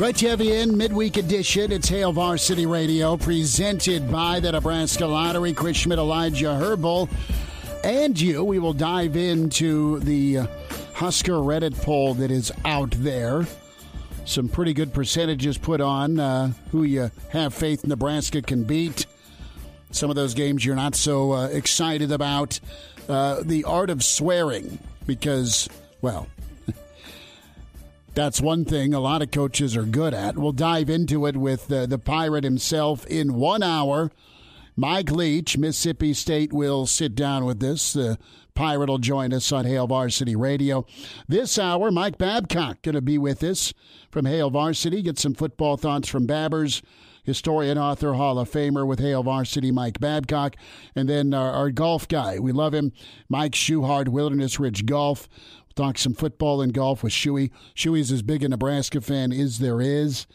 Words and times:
In 0.00 0.78
midweek 0.78 1.18
edition. 1.18 1.70
It's 1.70 1.86
Hail 1.90 2.10
Varsity 2.10 2.64
Radio, 2.64 3.18
presented 3.18 4.10
by 4.10 4.40
the 4.40 4.50
Nebraska 4.50 5.06
Lottery. 5.06 5.52
Chris 5.52 5.76
Schmitz, 5.76 5.98
Elijah 5.98 6.54
Herbal, 6.54 7.10
and 7.84 8.18
you. 8.18 8.42
We 8.42 8.58
will 8.58 8.72
dive 8.72 9.14
into 9.14 10.00
the 10.00 10.48
Husker 10.94 11.34
Reddit 11.34 11.78
poll 11.82 12.14
that 12.14 12.30
is 12.30 12.50
out 12.64 12.92
there. 12.92 13.46
Some 14.24 14.48
pretty 14.48 14.72
good 14.72 14.94
percentages 14.94 15.58
put 15.58 15.82
on 15.82 16.18
uh, 16.18 16.54
who 16.72 16.84
you 16.84 17.10
have 17.28 17.52
faith 17.52 17.86
Nebraska 17.86 18.40
can 18.40 18.64
beat. 18.64 19.04
Some 19.90 20.08
of 20.08 20.16
those 20.16 20.32
games 20.32 20.64
you're 20.64 20.76
not 20.76 20.94
so 20.94 21.32
uh, 21.32 21.48
excited 21.48 22.10
about. 22.10 22.58
Uh, 23.06 23.42
the 23.42 23.64
art 23.64 23.90
of 23.90 24.02
swearing, 24.02 24.78
because, 25.06 25.68
well, 26.00 26.26
that's 28.20 28.38
one 28.38 28.66
thing 28.66 28.92
a 28.92 29.00
lot 29.00 29.22
of 29.22 29.30
coaches 29.30 29.74
are 29.74 29.84
good 29.84 30.12
at. 30.12 30.36
We'll 30.36 30.52
dive 30.52 30.90
into 30.90 31.24
it 31.24 31.38
with 31.38 31.72
uh, 31.72 31.86
the 31.86 31.98
Pirate 31.98 32.44
himself 32.44 33.06
in 33.06 33.32
one 33.32 33.62
hour. 33.62 34.10
Mike 34.76 35.10
Leach, 35.10 35.56
Mississippi 35.56 36.12
State, 36.12 36.52
will 36.52 36.84
sit 36.84 37.14
down 37.14 37.46
with 37.46 37.60
this. 37.60 37.94
The 37.94 38.18
Pirate 38.54 38.90
will 38.90 38.98
join 38.98 39.32
us 39.32 39.50
on 39.52 39.64
Hail 39.64 39.86
Varsity 39.86 40.36
Radio. 40.36 40.84
This 41.28 41.58
hour, 41.58 41.90
Mike 41.90 42.18
Babcock 42.18 42.82
going 42.82 42.94
to 42.94 43.00
be 43.00 43.16
with 43.16 43.42
us 43.42 43.72
from 44.10 44.26
Hail 44.26 44.50
Varsity. 44.50 45.00
Get 45.00 45.18
some 45.18 45.32
football 45.32 45.78
thoughts 45.78 46.06
from 46.06 46.26
Babbers 46.26 46.82
historian, 47.24 47.78
author, 47.78 48.14
Hall 48.14 48.38
of 48.38 48.50
Famer 48.50 48.86
with 48.86 48.98
Hail 48.98 49.22
Varsity, 49.22 49.70
Mike 49.70 50.00
Babcock. 50.00 50.56
And 50.94 51.08
then 51.08 51.32
our, 51.34 51.50
our 51.50 51.70
golf 51.70 52.08
guy. 52.08 52.38
We 52.38 52.52
love 52.52 52.74
him, 52.74 52.92
Mike 53.28 53.52
Schuhart, 53.52 54.08
Wilderness 54.08 54.60
Ridge 54.60 54.86
Golf. 54.86 55.28
Talk 55.74 55.98
some 55.98 56.14
football 56.14 56.62
and 56.62 56.72
golf 56.74 57.02
with 57.02 57.12
Shuey. 57.12 57.50
Shuey's 57.74 58.12
as 58.12 58.22
big 58.22 58.42
a 58.42 58.48
Nebraska 58.48 59.00
fan 59.00 59.32
as 59.32 59.58
there 59.58 59.80
is. 59.80 60.26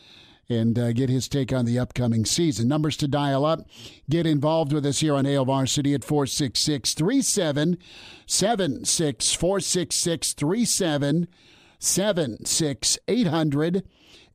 And 0.47 0.77
uh, 0.77 0.93
get 0.93 1.09
his 1.09 1.27
take 1.27 1.51
on 1.51 1.65
the 1.65 1.79
upcoming 1.79 2.23
season. 2.23 2.67
Numbers 2.67 2.97
to 2.97 3.07
dial 3.07 3.43
up. 3.45 3.61
Get 4.09 4.27
involved 4.27 4.73
with 4.73 4.85
us 4.85 4.99
here 4.99 5.15
on 5.15 5.25
Hail 5.25 5.45
Varsity 5.45 5.95
at 5.95 6.03
466 6.03 6.93
3776 6.93 9.33
466 9.33 10.33
3776 10.33 12.99
800 13.07 13.83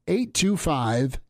825 0.08 1.20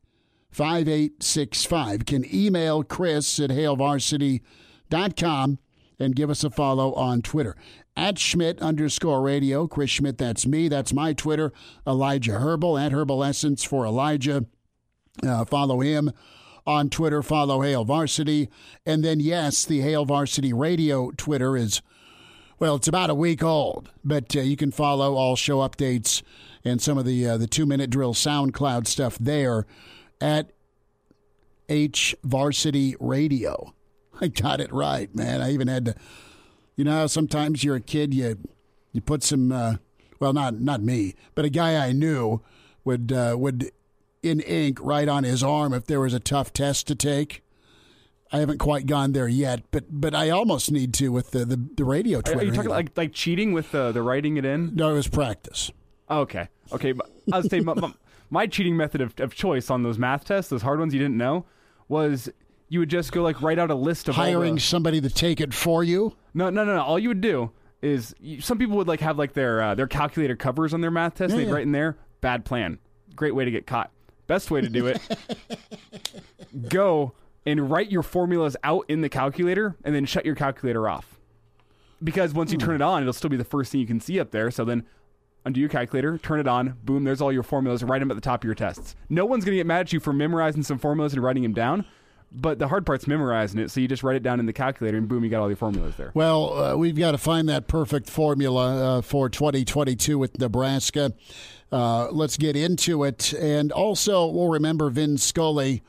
5865. 0.49 2.05
Can 2.05 2.25
email 2.33 2.83
Chris 2.83 3.37
at 3.39 3.51
hailvarsity.com 3.51 5.59
and 5.99 6.15
give 6.15 6.29
us 6.29 6.43
a 6.43 6.49
follow 6.49 6.93
on 6.95 7.21
Twitter. 7.21 7.55
At 7.95 8.17
Schmitz 8.17 8.61
underscore 8.61 9.21
radio. 9.21 9.67
Chris 9.67 9.89
Schmitz, 9.89 10.17
that's 10.17 10.45
me. 10.45 10.67
That's 10.69 10.93
my 10.93 11.13
Twitter. 11.13 11.51
Elijah 11.85 12.39
Herbal 12.39 12.77
at 12.77 12.91
Herbal 12.91 13.23
Essence 13.23 13.63
for 13.63 13.85
Elijah. 13.85 14.45
Uh, 15.25 15.45
follow 15.45 15.81
him 15.81 16.11
on 16.65 16.89
Twitter. 16.89 17.21
Follow 17.21 17.61
Hail 17.61 17.83
Varsity. 17.83 18.49
And 18.85 19.03
then, 19.03 19.19
yes, 19.19 19.65
the 19.65 19.81
Hail 19.81 20.05
Varsity 20.05 20.53
Radio 20.53 21.11
Twitter 21.11 21.57
is, 21.57 21.81
well, 22.59 22.75
it's 22.75 22.87
about 22.87 23.09
a 23.09 23.15
week 23.15 23.43
old, 23.43 23.91
but 24.03 24.35
uh, 24.35 24.41
you 24.41 24.55
can 24.55 24.71
follow 24.71 25.15
all 25.15 25.35
show 25.35 25.57
updates 25.57 26.21
and 26.63 26.81
some 26.81 26.97
of 26.97 27.05
the 27.05 27.27
uh, 27.27 27.37
the 27.37 27.47
two 27.47 27.65
minute 27.65 27.89
drill 27.89 28.13
SoundCloud 28.13 28.87
stuff 28.87 29.17
there 29.19 29.65
at 30.19 30.51
H 31.69 32.15
Varsity 32.23 32.95
Radio. 32.99 33.73
I 34.21 34.27
got 34.27 34.61
it 34.61 34.71
right, 34.71 35.13
man. 35.15 35.41
I 35.41 35.51
even 35.51 35.67
had 35.67 35.85
to, 35.85 35.95
you 36.81 36.85
know, 36.85 37.05
sometimes 37.05 37.63
you're 37.63 37.75
a 37.75 37.79
kid, 37.79 38.11
you 38.11 38.39
you 38.91 39.01
put 39.01 39.21
some, 39.21 39.51
uh, 39.51 39.75
well, 40.19 40.33
not 40.33 40.59
not 40.59 40.81
me, 40.81 41.13
but 41.35 41.45
a 41.45 41.49
guy 41.49 41.75
I 41.75 41.91
knew 41.91 42.41
would 42.83 43.11
uh, 43.11 43.35
would 43.37 43.69
in 44.23 44.39
ink 44.39 44.79
write 44.81 45.07
on 45.07 45.23
his 45.23 45.43
arm 45.43 45.75
if 45.75 45.85
there 45.85 45.99
was 45.99 46.15
a 46.15 46.19
tough 46.19 46.51
test 46.51 46.87
to 46.87 46.95
take. 46.95 47.43
I 48.31 48.39
haven't 48.39 48.57
quite 48.57 48.87
gone 48.87 49.11
there 49.11 49.27
yet, 49.27 49.61
but 49.69 49.83
but 49.91 50.15
I 50.15 50.31
almost 50.31 50.71
need 50.71 50.91
to 50.95 51.09
with 51.09 51.29
the 51.29 51.45
the, 51.45 51.63
the 51.77 51.83
radio. 51.83 52.19
Twitter 52.19 52.39
Are 52.39 52.43
you 52.45 52.51
talking 52.51 52.71
like 52.71 52.97
like 52.97 53.13
cheating 53.13 53.51
with 53.51 53.69
the 53.69 53.91
the 53.91 54.01
writing 54.01 54.37
it 54.37 54.45
in? 54.45 54.73
No, 54.73 54.89
it 54.89 54.93
was 54.93 55.07
practice. 55.07 55.69
Okay, 56.09 56.47
okay. 56.71 56.95
I 57.31 57.37
was 57.37 57.47
saying 57.47 57.65
my, 57.65 57.75
my, 57.75 57.93
my 58.31 58.47
cheating 58.47 58.75
method 58.75 59.01
of, 59.01 59.13
of 59.19 59.35
choice 59.35 59.69
on 59.69 59.83
those 59.83 59.99
math 59.99 60.25
tests, 60.25 60.49
those 60.49 60.63
hard 60.63 60.79
ones 60.79 60.95
you 60.95 60.99
didn't 60.99 61.17
know, 61.17 61.45
was 61.87 62.27
you 62.69 62.79
would 62.79 62.89
just 62.89 63.11
go 63.11 63.21
like 63.21 63.39
write 63.43 63.59
out 63.59 63.69
a 63.69 63.75
list 63.75 64.09
of 64.09 64.15
Hiring 64.15 64.55
the- 64.55 64.61
somebody 64.61 64.99
to 64.99 65.11
take 65.11 65.39
it 65.39 65.53
for 65.53 65.83
you. 65.83 66.15
No, 66.33 66.49
no, 66.49 66.63
no, 66.63 66.75
no. 66.75 66.81
All 66.81 66.99
you 66.99 67.09
would 67.09 67.21
do 67.21 67.51
is 67.81 68.15
you, 68.19 68.41
some 68.41 68.57
people 68.57 68.77
would 68.77 68.87
like 68.87 68.99
have 69.01 69.17
like 69.17 69.33
their 69.33 69.61
uh, 69.61 69.75
their 69.75 69.87
calculator 69.87 70.35
covers 70.35 70.73
on 70.73 70.81
their 70.81 70.91
math 70.91 71.15
test. 71.15 71.31
Yeah, 71.31 71.37
they'd 71.37 71.47
yeah. 71.47 71.53
write 71.53 71.63
in 71.63 71.71
there. 71.71 71.97
Bad 72.21 72.45
plan. 72.45 72.79
Great 73.15 73.35
way 73.35 73.45
to 73.45 73.51
get 73.51 73.67
caught. 73.67 73.91
Best 74.27 74.51
way 74.51 74.61
to 74.61 74.69
do 74.69 74.87
it. 74.87 75.01
go 76.69 77.13
and 77.45 77.71
write 77.71 77.91
your 77.91 78.03
formulas 78.03 78.55
out 78.63 78.85
in 78.87 79.01
the 79.01 79.09
calculator, 79.09 79.75
and 79.83 79.93
then 79.93 80.05
shut 80.05 80.25
your 80.25 80.35
calculator 80.35 80.87
off. 80.87 81.19
Because 82.03 82.33
once 82.33 82.51
you 82.51 82.57
turn 82.57 82.75
it 82.75 82.81
on, 82.81 83.01
it'll 83.01 83.13
still 83.13 83.29
be 83.29 83.37
the 83.37 83.43
first 83.43 83.71
thing 83.71 83.81
you 83.81 83.87
can 83.87 83.99
see 83.99 84.19
up 84.19 84.31
there. 84.31 84.51
So 84.51 84.65
then. 84.65 84.85
Undo 85.43 85.59
your 85.59 85.69
calculator, 85.69 86.19
turn 86.19 86.39
it 86.39 86.47
on, 86.47 86.77
boom, 86.83 87.03
there's 87.03 87.19
all 87.19 87.33
your 87.33 87.41
formulas, 87.41 87.83
write 87.83 87.97
them 87.97 88.11
at 88.11 88.13
the 88.13 88.21
top 88.21 88.41
of 88.41 88.45
your 88.45 88.53
tests. 88.53 88.95
No 89.09 89.25
one's 89.25 89.43
going 89.43 89.53
to 89.53 89.57
get 89.57 89.65
mad 89.65 89.79
at 89.79 89.91
you 89.91 89.99
for 89.99 90.13
memorizing 90.13 90.61
some 90.61 90.77
formulas 90.77 91.13
and 91.13 91.23
writing 91.23 91.41
them 91.41 91.53
down, 91.55 91.83
but 92.31 92.59
the 92.59 92.67
hard 92.67 92.85
part's 92.85 93.07
memorizing 93.07 93.59
it, 93.59 93.71
so 93.71 93.79
you 93.81 93.87
just 93.87 94.03
write 94.03 94.15
it 94.15 94.23
down 94.23 94.39
in 94.39 94.45
the 94.45 94.53
calculator 94.53 94.97
and 94.97 95.07
boom, 95.07 95.23
you 95.23 95.29
got 95.29 95.41
all 95.41 95.49
your 95.49 95.57
formulas 95.57 95.95
there. 95.97 96.11
Well, 96.13 96.57
uh, 96.57 96.75
we've 96.77 96.95
got 96.95 97.11
to 97.11 97.17
find 97.17 97.49
that 97.49 97.67
perfect 97.67 98.09
formula 98.09 98.97
uh, 98.97 99.01
for 99.01 99.29
2022 99.29 100.17
with 100.17 100.39
Nebraska. 100.39 101.13
Uh, 101.71 102.09
let's 102.11 102.37
get 102.37 102.55
into 102.55 103.03
it. 103.03 103.33
And 103.33 103.71
also, 103.71 104.27
we'll 104.27 104.49
remember 104.49 104.89
Vin 104.89 105.17
Scully. 105.17 105.83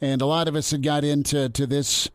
And 0.00 0.20
a 0.20 0.26
lot 0.26 0.48
of 0.48 0.56
us 0.56 0.70
had 0.70 0.82
got 0.82 1.04
into 1.04 1.48
to 1.48 1.66
this 1.66 2.10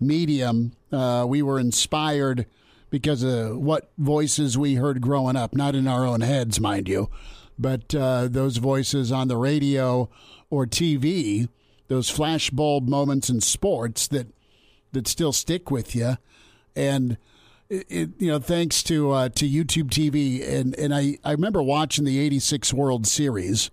medium. 0.00 0.72
Uh, 0.92 1.24
we 1.28 1.42
were 1.42 1.58
inspired 1.58 2.46
because 2.90 3.22
of 3.24 3.58
what 3.58 3.90
voices 3.98 4.56
we 4.56 4.76
heard 4.76 5.00
growing 5.00 5.36
up, 5.36 5.54
not 5.54 5.74
in 5.74 5.88
our 5.88 6.06
own 6.06 6.20
heads, 6.20 6.60
mind 6.60 6.88
you, 6.88 7.10
but 7.58 7.92
uh, 7.94 8.28
those 8.28 8.58
voices 8.58 9.10
on 9.10 9.26
the 9.26 9.36
radio 9.36 10.08
or 10.48 10.64
TV, 10.64 11.48
those 11.88 12.10
flashbulb 12.10 12.88
moments 12.88 13.28
in 13.28 13.40
sports 13.40 14.08
that 14.08 14.28
that 14.92 15.08
still 15.08 15.32
stick 15.32 15.70
with 15.70 15.94
you. 15.94 16.16
And 16.74 17.18
it, 17.68 17.86
it, 17.88 18.10
you 18.18 18.28
know, 18.28 18.38
thanks 18.38 18.82
to 18.84 19.10
uh, 19.10 19.28
to 19.30 19.48
YouTube 19.48 19.90
TV, 19.90 20.46
and 20.46 20.74
and 20.74 20.94
I 20.94 21.18
I 21.24 21.32
remember 21.32 21.62
watching 21.62 22.04
the 22.04 22.18
'86 22.18 22.72
World 22.72 23.06
Series, 23.06 23.70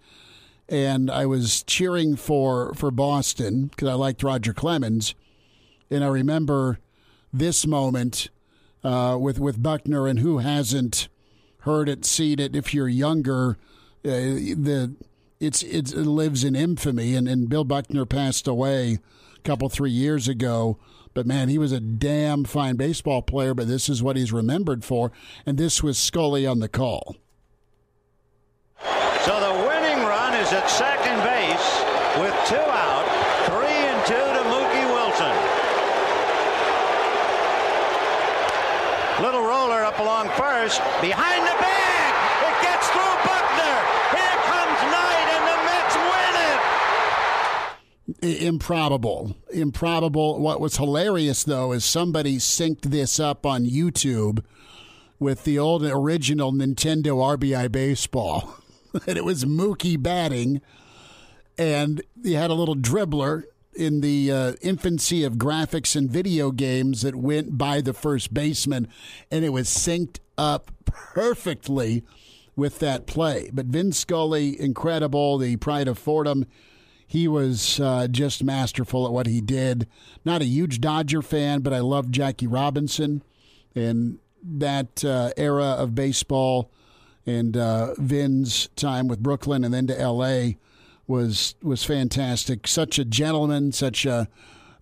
and 0.69 1.12
I 1.12 1.25
was 1.25 1.63
cheering 1.63 2.16
for 2.16 2.74
for 2.74 2.92
Boston 2.92 3.68
because 3.68 3.90
I 3.90 3.94
liked 3.94 4.24
Roger 4.24 4.54
Clemens, 4.54 5.13
and 5.90 6.04
I 6.04 6.08
remember 6.08 6.80
this 7.34 7.66
moment 7.68 8.30
uh, 8.84 9.18
with 9.19 9.40
with 9.40 9.62
Buckner, 9.62 10.08
and 10.08 10.19
who 10.19 10.40
hasn't 10.40 11.10
heard 11.62 11.90
it, 11.90 12.06
seen 12.06 12.40
it? 12.40 12.56
If 12.56 12.74
you're 12.74 12.88
younger, 12.88 13.58
uh, 14.06 14.10
the 14.10 14.96
it's, 15.42 15.64
it 15.64 15.96
lives 15.96 16.44
in 16.44 16.56
infamy. 16.56 17.16
And, 17.16 17.28
and 17.28 17.50
Bill 17.50 17.64
Buckner 17.64 18.06
passed 18.06 18.48
away 18.48 19.00
a 19.36 19.40
couple 19.42 19.68
three 19.70 19.92
years 19.92 20.28
ago. 20.28 20.78
But 21.14 21.26
man, 21.26 21.50
he 21.50 21.58
was 21.58 21.72
a 21.72 21.80
damn 21.80 22.46
fine 22.46 22.76
baseball 22.78 23.22
player. 23.22 23.54
But 23.54 23.68
this 23.68 23.90
is 23.90 24.04
what 24.04 24.16
he's 24.16 24.32
remembered 24.32 24.86
for. 24.86 25.12
And 25.46 25.58
this 25.58 25.84
was 25.84 25.98
Scully 25.98 26.46
on 26.46 26.60
the 26.60 26.70
call. 26.70 27.18
So 29.26 29.40
the 29.40 29.68
winning 29.68 30.06
run 30.06 30.34
is 30.36 30.54
at 30.54 30.70
second 30.70 31.18
base 31.22 31.70
with 32.18 32.34
two 32.48 32.56
out, 32.56 33.06
three 33.46 33.70
and 33.70 34.02
two 34.06 34.14
to 34.14 34.42
Mookie 34.50 34.88
Wilson. 34.90 35.36
Little 39.22 39.44
roller 39.44 39.84
up 39.84 40.00
along 40.00 40.30
first, 40.30 40.82
behind 41.02 41.44
the 41.46 41.58
bag, 41.62 42.14
it 42.50 42.64
gets 42.64 42.90
through. 42.90 43.11
Improbable. 48.22 49.36
Improbable. 49.52 50.40
What 50.40 50.62
was 50.62 50.78
hilarious, 50.78 51.44
though, 51.44 51.72
is 51.72 51.86
somebody 51.86 52.38
synced 52.38 52.81
this 52.81 53.19
up 53.19 53.46
on 53.46 53.66
YouTube 53.66 54.44
with 55.19 55.44
the 55.44 55.60
old 55.60 55.84
original 55.84 56.52
Nintendo 56.52 57.38
RBI 57.38 57.72
baseball. 57.72 58.56
and 59.08 59.18
it 59.18 59.25
was 59.25 59.46
Mookie 59.46 60.02
batting, 60.02 60.62
and 61.58 62.02
he 62.24 62.34
had 62.34 62.50
a 62.50 62.56
little 62.56 62.75
dribbler 62.75 63.44
in 63.74 64.02
the 64.02 64.31
uh, 64.31 64.54
infancy 64.62 65.24
of 65.24 65.36
graphics 65.36 65.96
and 65.96 66.10
video 66.10 66.52
games 66.52 67.04
that 67.04 67.16
went 67.16 67.58
by 67.58 67.81
the 67.81 67.94
first 67.94 68.34
baseman, 68.34 68.88
and 69.30 69.46
it 69.46 69.50
was 69.50 69.68
synced 69.68 70.19
up 70.38 70.72
perfectly 70.86 72.04
with 72.56 72.80
that 72.80 73.08
play. 73.08 73.50
But 73.54 73.68
Vin 73.68 73.92
Scully, 73.92 74.60
incredible, 74.60 75.38
the 75.38 75.56
pride 75.58 75.88
of 75.88 75.98
Fordham. 75.98 76.46
He 77.12 77.28
was 77.28 77.80
uh, 77.80 78.08
just 78.10 78.44
masterful 78.44 79.06
at 79.06 79.12
what 79.12 79.28
he 79.28 79.42
did. 79.42 79.88
Not 80.24 80.42
a 80.42 80.46
huge 80.46 80.80
Dodger 80.80 81.22
fan, 81.22 81.60
but 81.60 81.74
I 81.74 81.80
love 81.80 82.10
Jackie 82.10 82.48
Robinson 82.48 83.22
and 83.75 84.19
that 84.44 85.04
uh, 85.04 85.31
era 85.36 85.66
of 85.66 85.94
baseball 85.94 86.72
and 87.25 87.58
uh, 87.58 87.94
Vin's 87.98 88.69
time 88.75 89.08
with 89.08 89.22
Brooklyn 89.22 89.63
and 89.63 89.74
then 89.74 89.88
to 89.88 90.00
L.A 90.00 90.58
was 91.12 91.56
was 91.62 91.84
fantastic. 91.84 92.68
Such 92.68 92.98
a 92.98 93.06
gentleman, 93.06 93.72
such 93.72 94.06
a 94.06 94.28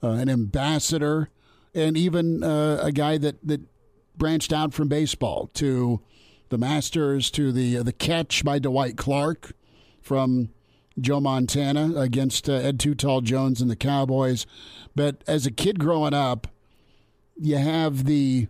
uh, 0.02 0.08
an 0.12 0.30
ambassador, 0.30 1.30
and 1.74 1.98
even 1.98 2.44
uh, 2.44 2.80
a 2.82 2.92
guy 2.92 3.18
that 3.18 3.46
that 3.46 3.62
branched 4.16 4.54
out 4.54 4.74
from 4.74 4.88
baseball 4.88 5.50
to 5.56 6.02
the 6.50 6.58
Masters 6.58 7.32
to 7.32 7.52
the 7.52 7.78
uh, 7.80 7.84
the 7.84 7.92
catch 7.92 8.46
by 8.46 8.60
Dwight 8.60 8.96
Clark 8.96 9.54
from 10.02 10.50
Joe 11.02 11.20
Montana 11.20 11.94
against 11.96 12.50
uh, 12.50 12.54
Ed 12.54 12.80
Tall 12.80 13.22
Jones 13.22 13.62
and 13.62 13.70
the 13.70 13.76
Cowboys. 13.76 14.46
But 14.96 15.24
as 15.28 15.46
a 15.46 15.52
kid 15.52 15.80
growing 15.80 16.14
up, 16.14 16.48
you 17.38 17.58
have 17.58 18.06
the 18.06 18.48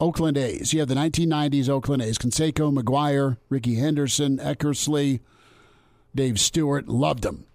Oakland 0.00 0.36
A's. 0.36 0.72
You 0.72 0.80
have 0.80 0.88
the 0.88 0.94
1990s 0.94 1.68
Oakland 1.68 2.02
A's: 2.02 2.18
Canseco, 2.18 2.76
McGwire, 2.76 3.36
Rickey 3.48 3.76
Henderson, 3.76 4.38
Eckersley. 4.38 5.20
Dave 6.14 6.38
Stewart, 6.38 6.88
loved 6.88 7.22
them. 7.22 7.46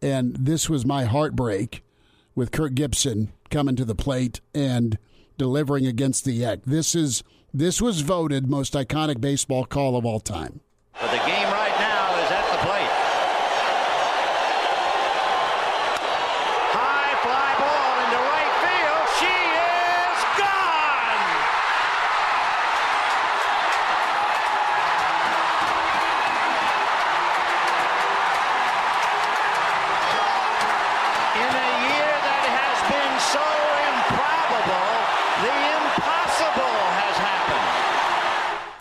And 0.00 0.34
this 0.36 0.68
was 0.70 0.86
my 0.86 1.04
heartbreak 1.04 1.82
with 2.34 2.52
Kirk 2.52 2.74
Gibson 2.74 3.32
coming 3.50 3.76
to 3.76 3.84
the 3.84 3.94
plate 3.94 4.40
and 4.54 4.98
delivering 5.36 5.86
against 5.86 6.24
the 6.24 6.44
Eck. 6.44 6.60
This 6.64 6.94
is 6.94 7.22
this 7.52 7.80
was 7.80 8.02
voted 8.02 8.48
most 8.48 8.74
iconic 8.74 9.20
baseball 9.20 9.64
call 9.64 9.96
of 9.96 10.04
all 10.04 10.20
time. 10.20 10.60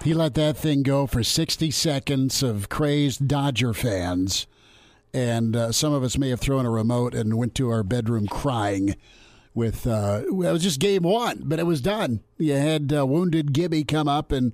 He 0.08 0.14
let 0.14 0.36
that 0.36 0.56
thing 0.56 0.84
go 0.84 1.06
for 1.06 1.22
60 1.22 1.70
seconds 1.70 2.42
of 2.42 2.70
crazed 2.70 3.28
Dodger 3.28 3.74
fans. 3.74 4.48
And 5.14 5.54
uh, 5.54 5.74
some 5.74 5.92
of 5.92 6.02
us 6.02 6.18
may 6.18 6.30
have 6.30 6.40
thrown 6.40 6.66
a 6.66 6.70
remote 6.70 7.14
and 7.14 7.38
went 7.38 7.56
to 7.56 7.70
our 7.72 7.84
bedroom 7.84 8.26
crying 8.26 8.96
with, 9.54 9.86
uh, 9.86 10.22
it 10.26 10.32
was 10.32 10.64
just 10.64 10.80
game 10.80 11.04
one, 11.04 11.42
but 11.44 11.60
it 11.60 11.66
was 11.66 11.82
done. 11.82 12.22
You 12.38 12.54
had 12.54 12.94
uh, 12.94 13.06
Wounded 13.06 13.52
Gibby 13.52 13.84
come 13.84 14.08
up 14.08 14.32
and 14.32 14.54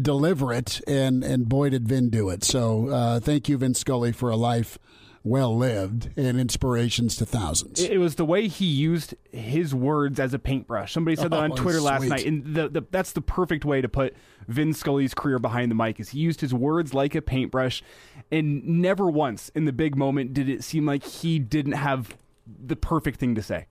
deliver 0.00 0.52
it, 0.52 0.80
and, 0.86 1.24
and 1.24 1.48
boy, 1.48 1.70
did 1.70 1.88
Vin 1.88 2.08
do 2.08 2.28
it. 2.28 2.44
So 2.44 2.88
uh, 2.88 3.18
thank 3.18 3.48
you, 3.48 3.58
Vin 3.58 3.74
Scully, 3.74 4.12
for 4.12 4.30
a 4.30 4.36
life 4.36 4.78
well 5.24 5.56
lived 5.56 6.10
and 6.18 6.38
inspirations 6.38 7.16
to 7.16 7.24
thousands. 7.24 7.80
It, 7.80 7.96
was 7.96 8.16
the 8.16 8.26
way 8.26 8.46
he 8.46 8.66
used 8.66 9.14
his 9.32 9.74
words 9.74 10.20
as 10.20 10.34
a 10.34 10.38
paintbrush. 10.38 10.92
Somebody 10.92 11.16
said 11.16 11.30
that 11.30 11.40
on 11.40 11.52
Oh, 11.52 11.56
Twitter 11.56 11.80
last 11.80 12.04
night, 12.04 12.26
and 12.26 12.54
the, 12.54 12.68
the, 12.68 12.82
that's 12.90 13.12
the 13.12 13.22
perfect 13.22 13.64
way 13.64 13.80
to 13.80 13.88
put 13.88 14.14
Vin 14.48 14.74
Scully's 14.74 15.14
career 15.14 15.38
behind 15.38 15.70
the 15.70 15.74
mic. 15.74 15.98
Is 15.98 16.10
he 16.10 16.20
used 16.20 16.42
his 16.42 16.52
words 16.52 16.92
like 16.92 17.14
a 17.14 17.22
paintbrush, 17.22 17.82
and 18.30 18.62
never 18.64 19.10
once 19.10 19.48
in 19.54 19.64
the 19.64 19.72
big 19.72 19.96
moment 19.96 20.34
did 20.34 20.48
it 20.48 20.62
seem 20.62 20.84
like 20.84 21.02
he 21.02 21.38
didn't 21.38 21.72
have 21.72 22.16
the 22.46 22.76
perfect 22.76 23.18
thing 23.18 23.34
to 23.34 23.42
say. 23.42 23.66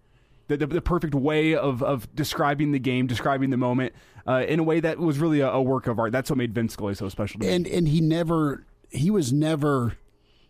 The, 0.47 0.57
the, 0.57 0.67
the 0.67 0.81
perfect 0.81 1.13
way 1.15 1.55
of, 1.55 1.81
of 1.83 2.13
describing 2.15 2.71
the 2.73 2.79
game, 2.79 3.07
describing 3.07 3.49
the 3.51 3.57
moment 3.57 3.93
uh, 4.27 4.43
in 4.47 4.59
a 4.59 4.63
way 4.63 4.79
that 4.79 4.97
was 4.97 5.19
really 5.19 5.39
a, 5.39 5.49
a 5.49 5.61
work 5.61 5.85
of 5.87 5.99
art. 5.99 6.11
That's 6.11 6.29
what 6.29 6.37
made 6.37 6.53
Vin 6.53 6.67
Scully 6.67 6.95
so 6.95 7.07
special 7.09 7.39
to 7.39 7.45
me. 7.45 7.53
and 7.53 7.67
and 7.67 7.87
he 7.87 8.01
never 8.01 8.65
he 8.89 9.09
was 9.11 9.31
never 9.31 9.97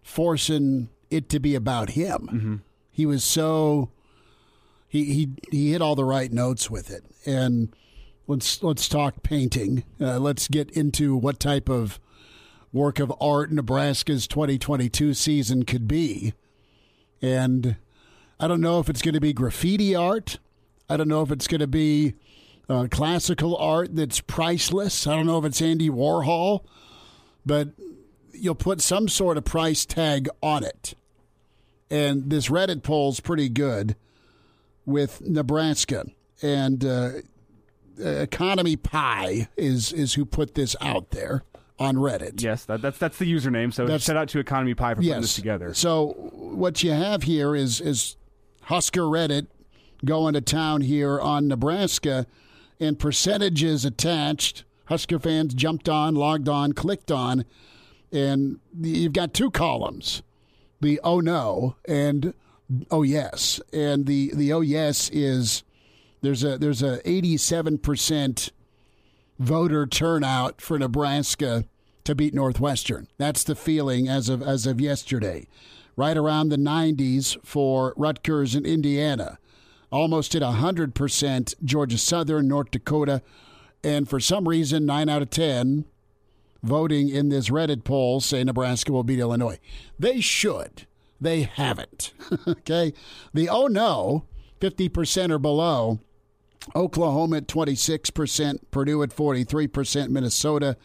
forcing 0.03 0.89
it 1.09 1.29
to 1.29 1.39
be 1.39 1.55
about 1.55 1.91
him. 1.91 2.63
He 2.91 3.05
was 3.05 3.23
so 3.23 3.89
he 4.87 5.05
he 5.05 5.29
he 5.51 5.71
hit 5.71 5.81
all 5.81 5.95
the 5.95 6.05
right 6.05 6.31
notes 6.31 6.69
with 6.69 6.91
it. 6.91 7.03
And 7.25 7.75
let's 8.27 8.61
let's 8.61 8.87
talk 8.87 9.23
painting. 9.23 9.83
Uh, 9.99 10.19
let's 10.19 10.47
get 10.47 10.69
into 10.71 11.15
what 11.15 11.39
type 11.39 11.69
of 11.69 11.99
work 12.71 12.99
of 12.99 13.13
art 13.21 13.51
Nebraska's 13.51 14.27
2022 14.27 15.13
season 15.13 15.63
could 15.63 15.87
be. 15.87 16.33
And 17.21 17.77
I 18.39 18.47
don't 18.47 18.61
know 18.61 18.79
if 18.79 18.89
it's 18.89 19.01
going 19.01 19.13
to 19.13 19.21
be 19.21 19.31
graffiti 19.33 19.95
art. 19.95 20.39
I 20.89 20.97
don't 20.97 21.07
know 21.07 21.21
if 21.21 21.31
it's 21.31 21.47
going 21.47 21.61
to 21.61 21.67
be 21.67 22.15
uh, 22.67 22.87
classical 22.89 23.55
art 23.57 23.95
that's 23.95 24.19
priceless. 24.21 25.07
I 25.07 25.15
don't 25.15 25.25
know 25.25 25.37
if 25.39 25.45
it's 25.45 25.61
Andy 25.61 25.89
Warhol, 25.89 26.65
but 27.45 27.69
you'll 28.33 28.55
put 28.55 28.81
some 28.81 29.07
sort 29.07 29.37
of 29.37 29.45
price 29.45 29.85
tag 29.85 30.27
on 30.41 30.63
it. 30.63 30.95
And 31.89 32.29
this 32.29 32.49
Reddit 32.49 32.83
poll's 32.83 33.19
pretty 33.19 33.49
good 33.49 33.95
with 34.85 35.21
Nebraska. 35.21 36.05
And 36.41 36.83
uh, 36.83 37.09
Economy 37.99 38.75
Pie 38.75 39.47
is, 39.55 39.93
is 39.93 40.15
who 40.15 40.25
put 40.25 40.55
this 40.55 40.75
out 40.81 41.11
there 41.11 41.43
on 41.79 41.95
Reddit. 41.95 42.41
yes, 42.41 42.65
that, 42.65 42.81
that's 42.81 42.97
that's 42.99 43.17
the 43.17 43.31
username. 43.31 43.73
So 43.73 43.83
That's- 43.85 44.03
shout 44.03 44.15
out 44.15 44.29
to 44.29 44.39
Economy 44.39 44.73
Pie 44.75 44.93
for 44.93 45.01
putting 45.01 45.21
this 45.21 45.35
together. 45.35 45.73
So 45.73 46.09
what 46.31 46.83
you 46.83 46.91
have 46.91 47.23
here 47.23 47.55
is 47.55 47.81
is 47.81 48.15
Husker 48.63 49.01
Reddit 49.01 49.47
going 50.05 50.33
to 50.35 50.41
town 50.41 50.81
here 50.81 51.19
on 51.19 51.47
Nebraska, 51.47 52.27
and 52.79 52.99
percentages 52.99 53.85
attached. 53.85 54.63
Husker 54.85 55.17
fans 55.17 55.53
jumped 55.53 55.89
on, 55.89 56.13
logged 56.13 56.47
on, 56.47 56.73
clicked 56.73 57.11
on, 57.11 57.43
and 58.13 58.59
you've 58.79 59.13
got 59.13 59.33
two 59.33 59.51
columns: 59.51 60.21
the 60.79 60.99
oh 61.03 61.19
no 61.19 61.75
and 61.85 62.33
oh 62.91 63.03
yes. 63.03 63.59
And 63.73 64.05
the 64.05 64.31
the 64.33 64.53
oh 64.53 64.61
yes 64.61 65.09
is 65.11 65.63
there's 66.21 66.43
a 66.43 66.57
there's 66.57 66.83
a 66.83 67.07
87 67.09 67.79
percent 67.79 68.51
voter 69.39 69.85
turnout 69.85 70.61
for 70.61 70.77
Nebraska 70.79 71.65
to 72.03 72.15
beat 72.15 72.33
Northwestern. 72.33 73.07
That's 73.17 73.43
the 73.43 73.55
feeling 73.55 74.07
as 74.07 74.29
of 74.29 74.41
as 74.41 74.65
of 74.65 74.79
yesterday. 74.79 75.47
Right 75.95 76.17
around 76.17 76.49
the 76.49 76.57
90s 76.57 77.37
for 77.45 77.93
Rutgers 77.95 78.55
and 78.55 78.65
Indiana. 78.65 79.37
Almost 79.91 80.33
at 80.33 80.41
100% 80.41 81.53
Georgia 81.63 81.99
Southern, 81.99 82.47
North 82.47 82.71
Dakota, 82.71 83.21
and 83.83 84.09
for 84.09 84.19
some 84.19 84.47
reason 84.47 84.87
9 84.87 85.07
out 85.07 85.21
of 85.21 85.29
10 85.29 85.85
voting 86.63 87.09
in 87.09 87.29
this 87.29 87.49
Reddit 87.49 87.83
poll 87.83 88.21
say 88.21 88.43
Nebraska 88.43 88.91
will 88.91 89.03
beat 89.03 89.19
Illinois. 89.19 89.59
They 89.99 90.21
should. 90.21 90.87
They 91.21 91.43
haven't. 91.43 92.13
okay? 92.47 92.93
The 93.33 93.49
oh 93.49 93.67
no, 93.67 94.25
50% 94.59 95.31
or 95.31 95.39
below 95.39 95.99
Oklahoma 96.75 97.37
at 97.37 97.47
26%, 97.47 98.59
Purdue 98.71 99.03
at 99.03 99.09
43%, 99.09 100.09
Minnesota 100.09 100.77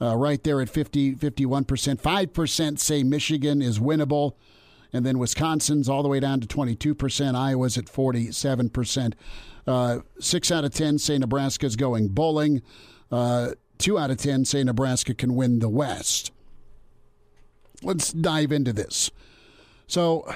uh, 0.00 0.16
right 0.16 0.42
there 0.42 0.60
at 0.60 0.70
50, 0.70 1.14
51%. 1.16 2.00
5% 2.00 2.78
say 2.78 3.02
Michigan 3.02 3.60
is 3.60 3.78
winnable. 3.78 4.32
And 4.92 5.06
then 5.06 5.18
Wisconsin's 5.18 5.88
all 5.88 6.02
the 6.02 6.08
way 6.08 6.18
down 6.18 6.40
to 6.40 6.48
22%. 6.48 7.34
Iowa's 7.34 7.78
at 7.78 7.84
47%. 7.84 9.12
Uh, 9.66 9.98
six 10.18 10.50
out 10.50 10.64
of 10.64 10.72
10 10.72 10.98
say 10.98 11.18
Nebraska's 11.18 11.76
going 11.76 12.08
bowling. 12.08 12.62
Uh, 13.12 13.50
two 13.80 13.98
out 13.98 14.10
of 14.10 14.18
10 14.18 14.44
say 14.44 14.62
Nebraska 14.62 15.14
can 15.14 15.34
win 15.34 15.58
the 15.58 15.68
West. 15.68 16.30
Let's 17.82 18.12
dive 18.12 18.52
into 18.52 18.72
this. 18.72 19.10
So 19.86 20.32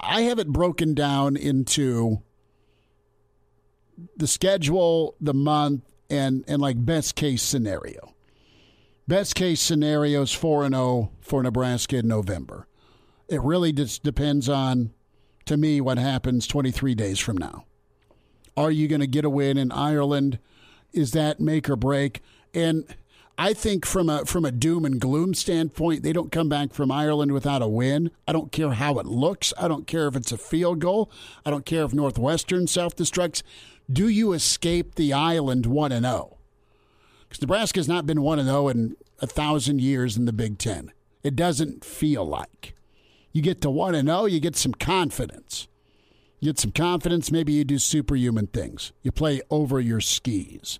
I 0.00 0.22
have 0.22 0.38
it 0.38 0.48
broken 0.48 0.94
down 0.94 1.36
into 1.36 2.22
the 4.16 4.26
schedule, 4.26 5.14
the 5.20 5.34
month, 5.34 5.82
and 6.10 6.44
and 6.48 6.60
like 6.60 6.84
best 6.84 7.14
case 7.14 7.42
scenario. 7.42 8.14
Best 9.06 9.34
case 9.34 9.60
scenario 9.60 10.22
is 10.22 10.32
4 10.32 10.64
and 10.64 10.74
0 10.74 11.10
for 11.20 11.42
Nebraska 11.42 11.98
in 11.98 12.08
November. 12.08 12.66
It 13.28 13.40
really 13.42 13.72
just 13.72 14.02
depends 14.02 14.48
on 14.48 14.92
to 15.44 15.56
me 15.56 15.80
what 15.80 15.98
happens 15.98 16.46
23 16.46 16.94
days 16.94 17.18
from 17.18 17.36
now. 17.36 17.66
Are 18.56 18.70
you 18.70 18.88
going 18.88 19.00
to 19.00 19.06
get 19.06 19.24
a 19.24 19.30
win 19.30 19.58
in 19.58 19.70
Ireland? 19.72 20.38
Is 20.94 21.12
that 21.12 21.40
make 21.40 21.68
or 21.68 21.76
break? 21.76 22.22
And 22.54 22.84
I 23.36 23.52
think 23.52 23.84
from 23.84 24.08
a 24.08 24.24
from 24.24 24.44
a 24.44 24.52
doom 24.52 24.84
and 24.84 25.00
gloom 25.00 25.34
standpoint, 25.34 26.02
they 26.02 26.12
don't 26.12 26.30
come 26.30 26.48
back 26.48 26.72
from 26.72 26.92
Ireland 26.92 27.32
without 27.32 27.62
a 27.62 27.68
win. 27.68 28.10
I 28.28 28.32
don't 28.32 28.52
care 28.52 28.70
how 28.70 28.98
it 28.98 29.06
looks. 29.06 29.52
I 29.58 29.66
don't 29.66 29.86
care 29.86 30.06
if 30.06 30.14
it's 30.14 30.30
a 30.30 30.38
field 30.38 30.78
goal. 30.78 31.10
I 31.44 31.50
don't 31.50 31.66
care 31.66 31.84
if 31.84 31.92
Northwestern 31.92 32.68
self 32.68 32.94
destructs. 32.94 33.42
Do 33.92 34.08
you 34.08 34.32
escape 34.32 34.94
the 34.94 35.12
island 35.12 35.66
one 35.66 35.92
and 35.92 36.06
oh? 36.06 36.08
zero? 36.08 36.38
Because 37.28 37.40
Nebraska 37.42 37.80
has 37.80 37.88
not 37.88 38.06
been 38.06 38.22
one 38.22 38.38
and 38.38 38.48
zero 38.48 38.68
in 38.68 38.96
a 39.20 39.26
thousand 39.26 39.80
years 39.80 40.16
in 40.16 40.26
the 40.26 40.32
Big 40.32 40.58
Ten. 40.58 40.92
It 41.24 41.34
doesn't 41.34 41.84
feel 41.84 42.24
like. 42.24 42.74
You 43.32 43.42
get 43.42 43.60
to 43.62 43.70
one 43.70 43.96
and 43.96 44.08
zero, 44.08 44.26
you 44.26 44.38
get 44.38 44.54
some 44.54 44.74
confidence. 44.74 45.66
You 46.38 46.50
get 46.50 46.60
some 46.60 46.72
confidence. 46.72 47.32
Maybe 47.32 47.52
you 47.52 47.64
do 47.64 47.78
superhuman 47.78 48.46
things. 48.46 48.92
You 49.02 49.10
play 49.10 49.40
over 49.50 49.80
your 49.80 50.00
skis, 50.00 50.78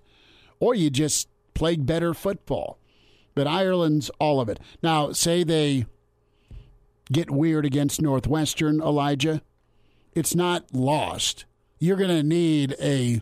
or 0.59 0.75
you 0.75 0.89
just 0.89 1.27
play 1.53 1.75
better 1.75 2.13
football. 2.13 2.79
But 3.33 3.47
Ireland's 3.47 4.09
all 4.19 4.39
of 4.39 4.49
it. 4.49 4.59
Now, 4.81 5.11
say 5.11 5.43
they 5.43 5.85
get 7.11 7.29
weird 7.29 7.65
against 7.65 8.01
Northwestern, 8.01 8.81
Elijah. 8.81 9.41
It's 10.13 10.33
not 10.35 10.73
lost. 10.73 11.45
You're 11.79 11.97
going 11.97 12.09
to 12.09 12.23
need 12.23 12.75
a 12.79 13.21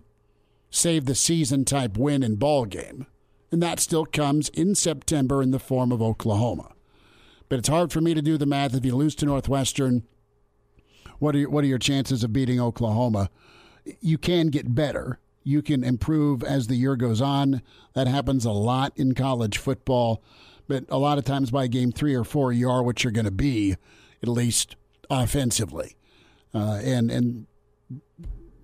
save 0.69 1.05
the 1.05 1.15
season 1.15 1.65
type 1.65 1.97
win 1.97 2.23
in 2.23 2.35
ball 2.35 2.65
game. 2.65 3.07
And 3.51 3.61
that 3.61 3.79
still 3.79 4.05
comes 4.05 4.49
in 4.49 4.73
September 4.73 5.41
in 5.41 5.51
the 5.51 5.59
form 5.59 5.91
of 5.91 6.01
Oklahoma. 6.01 6.71
But 7.49 7.59
it's 7.59 7.69
hard 7.69 7.91
for 7.91 8.01
me 8.01 8.15
to 8.15 8.21
do 8.21 8.37
the 8.37 8.47
math 8.47 8.73
if 8.73 8.83
you 8.83 8.95
lose 8.95 9.13
to 9.15 9.25
Northwestern. 9.25 10.03
What 11.19 11.35
are 11.35 11.39
your, 11.39 11.49
what 11.49 11.63
are 11.63 11.67
your 11.67 11.77
chances 11.77 12.23
of 12.23 12.33
beating 12.33 12.59
Oklahoma? 12.59 13.29
You 14.01 14.17
can 14.17 14.47
get 14.47 14.73
better 14.73 15.19
you 15.43 15.61
can 15.61 15.83
improve 15.83 16.43
as 16.43 16.67
the 16.67 16.75
year 16.75 16.95
goes 16.95 17.21
on. 17.21 17.61
That 17.93 18.07
happens 18.07 18.45
a 18.45 18.51
lot 18.51 18.93
in 18.95 19.13
college 19.13 19.57
football, 19.57 20.23
but 20.67 20.85
a 20.89 20.97
lot 20.97 21.17
of 21.17 21.25
times 21.25 21.51
by 21.51 21.67
game 21.67 21.91
three 21.91 22.15
or 22.15 22.23
four, 22.23 22.51
you 22.51 22.69
are 22.69 22.83
what 22.83 23.03
you're 23.03 23.11
going 23.11 23.25
to 23.25 23.31
be, 23.31 23.75
at 24.21 24.29
least 24.29 24.75
offensively, 25.09 25.95
uh, 26.53 26.79
and 26.83 27.11
and 27.11 27.47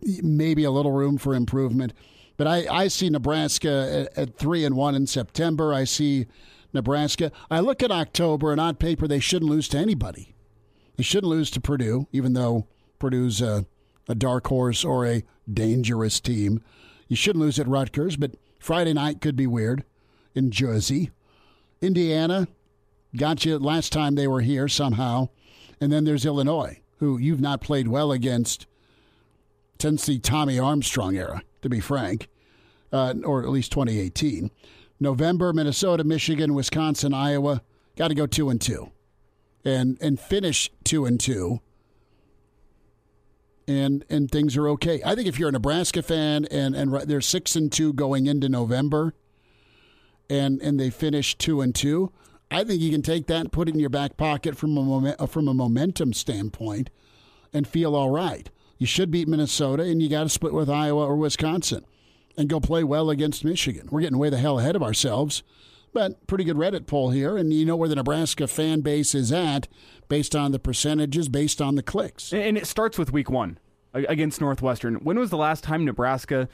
maybe 0.02 0.64
a 0.64 0.72
little 0.72 0.94
room 0.94 1.18
for 1.18 1.36
improvement. 1.36 1.94
But 2.38 2.48
I, 2.48 2.66
I 2.70 2.88
see 2.88 3.10
Nebraska 3.10 4.08
at, 4.16 4.18
at 4.18 4.38
three 4.38 4.64
and 4.64 4.76
one 4.76 4.96
in 4.96 5.08
September. 5.08 5.74
I 5.74 5.84
see 5.84 6.26
Nebraska. 6.72 7.32
I 7.52 7.60
look 7.60 7.84
at 7.84 7.92
October, 7.92 8.52
and 8.52 8.62
on 8.62 8.76
paper, 8.76 9.08
they 9.08 9.20
shouldn't 9.20 9.52
lose 9.52 9.68
to 9.70 9.78
anybody. 9.78 10.36
They 10.96 11.04
shouldn't 11.04 11.30
lose 11.30 11.52
to 11.52 11.62
Purdue, 11.62 12.08
even 12.12 12.34
though 12.34 12.68
Purdue's 12.98 13.42
a, 13.42 13.66
a 14.08 14.16
dark 14.16 14.48
horse 14.48 14.86
or 14.86 15.06
a 15.06 15.24
dangerous 15.54 16.20
team. 16.20 16.62
You 17.08 17.16
shouldn't 17.16 17.44
lose 17.44 17.60
at 17.60 17.68
Rutgers, 17.68 18.18
but 18.18 18.36
Friday 18.60 18.94
night 18.94 19.22
could 19.22 19.36
be 19.36 19.48
weird 19.48 19.84
in 20.36 20.52
Jersey. 20.52 21.12
Indiana 21.82 22.48
got 23.16 23.46
you 23.46 23.58
last 23.58 23.92
time 23.92 24.16
they 24.16 24.28
were 24.28 24.42
here 24.42 24.68
somehow. 24.68 25.30
And 25.82 25.92
then 25.92 26.04
there's 26.04 26.26
Illinois, 26.26 26.82
who 26.98 27.18
you've 27.18 27.40
not 27.40 27.62
played 27.62 27.88
well 27.88 28.12
against 28.12 28.68
since 29.80 30.06
the 30.06 30.20
Tommy 30.20 30.60
Armstrong 30.60 31.16
era, 31.16 31.42
to 31.62 31.70
be 31.70 31.80
frank, 31.80 32.28
uh, 32.92 33.14
or 33.24 33.44
at 33.44 33.50
least 33.50 33.72
2018. 33.72 34.52
November, 35.00 35.54
Minnesota, 35.54 36.04
Michigan, 36.04 36.54
Wisconsin, 36.54 37.14
Iowa. 37.14 37.62
Got 37.96 38.10
to 38.10 38.16
go 38.16 38.28
two 38.28 38.50
and 38.50 38.60
two, 38.60 38.92
and 39.64 39.98
and 40.02 40.20
finish 40.20 40.70
two 40.84 41.06
and 41.06 41.20
two 41.20 41.62
and 43.70 44.04
and 44.10 44.32
things 44.32 44.58
are 44.58 44.68
okay. 44.70 45.00
I 45.06 45.14
think 45.14 45.28
if 45.28 45.38
you're 45.38 45.50
a 45.50 45.54
Nebraska 45.54 46.02
fan 46.02 46.46
and 46.46 46.76
and 46.76 46.92
they're 47.02 47.22
six 47.22 47.56
and 47.56 47.72
two 47.72 47.94
going 47.94 48.26
into 48.26 48.50
November, 48.50 49.14
and 50.30 50.60
and 50.60 50.80
they 50.80 50.90
finish 50.90 51.38
two 51.38 51.62
and 51.62 51.74
two, 51.74 52.12
I 52.50 52.64
think 52.64 52.82
you 52.82 52.92
can 52.92 53.04
take 53.04 53.28
that 53.28 53.42
and 53.42 53.52
put 53.52 53.70
it 53.70 53.76
in 53.76 53.80
your 53.80 53.92
back 53.92 54.18
pocket 54.18 54.58
from 54.58 54.76
a 54.76 54.84
moment, 54.84 55.22
uh, 55.22 55.28
from 55.28 55.48
a 55.48 55.54
momentum 55.54 56.14
standpoint, 56.14 56.90
and 57.54 57.68
feel 57.68 57.96
all 57.96 58.10
right. 58.10 58.50
You 58.80 58.88
should 58.88 59.12
beat 59.12 59.28
Minnesota, 59.28 59.84
and 59.84 60.02
you 60.02 60.10
got 60.10 60.24
to 60.24 60.30
split 60.30 60.54
with 60.54 60.70
Iowa 60.70 61.06
or 61.06 61.16
Wisconsin, 61.16 61.86
and 62.38 62.50
go 62.50 62.60
play 62.60 62.84
well 62.84 63.12
against 63.12 63.46
Michigan. 63.46 63.88
We're 63.92 64.02
getting 64.02 64.18
way 64.18 64.32
the 64.32 64.38
hell 64.38 64.58
ahead 64.58 64.76
of 64.76 64.82
ourselves. 64.82 65.44
But 65.92 66.28
pretty 66.28 66.44
good 66.44 66.56
Reddit 66.56 66.86
poll 66.86 67.10
here, 67.10 67.36
and 67.36 67.52
you 67.52 67.66
know 67.66 67.76
where 67.76 67.90
the 67.90 67.96
Nebraska 67.96 68.48
fan 68.48 68.82
base 68.82 69.16
is 69.16 69.32
at 69.32 69.68
based 70.08 70.36
on 70.36 70.52
the 70.52 70.60
percentages, 70.60 71.30
based 71.30 71.62
on 71.62 71.76
the 71.76 71.84
clicks. 71.84 72.32
And 72.32 72.58
it 72.58 72.68
starts 72.68 72.98
with 72.98 73.12
week 73.12 73.30
one 73.30 73.58
against 73.94 74.40
Northwestern. 74.40 74.96
When 74.96 75.18
was 75.18 75.30
the 75.30 75.38
last 75.38 75.64
time 75.64 75.86
Nebraska 75.86 76.48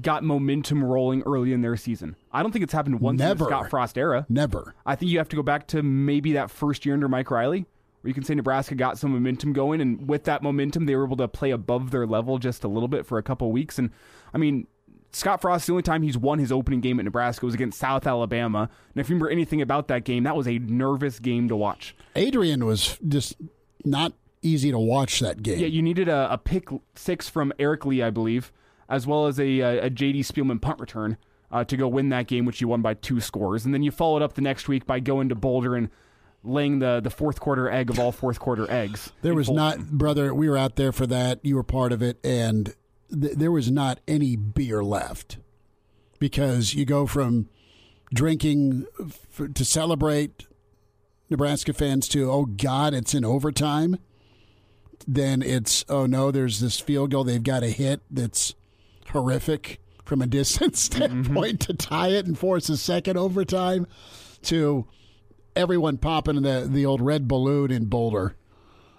got 0.00 0.24
momentum 0.24 0.82
rolling 0.84 1.22
early 1.22 1.52
in 1.52 1.62
their 1.62 1.76
season? 1.76 2.16
I 2.32 2.42
don't 2.42 2.52
think 2.52 2.62
it's 2.62 2.72
happened 2.72 3.00
once 3.00 3.18
Never. 3.18 3.32
in 3.32 3.38
the 3.38 3.44
Scott 3.46 3.70
Frost 3.70 3.98
era. 3.98 4.26
Never. 4.28 4.74
I 4.84 4.94
think 4.94 5.10
you 5.10 5.18
have 5.18 5.28
to 5.30 5.36
go 5.36 5.42
back 5.42 5.66
to 5.68 5.82
maybe 5.82 6.32
that 6.32 6.50
first 6.50 6.84
year 6.86 6.94
under 6.94 7.08
Mike 7.08 7.30
Riley, 7.30 7.66
where 8.00 8.08
you 8.08 8.14
can 8.14 8.22
say 8.24 8.34
Nebraska 8.34 8.74
got 8.76 8.98
some 8.98 9.12
momentum 9.12 9.52
going, 9.52 9.80
and 9.80 10.08
with 10.08 10.24
that 10.24 10.42
momentum, 10.42 10.86
they 10.86 10.94
were 10.94 11.04
able 11.04 11.16
to 11.16 11.28
play 11.28 11.50
above 11.50 11.90
their 11.90 12.06
level 12.06 12.38
just 12.38 12.62
a 12.62 12.68
little 12.68 12.88
bit 12.88 13.04
for 13.04 13.18
a 13.18 13.22
couple 13.22 13.50
weeks. 13.50 13.78
And 13.78 13.90
I 14.32 14.38
mean, 14.38 14.66
Scott 15.16 15.40
Frost, 15.40 15.66
the 15.66 15.72
only 15.72 15.82
time 15.82 16.02
he's 16.02 16.18
won 16.18 16.38
his 16.38 16.52
opening 16.52 16.82
game 16.82 16.98
at 16.98 17.06
Nebraska 17.06 17.46
was 17.46 17.54
against 17.54 17.78
South 17.78 18.06
Alabama. 18.06 18.68
And 18.94 19.00
if 19.00 19.08
you 19.08 19.14
remember 19.14 19.30
anything 19.30 19.62
about 19.62 19.88
that 19.88 20.04
game, 20.04 20.24
that 20.24 20.36
was 20.36 20.46
a 20.46 20.58
nervous 20.58 21.20
game 21.20 21.48
to 21.48 21.56
watch. 21.56 21.96
Adrian 22.14 22.66
was 22.66 22.98
just 23.08 23.34
not 23.82 24.12
easy 24.42 24.70
to 24.70 24.78
watch 24.78 25.20
that 25.20 25.42
game. 25.42 25.58
Yeah, 25.58 25.68
you 25.68 25.80
needed 25.80 26.08
a, 26.08 26.30
a 26.30 26.36
pick 26.36 26.68
six 26.96 27.30
from 27.30 27.50
Eric 27.58 27.86
Lee, 27.86 28.02
I 28.02 28.10
believe, 28.10 28.52
as 28.90 29.06
well 29.06 29.26
as 29.26 29.40
a, 29.40 29.60
a, 29.60 29.84
a 29.84 29.90
J.D. 29.90 30.20
Spielman 30.20 30.60
punt 30.60 30.80
return 30.80 31.16
uh, 31.50 31.64
to 31.64 31.78
go 31.78 31.88
win 31.88 32.10
that 32.10 32.26
game, 32.26 32.44
which 32.44 32.60
you 32.60 32.68
won 32.68 32.82
by 32.82 32.92
two 32.92 33.18
scores. 33.18 33.64
And 33.64 33.72
then 33.72 33.82
you 33.82 33.90
followed 33.90 34.20
up 34.20 34.34
the 34.34 34.42
next 34.42 34.68
week 34.68 34.86
by 34.86 35.00
going 35.00 35.30
to 35.30 35.34
Boulder 35.34 35.76
and 35.76 35.88
laying 36.44 36.80
the, 36.80 37.00
the 37.00 37.08
fourth 37.08 37.40
quarter 37.40 37.70
egg 37.70 37.88
of 37.88 37.98
all 37.98 38.12
fourth 38.12 38.38
quarter 38.38 38.70
eggs. 38.70 39.12
There 39.22 39.34
was 39.34 39.46
Boulder. 39.46 39.60
not, 39.62 39.90
brother, 39.92 40.34
we 40.34 40.50
were 40.50 40.58
out 40.58 40.76
there 40.76 40.92
for 40.92 41.06
that. 41.06 41.42
You 41.42 41.56
were 41.56 41.62
part 41.62 41.92
of 41.92 42.02
it, 42.02 42.18
and 42.22 42.74
th- 43.10 43.34
there 43.34 43.52
was 43.52 43.70
not 43.70 44.00
any 44.06 44.36
beer 44.36 44.82
left 44.82 45.38
because 46.18 46.74
you 46.74 46.84
go 46.84 47.06
from 47.06 47.48
drinking 48.12 48.86
f- 49.00 49.52
to 49.54 49.64
celebrate 49.64 50.46
Nebraska 51.30 51.72
fans 51.72 52.08
to, 52.08 52.30
oh 52.30 52.44
God, 52.44 52.94
it's 52.94 53.14
in 53.14 53.24
overtime. 53.24 53.98
Then 55.06 55.42
it's, 55.42 55.84
oh 55.88 56.06
no, 56.06 56.30
there's 56.30 56.60
this 56.60 56.80
field 56.80 57.10
goal 57.10 57.24
they've 57.24 57.42
got 57.42 57.60
to 57.60 57.70
hit 57.70 58.00
that's 58.10 58.54
horrific 59.10 59.80
from 60.04 60.22
a 60.22 60.26
distance 60.28 60.80
standpoint 60.80 61.60
mm-hmm. 61.60 61.72
to 61.72 61.74
tie 61.74 62.08
it 62.08 62.26
and 62.26 62.38
force 62.38 62.68
a 62.68 62.76
second 62.76 63.16
overtime 63.16 63.86
to 64.42 64.86
everyone 65.54 65.98
popping 65.98 66.42
the, 66.42 66.66
the 66.70 66.86
old 66.86 67.00
red 67.00 67.26
balloon 67.26 67.70
in 67.70 67.86
Boulder 67.86 68.36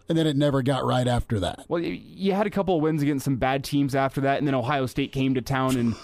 and 0.10 0.18
then 0.18 0.28
it 0.28 0.36
never 0.36 0.62
got 0.62 0.86
right 0.86 1.08
after 1.08 1.40
that. 1.40 1.66
Well, 1.68 1.82
you 1.82 2.34
had 2.34 2.48
a 2.48 2.50
couple 2.50 2.76
of 2.76 2.82
wins 2.82 3.02
against 3.02 3.26
some 3.26 3.38
bad 3.38 3.64
teams 3.64 3.96
after 3.96 4.22
that, 4.22 4.38
and 4.38 4.48
then 4.48 4.56
Ohio 4.56 4.86
State 4.86 5.12
came 5.12 5.34
to 5.36 5.42
town 5.42 5.76
and 5.78 5.96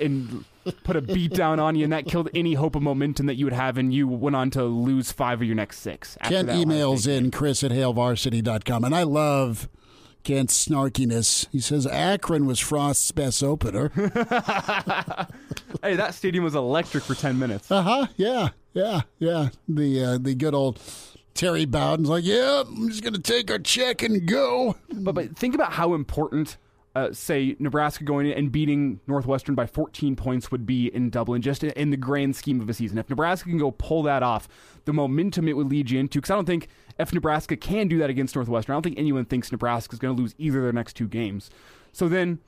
and 0.00 0.44
put 0.84 0.96
a 0.96 1.00
beat 1.00 1.32
down 1.32 1.58
on 1.60 1.74
you, 1.76 1.84
and 1.84 1.92
that 1.92 2.06
killed 2.06 2.28
any 2.34 2.54
hope 2.54 2.76
of 2.76 2.82
momentum 2.82 3.26
that 3.26 3.34
you 3.34 3.44
would 3.46 3.52
have, 3.52 3.78
and 3.78 3.92
you 3.92 4.06
went 4.06 4.36
on 4.36 4.50
to 4.50 4.64
lose 4.64 5.12
five 5.12 5.40
of 5.40 5.46
your 5.46 5.56
next 5.56 5.80
six. 5.80 6.16
Kent 6.24 6.48
emails 6.50 7.08
in 7.08 7.30
Chris 7.30 7.64
at 7.64 7.70
HailVarsity.com, 7.70 8.84
and 8.84 8.94
I 8.94 9.02
love 9.02 9.68
Kent's 10.24 10.66
snarkiness. 10.68 11.46
He 11.50 11.60
says 11.60 11.86
Akron 11.86 12.46
was 12.46 12.60
Frost's 12.60 13.10
best 13.12 13.42
opener. 13.42 13.88
hey, 15.82 15.96
that 15.96 16.14
stadium 16.14 16.44
was 16.44 16.54
electric 16.54 17.02
for 17.04 17.14
10 17.14 17.38
minutes. 17.38 17.70
Uh 17.70 17.82
huh. 17.82 18.06
Yeah. 18.16 18.50
Yeah. 18.72 19.02
Yeah. 19.18 19.48
The, 19.68 20.04
uh, 20.04 20.18
the 20.18 20.34
good 20.34 20.54
old 20.54 20.80
Terry 21.34 21.64
Bowden's 21.64 22.08
like, 22.08 22.24
yeah, 22.24 22.62
I'm 22.66 22.88
just 22.88 23.02
going 23.02 23.14
to 23.14 23.20
take 23.20 23.50
our 23.50 23.58
check 23.58 24.02
and 24.02 24.26
go. 24.26 24.76
But, 24.92 25.14
but 25.14 25.36
think 25.36 25.54
about 25.54 25.72
how 25.72 25.94
important 25.94 26.58
uh, 26.94 27.12
say 27.12 27.56
Nebraska 27.58 28.04
going 28.04 28.26
in 28.26 28.32
and 28.32 28.52
beating 28.52 29.00
Northwestern 29.06 29.54
by 29.54 29.66
14 29.66 30.14
points 30.14 30.50
would 30.50 30.66
be 30.66 30.88
in 30.88 31.08
Dublin, 31.08 31.40
just 31.40 31.64
in 31.64 31.90
the 31.90 31.96
grand 31.96 32.36
scheme 32.36 32.60
of 32.60 32.68
a 32.68 32.74
season. 32.74 32.98
If 32.98 33.08
Nebraska 33.08 33.48
can 33.48 33.58
go 33.58 33.70
pull 33.70 34.02
that 34.02 34.22
off, 34.22 34.46
the 34.84 34.92
momentum 34.92 35.48
it 35.48 35.56
would 35.56 35.70
lead 35.70 35.90
you 35.90 35.98
into, 35.98 36.18
because 36.18 36.30
I 36.30 36.34
don't 36.34 36.44
think 36.44 36.68
if 36.98 37.12
Nebraska 37.12 37.56
can 37.56 37.88
do 37.88 37.98
that 37.98 38.10
against 38.10 38.34
Northwestern, 38.34 38.72
I 38.72 38.76
don't 38.76 38.82
think 38.82 38.98
anyone 38.98 39.24
thinks 39.24 39.50
Nebraska 39.50 39.94
is 39.94 39.98
going 39.98 40.14
to 40.14 40.20
lose 40.20 40.34
either 40.36 40.58
of 40.58 40.64
their 40.64 40.72
next 40.72 40.94
two 40.94 41.08
games. 41.08 41.50
So 41.92 42.08
then 42.08 42.40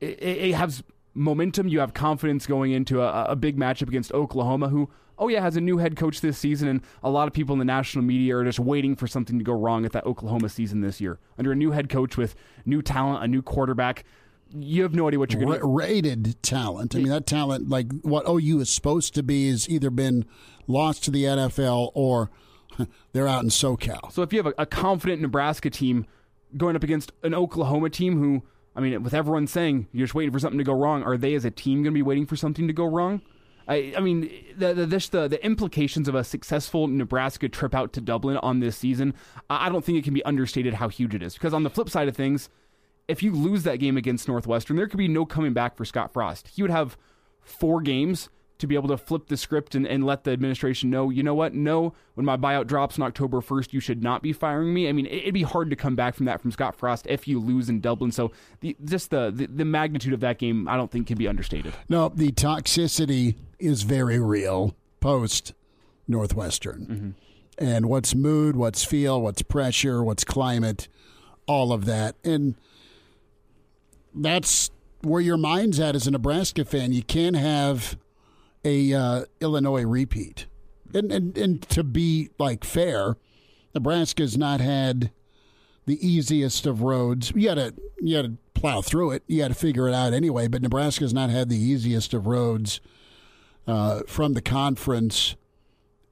it, 0.00 0.20
it 0.20 0.54
has 0.54 0.82
momentum. 1.14 1.68
You 1.68 1.78
have 1.80 1.94
confidence 1.94 2.46
going 2.46 2.72
into 2.72 3.00
a, 3.00 3.24
a 3.26 3.36
big 3.36 3.56
matchup 3.56 3.88
against 3.88 4.12
Oklahoma, 4.12 4.70
who 4.70 4.90
oh 5.18 5.28
yeah, 5.28 5.40
has 5.40 5.56
a 5.56 5.60
new 5.60 5.78
head 5.78 5.96
coach 5.96 6.20
this 6.20 6.38
season, 6.38 6.68
and 6.68 6.82
a 7.02 7.10
lot 7.10 7.28
of 7.28 7.34
people 7.34 7.52
in 7.54 7.58
the 7.58 7.64
national 7.64 8.04
media 8.04 8.36
are 8.36 8.44
just 8.44 8.58
waiting 8.58 8.96
for 8.96 9.06
something 9.06 9.38
to 9.38 9.44
go 9.44 9.52
wrong 9.52 9.84
at 9.84 9.92
that 9.92 10.06
Oklahoma 10.06 10.48
season 10.48 10.80
this 10.80 11.00
year. 11.00 11.18
Under 11.38 11.52
a 11.52 11.56
new 11.56 11.72
head 11.72 11.88
coach 11.88 12.16
with 12.16 12.34
new 12.64 12.82
talent, 12.82 13.24
a 13.24 13.28
new 13.28 13.42
quarterback, 13.42 14.04
you 14.54 14.82
have 14.82 14.94
no 14.94 15.08
idea 15.08 15.18
what 15.18 15.32
you're 15.32 15.42
going 15.42 15.58
to 15.58 15.66
Ra- 15.66 15.74
rated 15.84 16.42
talent. 16.42 16.94
I 16.94 16.98
mean, 16.98 17.08
that 17.08 17.26
talent, 17.26 17.68
like 17.68 17.92
what 18.02 18.28
OU 18.28 18.60
is 18.60 18.70
supposed 18.70 19.14
to 19.14 19.22
be, 19.22 19.50
has 19.50 19.68
either 19.68 19.90
been 19.90 20.24
lost 20.66 21.04
to 21.04 21.10
the 21.10 21.24
NFL 21.24 21.90
or 21.94 22.30
they're 23.12 23.28
out 23.28 23.42
in 23.42 23.50
SoCal. 23.50 24.12
So 24.12 24.22
if 24.22 24.32
you 24.32 24.38
have 24.38 24.46
a, 24.46 24.54
a 24.58 24.66
confident 24.66 25.20
Nebraska 25.20 25.70
team 25.70 26.06
going 26.56 26.76
up 26.76 26.82
against 26.82 27.12
an 27.22 27.34
Oklahoma 27.34 27.90
team 27.90 28.18
who, 28.18 28.42
I 28.74 28.80
mean, 28.80 29.02
with 29.02 29.14
everyone 29.14 29.46
saying 29.46 29.88
you're 29.92 30.06
just 30.06 30.14
waiting 30.14 30.32
for 30.32 30.38
something 30.38 30.58
to 30.58 30.64
go 30.64 30.72
wrong, 30.72 31.02
are 31.02 31.16
they 31.16 31.34
as 31.34 31.44
a 31.44 31.50
team 31.50 31.82
going 31.82 31.92
to 31.92 31.98
be 31.98 32.02
waiting 32.02 32.26
for 32.26 32.36
something 32.36 32.66
to 32.66 32.72
go 32.72 32.84
wrong? 32.84 33.20
I, 33.68 33.92
I 33.96 34.00
mean, 34.00 34.30
the, 34.56 34.72
the, 34.72 34.86
this, 34.86 35.08
the 35.08 35.28
the 35.28 35.44
implications 35.44 36.08
of 36.08 36.14
a 36.14 36.24
successful 36.24 36.86
Nebraska 36.88 37.48
trip 37.48 37.74
out 37.74 37.92
to 37.92 38.00
Dublin 38.00 38.38
on 38.38 38.60
this 38.60 38.76
season, 38.76 39.14
I 39.50 39.68
don't 39.68 39.84
think 39.84 39.98
it 39.98 40.04
can 40.04 40.14
be 40.14 40.24
understated 40.24 40.74
how 40.74 40.88
huge 40.88 41.14
it 41.14 41.22
is. 41.22 41.34
Because 41.34 41.52
on 41.52 41.62
the 41.62 41.70
flip 41.70 41.90
side 41.90 42.08
of 42.08 42.16
things, 42.16 42.48
if 43.08 43.22
you 43.22 43.32
lose 43.32 43.64
that 43.64 43.76
game 43.76 43.96
against 43.96 44.26
Northwestern, 44.26 44.76
there 44.76 44.88
could 44.88 44.98
be 44.98 45.08
no 45.08 45.26
coming 45.26 45.52
back 45.52 45.76
for 45.76 45.84
Scott 45.84 46.12
Frost. 46.12 46.48
He 46.48 46.62
would 46.62 46.70
have 46.70 46.96
four 47.42 47.80
games 47.80 48.30
to 48.58 48.66
be 48.66 48.74
able 48.74 48.88
to 48.88 48.96
flip 48.96 49.28
the 49.28 49.36
script 49.36 49.74
and, 49.74 49.86
and 49.86 50.04
let 50.04 50.24
the 50.24 50.32
administration 50.32 50.90
know, 50.90 51.10
you 51.10 51.22
know 51.22 51.34
what? 51.34 51.54
No, 51.54 51.94
when 52.14 52.26
my 52.26 52.36
buyout 52.36 52.66
drops 52.66 52.98
on 52.98 53.06
October 53.06 53.40
1st, 53.40 53.72
you 53.72 53.80
should 53.80 54.02
not 54.02 54.20
be 54.20 54.32
firing 54.32 54.74
me. 54.74 54.88
I 54.88 54.92
mean, 54.92 55.06
it'd 55.06 55.32
be 55.32 55.44
hard 55.44 55.70
to 55.70 55.76
come 55.76 55.94
back 55.94 56.14
from 56.16 56.26
that 56.26 56.40
from 56.40 56.50
Scott 56.50 56.74
Frost 56.74 57.06
if 57.08 57.28
you 57.28 57.38
lose 57.38 57.68
in 57.68 57.80
Dublin. 57.80 58.10
So 58.10 58.32
the, 58.60 58.76
just 58.84 59.10
the, 59.10 59.30
the, 59.30 59.46
the 59.46 59.64
magnitude 59.64 60.12
of 60.12 60.20
that 60.20 60.38
game, 60.38 60.66
I 60.66 60.76
don't 60.76 60.90
think 60.90 61.06
can 61.06 61.16
be 61.16 61.28
understated. 61.28 61.72
No, 61.88 62.08
the 62.08 62.32
toxicity 62.32 63.36
is 63.58 63.82
very 63.82 64.18
real 64.18 64.74
post 65.00 65.52
Northwestern. 66.06 67.14
And 67.58 67.86
what's 67.86 68.14
mood, 68.14 68.56
what's 68.56 68.84
feel, 68.84 69.20
what's 69.20 69.42
pressure, 69.42 70.02
what's 70.02 70.24
climate, 70.24 70.88
all 71.46 71.72
of 71.72 71.84
that. 71.86 72.14
And 72.24 72.54
that's 74.14 74.70
where 75.02 75.20
your 75.20 75.36
mind's 75.36 75.80
at 75.80 75.94
as 75.94 76.06
a 76.06 76.10
Nebraska 76.10 76.64
fan. 76.64 76.92
You 76.92 77.02
can't 77.02 77.36
have 77.36 77.96
a 78.64 78.92
uh, 78.92 79.24
Illinois 79.40 79.84
repeat. 79.84 80.46
And, 80.94 81.12
and 81.12 81.36
and 81.36 81.62
to 81.68 81.84
be 81.84 82.30
like 82.38 82.64
fair, 82.64 83.16
Nebraska's 83.74 84.38
not 84.38 84.60
had 84.60 85.10
the 85.84 86.06
easiest 86.06 86.66
of 86.66 86.82
roads. 86.82 87.32
You 87.34 87.48
gotta 87.48 87.74
you 88.00 88.16
gotta 88.16 88.34
plow 88.54 88.80
through 88.80 89.12
it. 89.12 89.22
You 89.26 89.38
gotta 89.38 89.54
figure 89.54 89.88
it 89.88 89.94
out 89.94 90.12
anyway. 90.14 90.48
But 90.48 90.62
Nebraska's 90.62 91.12
not 91.12 91.28
had 91.28 91.48
the 91.50 91.58
easiest 91.58 92.14
of 92.14 92.26
roads 92.26 92.80
uh, 93.68 94.00
from 94.06 94.32
the 94.32 94.40
conference, 94.40 95.36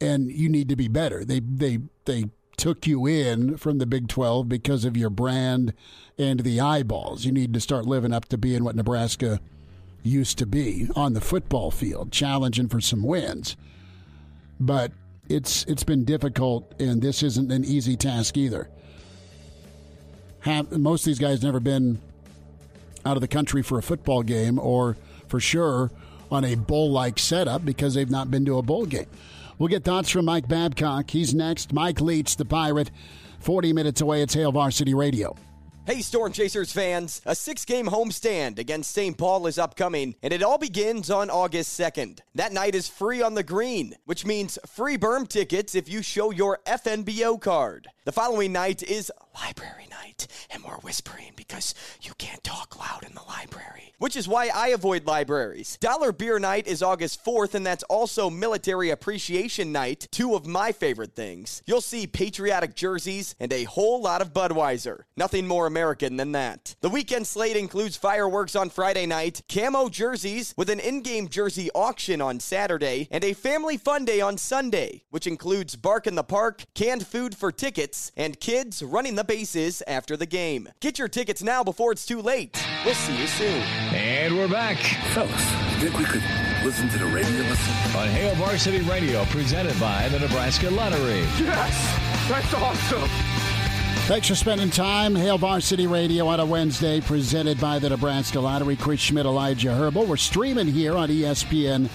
and 0.00 0.30
you 0.30 0.48
need 0.48 0.68
to 0.68 0.76
be 0.76 0.88
better. 0.88 1.24
They 1.24 1.40
they 1.40 1.78
they 2.04 2.26
took 2.56 2.86
you 2.86 3.06
in 3.06 3.56
from 3.56 3.78
the 3.78 3.86
Big 3.86 4.08
Twelve 4.08 4.48
because 4.48 4.84
of 4.84 4.96
your 4.96 5.10
brand 5.10 5.72
and 6.18 6.40
the 6.40 6.60
eyeballs. 6.60 7.24
You 7.24 7.32
need 7.32 7.54
to 7.54 7.60
start 7.60 7.86
living 7.86 8.12
up 8.12 8.26
to 8.26 8.38
being 8.38 8.62
what 8.62 8.76
Nebraska 8.76 9.40
used 10.02 10.38
to 10.38 10.46
be 10.46 10.88
on 10.94 11.14
the 11.14 11.20
football 11.20 11.70
field, 11.70 12.12
challenging 12.12 12.68
for 12.68 12.80
some 12.80 13.02
wins. 13.02 13.56
But 14.60 14.92
it's 15.28 15.64
it's 15.64 15.84
been 15.84 16.04
difficult, 16.04 16.74
and 16.78 17.00
this 17.00 17.22
isn't 17.22 17.50
an 17.50 17.64
easy 17.64 17.96
task 17.96 18.36
either. 18.36 18.68
Have 20.40 20.70
most 20.78 21.00
of 21.00 21.06
these 21.06 21.18
guys 21.18 21.42
never 21.42 21.58
been 21.58 22.00
out 23.04 23.16
of 23.16 23.22
the 23.22 23.28
country 23.28 23.62
for 23.62 23.78
a 23.78 23.82
football 23.82 24.22
game, 24.22 24.58
or 24.58 24.98
for 25.26 25.40
sure 25.40 25.90
on 26.30 26.44
a 26.44 26.54
bowl-like 26.54 27.18
setup 27.18 27.64
because 27.64 27.94
they've 27.94 28.10
not 28.10 28.30
been 28.30 28.44
to 28.46 28.58
a 28.58 28.62
bowl 28.62 28.86
game. 28.86 29.06
We'll 29.58 29.68
get 29.68 29.84
thoughts 29.84 30.10
from 30.10 30.26
Mike 30.26 30.48
Babcock. 30.48 31.10
He's 31.10 31.34
next. 31.34 31.72
Mike 31.72 32.00
Leach, 32.00 32.36
the 32.36 32.44
Pirate. 32.44 32.90
Forty 33.40 33.72
minutes 33.72 34.00
away. 34.00 34.22
It's 34.22 34.34
Hail 34.34 34.52
Varsity 34.52 34.94
Radio. 34.94 35.36
Hey, 35.86 36.02
Storm 36.02 36.32
Chasers 36.32 36.72
fans! 36.72 37.22
A 37.26 37.36
six 37.36 37.64
game 37.64 37.86
homestand 37.86 38.58
against 38.58 38.90
St. 38.90 39.16
Paul 39.16 39.46
is 39.46 39.56
upcoming, 39.56 40.16
and 40.20 40.32
it 40.32 40.42
all 40.42 40.58
begins 40.58 41.10
on 41.10 41.30
August 41.30 41.78
2nd. 41.78 42.18
That 42.34 42.52
night 42.52 42.74
is 42.74 42.88
free 42.88 43.22
on 43.22 43.34
the 43.34 43.44
green, 43.44 43.94
which 44.04 44.26
means 44.26 44.58
free 44.66 44.98
berm 44.98 45.28
tickets 45.28 45.76
if 45.76 45.88
you 45.88 46.02
show 46.02 46.32
your 46.32 46.58
FNBO 46.66 47.40
card. 47.40 47.86
The 48.06 48.12
following 48.12 48.52
night 48.52 48.84
is 48.84 49.10
library 49.34 49.88
night, 49.90 50.28
and 50.50 50.62
more 50.62 50.78
whispering 50.82 51.32
because 51.36 51.74
you 52.02 52.12
can't 52.18 52.42
talk 52.44 52.78
loud 52.78 53.02
in 53.02 53.14
the 53.14 53.22
library, 53.28 53.94
which 53.98 54.16
is 54.16 54.28
why 54.28 54.48
I 54.54 54.68
avoid 54.68 55.06
libraries. 55.06 55.76
Dollar 55.80 56.12
Beer 56.12 56.38
Night 56.38 56.66
is 56.66 56.82
August 56.82 57.24
4th, 57.24 57.54
and 57.54 57.66
that's 57.66 57.82
also 57.84 58.30
Military 58.30 58.90
Appreciation 58.90 59.72
Night, 59.72 60.06
two 60.10 60.34
of 60.34 60.46
my 60.46 60.72
favorite 60.72 61.14
things. 61.14 61.62
You'll 61.66 61.80
see 61.80 62.06
patriotic 62.06 62.74
jerseys 62.74 63.34
and 63.40 63.52
a 63.52 63.64
whole 63.64 64.00
lot 64.00 64.22
of 64.22 64.32
Budweiser. 64.32 65.00
Nothing 65.16 65.46
more 65.46 65.66
American 65.66 66.16
than 66.16 66.32
that. 66.32 66.76
The 66.80 66.88
weekend 66.88 67.26
slate 67.26 67.56
includes 67.56 67.96
fireworks 67.96 68.54
on 68.54 68.70
Friday 68.70 69.06
night, 69.06 69.42
camo 69.48 69.88
jerseys 69.88 70.54
with 70.56 70.70
an 70.70 70.80
in 70.80 71.02
game 71.02 71.28
jersey 71.28 71.70
auction 71.74 72.20
on 72.20 72.40
Saturday, 72.40 73.08
and 73.10 73.24
a 73.24 73.32
family 73.32 73.76
fun 73.76 74.04
day 74.04 74.20
on 74.20 74.38
Sunday, 74.38 75.02
which 75.10 75.26
includes 75.26 75.76
Bark 75.76 76.06
in 76.06 76.14
the 76.14 76.24
Park, 76.24 76.64
canned 76.74 77.06
food 77.06 77.36
for 77.36 77.50
tickets, 77.50 77.95
and 78.16 78.38
kids 78.40 78.82
running 78.82 79.14
the 79.14 79.24
bases 79.24 79.82
after 79.86 80.16
the 80.16 80.26
game. 80.26 80.68
Get 80.80 80.98
your 80.98 81.08
tickets 81.08 81.42
now 81.42 81.62
before 81.64 81.92
it's 81.92 82.06
too 82.06 82.20
late. 82.20 82.64
We'll 82.84 82.94
see 82.94 83.16
you 83.20 83.26
soon. 83.26 83.62
And 83.92 84.36
we're 84.36 84.48
back 84.48 84.78
Fellas, 85.14 85.32
think 85.80 85.98
we 85.98 86.04
could 86.04 86.22
listen 86.64 86.88
to 86.88 86.98
the 86.98 87.06
radio 87.06 87.40
listen? 87.42 87.96
on 87.96 88.08
Hail 88.08 88.34
Varsity 88.34 88.80
Radio, 88.82 89.24
presented 89.26 89.78
by 89.80 90.08
the 90.08 90.18
Nebraska 90.18 90.70
Lottery. 90.70 91.20
Yes! 91.38 92.28
That's 92.28 92.54
awesome! 92.54 93.08
Thanks 94.06 94.28
for 94.28 94.34
spending 94.36 94.70
time. 94.70 95.14
Hail 95.16 95.38
Varsity 95.38 95.86
Radio 95.86 96.26
on 96.28 96.38
a 96.38 96.46
Wednesday, 96.46 97.00
presented 97.00 97.60
by 97.60 97.78
the 97.78 97.88
Nebraska 97.88 98.38
Lottery. 98.38 98.76
Chris 98.76 99.00
Schmitz, 99.00 99.26
Elijah 99.26 99.74
Herbal. 99.74 100.06
We're 100.06 100.16
streaming 100.16 100.68
here 100.68 100.96
on 100.96 101.08
ESPN 101.08 101.88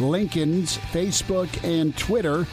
Lincoln's 0.00 0.78
Facebook 0.78 1.48
and 1.62 1.96
Twitter. 1.96 2.46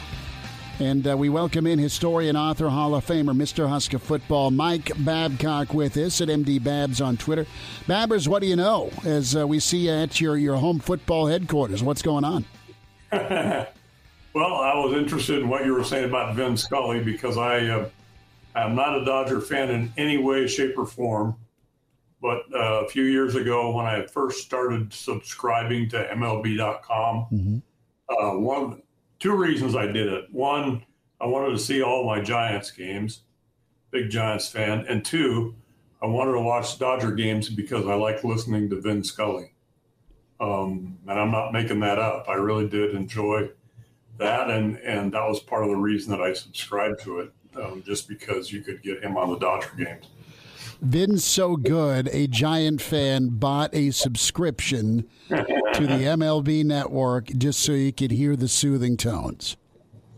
And 0.82 1.06
uh, 1.06 1.16
we 1.16 1.28
welcome 1.28 1.68
in 1.68 1.78
historian, 1.78 2.36
author, 2.36 2.68
Hall 2.68 2.96
of 2.96 3.06
Famer, 3.06 3.36
Mr. 3.36 3.68
Husker 3.68 4.00
Football, 4.00 4.50
Mike 4.50 4.90
Babcock 5.04 5.72
with 5.72 5.96
us 5.96 6.20
at 6.20 6.26
MD 6.26 6.60
Babs 6.60 7.00
on 7.00 7.16
Twitter. 7.16 7.46
Babbers, 7.86 8.26
what 8.26 8.42
do 8.42 8.48
you 8.48 8.56
know 8.56 8.90
as 9.04 9.36
uh, 9.36 9.46
we 9.46 9.60
see 9.60 9.86
you 9.86 9.92
at 9.92 10.20
your, 10.20 10.36
your 10.36 10.56
home 10.56 10.80
football 10.80 11.28
headquarters? 11.28 11.84
What's 11.84 12.02
going 12.02 12.24
on? 12.24 12.44
Well, 14.34 14.54
I 14.54 14.74
was 14.76 14.96
interested 14.96 15.40
in 15.40 15.48
what 15.50 15.66
you 15.66 15.74
were 15.74 15.84
saying 15.84 16.06
about 16.06 16.34
Vin 16.34 16.56
Scully 16.56 17.04
because 17.04 17.36
I 17.36 17.66
uh, 17.66 17.90
am 18.56 18.74
not 18.74 18.98
a 18.98 19.04
Dodger 19.04 19.42
fan 19.42 19.68
in 19.68 19.92
any 19.98 20.16
way, 20.16 20.46
shape, 20.46 20.78
or 20.78 20.86
form. 20.86 21.36
But 22.22 22.44
uh, 22.54 22.84
a 22.84 22.88
few 22.88 23.02
years 23.02 23.34
ago, 23.34 23.76
when 23.76 23.84
I 23.84 24.06
first 24.06 24.42
started 24.42 24.90
subscribing 24.90 25.90
to 25.90 26.08
MLB.com, 26.14 27.62
uh, 28.08 28.30
one, 28.38 28.81
two 29.22 29.36
reasons 29.36 29.76
I 29.76 29.86
did 29.86 30.08
it. 30.08 30.24
One, 30.32 30.84
I 31.20 31.26
wanted 31.26 31.50
to 31.52 31.58
see 31.58 31.80
all 31.80 32.04
my 32.04 32.20
Giants 32.20 32.72
games, 32.72 33.20
big 33.92 34.10
Giants 34.10 34.48
fan, 34.48 34.84
and 34.88 35.04
two, 35.04 35.54
I 36.02 36.06
wanted 36.06 36.32
to 36.32 36.40
watch 36.40 36.76
Dodger 36.80 37.12
games 37.12 37.48
because 37.48 37.86
I 37.86 37.94
like 37.94 38.24
listening 38.24 38.68
to 38.70 38.80
Vin 38.80 39.04
Scully. 39.04 39.52
Um, 40.40 40.98
and 41.06 41.20
I'm 41.20 41.30
not 41.30 41.52
making 41.52 41.78
that 41.80 42.00
up. 42.00 42.28
I 42.28 42.34
really 42.34 42.68
did 42.68 42.96
enjoy 42.96 43.50
that, 44.18 44.50
and 44.50 44.76
and 44.78 45.12
that 45.12 45.28
was 45.28 45.38
part 45.38 45.62
of 45.62 45.70
the 45.70 45.76
reason 45.76 46.10
that 46.10 46.20
I 46.20 46.32
subscribed 46.32 47.00
to 47.02 47.20
it, 47.20 47.32
um, 47.54 47.84
just 47.86 48.08
because 48.08 48.50
you 48.50 48.60
could 48.60 48.82
get 48.82 49.04
him 49.04 49.16
on 49.16 49.30
the 49.30 49.38
Dodger 49.38 49.70
games. 49.78 50.06
Vin's 50.82 51.24
so 51.24 51.56
good, 51.56 52.08
a 52.12 52.26
Giant 52.26 52.82
fan 52.82 53.28
bought 53.28 53.72
a 53.72 53.92
subscription 53.92 55.08
to 55.28 55.86
the 55.86 56.04
MLB 56.04 56.64
network 56.64 57.26
just 57.26 57.60
so 57.60 57.72
you 57.72 57.92
could 57.92 58.10
hear 58.10 58.34
the 58.34 58.48
soothing 58.48 58.96
tones. 58.96 59.56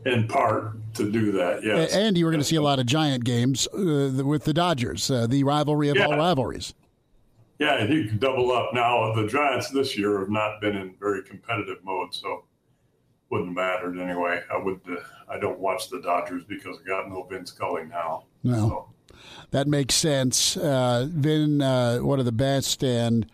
In 0.07 0.27
part 0.27 0.95
to 0.95 1.11
do 1.11 1.33
that, 1.33 1.63
yes. 1.63 1.95
And 1.95 2.17
you 2.17 2.25
were 2.25 2.31
going 2.31 2.41
to 2.41 2.47
see 2.47 2.57
a 2.57 2.63
lot 2.63 2.79
of 2.79 2.87
Giant 2.87 3.25
games 3.25 3.67
uh, 3.69 4.23
with 4.25 4.45
the 4.45 4.55
Dodgers, 4.55 5.11
uh, 5.11 5.27
the 5.27 5.45
rivalry 5.45 5.91
of 5.91 5.99
all 6.01 6.17
rivalries. 6.17 6.75
Yeah, 7.59 7.85
you 7.85 8.09
can 8.09 8.19
double 8.19 8.51
up. 8.53 8.75
Now 8.75 9.15
the 9.15 9.27
Giants 9.27 9.71
this 9.71 9.97
year 9.97 10.19
have 10.19 10.31
not 10.31 10.61
been 10.61 10.77
in 10.77 10.95
very 10.99 11.23
competitive 11.23 11.79
mode, 11.85 12.13
so 12.15 12.45
wouldn't 13.31 13.55
matter 13.55 13.99
anyway. 14.01 14.43
I 14.53 14.59
would. 14.59 14.81
Uh, 14.89 14.97
I 15.29 15.39
don't 15.39 15.59
watch 15.59 15.89
the 15.89 16.01
Dodgers 16.01 16.45
because 16.45 16.79
I 16.85 16.89
got 16.89 17.09
no 17.09 17.23
Vin 17.23 17.47
Scully 17.47 17.85
now. 17.85 18.25
No. 18.43 18.69
So, 18.69 18.94
That 19.55 19.69
makes 19.69 19.95
sense. 19.95 20.57
Uh, 20.57 21.07
Vin, 21.09 21.63
uh, 21.63 21.99
one 21.99 22.19
of 22.19 22.25
the 22.25 22.33
best, 22.33 22.83
and 22.83 23.25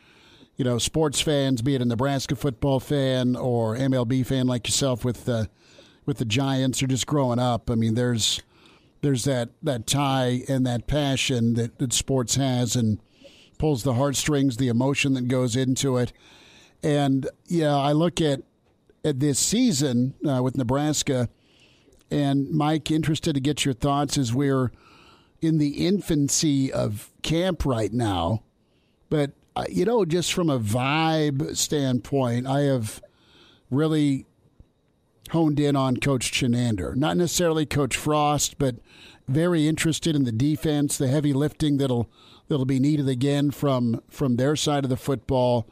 you 0.58 0.66
know, 0.66 0.76
sports 0.76 1.18
fans, 1.18 1.62
be 1.62 1.74
it 1.74 1.80
a 1.80 1.86
Nebraska 1.86 2.36
football 2.36 2.78
fan 2.78 3.36
or 3.36 3.74
MLB 3.74 4.26
fan 4.26 4.46
like 4.46 4.66
yourself 4.66 5.02
with 5.02 5.24
the 5.24 5.48
with 6.04 6.18
the 6.18 6.26
Giants, 6.26 6.82
or 6.82 6.88
just 6.88 7.06
growing 7.06 7.38
up. 7.38 7.70
I 7.70 7.74
mean, 7.74 7.94
there's 7.94 8.42
there's 9.00 9.24
that 9.24 9.48
that 9.62 9.86
tie 9.86 10.42
and 10.46 10.66
that 10.66 10.86
passion 10.86 11.54
that, 11.54 11.78
that 11.78 11.94
sports 11.94 12.34
has, 12.34 12.76
and 12.76 13.00
pulls 13.56 13.82
the 13.82 13.94
heartstrings, 13.94 14.58
the 14.58 14.68
emotion 14.68 15.14
that 15.14 15.26
goes 15.26 15.56
into 15.56 15.96
it. 15.96 16.12
And 16.82 17.30
yeah, 17.46 17.74
I 17.74 17.92
look 17.92 18.20
at 18.20 18.42
at 19.06 19.20
this 19.20 19.38
season 19.38 20.12
uh, 20.28 20.42
with 20.42 20.58
Nebraska, 20.58 21.30
and 22.10 22.50
Mike, 22.50 22.90
interested 22.90 23.32
to 23.36 23.40
get 23.40 23.64
your 23.64 23.72
thoughts 23.72 24.18
as 24.18 24.34
we're 24.34 24.70
in 25.40 25.58
the 25.58 25.86
infancy 25.86 26.72
of 26.72 27.10
camp 27.22 27.64
right 27.64 27.92
now. 27.92 28.42
But, 29.08 29.32
uh, 29.56 29.64
you 29.68 29.84
know, 29.84 30.04
just 30.04 30.32
from 30.32 30.50
a 30.50 30.60
vibe 30.60 31.56
standpoint, 31.56 32.46
I 32.46 32.60
have 32.60 33.02
really 33.70 34.26
honed 35.30 35.60
in 35.60 35.76
on 35.76 35.96
Coach 35.96 36.32
Chinander. 36.32 36.94
Not 36.94 37.16
necessarily 37.16 37.66
Coach 37.66 37.96
Frost, 37.96 38.58
but 38.58 38.76
very 39.28 39.68
interested 39.68 40.16
in 40.16 40.24
the 40.24 40.32
defense, 40.32 40.98
the 40.98 41.08
heavy 41.08 41.32
lifting 41.32 41.78
that'll 41.78 42.10
that'll 42.48 42.66
be 42.66 42.80
needed 42.80 43.08
again 43.08 43.50
from 43.50 44.02
from 44.08 44.36
their 44.36 44.56
side 44.56 44.84
of 44.84 44.90
the 44.90 44.96
football. 44.96 45.68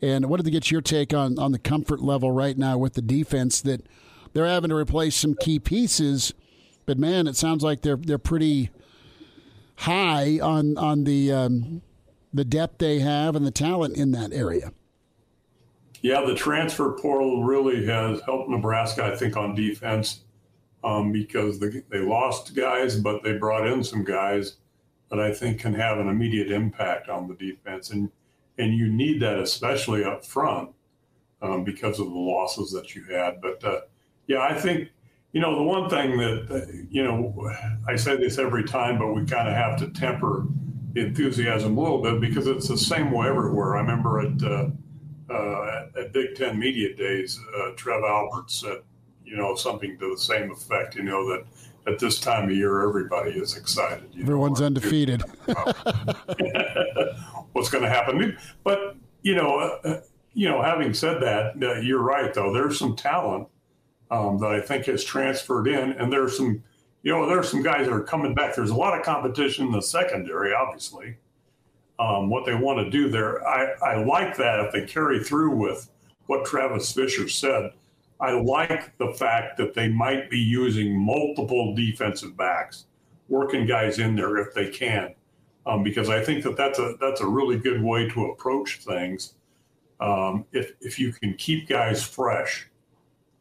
And 0.00 0.24
I 0.24 0.28
wanted 0.28 0.44
to 0.44 0.50
get 0.50 0.70
your 0.70 0.80
take 0.80 1.12
on 1.12 1.38
on 1.38 1.52
the 1.52 1.58
comfort 1.58 2.00
level 2.00 2.30
right 2.30 2.56
now 2.56 2.78
with 2.78 2.94
the 2.94 3.02
defense 3.02 3.60
that 3.62 3.86
they're 4.32 4.46
having 4.46 4.70
to 4.70 4.76
replace 4.76 5.16
some 5.16 5.34
key 5.34 5.58
pieces. 5.58 6.32
But 6.86 6.98
man, 6.98 7.26
it 7.26 7.36
sounds 7.36 7.62
like 7.62 7.82
they're 7.82 7.96
they're 7.96 8.18
pretty 8.18 8.70
high 9.82 10.38
on 10.40 10.76
on 10.78 11.04
the 11.04 11.32
um, 11.32 11.82
the 12.32 12.44
depth 12.44 12.78
they 12.78 13.00
have 13.00 13.36
and 13.36 13.46
the 13.46 13.50
talent 13.50 13.96
in 13.96 14.12
that 14.12 14.32
area. 14.32 14.72
Yeah, 16.00 16.24
the 16.26 16.34
transfer 16.34 16.92
portal 16.92 17.44
really 17.44 17.86
has 17.86 18.20
helped 18.22 18.50
Nebraska, 18.50 19.04
I 19.04 19.16
think, 19.16 19.36
on 19.36 19.54
defense 19.54 20.22
um, 20.82 21.12
because 21.12 21.60
the, 21.60 21.84
they 21.90 22.00
lost 22.00 22.56
guys, 22.56 22.96
but 22.96 23.22
they 23.22 23.34
brought 23.34 23.68
in 23.68 23.84
some 23.84 24.02
guys 24.02 24.56
that 25.10 25.20
I 25.20 25.32
think 25.32 25.60
can 25.60 25.74
have 25.74 25.98
an 25.98 26.08
immediate 26.08 26.50
impact 26.50 27.08
on 27.08 27.28
the 27.28 27.34
defense. 27.34 27.90
And 27.90 28.10
and 28.58 28.74
you 28.74 28.90
need 28.90 29.20
that 29.22 29.38
especially 29.38 30.04
up 30.04 30.24
front 30.24 30.70
um, 31.40 31.64
because 31.64 31.98
of 31.98 32.06
the 32.06 32.18
losses 32.18 32.70
that 32.72 32.94
you 32.94 33.04
had. 33.04 33.40
But 33.40 33.64
uh, 33.64 33.80
yeah, 34.26 34.40
I 34.40 34.54
think 34.54 34.90
you 35.32 35.40
know 35.40 35.56
the 35.56 35.62
one 35.62 35.88
thing 35.88 36.18
that 36.18 36.46
uh, 36.50 36.70
you 36.90 37.02
know 37.02 37.50
I 37.88 37.96
say 37.96 38.16
this 38.16 38.38
every 38.38 38.64
time, 38.64 38.98
but 38.98 39.14
we 39.14 39.24
kind 39.24 39.48
of 39.48 39.54
have 39.54 39.78
to 39.78 39.88
temper 39.88 40.46
the 40.92 41.06
enthusiasm 41.06 41.76
a 41.76 41.80
little 41.80 42.02
bit 42.02 42.20
because 42.20 42.46
it's 42.46 42.68
the 42.68 42.76
same 42.76 43.10
way 43.10 43.28
everywhere. 43.28 43.76
I 43.76 43.80
remember 43.80 44.20
at 44.20 44.42
uh, 44.42 44.68
uh, 45.32 45.86
at 45.98 46.12
Big 46.12 46.34
Ten 46.34 46.58
Media 46.58 46.94
Days, 46.94 47.40
uh, 47.56 47.70
Trev 47.76 48.02
Albert 48.04 48.50
said, 48.50 48.82
you 49.24 49.36
know, 49.36 49.54
something 49.54 49.98
to 49.98 50.10
the 50.10 50.20
same 50.20 50.50
effect. 50.50 50.96
You 50.96 51.04
know 51.04 51.26
that 51.30 51.44
at 51.86 51.98
this 51.98 52.20
time 52.20 52.50
of 52.50 52.54
year, 52.54 52.86
everybody 52.86 53.30
is 53.30 53.56
excited. 53.56 54.10
Everyone's 54.20 54.60
know, 54.60 54.66
undefeated. 54.66 55.22
what's 57.52 57.70
going 57.70 57.84
to 57.84 57.90
happen? 57.90 58.36
But 58.64 58.96
you 59.22 59.34
know, 59.34 59.58
uh, 59.58 60.00
you 60.34 60.48
know, 60.48 60.62
having 60.62 60.92
said 60.92 61.22
that, 61.22 61.54
uh, 61.62 61.80
you're 61.80 62.02
right. 62.02 62.34
Though 62.34 62.52
there's 62.52 62.78
some 62.78 62.96
talent 62.96 63.48
um, 64.12 64.38
that 64.38 64.52
I 64.52 64.60
think 64.60 64.84
has 64.86 65.02
transferred 65.02 65.66
in, 65.66 65.92
and 65.92 66.12
there's 66.12 66.36
some, 66.36 66.62
you 67.02 67.12
know, 67.12 67.26
there's 67.26 67.50
some 67.50 67.62
guys 67.62 67.86
that 67.86 67.92
are 67.92 68.02
coming 68.02 68.34
back. 68.34 68.54
There's 68.54 68.70
a 68.70 68.76
lot 68.76 68.96
of 68.96 69.04
competition 69.04 69.66
in 69.66 69.72
the 69.72 69.82
secondary, 69.82 70.54
obviously. 70.54 71.16
Um, 71.98 72.30
what 72.30 72.46
they 72.46 72.54
want 72.54 72.78
to 72.78 72.90
do 72.90 73.08
there, 73.08 73.44
I, 73.46 73.72
I 73.82 74.04
like 74.04 74.36
that 74.36 74.60
if 74.60 74.72
they 74.72 74.86
carry 74.86 75.22
through 75.24 75.56
with 75.56 75.90
what 76.26 76.44
Travis 76.44 76.92
Fisher 76.92 77.28
said 77.28 77.72
I 78.22 78.30
like 78.30 78.96
the 78.98 79.12
fact 79.14 79.56
that 79.56 79.74
they 79.74 79.88
might 79.88 80.30
be 80.30 80.38
using 80.38 80.96
multiple 80.96 81.74
defensive 81.74 82.36
backs, 82.36 82.86
working 83.28 83.66
guys 83.66 83.98
in 83.98 84.14
there 84.14 84.36
if 84.36 84.54
they 84.54 84.70
can, 84.70 85.12
um, 85.66 85.82
because 85.82 86.08
I 86.08 86.22
think 86.24 86.44
that 86.44 86.56
that's 86.56 86.78
a 86.78 86.94
that's 87.00 87.20
a 87.20 87.26
really 87.26 87.58
good 87.58 87.82
way 87.82 88.08
to 88.10 88.26
approach 88.26 88.78
things. 88.78 89.34
Um, 90.00 90.44
if 90.52 90.72
if 90.80 91.00
you 91.00 91.12
can 91.12 91.34
keep 91.34 91.68
guys 91.68 92.04
fresh, 92.04 92.68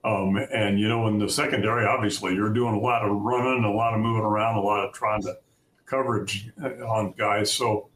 um, 0.04 0.38
and 0.38 0.80
you 0.80 0.88
know 0.88 1.08
in 1.08 1.20
the 1.20 1.30
secondary, 1.30 1.86
obviously 1.86 2.34
you're 2.34 2.54
doing 2.54 2.76
a 2.76 2.80
lot 2.80 3.04
of 3.04 3.12
running, 3.12 3.64
a 3.64 3.72
lot 3.72 3.94
of 3.94 4.00
moving 4.00 4.24
around, 4.24 4.56
a 4.56 4.62
lot 4.62 4.86
of 4.86 4.94
trying 4.94 5.22
to 5.24 5.38
coverage 5.86 6.50
uh, 6.64 6.70
on 6.86 7.14
guys. 7.18 7.54
So 7.54 7.90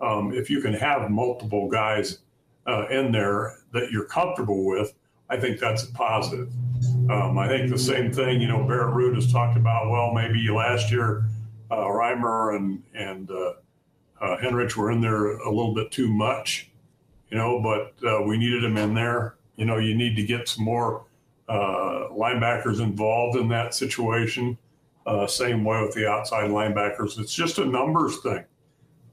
um, 0.00 0.32
if 0.32 0.50
you 0.50 0.60
can 0.60 0.74
have 0.74 1.10
multiple 1.10 1.68
guys 1.68 2.18
uh, 2.66 2.88
in 2.88 3.12
there 3.12 3.58
that 3.72 3.90
you're 3.90 4.06
comfortable 4.06 4.64
with 4.66 4.94
I 5.32 5.38
think 5.38 5.58
that's 5.58 5.84
a 5.84 5.92
positive. 5.92 6.52
Um, 7.08 7.38
I 7.38 7.48
think 7.48 7.70
the 7.70 7.78
same 7.78 8.12
thing, 8.12 8.42
you 8.42 8.48
know, 8.48 8.66
Barrett 8.66 8.94
Ruud 8.94 9.14
has 9.14 9.32
talked 9.32 9.56
about, 9.56 9.88
well, 9.88 10.12
maybe 10.12 10.46
last 10.50 10.90
year 10.90 11.24
uh, 11.70 11.86
Reimer 11.86 12.54
and, 12.54 12.82
and 12.92 13.30
uh, 13.30 13.54
uh, 14.20 14.36
Henrich 14.36 14.76
were 14.76 14.90
in 14.90 15.00
there 15.00 15.38
a 15.38 15.48
little 15.48 15.74
bit 15.74 15.90
too 15.90 16.12
much, 16.12 16.70
you 17.30 17.38
know, 17.38 17.62
but 17.62 17.94
uh, 18.06 18.20
we 18.20 18.36
needed 18.36 18.62
them 18.62 18.76
in 18.76 18.92
there. 18.92 19.36
You 19.56 19.64
know, 19.64 19.78
you 19.78 19.94
need 19.94 20.16
to 20.16 20.22
get 20.22 20.48
some 20.48 20.66
more 20.66 21.06
uh, 21.48 22.08
linebackers 22.10 22.80
involved 22.80 23.36
in 23.36 23.48
that 23.48 23.74
situation. 23.74 24.56
Uh, 25.06 25.26
same 25.26 25.64
way 25.64 25.80
with 25.82 25.94
the 25.94 26.08
outside 26.08 26.50
linebackers. 26.50 27.18
It's 27.18 27.34
just 27.34 27.58
a 27.58 27.64
numbers 27.64 28.20
thing. 28.20 28.44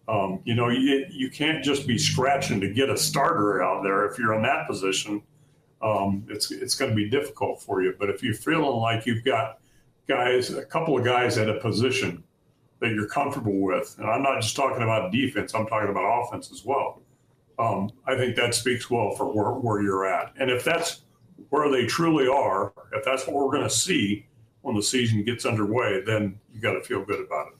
Um, 0.08 0.40
you 0.44 0.56
know, 0.56 0.70
you, 0.70 1.06
you 1.10 1.30
can't 1.30 1.64
just 1.64 1.88
be 1.88 1.98
scratching 1.98 2.60
to 2.62 2.74
get 2.74 2.90
a 2.90 2.98
starter 2.98 3.62
out 3.64 3.84
there 3.84 4.06
if 4.06 4.18
you're 4.18 4.34
in 4.34 4.42
that 4.44 4.68
position 4.68 5.22
um, 5.82 6.26
it's 6.30 6.52
it's 6.52 6.76
going 6.76 6.92
to 6.92 6.96
be 6.96 7.10
difficult 7.10 7.62
for 7.62 7.82
you. 7.82 7.94
But 7.98 8.10
if 8.10 8.24
you're 8.24 8.34
feeling 8.34 8.80
like 8.80 9.06
you've 9.06 9.24
got 9.24 9.60
guys, 10.08 10.52
a 10.52 10.66
couple 10.66 10.98
of 10.98 11.06
guys 11.06 11.38
at 11.38 11.50
a 11.50 11.60
position 11.60 12.24
that 12.80 12.92
you're 12.92 13.08
comfortable 13.08 13.60
with, 13.62 13.96
and 14.00 14.10
I'm 14.10 14.24
not 14.24 14.42
just 14.42 14.56
talking 14.56 14.84
about 14.84 15.12
defense, 15.12 15.54
I'm 15.54 15.68
talking 15.68 15.90
about 15.90 16.24
offense 16.24 16.52
as 16.52 16.66
well. 16.66 17.02
Um, 17.58 17.90
I 18.06 18.16
think 18.16 18.36
that 18.38 18.56
speaks 18.56 18.90
well 18.90 19.12
for 19.12 19.26
where, 19.26 19.52
where 19.52 19.82
you're 19.82 20.06
at. 20.06 20.34
And 20.40 20.50
if 20.50 20.64
that's 20.64 21.02
where 21.50 21.70
they 21.70 21.86
truly 21.86 22.28
are, 22.28 22.74
if 22.94 23.04
that's 23.06 23.26
what 23.26 23.36
we're 23.36 23.52
going 23.52 23.64
to 23.64 23.70
see 23.70 24.26
when 24.62 24.76
the 24.76 24.84
season 24.84 25.24
gets 25.24 25.46
underway, 25.46 26.02
then 26.06 26.40
you 26.54 26.60
got 26.60 26.74
to 26.74 26.82
feel 26.82 27.04
good 27.04 27.22
about 27.22 27.48
it. 27.48 27.59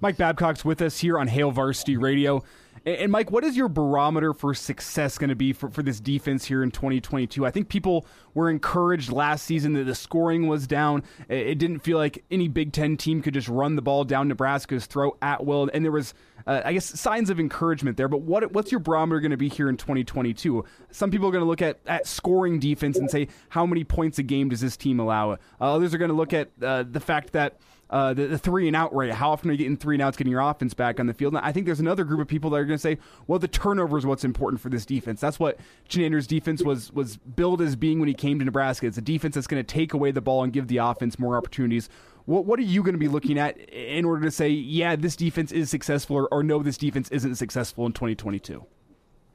Mike 0.00 0.16
Babcock's 0.16 0.64
with 0.64 0.82
us 0.82 0.98
here 0.98 1.18
on 1.18 1.28
Hail 1.28 1.50
Varsity 1.50 1.96
Radio. 1.96 2.42
And, 2.86 3.10
Mike, 3.10 3.30
what 3.30 3.44
is 3.44 3.56
your 3.56 3.68
barometer 3.68 4.34
for 4.34 4.52
success 4.52 5.16
going 5.16 5.30
to 5.30 5.36
be 5.36 5.54
for, 5.54 5.70
for 5.70 5.82
this 5.82 6.00
defense 6.00 6.44
here 6.44 6.62
in 6.62 6.70
2022? 6.70 7.46
I 7.46 7.50
think 7.50 7.68
people 7.68 8.04
were 8.34 8.50
encouraged 8.50 9.10
last 9.10 9.46
season 9.46 9.72
that 9.74 9.84
the 9.84 9.94
scoring 9.94 10.48
was 10.48 10.66
down. 10.66 11.02
It 11.28 11.58
didn't 11.58 11.78
feel 11.78 11.96
like 11.96 12.24
any 12.30 12.48
Big 12.48 12.72
Ten 12.72 12.98
team 12.98 13.22
could 13.22 13.32
just 13.32 13.48
run 13.48 13.76
the 13.76 13.82
ball 13.82 14.04
down 14.04 14.28
Nebraska's 14.28 14.84
throat 14.84 15.16
at 15.22 15.46
will. 15.46 15.70
And 15.72 15.82
there 15.82 15.92
was, 15.92 16.12
uh, 16.46 16.60
I 16.62 16.74
guess, 16.74 16.84
signs 16.84 17.30
of 17.30 17.40
encouragement 17.40 17.96
there. 17.96 18.08
But 18.08 18.20
what 18.20 18.52
what's 18.52 18.70
your 18.70 18.80
barometer 18.80 19.20
going 19.20 19.30
to 19.30 19.38
be 19.38 19.48
here 19.48 19.70
in 19.70 19.78
2022? 19.78 20.64
Some 20.90 21.10
people 21.10 21.28
are 21.28 21.32
going 21.32 21.44
to 21.44 21.48
look 21.48 21.62
at, 21.62 21.78
at 21.86 22.06
scoring 22.06 22.58
defense 22.58 22.98
and 22.98 23.10
say, 23.10 23.28
how 23.48 23.64
many 23.64 23.84
points 23.84 24.18
a 24.18 24.22
game 24.22 24.50
does 24.50 24.60
this 24.60 24.76
team 24.76 25.00
allow? 25.00 25.32
Uh, 25.32 25.36
others 25.60 25.94
are 25.94 25.98
going 25.98 26.10
to 26.10 26.16
look 26.16 26.34
at 26.34 26.50
uh, 26.60 26.82
the 26.82 27.00
fact 27.00 27.32
that 27.32 27.56
uh, 27.94 28.12
the, 28.12 28.26
the, 28.26 28.38
three 28.38 28.66
and 28.66 28.74
out 28.74 28.92
rate. 28.92 29.12
How 29.12 29.30
often 29.30 29.48
are 29.50 29.52
you 29.52 29.58
getting 29.58 29.76
three 29.76 29.94
and 29.94 30.02
outs, 30.02 30.16
getting 30.16 30.32
your 30.32 30.40
offense 30.40 30.74
back 30.74 30.98
on 30.98 31.06
the 31.06 31.14
field? 31.14 31.32
And 31.36 31.46
I 31.46 31.52
think 31.52 31.64
there's 31.64 31.78
another 31.78 32.02
group 32.02 32.20
of 32.20 32.26
people 32.26 32.50
that 32.50 32.56
are 32.56 32.64
going 32.64 32.76
to 32.76 32.82
say, 32.82 32.98
well, 33.28 33.38
the 33.38 33.46
turnover 33.46 33.96
is 33.96 34.04
what's 34.04 34.24
important 34.24 34.60
for 34.60 34.68
this 34.68 34.84
defense. 34.84 35.20
That's 35.20 35.38
what 35.38 35.58
Chinander's 35.88 36.26
defense 36.26 36.60
was 36.60 36.92
was 36.92 37.18
billed 37.18 37.62
as 37.62 37.76
being 37.76 38.00
when 38.00 38.08
he 38.08 38.14
came 38.14 38.40
to 38.40 38.44
Nebraska. 38.44 38.86
It's 38.86 38.98
a 38.98 39.00
defense 39.00 39.36
that's 39.36 39.46
going 39.46 39.64
to 39.64 39.74
take 39.74 39.94
away 39.94 40.10
the 40.10 40.20
ball 40.20 40.42
and 40.42 40.52
give 40.52 40.66
the 40.66 40.78
offense 40.78 41.20
more 41.20 41.36
opportunities. 41.36 41.88
What 42.24 42.46
what 42.46 42.58
are 42.58 42.62
you 42.62 42.82
going 42.82 42.94
to 42.94 42.98
be 42.98 43.06
looking 43.06 43.38
at 43.38 43.56
in 43.58 44.04
order 44.04 44.22
to 44.22 44.30
say, 44.32 44.48
yeah, 44.48 44.96
this 44.96 45.14
defense 45.14 45.52
is 45.52 45.70
successful, 45.70 46.16
or, 46.16 46.28
or 46.34 46.42
no, 46.42 46.64
this 46.64 46.76
defense 46.76 47.08
isn't 47.10 47.36
successful 47.36 47.86
in 47.86 47.92
2022? 47.92 48.66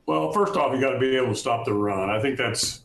Well, 0.05 0.33
first 0.33 0.57
off, 0.57 0.75
you 0.75 0.81
got 0.81 0.91
to 0.91 0.99
be 0.99 1.15
able 1.15 1.29
to 1.29 1.35
stop 1.35 1.63
the 1.63 1.73
run. 1.73 2.09
I 2.09 2.21
think 2.21 2.37
that's 2.37 2.81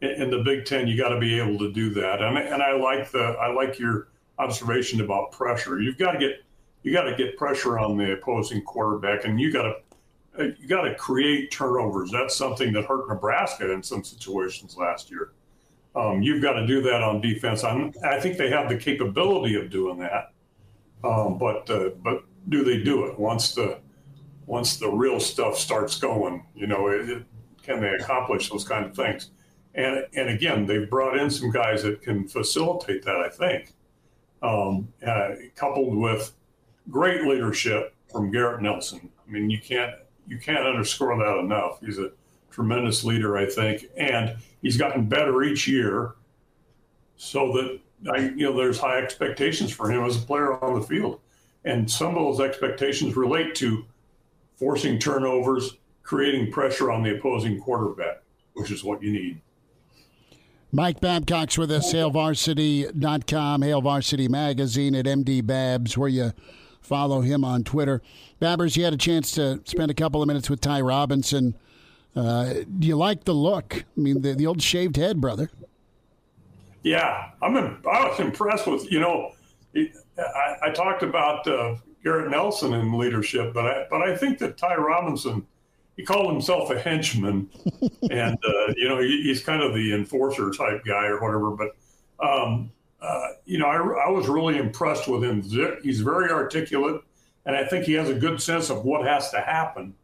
in 0.00 0.30
the 0.30 0.44
Big 0.44 0.66
Ten. 0.66 0.86
You 0.86 0.96
got 0.96 1.08
to 1.08 1.18
be 1.18 1.36
able 1.40 1.58
to 1.58 1.72
do 1.72 1.90
that, 1.94 2.22
and 2.22 2.38
and 2.38 2.62
I 2.62 2.74
like 2.74 3.10
the 3.10 3.18
I 3.40 3.50
like 3.50 3.80
your 3.80 4.06
observation 4.38 5.00
about 5.00 5.32
pressure. 5.32 5.80
You've 5.80 5.98
got 5.98 6.12
to 6.12 6.18
get 6.18 6.42
you 6.82 6.92
got 6.92 7.04
to 7.04 7.16
get 7.16 7.36
pressure 7.36 7.78
on 7.78 7.96
the 7.96 8.12
opposing 8.12 8.62
quarterback, 8.62 9.24
and 9.24 9.40
you 9.40 9.52
got 9.52 9.62
to 9.62 10.54
you 10.58 10.68
got 10.68 10.82
to 10.82 10.94
create 10.94 11.50
turnovers. 11.50 12.10
That's 12.10 12.36
something 12.36 12.72
that 12.74 12.84
hurt 12.84 13.08
Nebraska 13.08 13.72
in 13.72 13.82
some 13.82 14.04
situations 14.04 14.76
last 14.76 15.10
year. 15.10 15.32
Um, 15.94 16.22
you've 16.22 16.42
got 16.42 16.52
to 16.52 16.66
do 16.66 16.82
that 16.82 17.02
on 17.02 17.22
defense. 17.22 17.64
I'm, 17.64 17.92
i 18.04 18.20
think 18.20 18.36
they 18.36 18.50
have 18.50 18.68
the 18.68 18.76
capability 18.76 19.54
of 19.54 19.70
doing 19.70 19.98
that, 19.98 20.32
um, 21.02 21.38
but 21.38 21.68
uh, 21.70 21.90
but 22.02 22.22
do 22.48 22.62
they 22.62 22.82
do 22.82 23.06
it 23.06 23.18
once 23.18 23.54
the 23.54 23.78
once 24.44 24.76
the 24.76 24.88
real 24.88 25.18
stuff 25.18 25.58
starts 25.58 25.98
going? 25.98 26.44
You 26.54 26.66
know, 26.66 26.88
it, 26.88 27.08
it, 27.08 27.24
can 27.62 27.80
they 27.80 27.88
accomplish 27.88 28.50
those 28.50 28.64
kind 28.64 28.84
of 28.84 28.94
things? 28.94 29.30
And 29.74 30.06
and 30.14 30.28
again, 30.28 30.66
they've 30.66 30.88
brought 30.88 31.16
in 31.16 31.30
some 31.30 31.50
guys 31.50 31.82
that 31.82 32.02
can 32.02 32.28
facilitate 32.28 33.02
that. 33.04 33.16
I 33.16 33.28
think 33.28 33.72
um, 34.46 34.88
uh, 35.04 35.30
coupled 35.54 35.96
with 35.96 36.32
great 36.88 37.22
leadership 37.22 37.94
from 38.10 38.30
Garrett 38.30 38.62
Nelson. 38.62 39.10
I 39.26 39.30
mean, 39.30 39.50
you 39.50 39.60
can't 39.60 39.94
you 40.26 40.38
can't 40.38 40.66
underscore 40.66 41.16
that 41.18 41.38
enough. 41.38 41.80
He's 41.84 41.98
a 41.98 42.10
tremendous 42.50 43.04
leader, 43.04 43.36
I 43.36 43.46
think, 43.46 43.86
and 43.96 44.36
he's 44.62 44.76
gotten 44.76 45.08
better 45.08 45.42
each 45.42 45.68
year. 45.68 46.14
So 47.16 47.52
that 47.52 47.80
I, 48.12 48.18
you 48.18 48.44
know, 48.44 48.56
there's 48.56 48.78
high 48.78 48.98
expectations 48.98 49.72
for 49.72 49.90
him 49.90 50.04
as 50.04 50.16
a 50.16 50.20
player 50.20 50.62
on 50.62 50.78
the 50.78 50.86
field, 50.86 51.20
and 51.64 51.90
some 51.90 52.16
of 52.16 52.22
those 52.22 52.40
expectations 52.40 53.16
relate 53.16 53.54
to 53.56 53.84
forcing 54.56 54.98
turnovers, 54.98 55.76
creating 56.02 56.52
pressure 56.52 56.90
on 56.90 57.02
the 57.02 57.16
opposing 57.16 57.60
quarterback, 57.60 58.22
which 58.54 58.70
is 58.70 58.84
what 58.84 59.02
you 59.02 59.12
need. 59.12 59.40
Mike 60.76 61.00
Babcock's 61.00 61.56
with 61.56 61.70
us, 61.70 61.92
HailVarsity.com, 61.92 63.62
Hail 63.62 63.80
Varsity 63.80 64.28
Magazine 64.28 64.94
at 64.94 65.06
MD 65.06 65.44
Babs, 65.44 65.96
where 65.96 66.08
you 66.08 66.32
Follow 66.86 67.20
him 67.20 67.44
on 67.44 67.64
Twitter. 67.64 68.00
Babbers, 68.40 68.76
you 68.76 68.84
had 68.84 68.92
a 68.92 68.96
chance 68.96 69.32
to 69.32 69.60
spend 69.64 69.90
a 69.90 69.94
couple 69.94 70.22
of 70.22 70.28
minutes 70.28 70.48
with 70.48 70.60
Ty 70.60 70.82
Robinson. 70.82 71.56
Uh, 72.14 72.54
do 72.78 72.86
you 72.86 72.94
like 72.94 73.24
the 73.24 73.32
look? 73.32 73.84
I 73.96 74.00
mean, 74.00 74.22
the, 74.22 74.34
the 74.34 74.46
old 74.46 74.62
shaved 74.62 74.94
head, 74.94 75.20
brother. 75.20 75.50
Yeah, 76.84 77.30
I'm. 77.42 77.56
I 77.56 78.08
was 78.08 78.20
impressed 78.20 78.68
with. 78.68 78.88
You 78.88 79.00
know, 79.00 79.32
I, 79.74 80.56
I 80.62 80.70
talked 80.70 81.02
about 81.02 81.44
uh, 81.48 81.74
Garrett 82.04 82.30
Nelson 82.30 82.72
in 82.72 82.96
leadership, 82.96 83.52
but 83.52 83.66
I 83.66 83.86
but 83.90 84.02
I 84.02 84.16
think 84.16 84.38
that 84.38 84.56
Ty 84.56 84.76
Robinson, 84.76 85.44
he 85.96 86.04
called 86.04 86.32
himself 86.32 86.70
a 86.70 86.78
henchman, 86.78 87.48
and 88.10 88.38
uh, 88.44 88.72
you 88.76 88.88
know 88.88 89.00
he, 89.00 89.22
he's 89.22 89.42
kind 89.42 89.62
of 89.62 89.74
the 89.74 89.94
enforcer 89.94 90.50
type 90.50 90.84
guy 90.84 91.06
or 91.06 91.20
whatever. 91.20 91.50
But 91.50 91.76
um, 92.24 92.70
uh, 93.00 93.28
you 93.44 93.58
know, 93.58 93.66
I, 93.66 94.06
I 94.06 94.10
was 94.10 94.28
really 94.28 94.58
impressed 94.58 95.08
with 95.08 95.22
him. 95.22 95.42
He's 95.82 96.00
very 96.00 96.30
articulate, 96.30 97.02
and 97.44 97.56
I 97.56 97.64
think 97.64 97.84
he 97.84 97.92
has 97.94 98.08
a 98.08 98.14
good 98.14 98.40
sense 98.40 98.70
of 98.70 98.84
what 98.84 99.06
has 99.06 99.30
to 99.30 99.40
happen 99.40 99.94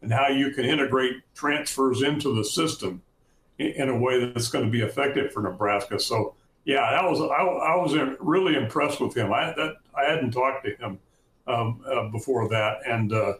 and 0.00 0.12
how 0.12 0.28
you 0.28 0.50
can 0.50 0.64
integrate 0.64 1.16
transfers 1.34 2.02
into 2.02 2.34
the 2.34 2.44
system 2.44 3.02
in, 3.58 3.68
in 3.68 3.88
a 3.88 3.98
way 3.98 4.24
that's 4.24 4.48
going 4.48 4.64
to 4.64 4.70
be 4.70 4.82
effective 4.82 5.32
for 5.32 5.42
Nebraska. 5.42 5.98
So 5.98 6.34
yeah, 6.64 6.90
that 6.92 7.08
was 7.08 7.20
I, 7.20 7.42
I 7.42 7.76
was 7.76 7.94
really 8.20 8.54
impressed 8.54 9.00
with 9.00 9.14
him. 9.16 9.32
I 9.32 9.52
that 9.56 9.74
I 9.94 10.10
hadn't 10.10 10.30
talked 10.30 10.64
to 10.64 10.76
him 10.76 10.98
um, 11.46 11.84
uh, 11.86 12.08
before 12.08 12.48
that, 12.48 12.78
and 12.86 13.12
uh, 13.12 13.34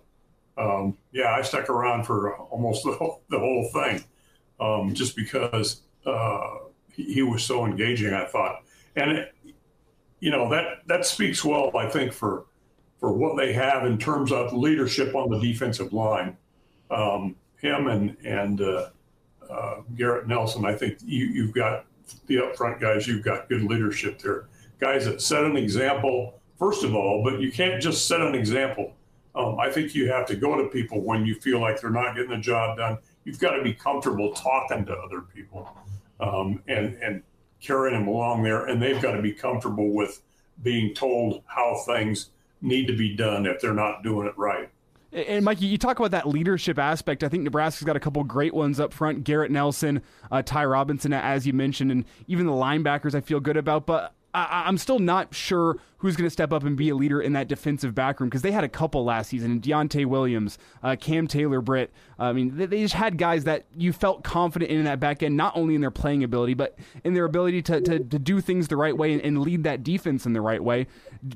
um, 0.62 0.96
yeah, 1.11 1.35
I 1.35 1.42
stuck 1.42 1.68
around 1.68 2.05
for 2.05 2.37
almost 2.37 2.85
the 2.85 2.92
whole, 2.92 3.22
the 3.31 3.38
whole 3.38 3.68
thing, 3.72 4.05
um, 4.61 4.94
just 4.94 5.16
because 5.16 5.83
uh, 6.07 6.59
he, 6.92 7.14
he, 7.14 7.22
was 7.22 7.42
so 7.42 7.66
engaging. 7.66 8.14
I 8.14 8.27
thought, 8.27 8.62
and 8.94 9.11
it, 9.11 9.35
you 10.20 10.31
know 10.31 10.48
that 10.51 10.87
that 10.87 11.05
speaks 11.05 11.44
well, 11.44 11.77
I 11.77 11.88
think, 11.88 12.12
for 12.12 12.46
for 13.01 13.12
what 13.12 13.37
they 13.37 13.53
have 13.53 13.85
in 13.85 13.98
terms 13.98 14.31
of 14.31 14.53
leadership 14.53 15.14
on 15.16 15.31
the 15.31 15.40
defensive 15.40 15.92
line. 15.92 16.37
Um, 16.90 17.35
him 17.57 17.88
and 17.88 18.16
and 18.25 18.61
uh, 18.61 18.90
uh, 19.51 19.77
Garrett 19.96 20.29
Nelson, 20.29 20.64
I 20.64 20.75
think 20.75 20.98
you, 21.05 21.27
you've 21.27 21.55
got 21.55 21.87
the 22.27 22.37
upfront 22.37 22.81
guys, 22.81 23.07
you've 23.07 23.25
got 23.25 23.48
good 23.48 23.64
leadership 23.64 24.20
there. 24.20 24.46
Guys 24.79 25.07
that 25.07 25.20
set 25.20 25.44
an 25.44 25.57
example, 25.57 26.40
first 26.59 26.85
of 26.85 26.94
all, 26.94 27.22
but 27.25 27.40
you 27.40 27.51
can't 27.51 27.81
just 27.83 28.07
set 28.07 28.20
an 28.20 28.35
example. 28.35 28.92
Um, 29.35 29.59
I 29.59 29.71
think 29.71 29.95
you 29.95 30.09
have 30.11 30.27
to 30.27 30.37
go 30.37 30.57
to 30.57 30.68
people 30.68 31.01
when 31.01 31.25
you 31.25 31.35
feel 31.35 31.61
like 31.61 31.81
they're 31.81 31.90
not 31.90 32.14
getting 32.14 32.31
the 32.31 32.38
job 32.38 32.77
done. 32.79 32.99
You've 33.25 33.38
got 33.38 33.53
to 33.53 33.62
be 33.62 33.73
comfortable 33.73 34.33
talking 34.35 34.85
to 34.87 34.92
other 34.92 35.23
people 35.23 35.68
um, 36.21 36.62
and, 36.68 36.95
and 37.03 37.23
carrying 37.61 37.99
them 37.99 38.09
along 38.09 38.42
there. 38.42 38.66
And 38.66 38.83
they've 38.83 39.01
got 39.01 39.12
to 39.12 39.23
be 39.23 39.33
comfortable 39.33 39.90
with 39.90 40.21
being 40.62 40.95
told 40.95 41.42
how 41.47 41.83
things 41.87 42.31
need 42.61 42.87
to 42.87 42.97
be 42.97 43.14
done 43.16 43.47
if 43.47 43.61
they're 43.61 43.73
not 43.73 44.03
doing 44.03 44.27
it 44.27 44.37
right. 44.37 44.68
And 45.12 45.45
Mikey, 45.45 45.66
you 45.66 45.77
talk 45.77 45.99
about 45.99 46.12
that 46.12 46.27
leadership 46.27 46.79
aspect. 46.79 47.23
I 47.23 47.29
think 47.29 47.42
Nebraska's 47.42 47.85
got 47.85 47.97
a 47.97 48.01
couple 48.01 48.25
great 48.25 48.55
ones 48.55 48.81
up 48.81 48.95
front. 48.95 49.25
Garrett 49.25 49.51
Nelson, 49.51 50.01
uh, 50.31 50.40
Ty 50.40 50.64
Robinson, 50.64 51.12
as 51.12 51.47
you 51.47 51.53
mentioned, 51.53 51.92
and 51.92 52.07
even 52.29 52.47
the 52.47 52.53
linebackers 52.53 53.14
I 53.14 53.21
feel 53.21 53.38
good 53.38 53.59
about. 53.59 53.85
But 53.85 54.14
I, 54.35 54.68
am 54.68 54.79
still 54.79 54.99
not 54.99 55.35
sure 55.35 55.79
who's 55.99 56.16
going 56.16 56.27
to 56.27 56.31
step 56.31 56.53
up 56.53 56.64
and 56.64 56.77
be 56.77 56.88
a 56.88 56.95
leader 56.95 57.21
in 57.21 57.35
that 57.35 57.49
defensive 57.49 57.95
backroom 57.95 58.31
because 58.31 58.42
they 58.42 58.51
had 58.51 58.64
a 58.64 58.68
couple 58.68 59.05
last 59.05 59.29
season. 59.29 59.61
Deontai 59.61 60.07
Williams, 60.07 60.59
uh, 60.83 60.97
Cam 60.99 61.27
Taylor 61.27 61.61
Britt. 61.61 61.92
Uh, 62.18 62.25
I 62.25 62.33
mean, 62.33 62.57
they, 62.57 62.66
they, 62.66 62.81
just 62.81 62.95
had 62.95 63.18
guys 63.18 63.45
that 63.45 63.66
you 63.77 63.92
felt 63.92 64.25
confident 64.25 64.71
in, 64.71 64.79
in 64.79 64.85
that 64.85 65.01
back 65.01 65.23
end, 65.23 65.37
not 65.37 65.55
only 65.57 65.75
in 65.75 65.81
their 65.81 65.90
playing 65.90 66.25
ability, 66.25 66.55
but 66.55 66.79
in 67.05 67.12
their 67.12 67.25
ability 67.25 67.62
to, 67.62 67.81
to, 67.83 67.99
to 67.99 68.18
do 68.18 68.40
things 68.40 68.68
the 68.68 68.77
right 68.77 68.97
way 68.97 69.12
and, 69.12 69.21
and 69.23 69.40
lead 69.40 69.64
that 69.64 69.83
defense 69.85 70.25
in 70.25 70.33
the 70.33 70.40
right 70.40 70.62
way. 70.62 70.87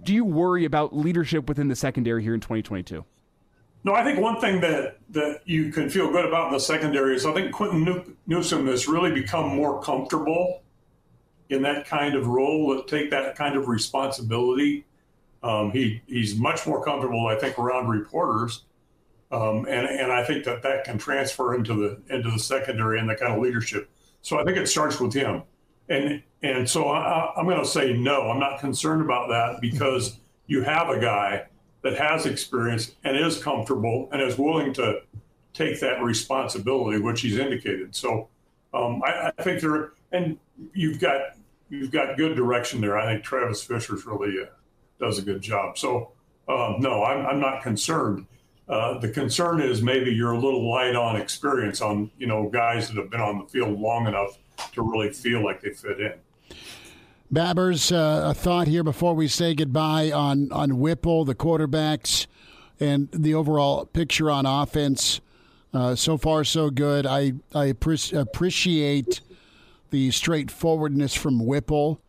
Do 0.02 0.14
you 0.14 0.24
worry 0.24 0.64
about 0.64 0.96
leadership 0.96 1.48
within 1.48 1.68
the 1.68 1.76
secondary 1.76 2.22
here 2.22 2.34
in 2.34 2.40
2022? 2.40 3.04
No, 3.84 3.94
I 3.94 4.02
think 4.02 4.18
one 4.18 4.40
thing 4.40 4.60
that, 4.62 4.98
that 5.10 5.42
you 5.44 5.70
can 5.70 5.88
feel 5.90 6.10
good 6.10 6.24
about 6.24 6.48
in 6.48 6.54
the 6.54 6.60
secondary 6.60 7.14
is 7.14 7.24
I 7.26 7.32
think 7.32 7.52
Quinton 7.52 8.16
Newsome 8.26 8.66
has 8.66 8.88
really 8.88 9.12
become 9.12 9.54
more 9.54 9.80
comfortable 9.80 10.62
in 11.48 11.62
that 11.62 11.86
kind 11.86 12.14
of 12.14 12.26
role, 12.26 12.74
that 12.74 12.88
take 12.88 13.10
that 13.10 13.36
kind 13.36 13.56
of 13.56 13.68
responsibility. 13.68 14.84
Um, 15.42 15.70
he 15.70 16.02
he's 16.06 16.36
much 16.36 16.66
more 16.66 16.84
comfortable, 16.84 17.26
I 17.26 17.36
think, 17.36 17.58
around 17.58 17.88
reporters, 17.88 18.64
um, 19.30 19.66
and 19.68 19.86
and 19.86 20.12
I 20.12 20.24
think 20.24 20.44
that 20.44 20.62
that 20.62 20.84
can 20.84 20.98
transfer 20.98 21.54
into 21.54 21.74
the 21.74 22.14
into 22.14 22.30
the 22.30 22.38
secondary 22.38 22.98
and 22.98 23.08
the 23.08 23.14
kind 23.14 23.32
of 23.32 23.40
leadership. 23.40 23.88
So 24.22 24.40
I 24.40 24.44
think 24.44 24.56
it 24.56 24.66
starts 24.66 24.98
with 24.98 25.12
him, 25.12 25.42
and 25.88 26.22
and 26.42 26.68
so 26.68 26.88
I, 26.88 27.32
I'm 27.36 27.46
going 27.46 27.58
to 27.58 27.66
say 27.66 27.92
no. 27.92 28.30
I'm 28.30 28.40
not 28.40 28.60
concerned 28.60 29.02
about 29.02 29.28
that 29.28 29.60
because 29.60 30.18
you 30.46 30.62
have 30.62 30.88
a 30.88 30.98
guy 30.98 31.46
that 31.82 31.96
has 31.96 32.26
experience 32.26 32.92
and 33.04 33.16
is 33.16 33.42
comfortable 33.42 34.08
and 34.12 34.20
is 34.20 34.38
willing 34.38 34.72
to 34.74 35.00
take 35.52 35.80
that 35.80 36.02
responsibility, 36.02 37.00
which 37.00 37.20
he's 37.20 37.38
indicated. 37.38 37.94
So 37.94 38.28
um, 38.74 39.02
I, 39.04 39.32
I, 39.38 39.42
think 39.42 39.60
there, 39.60 39.92
and 40.12 40.38
you've 40.74 41.00
got 41.00 41.36
you've 41.68 41.90
got 41.90 42.16
good 42.16 42.36
direction 42.36 42.80
there. 42.80 42.96
I 42.98 43.06
think 43.06 43.24
Travis 43.24 43.62
Fisher's 43.62 44.06
really 44.06 44.42
uh, 44.42 44.46
does 45.00 45.18
a 45.18 45.22
good 45.22 45.40
job. 45.40 45.78
So 45.78 46.12
um, 46.48 46.76
no, 46.78 47.04
I'm, 47.04 47.26
I'm 47.26 47.40
not 47.40 47.62
concerned. 47.62 48.26
Uh, 48.68 48.98
the 48.98 49.08
concern 49.08 49.60
is 49.60 49.80
maybe 49.82 50.10
you're 50.12 50.32
a 50.32 50.38
little 50.38 50.68
light 50.68 50.96
on 50.96 51.16
experience 51.16 51.80
on 51.80 52.10
you 52.18 52.26
know 52.26 52.48
guys 52.48 52.88
that 52.88 52.96
have 52.96 53.10
been 53.10 53.20
on 53.20 53.38
the 53.38 53.46
field 53.46 53.78
long 53.78 54.06
enough 54.06 54.38
to 54.72 54.82
really 54.82 55.12
feel 55.12 55.44
like 55.44 55.60
they 55.60 55.70
fit 55.70 56.00
in. 56.00 56.14
Babbers, 57.32 57.90
uh, 57.90 58.30
a 58.30 58.34
thought 58.34 58.68
here 58.68 58.84
before 58.84 59.14
we 59.14 59.26
say 59.26 59.54
goodbye 59.54 60.12
on, 60.12 60.50
on 60.52 60.78
Whipple, 60.78 61.24
the 61.24 61.34
quarterbacks, 61.34 62.26
and 62.78 63.08
the 63.10 63.34
overall 63.34 63.84
picture 63.84 64.30
on 64.30 64.46
offense. 64.46 65.20
Uh, 65.74 65.96
so 65.96 66.16
far, 66.16 66.44
so 66.44 66.70
good. 66.70 67.04
I, 67.04 67.32
I 67.52 67.66
appreciate 67.66 69.20
the 69.96 70.10
straightforwardness 70.10 71.14
from 71.14 71.46
Whipple, 71.46 72.02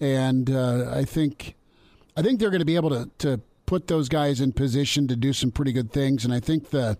and 0.00 0.48
uh, 0.48 0.90
I 0.90 1.04
think 1.04 1.56
I 2.16 2.22
think 2.22 2.40
they're 2.40 2.48
going 2.48 2.62
to 2.62 2.64
be 2.64 2.76
able 2.76 2.88
to, 2.88 3.10
to 3.18 3.40
put 3.66 3.86
those 3.86 4.08
guys 4.08 4.40
in 4.40 4.52
position 4.52 5.06
to 5.08 5.14
do 5.14 5.34
some 5.34 5.50
pretty 5.50 5.72
good 5.72 5.92
things. 5.92 6.24
And 6.24 6.32
I 6.32 6.40
think 6.40 6.70
the 6.70 6.96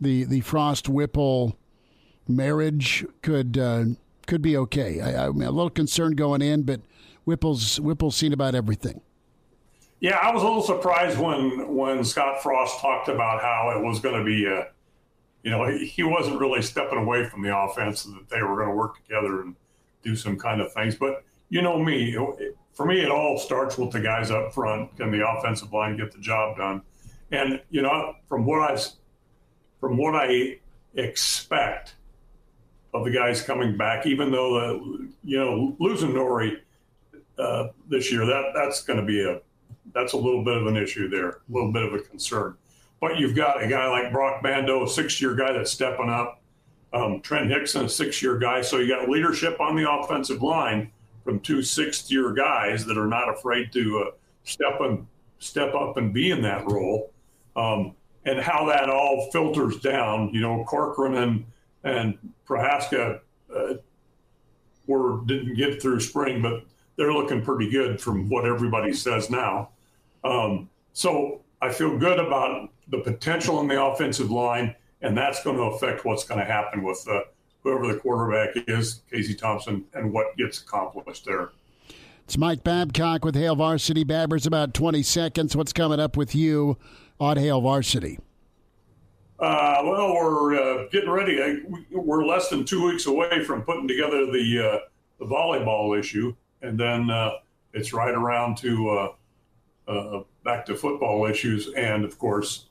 the 0.00 0.24
the 0.24 0.40
Frost 0.40 0.88
Whipple 0.88 1.56
marriage 2.26 3.06
could 3.22 3.56
uh, 3.56 3.84
could 4.26 4.42
be 4.42 4.56
okay. 4.56 5.00
I, 5.00 5.26
am 5.26 5.40
a 5.40 5.52
little 5.52 5.70
concerned 5.70 6.16
going 6.16 6.42
in, 6.42 6.64
but 6.64 6.80
Whipple's 7.24 7.78
Whipple's 7.78 8.16
seen 8.16 8.32
about 8.32 8.56
everything. 8.56 9.02
Yeah, 10.00 10.18
I 10.20 10.32
was 10.32 10.42
a 10.42 10.46
little 10.46 10.62
surprised 10.62 11.16
when 11.16 11.76
when 11.76 12.02
Scott 12.02 12.42
Frost 12.42 12.80
talked 12.80 13.06
about 13.06 13.40
how 13.40 13.72
it 13.76 13.84
was 13.86 14.00
going 14.00 14.18
to 14.18 14.24
be 14.24 14.46
a, 14.46 14.66
you 15.42 15.50
know, 15.50 15.66
he, 15.66 16.02
wasn't 16.02 16.38
really 16.38 16.62
stepping 16.62 16.98
away 16.98 17.24
from 17.24 17.42
the 17.42 17.56
offense 17.56 18.04
that 18.04 18.28
they 18.30 18.42
were 18.42 18.56
going 18.56 18.68
to 18.68 18.74
work 18.74 18.96
together 19.02 19.42
and 19.42 19.56
do 20.02 20.14
some 20.14 20.38
kind 20.38 20.60
of 20.60 20.72
things. 20.72 20.94
But 20.94 21.24
you 21.48 21.62
know 21.62 21.78
me, 21.78 22.16
for 22.74 22.86
me, 22.86 23.00
it 23.00 23.10
all 23.10 23.38
starts 23.38 23.76
with 23.76 23.90
the 23.90 24.00
guys 24.00 24.30
up 24.30 24.54
front. 24.54 24.96
Can 24.96 25.10
the 25.10 25.26
offensive 25.26 25.72
line 25.72 25.96
get 25.96 26.12
the 26.12 26.20
job 26.20 26.56
done? 26.56 26.82
And 27.30 27.60
you 27.70 27.82
know, 27.82 28.14
from 28.28 28.44
what 28.46 28.70
I 28.70 28.80
from 29.80 29.96
what 29.96 30.14
I 30.14 30.58
expect 30.94 31.96
of 32.94 33.04
the 33.04 33.10
guys 33.10 33.42
coming 33.42 33.76
back, 33.76 34.06
even 34.06 34.30
though 34.30 34.54
the 34.54 35.08
you 35.24 35.38
know 35.38 35.76
losing 35.78 36.10
Nori 36.10 36.58
uh, 37.38 37.68
this 37.88 38.12
year 38.12 38.24
that 38.26 38.52
that's 38.54 38.82
going 38.82 38.98
to 38.98 39.04
be 39.04 39.24
a 39.24 39.40
that's 39.92 40.12
a 40.12 40.16
little 40.16 40.44
bit 40.44 40.56
of 40.56 40.66
an 40.66 40.76
issue 40.76 41.08
there, 41.08 41.28
a 41.28 41.40
little 41.50 41.72
bit 41.72 41.82
of 41.82 41.94
a 41.94 41.98
concern. 41.98 42.56
But 43.02 43.18
you've 43.18 43.34
got 43.34 43.60
a 43.60 43.66
guy 43.66 43.88
like 43.88 44.12
Brock 44.12 44.44
Bando, 44.44 44.84
a 44.84 44.88
six-year 44.88 45.34
guy 45.34 45.52
that's 45.52 45.72
stepping 45.72 46.08
up. 46.08 46.40
Um, 46.92 47.20
Trent 47.20 47.50
Hixson, 47.50 47.84
a 47.84 47.88
six-year 47.88 48.38
guy. 48.38 48.62
So 48.62 48.78
you 48.78 48.86
got 48.86 49.08
leadership 49.08 49.60
on 49.60 49.74
the 49.74 49.90
offensive 49.90 50.40
line 50.40 50.92
from 51.24 51.40
two 51.40 51.62
six-year 51.62 52.32
guys 52.32 52.86
that 52.86 52.96
are 52.96 53.08
not 53.08 53.28
afraid 53.28 53.72
to 53.72 54.06
uh, 54.06 54.10
step 54.44 54.80
and 54.80 55.04
step 55.40 55.74
up 55.74 55.96
and 55.96 56.14
be 56.14 56.30
in 56.30 56.42
that 56.42 56.64
role. 56.70 57.10
Um, 57.56 57.96
and 58.24 58.38
how 58.38 58.66
that 58.66 58.88
all 58.88 59.30
filters 59.32 59.80
down, 59.80 60.30
you 60.32 60.40
know, 60.40 60.64
Corcoran 60.64 61.16
and 61.16 61.44
and 61.82 62.16
Prochazka 62.46 63.18
uh, 63.52 63.74
were 64.86 65.22
didn't 65.26 65.56
get 65.56 65.82
through 65.82 65.98
spring, 65.98 66.40
but 66.40 66.62
they're 66.96 67.12
looking 67.12 67.42
pretty 67.42 67.68
good 67.68 68.00
from 68.00 68.28
what 68.28 68.44
everybody 68.44 68.92
says 68.92 69.28
now. 69.28 69.70
Um, 70.22 70.70
so 70.92 71.40
I 71.62 71.70
feel 71.70 71.96
good 71.96 72.18
about 72.18 72.70
the 72.88 72.98
potential 72.98 73.60
in 73.60 73.68
the 73.68 73.80
offensive 73.80 74.32
line, 74.32 74.74
and 75.00 75.16
that's 75.16 75.44
going 75.44 75.56
to 75.56 75.62
affect 75.62 76.04
what's 76.04 76.24
going 76.24 76.40
to 76.40 76.44
happen 76.44 76.82
with 76.82 77.06
uh, 77.08 77.20
whoever 77.62 77.86
the 77.86 78.00
quarterback 78.00 78.64
is, 78.66 79.02
Casey 79.08 79.34
Thompson, 79.34 79.84
and 79.94 80.12
what 80.12 80.36
gets 80.36 80.60
accomplished 80.60 81.24
there. 81.24 81.50
It's 82.24 82.36
Mike 82.36 82.64
Babcock 82.64 83.24
with 83.24 83.36
Hail 83.36 83.54
Varsity. 83.54 84.04
Babbers, 84.04 84.44
about 84.44 84.74
20 84.74 85.04
seconds. 85.04 85.54
What's 85.54 85.72
coming 85.72 86.00
up 86.00 86.16
with 86.16 86.34
you 86.34 86.78
on 87.20 87.36
Hail 87.36 87.60
Varsity? 87.60 88.18
Uh, 89.38 89.82
well, 89.84 90.14
we're 90.14 90.54
uh, 90.54 90.88
getting 90.90 91.10
ready. 91.10 91.62
We're 91.92 92.24
less 92.24 92.48
than 92.48 92.64
two 92.64 92.84
weeks 92.84 93.06
away 93.06 93.44
from 93.44 93.62
putting 93.62 93.86
together 93.86 94.26
the 94.26 94.58
uh, 94.58 94.78
the 95.20 95.26
volleyball 95.26 95.98
issue, 95.98 96.34
and 96.62 96.78
then 96.78 97.08
uh, 97.10 97.30
it's 97.72 97.92
right 97.92 98.14
around 98.14 98.56
to 98.58 98.90
uh, 98.90 99.12
uh, 99.88 100.22
back 100.44 100.66
to 100.66 100.74
football 100.74 101.26
issues, 101.26 101.72
and 101.76 102.04
of 102.04 102.18
course, 102.18 102.66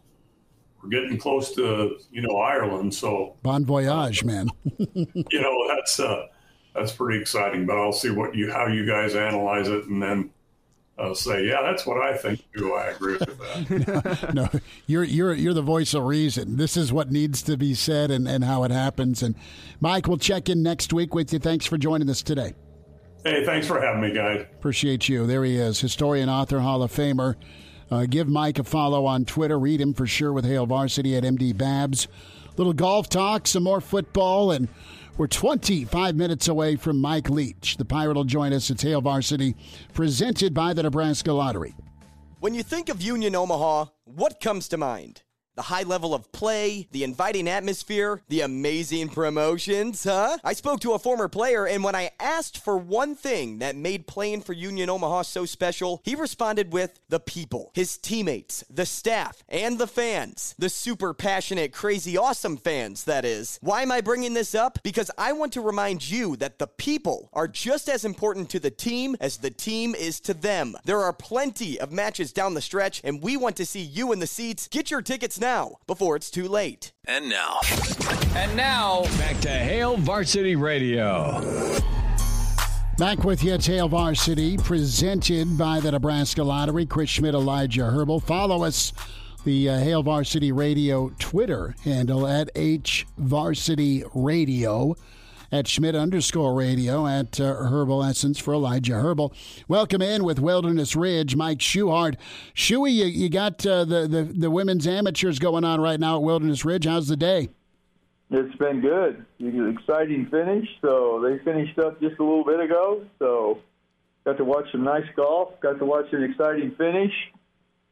we're 0.81 0.89
getting 0.89 1.17
close 1.17 1.53
to 1.55 1.97
you 2.11 2.21
know 2.21 2.37
Ireland, 2.37 2.93
so 2.93 3.35
bon 3.43 3.65
voyage, 3.65 4.23
man. 4.23 4.49
you 4.93 5.41
know 5.41 5.67
that's 5.67 5.99
uh, 5.99 6.27
that's 6.75 6.91
pretty 6.91 7.19
exciting. 7.19 7.65
But 7.65 7.77
I'll 7.77 7.91
see 7.91 8.09
what 8.09 8.35
you 8.35 8.51
how 8.51 8.67
you 8.67 8.85
guys 8.85 9.15
analyze 9.15 9.67
it, 9.67 9.85
and 9.85 10.01
then 10.01 10.31
uh, 10.97 11.13
say, 11.13 11.47
yeah, 11.47 11.61
that's 11.63 11.85
what 11.85 12.01
I 12.01 12.15
think 12.15 12.43
too. 12.55 12.73
I 12.73 12.87
agree 12.87 13.17
with 13.17 13.37
that. 13.39 14.31
no, 14.33 14.49
you're 14.87 15.03
you're 15.03 15.33
you're 15.33 15.53
the 15.53 15.61
voice 15.61 15.93
of 15.93 16.03
reason. 16.03 16.57
This 16.57 16.77
is 16.77 16.93
what 16.93 17.11
needs 17.11 17.41
to 17.43 17.57
be 17.57 17.73
said 17.73 18.11
and, 18.11 18.27
and 18.27 18.43
how 18.43 18.63
it 18.63 18.71
happens. 18.71 19.23
And 19.23 19.35
Mike, 19.79 20.07
we'll 20.07 20.17
check 20.17 20.49
in 20.49 20.61
next 20.61 20.93
week 20.93 21.15
with 21.15 21.33
you. 21.33 21.39
Thanks 21.39 21.65
for 21.65 21.77
joining 21.77 22.09
us 22.09 22.21
today. 22.21 22.53
Hey, 23.23 23.45
thanks 23.45 23.67
for 23.67 23.79
having 23.79 24.01
me, 24.01 24.11
guys. 24.11 24.45
Appreciate 24.57 25.07
you. 25.07 25.27
There 25.27 25.43
he 25.43 25.55
is, 25.57 25.79
historian, 25.79 26.27
author, 26.27 26.59
Hall 26.59 26.81
of 26.81 26.91
Famer. 26.91 27.35
Uh, 27.91 28.05
give 28.09 28.27
Mike 28.27 28.57
a 28.57 28.63
follow 28.63 29.05
on 29.05 29.25
Twitter. 29.25 29.59
Read 29.59 29.79
him 29.79 29.93
for 29.93 30.07
sure 30.07 30.33
with 30.33 30.45
Hail 30.45 30.65
Varsity 30.65 31.15
at 31.15 31.23
MD 31.23 31.55
Babs. 31.55 32.07
Little 32.57 32.73
golf 32.73 33.09
talk, 33.09 33.47
some 33.47 33.63
more 33.63 33.81
football, 33.81 34.51
and 34.51 34.69
we're 35.17 35.27
25 35.27 36.15
minutes 36.15 36.47
away 36.47 36.77
from 36.77 36.99
Mike 36.99 37.29
Leach. 37.29 37.77
The 37.77 37.85
Pirate 37.85 38.15
will 38.15 38.23
join 38.23 38.53
us 38.53 38.71
at 38.71 38.81
Hail 38.81 39.01
Varsity, 39.01 39.55
presented 39.93 40.53
by 40.53 40.73
the 40.73 40.83
Nebraska 40.83 41.31
Lottery. 41.31 41.75
When 42.39 42.55
you 42.55 42.63
think 42.63 42.89
of 42.89 43.01
Union 43.03 43.35
Omaha, 43.35 43.85
what 44.05 44.39
comes 44.39 44.67
to 44.69 44.77
mind? 44.77 45.21
The 45.61 45.67
high 45.67 45.83
level 45.83 46.15
of 46.15 46.31
play, 46.31 46.87
the 46.91 47.03
inviting 47.03 47.47
atmosphere, 47.47 48.23
the 48.29 48.41
amazing 48.41 49.09
promotions, 49.09 50.03
huh? 50.03 50.39
I 50.43 50.53
spoke 50.53 50.79
to 50.79 50.93
a 50.93 50.97
former 50.97 51.27
player, 51.27 51.67
and 51.67 51.83
when 51.83 51.93
I 51.93 52.09
asked 52.19 52.57
for 52.57 52.75
one 52.75 53.13
thing 53.13 53.59
that 53.59 53.75
made 53.75 54.07
playing 54.07 54.41
for 54.41 54.53
Union 54.53 54.89
Omaha 54.89 55.21
so 55.21 55.45
special, 55.45 56.01
he 56.03 56.15
responded 56.15 56.73
with 56.73 56.99
the 57.09 57.19
people, 57.19 57.69
his 57.75 57.95
teammates, 57.99 58.63
the 58.71 58.87
staff, 58.87 59.43
and 59.49 59.77
the 59.77 59.85
fans. 59.85 60.55
The 60.57 60.67
super 60.67 61.13
passionate, 61.13 61.73
crazy, 61.73 62.17
awesome 62.17 62.57
fans, 62.57 63.03
that 63.03 63.23
is. 63.23 63.59
Why 63.61 63.83
am 63.83 63.91
I 63.91 64.01
bringing 64.01 64.33
this 64.33 64.55
up? 64.55 64.79
Because 64.81 65.11
I 65.15 65.31
want 65.33 65.53
to 65.53 65.61
remind 65.61 66.09
you 66.09 66.37
that 66.37 66.57
the 66.57 66.65
people 66.65 67.29
are 67.33 67.47
just 67.47 67.87
as 67.87 68.03
important 68.03 68.49
to 68.49 68.59
the 68.59 68.71
team 68.71 69.15
as 69.21 69.37
the 69.37 69.51
team 69.51 69.93
is 69.93 70.19
to 70.21 70.33
them. 70.33 70.75
There 70.85 71.03
are 71.03 71.13
plenty 71.13 71.79
of 71.79 71.91
matches 71.91 72.33
down 72.33 72.55
the 72.55 72.61
stretch, 72.61 72.99
and 73.03 73.21
we 73.21 73.37
want 73.37 73.57
to 73.57 73.65
see 73.67 73.83
you 73.83 74.11
in 74.11 74.17
the 74.17 74.25
seats. 74.25 74.67
Get 74.67 74.89
your 74.89 75.03
tickets 75.03 75.39
now 75.39 75.50
before 75.87 76.15
it's 76.15 76.31
too 76.31 76.47
late. 76.47 76.93
And 77.05 77.29
now. 77.29 77.59
And 78.35 78.55
now, 78.55 79.03
back 79.17 79.39
to 79.41 79.49
Hail 79.49 79.97
Varsity 79.97 80.55
Radio. 80.55 81.41
Back 82.97 83.23
with 83.23 83.43
you 83.43 83.53
at 83.53 83.65
Hail 83.65 83.87
Varsity, 83.87 84.57
presented 84.57 85.57
by 85.57 85.79
the 85.79 85.91
Nebraska 85.91 86.43
Lottery. 86.43 86.85
Chris 86.85 87.09
Schmitz, 87.09 87.35
Elijah 87.35 87.85
Herbal. 87.85 88.19
Follow 88.19 88.63
us, 88.63 88.93
the 89.43 89.69
uh, 89.69 89.79
Hail 89.79 90.03
Varsity 90.03 90.51
Radio 90.51 91.09
Twitter 91.17 91.75
handle 91.83 92.27
at 92.27 92.49
H 92.55 93.07
Varsity 93.17 94.03
Radio 94.13 94.95
at 95.51 95.67
Schmitz 95.67 95.97
underscore 95.97 96.53
radio 96.53 97.05
at 97.05 97.39
uh, 97.39 97.53
Herbal 97.53 98.03
Essence 98.03 98.39
for 98.39 98.53
Elijah 98.53 98.93
Herbal. 98.93 99.33
Welcome 99.67 100.01
in 100.01 100.23
with 100.23 100.39
Wilderness 100.39 100.95
Ridge, 100.95 101.35
Mike 101.35 101.59
Schuhart. 101.59 102.15
Shuey, 102.55 102.91
you, 102.93 103.05
you 103.05 103.29
got 103.29 103.65
uh, 103.65 103.83
the, 103.83 104.07
the, 104.07 104.23
the 104.23 104.49
women's 104.49 104.87
amateurs 104.87 105.39
going 105.39 105.63
on 105.63 105.81
right 105.81 105.99
now 105.99 106.15
at 106.17 106.23
Wilderness 106.23 106.63
Ridge. 106.63 106.85
How's 106.85 107.07
the 107.07 107.17
day? 107.17 107.49
It's 108.29 108.55
been 108.55 108.79
good. 108.79 109.25
Exciting 109.39 110.27
finish. 110.31 110.67
So 110.81 111.21
they 111.21 111.43
finished 111.43 111.77
up 111.79 111.99
just 111.99 112.17
a 112.19 112.23
little 112.23 112.45
bit 112.45 112.61
ago. 112.61 113.03
So 113.19 113.59
got 114.23 114.37
to 114.37 114.45
watch 114.45 114.71
some 114.71 114.85
nice 114.85 115.07
golf. 115.17 115.59
Got 115.59 115.79
to 115.79 115.85
watch 115.85 116.05
an 116.13 116.23
exciting 116.23 116.73
finish. 116.77 117.11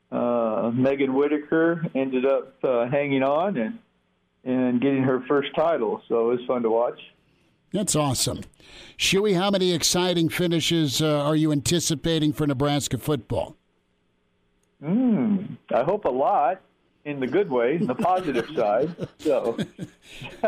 Uh, 0.09 0.71
Megan 0.73 1.13
Whitaker 1.13 1.85
ended 1.93 2.25
up 2.25 2.55
uh, 2.63 2.87
hanging 2.89 3.21
on 3.21 3.57
and 3.57 3.79
and 4.45 4.81
getting 4.81 5.03
her 5.03 5.21
first 5.27 5.49
title. 5.53 6.01
So 6.07 6.31
it 6.31 6.37
was 6.37 6.45
fun 6.47 6.63
to 6.63 6.69
watch. 6.69 6.99
That's 7.71 7.95
awesome. 7.95 8.41
Shuey, 8.97 9.35
how 9.35 9.51
many 9.51 9.73
exciting 9.73 10.29
finishes 10.29 11.01
uh, 11.01 11.21
are 11.23 11.35
you 11.35 11.51
anticipating 11.51 12.33
for 12.33 12.47
Nebraska 12.47 12.97
football? 12.97 13.55
Mm, 14.83 15.57
I 15.73 15.83
hope 15.83 16.05
a 16.05 16.09
lot 16.09 16.61
in 17.05 17.19
the 17.19 17.27
good 17.27 17.49
way, 17.49 17.75
in 17.75 17.87
the 17.87 17.95
positive 17.95 18.47
side. 18.55 18.95
So, 19.19 19.57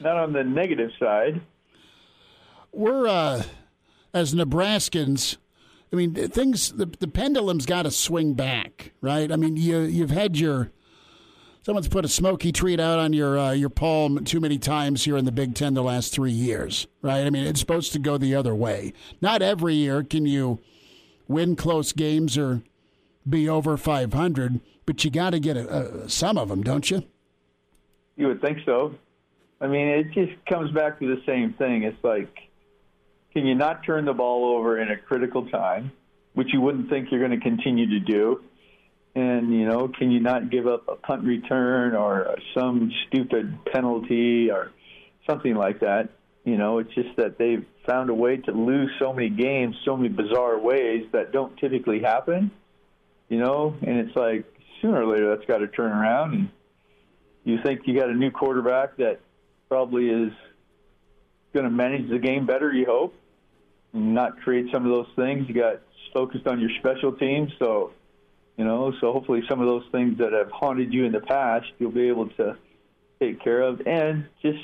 not 0.00 0.16
on 0.16 0.32
the 0.32 0.44
negative 0.44 0.90
side. 0.98 1.40
We're, 2.72 3.06
uh, 3.06 3.42
as 4.12 4.34
Nebraskans, 4.34 5.36
I 5.92 5.96
mean, 5.96 6.14
things, 6.14 6.72
the, 6.72 6.86
the 6.86 7.08
pendulum's 7.08 7.66
got 7.66 7.82
to 7.82 7.90
swing 7.90 8.34
back, 8.34 8.92
right? 9.00 9.30
I 9.30 9.36
mean, 9.36 9.56
you, 9.56 9.80
you've 9.80 10.10
had 10.10 10.38
your 10.38 10.70
someone's 11.62 11.88
put 11.88 12.04
a 12.04 12.08
smoky 12.08 12.52
treat 12.52 12.80
out 12.80 12.98
on 12.98 13.12
your 13.12 13.38
uh, 13.38 13.52
your 13.52 13.70
palm 13.70 14.24
too 14.24 14.40
many 14.40 14.58
times 14.58 15.04
here 15.04 15.16
in 15.16 15.24
the 15.24 15.32
Big 15.32 15.54
Ten 15.54 15.74
the 15.74 15.82
last 15.82 16.12
three 16.12 16.32
years, 16.32 16.86
right? 17.00 17.26
I 17.26 17.30
mean, 17.30 17.46
it's 17.46 17.60
supposed 17.60 17.92
to 17.92 17.98
go 17.98 18.18
the 18.18 18.34
other 18.34 18.54
way. 18.54 18.92
Not 19.20 19.42
every 19.42 19.74
year 19.74 20.02
can 20.02 20.26
you 20.26 20.60
win 21.28 21.56
close 21.56 21.92
games 21.92 22.36
or 22.36 22.62
be 23.28 23.48
over 23.48 23.76
500, 23.76 24.60
but 24.84 25.04
you 25.04 25.10
got 25.10 25.30
to 25.30 25.38
get 25.38 25.56
a, 25.56 26.02
a, 26.04 26.08
some 26.08 26.36
of 26.36 26.48
them, 26.48 26.62
don't 26.62 26.90
you? 26.90 27.04
You 28.16 28.26
would 28.28 28.40
think 28.40 28.58
so. 28.66 28.94
I 29.60 29.68
mean, 29.68 29.86
it 29.86 30.10
just 30.12 30.32
comes 30.46 30.72
back 30.72 30.98
to 30.98 31.06
the 31.06 31.22
same 31.24 31.54
thing. 31.54 31.84
It's 31.84 32.02
like, 32.02 32.36
can 33.32 33.46
you 33.46 33.54
not 33.54 33.84
turn 33.84 34.04
the 34.04 34.12
ball 34.12 34.56
over 34.56 34.80
in 34.80 34.90
a 34.90 34.96
critical 34.96 35.46
time, 35.48 35.92
which 36.34 36.52
you 36.52 36.60
wouldn't 36.60 36.90
think 36.90 37.10
you're 37.10 37.20
going 37.20 37.38
to 37.38 37.42
continue 37.42 37.88
to 37.88 38.00
do? 38.00 38.42
And 39.14 39.52
you 39.52 39.66
know, 39.66 39.88
can 39.88 40.10
you 40.10 40.20
not 40.20 40.50
give 40.50 40.66
up 40.66 40.88
a 40.88 40.96
punt 40.96 41.24
return 41.24 41.94
or 41.94 42.36
some 42.54 42.90
stupid 43.06 43.58
penalty 43.66 44.50
or 44.50 44.72
something 45.28 45.54
like 45.54 45.80
that? 45.80 46.08
You 46.44 46.56
know, 46.56 46.78
it's 46.78 46.92
just 46.94 47.16
that 47.16 47.38
they've 47.38 47.64
found 47.86 48.10
a 48.10 48.14
way 48.14 48.38
to 48.38 48.52
lose 48.52 48.90
so 48.98 49.12
many 49.12 49.28
games, 49.28 49.76
so 49.84 49.96
many 49.96 50.08
bizarre 50.08 50.58
ways 50.58 51.06
that 51.12 51.32
don't 51.32 51.56
typically 51.58 52.00
happen. 52.00 52.50
You 53.28 53.38
know, 53.38 53.74
and 53.80 53.98
it's 53.98 54.16
like 54.16 54.44
sooner 54.80 55.02
or 55.02 55.06
later 55.06 55.34
that's 55.34 55.46
got 55.46 55.58
to 55.58 55.68
turn 55.68 55.92
around, 55.92 56.34
and 56.34 56.48
you 57.44 57.58
think 57.62 57.82
you 57.86 57.98
got 57.98 58.10
a 58.10 58.14
new 58.14 58.30
quarterback 58.30 58.96
that 58.96 59.20
probably 59.68 60.08
is 60.08 60.32
going 61.54 61.64
to 61.64 61.70
manage 61.70 62.10
the 62.10 62.18
game 62.18 62.46
better. 62.46 62.72
You 62.72 62.86
hope, 62.86 63.14
and 63.92 64.14
not 64.14 64.40
create 64.42 64.66
some 64.72 64.84
of 64.84 64.90
those 64.90 65.14
things. 65.16 65.48
You 65.48 65.54
got 65.54 65.80
focused 66.12 66.46
on 66.46 66.60
your 66.60 66.70
special 66.78 67.12
teams, 67.12 67.52
so 67.58 67.92
you 68.56 68.64
know, 68.64 68.92
so 69.00 69.12
hopefully 69.12 69.42
some 69.48 69.60
of 69.60 69.66
those 69.66 69.84
things 69.92 70.18
that 70.18 70.32
have 70.32 70.50
haunted 70.50 70.92
you 70.92 71.04
in 71.04 71.12
the 71.12 71.20
past, 71.20 71.66
you'll 71.78 71.90
be 71.90 72.08
able 72.08 72.28
to 72.30 72.56
take 73.20 73.42
care 73.42 73.62
of. 73.62 73.80
And 73.86 74.26
just 74.42 74.58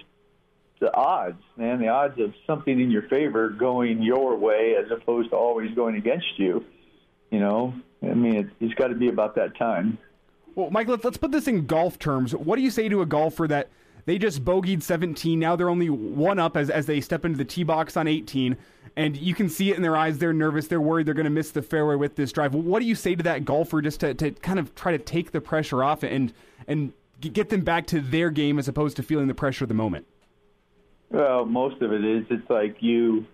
the 0.81 0.94
odds, 0.94 1.42
man, 1.57 1.81
the 1.81 1.88
odds 1.88 2.20
of 2.20 2.35
something 2.46 2.79
in 2.79 2.90
your 2.90 3.03
favor 3.09 3.48
going 3.48 4.03
your 4.03 4.37
way 4.37 4.77
as 4.77 4.90
opposed 4.90 5.31
to 5.31 5.37
always 5.37 5.74
going 5.74 5.96
against 5.96 6.38
you. 6.38 6.64
You 7.31 7.40
know, 7.40 7.74
I 8.03 8.14
mean, 8.14 8.37
it, 8.37 8.46
it's 8.61 8.74
got 8.74 8.88
to 8.88 8.94
be 8.94 9.09
about 9.09 9.35
that 9.37 9.57
time. 9.57 9.98
Well, 10.55 10.70
Mike, 10.70 10.88
let's, 10.88 11.05
let's 11.05 11.18
put 11.18 11.31
this 11.31 11.46
in 11.46 11.66
golf 11.66 11.98
terms. 11.98 12.35
What 12.35 12.57
do 12.57 12.62
you 12.62 12.70
say 12.70 12.88
to 12.88 13.03
a 13.03 13.07
golfer 13.07 13.46
that 13.48 13.68
they 14.09 14.16
just 14.16 14.42
bogeyed 14.42 14.83
17? 14.83 15.38
Now 15.38 15.55
they're 15.55 15.68
only 15.68 15.90
one 15.90 16.38
up 16.38 16.57
as, 16.57 16.71
as 16.71 16.87
they 16.87 17.01
step 17.01 17.27
into 17.27 17.37
the 17.37 17.44
tee 17.44 17.62
box 17.62 17.94
on 17.94 18.09
18 18.09 18.57
and 18.97 19.16
you 19.16 19.35
can 19.35 19.51
see 19.51 19.71
it 19.71 19.77
in 19.77 19.83
their 19.83 19.97
eyes. 19.97 20.16
They're 20.16 20.33
nervous. 20.33 20.66
They're 20.66 20.81
worried 20.81 21.07
they're 21.07 21.14
going 21.14 21.25
to 21.25 21.31
miss 21.31 21.51
the 21.51 21.61
fairway 21.61 21.94
with 21.94 22.16
this 22.16 22.33
drive. 22.33 22.55
What 22.55 22.81
do 22.81 22.87
you 22.87 22.94
say 22.94 23.14
to 23.14 23.23
that 23.25 23.44
golfer 23.44 23.83
just 23.83 24.01
to, 24.01 24.14
to 24.14 24.31
kind 24.31 24.59
of 24.59 24.75
try 24.75 24.92
to 24.92 24.99
take 24.99 25.33
the 25.33 25.42
pressure 25.42 25.85
off 25.85 26.03
and 26.03 26.33
and 26.66 26.94
get 27.21 27.51
them 27.51 27.61
back 27.61 27.87
to 27.88 28.01
their 28.01 28.31
game 28.31 28.59
as 28.59 28.66
opposed 28.66 28.97
to 28.97 29.03
feeling 29.03 29.29
the 29.29 29.35
pressure 29.35 29.64
of 29.64 29.68
the 29.68 29.75
moment? 29.75 30.07
Well, 31.11 31.44
most 31.44 31.83
of 31.83 31.92
it 31.92 32.03
is 32.03 32.25
it's 32.31 32.49
like 32.49 32.77
you 32.81 33.27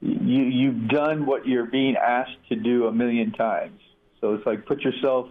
you 0.00 0.42
you've 0.42 0.88
done 0.88 1.26
what 1.26 1.46
you're 1.46 1.66
being 1.66 1.96
asked 1.96 2.48
to 2.48 2.56
do 2.56 2.86
a 2.86 2.92
million 2.92 3.30
times. 3.32 3.78
So 4.22 4.32
it's 4.34 4.46
like 4.46 4.64
put 4.64 4.80
yourself 4.80 5.28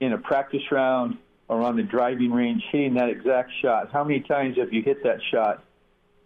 in 0.00 0.14
a 0.14 0.18
practice 0.18 0.62
round 0.72 1.18
or 1.50 1.62
on 1.62 1.76
the 1.76 1.82
driving 1.82 2.32
range 2.32 2.62
hitting 2.70 2.94
that 2.94 3.10
exact 3.10 3.50
shot. 3.60 3.90
How 3.92 4.04
many 4.04 4.20
times 4.20 4.56
have 4.56 4.72
you 4.72 4.82
hit 4.82 5.02
that 5.02 5.18
shot 5.30 5.62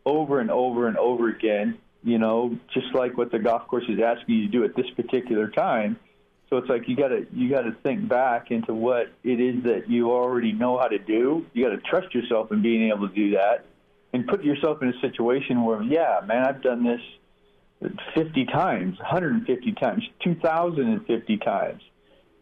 over 0.04 0.38
and 0.38 0.50
over 0.50 0.86
and 0.86 0.96
over 0.96 1.28
again? 1.28 1.78
you 2.04 2.18
know, 2.18 2.56
just 2.72 2.94
like 2.94 3.16
what 3.16 3.32
the 3.32 3.38
golf 3.38 3.66
course 3.66 3.84
is 3.88 3.98
asking 3.98 4.34
you 4.34 4.46
to 4.46 4.52
do 4.52 4.64
at 4.64 4.76
this 4.76 4.88
particular 4.90 5.48
time. 5.48 5.98
So 6.50 6.58
it's 6.58 6.68
like 6.68 6.86
you 6.86 6.94
got 6.94 7.08
to 7.08 7.26
you 7.32 7.48
got 7.48 7.62
to 7.62 7.72
think 7.82 8.06
back 8.06 8.50
into 8.50 8.74
what 8.74 9.10
it 9.24 9.40
is 9.40 9.64
that 9.64 9.88
you 9.88 10.12
already 10.12 10.52
know 10.52 10.78
how 10.78 10.86
to 10.86 10.98
do. 10.98 11.46
You 11.54 11.64
got 11.64 11.74
to 11.74 11.80
trust 11.80 12.14
yourself 12.14 12.52
in 12.52 12.62
being 12.62 12.90
able 12.90 13.08
to 13.08 13.14
do 13.14 13.30
that, 13.32 13.64
and 14.12 14.26
put 14.28 14.44
yourself 14.44 14.82
in 14.82 14.88
a 14.90 15.00
situation 15.00 15.64
where, 15.64 15.82
yeah, 15.82 16.20
man, 16.24 16.44
I've 16.44 16.62
done 16.62 16.84
this 16.84 17.90
50 18.14 18.44
times, 18.44 18.98
150 18.98 19.72
times, 19.72 20.04
2,050 20.22 21.36
times. 21.38 21.82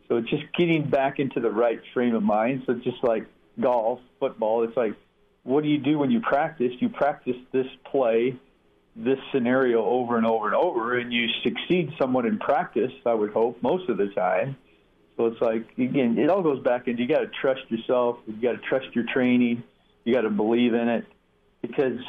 So 0.09 0.17
it's 0.17 0.31
just 0.31 0.45
getting 0.57 0.89
back 0.89 1.19
into 1.19 1.41
the 1.41 1.51
right 1.51 1.81
frame 1.95 2.15
of 2.15 2.23
mind. 2.23 2.65
So 2.67 2.75
just 2.75 3.03
like 3.03 3.27
golf, 3.61 4.01
football. 4.21 4.65
It's 4.65 4.77
like, 4.77 4.95
what 5.43 5.63
do 5.63 5.69
you 5.69 5.79
do 5.79 5.99
when 5.99 6.11
you 6.11 6.21
practice? 6.21 6.73
You 6.81 6.89
practice 6.89 7.37
this 7.53 7.67
play 7.91 8.39
this 8.95 9.19
scenario 9.33 9.85
over 9.85 10.17
and 10.17 10.27
over 10.27 10.47
and 10.47 10.55
over, 10.55 10.99
and 10.99 11.13
you 11.13 11.27
succeed 11.43 11.93
somewhat 11.99 12.27
in 12.27 12.39
practice, 12.39 12.93
I 13.07 13.15
would 13.15 13.33
hope, 13.33 13.63
most 13.63 13.89
of 13.89 13.97
the 13.97 14.09
time. 14.09 14.57
So 15.17 15.27
it's 15.27 15.41
like 15.41 15.67
again, 15.79 16.19
it 16.19 16.31
all 16.31 16.43
goes 16.43 16.63
back 16.63 16.89
into 16.89 17.03
you 17.03 17.09
got 17.09 17.21
to 17.21 17.31
trust 17.41 17.61
yourself, 17.69 18.19
you 18.27 18.35
got 18.35 18.53
to 18.53 18.69
trust 18.69 18.95
your 18.95 19.05
training, 19.13 19.63
you 20.05 20.15
got 20.15 20.23
to 20.23 20.31
believe 20.31 20.75
in 20.75 20.89
it 20.89 21.07
because 21.61 22.01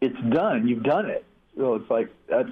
it's 0.00 0.18
done. 0.30 0.66
You've 0.66 0.82
done 0.82 1.10
it. 1.10 1.24
So 1.56 1.74
it's 1.76 1.90
like 1.90 2.08
that's 2.28 2.50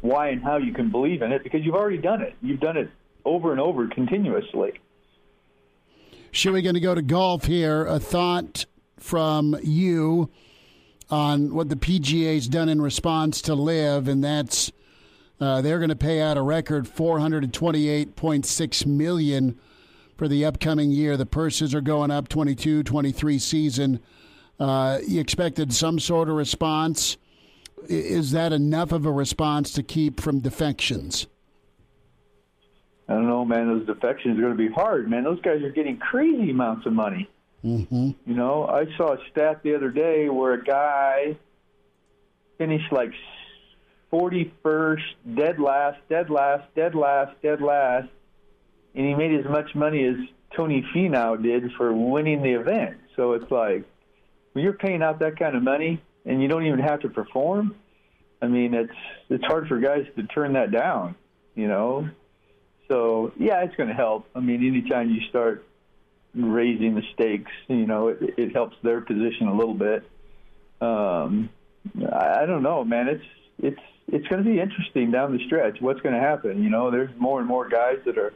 why 0.00 0.28
and 0.28 0.42
how 0.42 0.58
you 0.58 0.72
can 0.72 0.90
believe 0.90 1.22
in 1.22 1.32
it 1.32 1.42
because 1.42 1.64
you've 1.64 1.74
already 1.74 1.98
done 1.98 2.22
it. 2.22 2.34
You've 2.40 2.60
done 2.60 2.76
it 2.76 2.90
over 3.26 3.52
and 3.52 3.60
over 3.60 3.86
continuously. 3.88 4.80
Should 6.30 6.54
we're 6.54 6.62
going 6.62 6.74
to 6.74 6.80
go 6.80 6.94
to 6.94 7.02
golf 7.02 7.44
here? 7.44 7.84
A 7.84 7.98
thought 7.98 8.64
from 8.98 9.58
you 9.62 10.30
on 11.10 11.54
what 11.54 11.68
the 11.68 11.76
PGA's 11.76 12.48
done 12.48 12.68
in 12.68 12.80
response 12.80 13.40
to 13.42 13.54
LIV, 13.54 14.08
and 14.08 14.24
that's 14.24 14.72
uh, 15.40 15.60
they're 15.60 15.78
going 15.78 15.90
to 15.90 15.96
pay 15.96 16.20
out 16.20 16.38
a 16.38 16.42
record 16.42 16.86
428.6 16.86 18.86
million 18.86 19.58
for 20.16 20.28
the 20.28 20.44
upcoming 20.44 20.90
year. 20.90 21.16
The 21.16 21.26
purses 21.26 21.74
are 21.74 21.80
going 21.80 22.10
up 22.10 22.28
22, 22.28 22.82
23 22.82 23.38
season. 23.38 24.00
Uh, 24.58 24.98
you 25.06 25.20
expected 25.20 25.74
some 25.74 25.98
sort 25.98 26.30
of 26.30 26.36
response. 26.36 27.18
Is 27.88 28.32
that 28.32 28.52
enough 28.52 28.92
of 28.92 29.04
a 29.04 29.12
response 29.12 29.72
to 29.72 29.82
keep 29.82 30.20
from 30.20 30.40
defections? 30.40 31.26
I 33.08 33.14
don't 33.14 33.28
know, 33.28 33.44
man. 33.44 33.68
Those 33.68 33.86
defections 33.86 34.38
are 34.38 34.42
going 34.42 34.56
to 34.56 34.58
be 34.58 34.72
hard, 34.72 35.08
man. 35.08 35.24
Those 35.24 35.40
guys 35.40 35.62
are 35.62 35.70
getting 35.70 35.98
crazy 35.98 36.50
amounts 36.50 36.86
of 36.86 36.92
money. 36.92 37.28
Mm-hmm. 37.64 38.10
You 38.26 38.34
know, 38.34 38.66
I 38.66 38.86
saw 38.96 39.14
a 39.14 39.18
stat 39.30 39.62
the 39.62 39.74
other 39.74 39.90
day 39.90 40.28
where 40.28 40.54
a 40.54 40.62
guy 40.62 41.36
finished 42.58 42.92
like 42.92 43.12
41st, 44.12 45.02
dead 45.34 45.58
last, 45.58 45.98
dead 46.08 46.30
last, 46.30 46.64
dead 46.74 46.94
last, 46.94 47.40
dead 47.42 47.60
last, 47.60 48.08
and 48.94 49.06
he 49.06 49.14
made 49.14 49.38
as 49.38 49.50
much 49.50 49.74
money 49.74 50.04
as 50.04 50.16
Tony 50.56 50.84
Finau 50.94 51.40
did 51.40 51.72
for 51.76 51.92
winning 51.92 52.42
the 52.42 52.52
event. 52.52 52.98
So 53.14 53.32
it's 53.32 53.50
like, 53.50 53.84
when 54.52 54.64
you're 54.64 54.74
paying 54.74 55.02
out 55.02 55.18
that 55.20 55.38
kind 55.38 55.56
of 55.56 55.62
money 55.62 56.02
and 56.24 56.40
you 56.40 56.48
don't 56.48 56.66
even 56.66 56.78
have 56.78 57.00
to 57.00 57.08
perform, 57.08 57.74
I 58.40 58.46
mean, 58.46 58.74
it's 58.74 58.92
it's 59.28 59.44
hard 59.44 59.66
for 59.68 59.78
guys 59.78 60.06
to 60.16 60.22
turn 60.24 60.54
that 60.54 60.70
down, 60.70 61.14
you 61.54 61.68
know. 61.68 62.08
So 62.88 63.32
yeah, 63.38 63.62
it's 63.64 63.76
going 63.76 63.88
to 63.88 63.94
help. 63.94 64.26
I 64.34 64.40
mean, 64.40 64.66
anytime 64.66 65.10
you 65.10 65.20
start 65.28 65.64
raising 66.34 66.94
the 66.94 67.02
stakes, 67.14 67.50
you 67.68 67.86
know, 67.86 68.08
it, 68.08 68.18
it 68.36 68.52
helps 68.52 68.76
their 68.82 69.00
position 69.00 69.48
a 69.48 69.54
little 69.54 69.74
bit. 69.74 70.08
Um, 70.80 71.48
I, 72.12 72.42
I 72.42 72.46
don't 72.46 72.62
know, 72.62 72.84
man. 72.84 73.08
It's 73.08 73.24
it's 73.58 73.80
it's 74.08 74.26
going 74.28 74.44
to 74.44 74.48
be 74.48 74.60
interesting 74.60 75.10
down 75.10 75.36
the 75.36 75.44
stretch. 75.46 75.80
What's 75.80 76.00
going 76.00 76.14
to 76.14 76.20
happen? 76.20 76.62
You 76.62 76.70
know, 76.70 76.90
there's 76.90 77.10
more 77.18 77.40
and 77.40 77.48
more 77.48 77.68
guys 77.68 77.98
that 78.04 78.18
are 78.18 78.34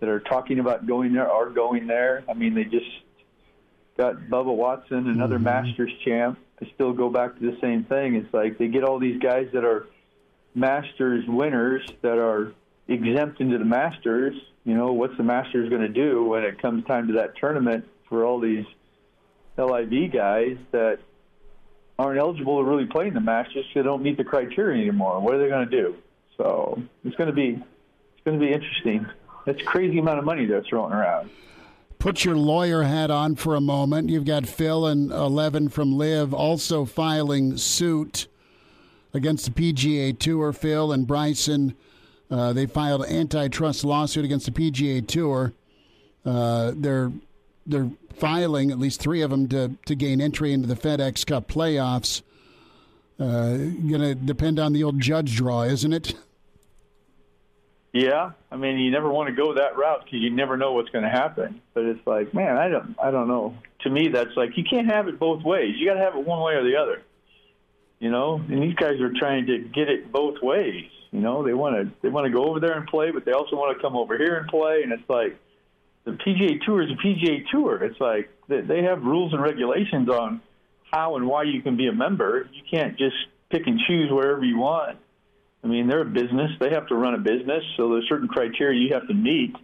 that 0.00 0.08
are 0.08 0.20
talking 0.20 0.58
about 0.58 0.86
going 0.86 1.12
there, 1.12 1.30
are 1.30 1.50
going 1.50 1.86
there. 1.86 2.24
I 2.28 2.34
mean, 2.34 2.54
they 2.54 2.64
just 2.64 2.90
got 3.96 4.16
Bubba 4.16 4.54
Watson, 4.54 5.08
another 5.08 5.36
mm-hmm. 5.36 5.44
Masters 5.44 5.92
champ. 6.04 6.38
I 6.60 6.70
still 6.74 6.92
go 6.92 7.08
back 7.08 7.38
to 7.38 7.50
the 7.50 7.58
same 7.60 7.84
thing. 7.84 8.14
It's 8.14 8.32
like 8.32 8.58
they 8.58 8.68
get 8.68 8.84
all 8.84 8.98
these 8.98 9.20
guys 9.20 9.48
that 9.52 9.64
are 9.64 9.86
Masters 10.54 11.24
winners 11.26 11.88
that 12.02 12.18
are 12.18 12.52
exempt 12.88 13.40
into 13.40 13.58
the 13.58 13.64
Masters. 13.64 14.34
You 14.64 14.74
know, 14.74 14.92
what's 14.92 15.16
the 15.16 15.22
Masters 15.22 15.68
going 15.68 15.82
to 15.82 15.88
do 15.88 16.24
when 16.24 16.44
it 16.44 16.60
comes 16.60 16.84
time 16.86 17.08
to 17.08 17.14
that 17.14 17.36
tournament 17.36 17.88
for 18.08 18.24
all 18.24 18.40
these 18.40 18.64
LIV 19.56 20.12
guys 20.12 20.56
that 20.70 20.98
aren't 21.98 22.18
eligible 22.18 22.58
to 22.58 22.64
really 22.64 22.86
play 22.86 23.08
in 23.08 23.14
the 23.14 23.20
Masters 23.20 23.64
because 23.66 23.74
they 23.74 23.82
don't 23.82 24.02
meet 24.02 24.16
the 24.16 24.24
criteria 24.24 24.82
anymore? 24.82 25.20
What 25.20 25.34
are 25.34 25.38
they 25.38 25.48
going 25.48 25.68
to 25.68 25.82
do? 25.82 25.96
So 26.36 26.82
it's 27.04 27.16
going 27.16 27.28
to 27.28 27.34
be 27.34 27.50
it's 27.52 28.24
going 28.24 28.38
to 28.38 28.44
be 28.44 28.52
interesting. 28.52 29.06
That's 29.44 29.62
crazy 29.62 29.98
amount 29.98 30.18
of 30.18 30.24
money 30.24 30.46
they're 30.46 30.62
throwing 30.62 30.92
around. 30.92 31.30
Put 31.98 32.24
your 32.24 32.36
lawyer 32.36 32.82
hat 32.82 33.10
on 33.10 33.36
for 33.36 33.54
a 33.54 33.60
moment. 33.60 34.08
You've 34.08 34.24
got 34.24 34.46
Phil 34.46 34.86
and 34.86 35.12
Eleven 35.12 35.68
from 35.68 35.96
LIV 35.96 36.34
also 36.34 36.84
filing 36.84 37.56
suit 37.56 38.26
against 39.14 39.44
the 39.44 39.72
PGA 39.72 40.18
Tour. 40.18 40.52
Phil 40.52 40.92
and 40.92 41.06
Bryson 41.06 41.76
uh, 42.32 42.52
they 42.54 42.64
filed 42.64 43.04
an 43.04 43.14
antitrust 43.14 43.84
lawsuit 43.84 44.24
against 44.24 44.46
the 44.46 44.52
PGA 44.52 45.06
Tour. 45.06 45.52
Uh, 46.24 46.72
they're 46.74 47.12
they're 47.66 47.90
filing 48.14 48.70
at 48.70 48.78
least 48.78 49.00
three 49.00 49.20
of 49.20 49.30
them 49.30 49.48
to 49.48 49.76
to 49.84 49.94
gain 49.94 50.20
entry 50.20 50.52
into 50.52 50.66
the 50.66 50.74
FedEx 50.74 51.26
Cup 51.26 51.46
playoffs. 51.46 52.22
Uh, 53.20 53.56
Going 53.56 54.00
to 54.00 54.14
depend 54.14 54.58
on 54.58 54.72
the 54.72 54.82
old 54.82 54.98
judge 54.98 55.36
draw, 55.36 55.62
isn't 55.62 55.92
it? 55.92 56.14
Yeah, 57.92 58.30
I 58.50 58.56
mean, 58.56 58.78
you 58.78 58.90
never 58.90 59.10
want 59.10 59.28
to 59.28 59.34
go 59.34 59.54
that 59.54 59.76
route 59.76 60.04
because 60.04 60.20
you 60.20 60.30
never 60.30 60.56
know 60.56 60.72
what's 60.72 60.88
going 60.88 61.04
to 61.04 61.10
happen. 61.10 61.60
But 61.74 61.84
it's 61.84 62.06
like, 62.06 62.32
man, 62.32 62.56
I 62.56 62.68
don't, 62.68 62.96
I 63.00 63.10
don't 63.10 63.28
know. 63.28 63.54
To 63.80 63.90
me, 63.90 64.08
that's 64.08 64.34
like 64.34 64.56
you 64.56 64.64
can't 64.64 64.90
have 64.90 65.08
it 65.08 65.18
both 65.18 65.44
ways. 65.44 65.74
You 65.76 65.86
got 65.86 65.94
to 65.94 66.00
have 66.00 66.16
it 66.16 66.24
one 66.24 66.40
way 66.40 66.54
or 66.54 66.64
the 66.64 66.76
other. 66.76 67.02
You 67.98 68.10
know, 68.10 68.36
and 68.48 68.62
these 68.62 68.74
guys 68.74 68.98
are 69.00 69.12
trying 69.12 69.46
to 69.46 69.58
get 69.58 69.90
it 69.90 70.10
both 70.10 70.40
ways. 70.42 70.88
You 71.12 71.20
know, 71.20 71.44
they 71.44 71.52
want 71.52 71.76
to 71.76 71.94
they 72.02 72.08
want 72.08 72.26
to 72.26 72.32
go 72.32 72.46
over 72.46 72.58
there 72.58 72.72
and 72.72 72.86
play, 72.86 73.10
but 73.10 73.24
they 73.26 73.32
also 73.32 73.54
want 73.54 73.76
to 73.76 73.82
come 73.82 73.96
over 73.96 74.16
here 74.16 74.36
and 74.36 74.48
play. 74.48 74.82
And 74.82 74.92
it's 74.92 75.08
like 75.08 75.38
the 76.04 76.12
PGA 76.12 76.60
Tour 76.64 76.82
is 76.82 76.90
a 76.90 77.06
PGA 77.06 77.44
Tour. 77.50 77.84
It's 77.84 78.00
like 78.00 78.30
they 78.48 78.82
have 78.82 79.02
rules 79.02 79.34
and 79.34 79.42
regulations 79.42 80.08
on 80.08 80.40
how 80.90 81.16
and 81.16 81.26
why 81.26 81.44
you 81.44 81.60
can 81.60 81.76
be 81.76 81.86
a 81.86 81.92
member. 81.92 82.48
You 82.52 82.62
can't 82.70 82.96
just 82.96 83.16
pick 83.50 83.66
and 83.66 83.78
choose 83.86 84.10
wherever 84.10 84.42
you 84.42 84.58
want. 84.58 84.98
I 85.62 85.66
mean, 85.66 85.86
they're 85.86 86.00
a 86.00 86.06
business; 86.06 86.50
they 86.58 86.70
have 86.70 86.88
to 86.88 86.94
run 86.94 87.14
a 87.14 87.18
business, 87.18 87.62
so 87.76 87.90
there's 87.90 88.08
certain 88.08 88.28
criteria 88.28 88.80
you 88.80 88.94
have 88.94 89.06
to 89.06 89.14
meet. 89.14 89.54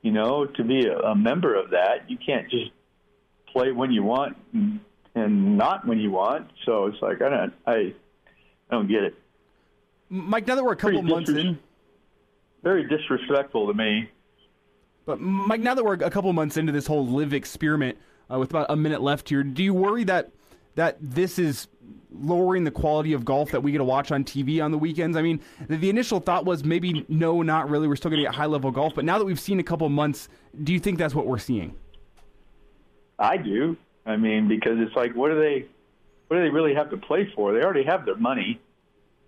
You 0.00 0.12
know, 0.12 0.46
to 0.46 0.64
be 0.64 0.86
a, 0.86 0.98
a 0.98 1.14
member 1.14 1.54
of 1.54 1.70
that, 1.70 2.08
you 2.08 2.16
can't 2.16 2.48
just 2.50 2.70
play 3.52 3.70
when 3.70 3.92
you 3.92 4.02
want 4.02 4.38
and, 4.54 4.80
and 5.14 5.58
not 5.58 5.86
when 5.86 5.98
you 5.98 6.10
want. 6.10 6.50
So 6.64 6.86
it's 6.86 7.02
like 7.02 7.20
I 7.20 7.28
don't, 7.28 7.54
I, 7.66 7.72
I 7.74 7.94
don't 8.70 8.88
get 8.88 9.04
it. 9.04 9.14
Mike, 10.10 10.46
now 10.46 10.56
that 10.56 10.64
we're 10.64 10.72
a 10.72 10.76
couple 10.76 11.02
months 11.02 11.30
in, 11.30 11.58
very 12.62 12.86
disrespectful 12.88 13.68
to 13.68 13.74
me. 13.74 14.10
But 15.06 15.20
Mike, 15.20 15.60
now 15.60 15.74
that 15.74 15.84
we're 15.84 15.94
a 15.94 16.10
couple 16.10 16.32
months 16.32 16.56
into 16.56 16.72
this 16.72 16.86
whole 16.86 17.06
LIV 17.06 17.32
experiment, 17.32 17.96
uh, 18.30 18.38
with 18.38 18.50
about 18.50 18.66
a 18.68 18.76
minute 18.76 19.00
left 19.00 19.28
here, 19.28 19.42
do 19.42 19.62
you 19.62 19.72
worry 19.72 20.04
that 20.04 20.30
that 20.74 20.96
this 21.00 21.38
is 21.38 21.68
lowering 22.12 22.64
the 22.64 22.70
quality 22.70 23.12
of 23.12 23.24
golf 23.24 23.50
that 23.50 23.60
we 23.60 23.72
get 23.72 23.78
to 23.78 23.84
watch 23.84 24.10
on 24.10 24.24
TV 24.24 24.62
on 24.62 24.72
the 24.72 24.78
weekends? 24.78 25.16
I 25.16 25.22
mean, 25.22 25.40
the, 25.68 25.76
the 25.76 25.90
initial 25.90 26.20
thought 26.20 26.44
was 26.44 26.64
maybe 26.64 27.06
no, 27.08 27.42
not 27.42 27.70
really. 27.70 27.86
We're 27.86 27.96
still 27.96 28.10
going 28.10 28.20
to 28.22 28.26
get 28.26 28.34
high 28.34 28.46
level 28.46 28.70
golf, 28.72 28.94
but 28.94 29.04
now 29.04 29.18
that 29.18 29.24
we've 29.24 29.40
seen 29.40 29.60
a 29.60 29.64
couple 29.64 29.88
months, 29.88 30.28
do 30.62 30.72
you 30.72 30.80
think 30.80 30.98
that's 30.98 31.14
what 31.14 31.26
we're 31.26 31.38
seeing? 31.38 31.76
I 33.18 33.36
do. 33.36 33.76
I 34.06 34.16
mean, 34.16 34.48
because 34.48 34.78
it's 34.78 34.96
like, 34.96 35.14
what 35.14 35.28
do 35.28 35.38
they, 35.38 35.66
what 36.26 36.36
do 36.36 36.42
they 36.42 36.50
really 36.50 36.74
have 36.74 36.90
to 36.90 36.96
play 36.96 37.30
for? 37.34 37.52
They 37.52 37.62
already 37.62 37.84
have 37.84 38.04
their 38.06 38.16
money 38.16 38.60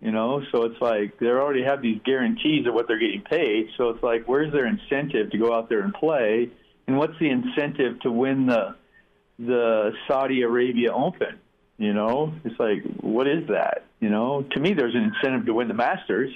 you 0.03 0.11
know? 0.11 0.43
So 0.51 0.65
it's 0.65 0.81
like 0.81 1.19
they 1.19 1.27
already 1.27 1.63
have 1.63 1.81
these 1.81 2.01
guarantees 2.05 2.67
of 2.67 2.75
what 2.75 2.89
they're 2.89 2.99
getting 2.99 3.23
paid. 3.23 3.69
So 3.79 3.91
it's 3.91 4.03
like 4.03 4.25
where's 4.27 4.53
their 4.53 4.67
incentive 4.67 5.31
to 5.31 5.39
go 5.39 5.55
out 5.55 5.69
there 5.69 5.81
and 5.81 5.95
play? 5.95 6.51
And 6.87 6.99
what's 6.99 7.19
the 7.21 7.31
incentive 7.31 8.01
to 8.01 8.11
win 8.11 8.47
the 8.47 8.75
the 9.39 9.93
Saudi 10.09 10.43
Arabia 10.43 10.93
Open? 10.93 11.39
You 11.79 11.95
know? 11.95 12.35
It's 12.45 12.59
like 12.59 12.83
what 13.01 13.29
is 13.29 13.47
that? 13.49 13.85
You 14.01 14.11
know? 14.11 14.43
To 14.43 14.61
me 14.61 14.75
there's 14.75 14.95
an 14.95 15.05
incentive 15.05 15.47
to 15.47 15.55
win 15.55 15.69
the 15.69 15.75
Masters. 15.75 16.33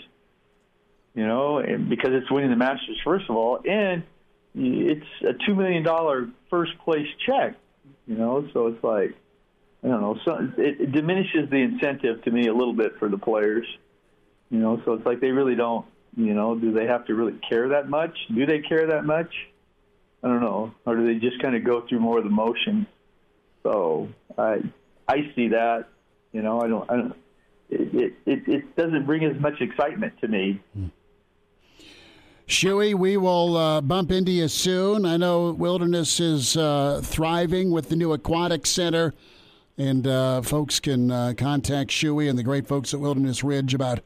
You 1.14 1.26
know? 1.26 1.60
Because 1.88 2.10
it's 2.12 2.30
winning 2.30 2.50
the 2.50 2.56
Masters 2.56 3.00
first 3.04 3.28
of 3.28 3.36
all. 3.36 3.58
And 3.68 4.04
it's 4.54 5.06
a 5.22 5.32
2 5.44 5.56
million 5.56 5.82
dollar 5.82 6.28
first 6.50 6.78
place 6.84 7.08
check. 7.26 7.56
You 8.06 8.14
know? 8.14 8.48
So 8.52 8.68
it's 8.68 8.84
like 8.84 9.16
I 9.86 9.90
don't 9.90 10.00
know. 10.00 10.18
So 10.24 10.50
it, 10.58 10.80
it 10.80 10.92
diminishes 10.92 11.48
the 11.48 11.62
incentive 11.62 12.22
to 12.24 12.30
me 12.32 12.48
a 12.48 12.52
little 12.52 12.74
bit 12.74 12.98
for 12.98 13.08
the 13.08 13.18
players. 13.18 13.64
You 14.50 14.58
know, 14.58 14.82
so 14.84 14.94
it's 14.94 15.06
like 15.06 15.20
they 15.20 15.30
really 15.30 15.54
don't. 15.54 15.86
You 16.16 16.34
know, 16.34 16.56
do 16.56 16.72
they 16.72 16.86
have 16.86 17.06
to 17.06 17.14
really 17.14 17.38
care 17.48 17.68
that 17.68 17.88
much? 17.88 18.16
Do 18.34 18.46
they 18.46 18.60
care 18.60 18.88
that 18.88 19.04
much? 19.04 19.32
I 20.24 20.28
don't 20.28 20.40
know. 20.40 20.74
Or 20.86 20.96
do 20.96 21.06
they 21.06 21.20
just 21.20 21.40
kind 21.40 21.54
of 21.54 21.62
go 21.62 21.86
through 21.86 22.00
more 22.00 22.18
of 22.18 22.24
the 22.24 22.30
motion? 22.30 22.86
So 23.62 24.08
I 24.36 24.62
I 25.06 25.30
see 25.36 25.48
that. 25.48 25.86
You 26.32 26.42
know, 26.42 26.60
I 26.60 26.66
don't. 26.66 26.90
I 26.90 26.96
don't. 26.96 27.16
It 27.70 28.14
it 28.26 28.48
it 28.48 28.76
doesn't 28.76 29.06
bring 29.06 29.24
as 29.24 29.40
much 29.40 29.60
excitement 29.60 30.14
to 30.20 30.26
me. 30.28 30.60
Hmm. 30.74 30.86
Shuey, 32.48 32.94
we 32.94 33.16
will 33.16 33.56
uh, 33.56 33.80
bump 33.80 34.10
into 34.10 34.30
you 34.30 34.48
soon. 34.48 35.04
I 35.04 35.16
know 35.16 35.50
Wilderness 35.52 36.20
is 36.20 36.56
uh, 36.56 37.00
thriving 37.04 37.70
with 37.72 37.88
the 37.88 37.96
new 37.96 38.12
aquatic 38.12 38.66
center. 38.66 39.14
And 39.78 40.06
uh, 40.06 40.42
folks 40.42 40.80
can 40.80 41.10
uh, 41.10 41.34
contact 41.36 41.90
Shuey 41.90 42.30
and 42.30 42.38
the 42.38 42.42
great 42.42 42.66
folks 42.66 42.94
at 42.94 43.00
Wilderness 43.00 43.44
Ridge 43.44 43.74
about 43.74 44.00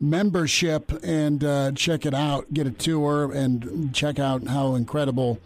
membership 0.00 0.92
and 1.04 1.44
uh, 1.44 1.72
check 1.72 2.06
it 2.06 2.14
out. 2.14 2.52
Get 2.52 2.66
a 2.66 2.70
tour 2.70 3.30
and 3.32 3.94
check 3.94 4.18
out 4.18 4.48
how 4.48 4.74
incredible 4.74 5.38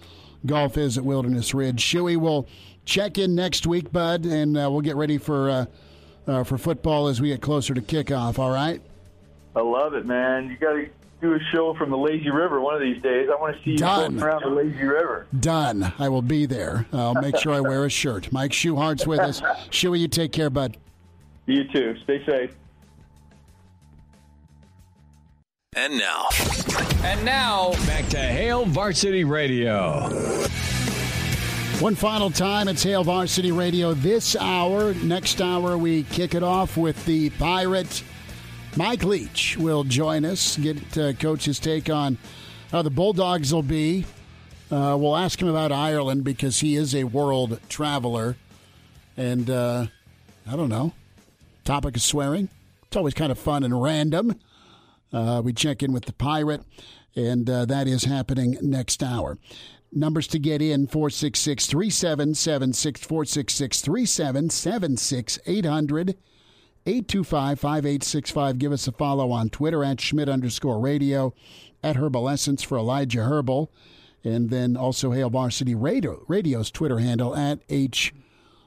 golf 0.47 0.79
is 0.79 0.97
at 0.97 1.05
Wilderness 1.05 1.53
Ridge. 1.53 1.83
Shuey 1.83 2.17
will 2.17 2.47
check 2.85 3.19
in 3.19 3.35
next 3.35 3.67
week, 3.67 3.93
bud, 3.93 4.25
and 4.25 4.57
uh, 4.57 4.69
we'll 4.71 4.81
get 4.81 4.97
ready 4.97 5.19
for 5.19 5.51
uh, 5.51 5.67
uh, 6.27 6.45
for 6.45 6.57
football 6.57 7.09
as 7.09 7.21
we 7.21 7.29
get 7.29 7.43
closer 7.43 7.75
to 7.75 7.83
kickoff. 7.83 8.39
All 8.39 8.51
right. 8.51 8.81
I 9.57 9.61
love 9.61 9.95
it, 9.95 10.07
man. 10.07 10.49
You 10.49 10.57
got 10.57 10.73
to 10.73 10.89
do 11.25 11.35
a 11.35 11.41
show 11.53 11.75
from 11.75 11.91
the 11.91 11.97
lazy 11.97 12.31
river 12.31 12.61
one 12.61 12.75
of 12.75 12.81
these 12.81 13.01
days. 13.03 13.29
I 13.33 13.41
want 13.41 13.57
to 13.57 13.63
see 13.65 13.71
you 13.73 13.79
Done. 13.79 14.23
around 14.23 14.43
the 14.43 14.51
lazy 14.51 14.85
river. 14.85 15.27
Done. 15.41 15.93
I 15.99 16.09
will 16.11 16.23
be 16.23 16.45
there. 16.45 16.87
I'll 16.93 17.15
make 17.15 17.37
sure 17.39 17.53
I 17.53 17.61
wear 17.61 17.85
a 17.87 17.91
shirt. 17.91 18.31
Mike 18.31 18.53
Schuhart's 18.53 19.07
with 19.07 19.21
us. 19.21 19.41
Shuey, 19.71 20.01
you 20.01 20.09
take 20.09 20.33
care, 20.33 20.51
bud. 20.51 20.77
You 21.47 21.65
too. 21.73 21.97
Stay 22.05 22.25
safe. 22.27 22.51
And 25.77 25.99
now, 25.99 26.29
And 27.03 27.25
now, 27.25 27.73
back 27.87 28.07
to 28.11 28.19
Hail 28.19 28.65
Varsity 28.67 29.25
Radio. 29.25 30.09
One 31.81 31.97
final 31.97 32.31
time, 32.31 32.69
it's 32.69 32.83
Hail 32.85 33.03
Varsity 33.03 33.51
Radio 33.51 33.93
this 33.95 34.37
hour. 34.37 34.95
Next 34.95 35.41
hour, 35.41 35.77
we 35.77 36.05
kick 36.05 36.35
it 36.35 36.43
off 36.45 36.77
with 36.77 37.05
the 37.07 37.31
Pirate. 37.31 38.05
Mike 38.77 39.05
Leach 39.05 39.57
will 39.57 39.85
join 39.85 40.25
us, 40.25 40.57
get 40.57 40.99
uh, 40.99 41.13
Coach's 41.13 41.61
take 41.61 41.89
on 41.89 42.19
how 42.73 42.83
the 42.83 42.91
Bulldogs 42.91 43.55
will 43.55 43.63
be. 43.63 44.05
Uh, 44.69 44.97
we'll 44.99 45.17
ask 45.17 45.41
him 45.41 45.47
about 45.47 45.71
Ireland 45.71 46.25
because 46.25 46.59
he 46.59 46.75
is 46.75 46.93
a 46.93 47.05
world 47.05 47.61
traveler. 47.69 48.35
And 49.17 49.49
uh, 49.49 49.87
I 50.51 50.57
don't 50.57 50.69
know, 50.71 50.93
topic 51.65 51.95
of 51.95 52.03
swearing. 52.03 52.49
It's 52.87 52.97
always 52.97 53.15
kind 53.15 53.31
of 53.31 53.39
fun 53.39 53.63
and 53.63 53.81
random. 53.81 54.41
Uh, 55.13 55.41
we 55.45 55.53
check 55.53 55.85
in 55.85 55.93
with 55.93 56.07
the 56.07 56.13
Pirate, 56.13 56.63
and 57.15 57.49
uh, 57.49 57.67
that 57.67 57.87
is 57.87 58.05
happening 58.05 58.59
next 58.61 59.05
hour. 59.05 59.39
Numbers 59.93 60.27
to 60.29 60.41
get 60.41 60.61
in 60.61 60.89
466 60.89 61.67
3776 61.69 63.01
466 63.05 63.81
3776 63.83 65.39
800 65.47 66.17
825 66.87 67.59
5865. 67.59 68.59
Give 68.59 68.73
us 68.73 68.87
a 68.87 68.93
follow 68.93 69.31
on 69.31 69.49
Twitter 69.49 69.83
at 69.83 70.01
Schmitz 70.01 70.31
underscore 70.31 70.79
radio, 70.79 71.33
at 71.83 71.97
Herbal 71.97 72.29
Essence 72.29 72.63
for 72.63 72.77
Elijah 72.77 73.25
Herbal, 73.25 73.71
and 74.23 74.51
then 74.51 74.77
also 74.77 75.11
Hail 75.13 75.31
Varsity 75.31 75.75
Radio, 75.75 76.25
Radio's 76.29 76.71
Twitter 76.71 76.99
handle 76.99 77.35
at 77.35 77.61
H 77.69 78.15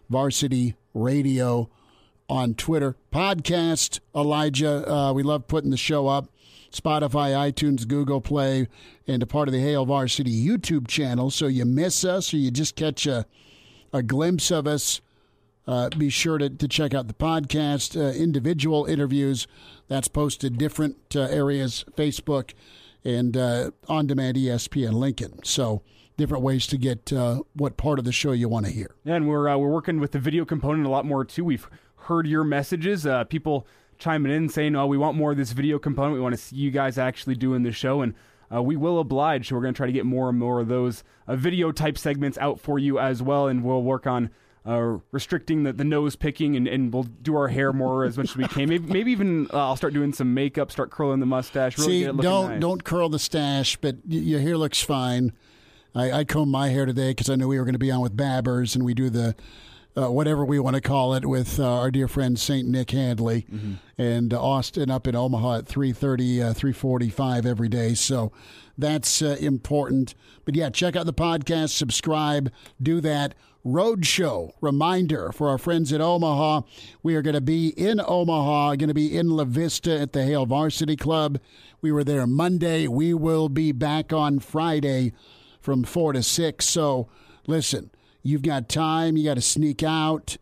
Varsity 0.09 0.75
Radio 0.93 1.69
on 2.29 2.53
Twitter. 2.53 2.95
Podcast, 3.11 3.99
Elijah. 4.15 4.89
Uh, 4.89 5.13
we 5.13 5.23
love 5.23 5.47
putting 5.47 5.71
the 5.71 5.77
show 5.77 6.07
up. 6.07 6.29
Spotify, 6.71 7.31
iTunes, 7.51 7.87
Google 7.87 8.21
Play, 8.21 8.67
and 9.07 9.23
a 9.23 9.25
part 9.25 9.47
of 9.47 9.53
the 9.53 9.61
Hail 9.61 9.85
Varsity 9.85 10.31
YouTube 10.31 10.87
channel. 10.87 11.31
So 11.31 11.47
you 11.47 11.65
miss 11.65 12.03
us 12.03 12.33
or 12.33 12.37
you 12.37 12.51
just 12.51 12.75
catch 12.75 13.07
a, 13.07 13.25
a 13.93 14.03
glimpse 14.03 14.51
of 14.51 14.67
us, 14.67 15.01
uh, 15.67 15.89
be 15.89 16.09
sure 16.09 16.37
to, 16.37 16.49
to 16.49 16.67
check 16.67 16.93
out 16.93 17.07
the 17.07 17.13
podcast, 17.13 17.99
uh, 17.99 18.13
individual 18.17 18.85
interviews. 18.85 19.47
That's 19.87 20.07
posted 20.07 20.57
different 20.57 20.97
uh, 21.15 21.21
areas, 21.21 21.85
Facebook 21.95 22.53
and 23.03 23.37
uh, 23.37 23.71
on 23.87 24.07
demand 24.07 24.37
ESPN 24.37 24.93
Lincoln. 24.93 25.43
So 25.43 25.81
different 26.17 26.43
ways 26.43 26.67
to 26.67 26.77
get 26.77 27.13
uh, 27.13 27.41
what 27.53 27.77
part 27.77 27.99
of 27.99 28.05
the 28.05 28.11
show 28.11 28.31
you 28.31 28.49
want 28.49 28.65
to 28.65 28.71
hear. 28.71 28.95
Yeah, 29.03 29.15
and 29.15 29.27
we're 29.27 29.47
uh, 29.47 29.57
we're 29.57 29.69
working 29.69 29.99
with 29.99 30.11
the 30.11 30.19
video 30.19 30.45
component 30.45 30.85
a 30.85 30.89
lot 30.89 31.05
more 31.05 31.23
too. 31.23 31.45
We've 31.45 31.69
heard 31.95 32.27
your 32.27 32.43
messages, 32.43 33.05
people 33.29 33.67
chiming 33.97 34.31
in 34.31 34.49
saying, 34.49 34.75
"Oh, 34.75 34.87
we 34.87 34.97
want 34.97 35.17
more 35.17 35.31
of 35.31 35.37
this 35.37 35.51
video 35.51 35.79
component. 35.79 36.15
We 36.15 36.21
want 36.21 36.33
to 36.33 36.41
see 36.41 36.55
you 36.55 36.71
guys 36.71 36.97
actually 36.97 37.35
doing 37.35 37.63
the 37.63 37.71
show." 37.71 38.01
And 38.01 38.13
uh, 38.53 38.61
we 38.61 38.75
will 38.75 38.99
oblige. 38.99 39.49
So 39.49 39.55
we're 39.55 39.61
going 39.61 39.73
to 39.73 39.77
try 39.77 39.87
to 39.87 39.93
get 39.93 40.05
more 40.05 40.29
and 40.29 40.39
more 40.39 40.59
of 40.59 40.67
those 40.67 41.03
uh, 41.27 41.35
video 41.35 41.71
type 41.71 41.97
segments 41.97 42.37
out 42.37 42.59
for 42.59 42.79
you 42.79 42.99
as 42.99 43.21
well, 43.21 43.47
and 43.47 43.63
we'll 43.63 43.83
work 43.83 44.07
on. 44.07 44.29
Uh, 44.67 44.97
restricting 45.13 45.63
the, 45.63 45.71
the 45.71 45.85
nose 45.85 46.17
picking 46.17 46.57
and, 46.57 46.67
and 46.67 46.93
we'll 46.93 47.03
do 47.21 47.37
our 47.37 47.47
hair 47.47 47.71
more 47.71 48.03
as 48.03 48.17
much 48.17 48.31
as 48.31 48.35
we 48.35 48.45
can. 48.49 48.67
Maybe, 48.67 48.91
maybe 48.91 49.11
even 49.13 49.47
uh, 49.53 49.59
I'll 49.69 49.77
start 49.77 49.93
doing 49.93 50.11
some 50.11 50.33
makeup, 50.33 50.71
start 50.73 50.91
curling 50.91 51.21
the 51.21 51.25
mustache. 51.25 51.77
Really 51.77 52.01
See, 52.01 52.05
don't 52.05 52.49
nice. 52.49 52.59
don't 52.59 52.83
curl 52.83 53.07
the 53.07 53.17
stash, 53.19 53.77
but 53.77 53.95
y- 54.05 54.17
your 54.17 54.41
hair 54.41 54.57
looks 54.57 54.81
fine. 54.81 55.31
I, 55.95 56.11
I 56.11 56.23
combed 56.25 56.51
my 56.51 56.67
hair 56.67 56.85
today 56.85 57.11
because 57.11 57.29
I 57.29 57.35
knew 57.35 57.47
we 57.47 57.57
were 57.57 57.63
going 57.63 57.75
to 57.75 57.79
be 57.79 57.91
on 57.91 58.01
with 58.01 58.17
Babbers, 58.17 58.75
and 58.75 58.83
we 58.83 58.93
do 58.93 59.09
the 59.09 59.35
uh, 59.95 60.11
whatever 60.11 60.43
we 60.43 60.59
want 60.59 60.75
to 60.75 60.81
call 60.81 61.13
it 61.13 61.25
with 61.25 61.59
uh, 61.61 61.63
our 61.79 61.89
dear 61.89 62.09
friend 62.09 62.37
Saint 62.37 62.67
Nick 62.67 62.91
Handley 62.91 63.45
Mm-hmm. 63.51 63.73
and 64.01 64.33
Austin 64.33 64.91
up 64.91 65.07
in 65.07 65.15
Omaha 65.15 65.59
at 65.59 65.65
3:30, 65.65 66.41
uh, 66.41 66.53
3:45 66.53 67.45
every 67.45 67.69
day. 67.69 67.93
So 67.93 68.33
that's 68.77 69.21
uh, 69.21 69.37
important. 69.39 70.13
But 70.43 70.55
yeah, 70.55 70.69
check 70.69 70.97
out 70.97 71.05
the 71.05 71.13
podcast, 71.13 71.69
subscribe, 71.69 72.51
do 72.81 72.99
that. 72.99 73.33
Roadshow 73.67 74.53
reminder 74.61 75.33
for 75.33 75.49
our 75.49 75.57
friends 75.57 75.91
at 75.91 75.99
Omaha. 75.99 76.61
We 77.03 77.15
are 77.15 77.21
going 77.21 77.33
to 77.33 77.41
be 77.41 77.67
in 77.67 77.99
Omaha, 77.99 78.75
going 78.75 78.87
to 78.87 78.93
be 78.93 79.17
in 79.17 79.31
La 79.31 79.43
Vista 79.43 79.99
at 79.99 80.13
the 80.13 80.23
Hail 80.23 80.45
Varsity 80.45 80.95
Club. 80.95 81.37
We 81.81 81.91
were 81.91 82.05
there 82.05 82.25
Monday. 82.25 82.87
We 82.87 83.13
will 83.13 83.49
be 83.49 83.73
back 83.73 84.13
on 84.13 84.39
Friday 84.39 85.11
from 85.59 85.83
4 85.83 86.13
to 86.13 86.23
6. 86.23 86.65
So 86.65 87.09
listen, 87.45 87.91
you've 88.23 88.41
got 88.41 88.69
time. 88.69 89.17
You 89.17 89.25
got 89.25 89.33
to 89.33 89.41
sneak 89.41 89.83
out 89.83 90.37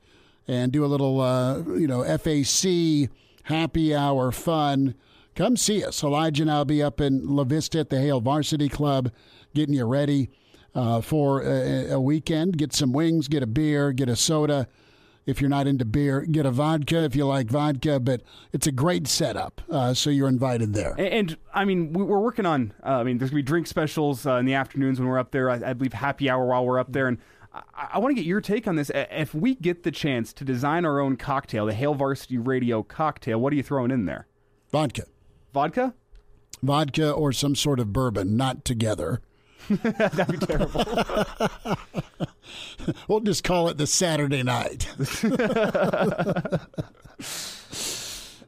and 0.48 0.72
do 0.72 0.86
a 0.86 0.88
little, 0.88 1.20
uh, 1.20 1.64
you 1.64 1.88
know, 1.88 2.04
FAC 2.04 3.10
happy 3.46 3.96
hour 3.96 4.32
fun. 4.32 4.94
Come 5.34 5.58
see 5.58 5.84
us. 5.84 6.04
Elijah 6.04 6.44
and 6.44 6.52
I'll 6.52 6.64
be 6.64 6.84
up 6.84 7.02
in 7.02 7.28
La 7.28 7.44
Vista 7.44 7.80
at 7.80 7.90
the 7.90 8.00
Hail 8.00 8.22
Varsity 8.22 8.70
Club 8.70 9.12
getting 9.56 9.74
you 9.74 9.86
ready 9.86 10.30
uh, 10.76 11.02
for 11.02 11.42
a, 11.42 11.92
a 11.92 12.00
weekend. 12.00 12.58
Get 12.58 12.74
some 12.74 12.92
wings, 12.92 13.28
get 13.28 13.42
a 13.42 13.48
beer, 13.48 13.92
get 13.92 14.10
a 14.10 14.16
soda. 14.16 14.68
If 15.26 15.42
you're 15.42 15.50
not 15.50 15.66
into 15.66 15.86
beer, 15.86 16.22
get 16.22 16.46
a 16.46 16.52
vodka 16.52 17.04
if 17.04 17.16
you 17.16 17.26
like 17.26 17.48
vodka. 17.48 18.00
But 18.00 18.22
it's 18.54 18.68
a 18.68 18.72
great 18.72 19.08
setup, 19.08 19.62
uh, 19.72 19.96
so 19.96 20.12
you're 20.12 20.28
invited 20.28 20.74
there. 20.74 20.94
And, 21.00 21.08
and 21.08 21.38
I 21.52 21.66
mean, 21.66 21.94
we, 21.94 22.04
we're 22.04 22.20
working 22.20 22.46
on. 22.46 22.74
Uh, 22.84 22.90
I 22.90 23.04
mean, 23.04 23.18
there's 23.18 23.32
gonna 23.32 23.40
be 23.40 23.44
drink 23.44 23.66
specials 23.66 24.28
uh, 24.28 24.36
in 24.36 24.46
the 24.46 24.54
afternoons 24.54 25.00
when 25.00 25.10
we're 25.10 25.18
up 25.18 25.32
there. 25.32 25.50
I, 25.50 25.72
I 25.72 25.74
believe 25.74 25.94
happy 25.94 26.30
hour 26.30 26.46
while 26.46 26.64
we're 26.64 26.78
up 26.78 26.92
there, 26.92 27.08
and 27.08 27.18
I, 27.52 27.90
I 27.94 28.00
want 28.00 28.12
to 28.12 28.22
get 28.22 28.28
your 28.28 28.42
take 28.42 28.68
on 28.68 28.76
this. 28.76 28.92
If 28.94 29.34
we 29.34 29.56
get 29.56 29.82
the 29.82 29.92
chance 29.92 30.32
to 30.34 30.44
design 30.44 30.86
our 30.86 31.00
own 31.00 31.18
cocktail, 31.18 31.66
the 31.66 31.74
Hail 31.74 31.96
Varsity 31.96 32.38
Radio 32.38 32.84
cocktail, 32.84 33.40
what 33.40 33.52
are 33.52 33.56
you 33.56 33.64
throwing 33.64 33.90
in 33.90 34.06
there? 34.06 34.28
Vodka. 34.72 35.06
Vodka? 35.54 35.96
Vodka 36.62 37.12
or 37.12 37.32
some 37.32 37.56
sort 37.56 37.80
of 37.80 37.92
bourbon, 37.92 38.38
not 38.38 38.64
together. 38.64 39.22
That'd 39.84 40.40
be 40.40 40.46
terrible. 40.46 40.84
We'll 43.08 43.20
just 43.22 43.44
call 43.44 43.70
it 43.70 43.78
the 43.80 43.88
Saturday 43.88 44.44
night. 44.44 44.84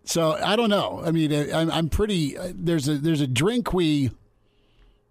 so 0.03 0.31
I 0.33 0.55
don't 0.55 0.69
know. 0.69 1.01
I 1.03 1.11
mean, 1.11 1.33
I- 1.33 1.51
I'm, 1.61 1.71
I'm 1.71 1.89
pretty. 1.89 2.37
uh, 2.37 2.51
There's 2.55 2.87
a 2.87 2.97
there's 2.97 3.21
a 3.21 3.27
drink 3.27 3.73
we 3.73 4.11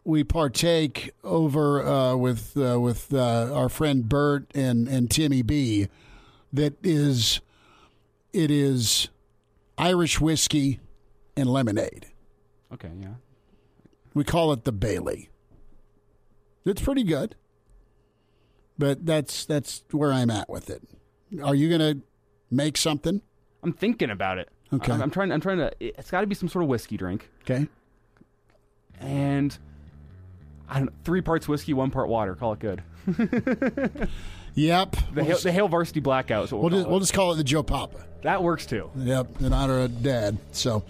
we 0.05 0.23
partake 0.25 1.11
over 1.25 1.85
uh, 1.85 2.17
with 2.17 2.57
uh, 2.57 2.79
with 2.81 3.13
uh, 3.13 3.53
our 3.53 3.69
friend 3.69 4.09
Bert 4.09 4.47
and 4.55 4.87
and 4.89 5.11
Timmy 5.11 5.43
B. 5.43 5.89
That 6.53 6.75
is, 6.85 7.41
it 8.33 8.51
is 8.51 9.09
Irish 9.77 10.21
whiskey 10.21 10.79
and 11.37 11.51
lemonade. 11.51 12.07
okay, 12.73 12.91
yeah. 13.01 13.15
We 14.15 14.25
call 14.25 14.53
it 14.53 14.65
the 14.65 14.73
Bailey. 14.73 15.29
It's 16.67 16.83
pretty 16.83 17.05
good. 17.05 17.35
But 18.79 19.07
that's 19.07 19.47
that's 19.47 19.85
where 19.93 20.13
I'm 20.13 20.29
at 20.31 20.51
with 20.51 20.69
it. 20.69 20.83
Are 21.43 21.55
you 21.55 21.69
going 21.69 21.81
to 21.81 22.03
make 22.51 22.77
something? 22.77 23.23
I'm 23.63 23.73
thinking 23.73 24.11
about 24.11 24.39
it. 24.39 24.49
Okay. 24.73 24.93
I'm, 24.93 25.01
I'm 25.03 25.11
trying. 25.11 25.33
I'm 25.33 25.41
trying 25.41 25.59
to. 25.59 25.71
It's 25.81 26.11
got 26.11 26.21
to 26.21 26.27
be 26.27 26.35
some 26.35 26.49
sort 26.49 26.63
of 26.65 26.69
whiskey 26.69 26.97
drink, 26.99 27.31
Okay. 27.43 27.69
and 29.01 29.57
I 30.69 30.81
don't. 30.81 30.93
Three 31.05 31.23
parts 31.23 31.49
whiskey, 31.49 31.73
one 31.73 31.91
part 31.91 32.09
water. 32.09 32.35
Call 32.35 32.53
it 32.53 32.59
good. 32.59 32.83
Yep. 34.59 34.93
The, 34.93 34.99
We'll 35.17 35.25
Hale, 35.27 35.35
just, 35.35 35.45
the 35.45 35.53
Hail 35.53 35.69
Varsity 35.69 36.01
Blackout. 36.01 36.45
Is 36.45 36.53
what 36.53 36.63
we'll 36.63 36.71
we'll 36.71 36.79
just, 36.81 36.91
we'll 36.91 37.01
just 37.01 37.13
call 37.13 37.33
it 37.33 37.37
the 37.37 37.45
Joe 37.45 37.63
Papa. 37.63 38.07
that 38.23 38.43
works 38.43 38.65
too. 38.65 38.91
Yep, 38.97 39.43
in 39.43 39.53
honor 39.53 39.81
of 39.81 40.03
Dad. 40.03 40.39
So, 40.53 40.83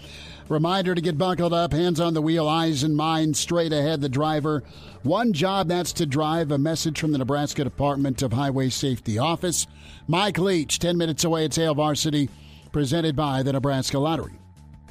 reminder 0.48 0.94
to 0.94 1.00
get 1.00 1.18
buckled 1.18 1.52
up, 1.52 1.72
hands 1.72 2.00
on 2.00 2.14
the 2.14 2.22
wheel, 2.22 2.48
eyes 2.48 2.82
and 2.82 2.96
mind 2.96 3.36
straight 3.36 3.72
ahead. 3.72 4.00
The 4.00 4.08
driver, 4.08 4.62
one 5.02 5.32
job 5.32 5.68
that's 5.68 5.92
to 5.94 6.06
drive. 6.06 6.50
A 6.50 6.58
message 6.58 6.98
from 6.98 7.12
the 7.12 7.18
Nebraska 7.18 7.64
Department 7.64 8.22
of 8.22 8.32
Highway 8.32 8.68
Safety 8.68 9.18
Office. 9.18 9.66
Mike 10.06 10.38
Leach, 10.38 10.78
ten 10.78 10.96
minutes 10.96 11.24
away 11.24 11.44
at 11.44 11.54
Hail 11.54 11.74
Varsity, 11.74 12.28
presented 12.72 13.16
by 13.16 13.42
the 13.42 13.52
Nebraska 13.52 13.98
Lottery. 13.98 14.34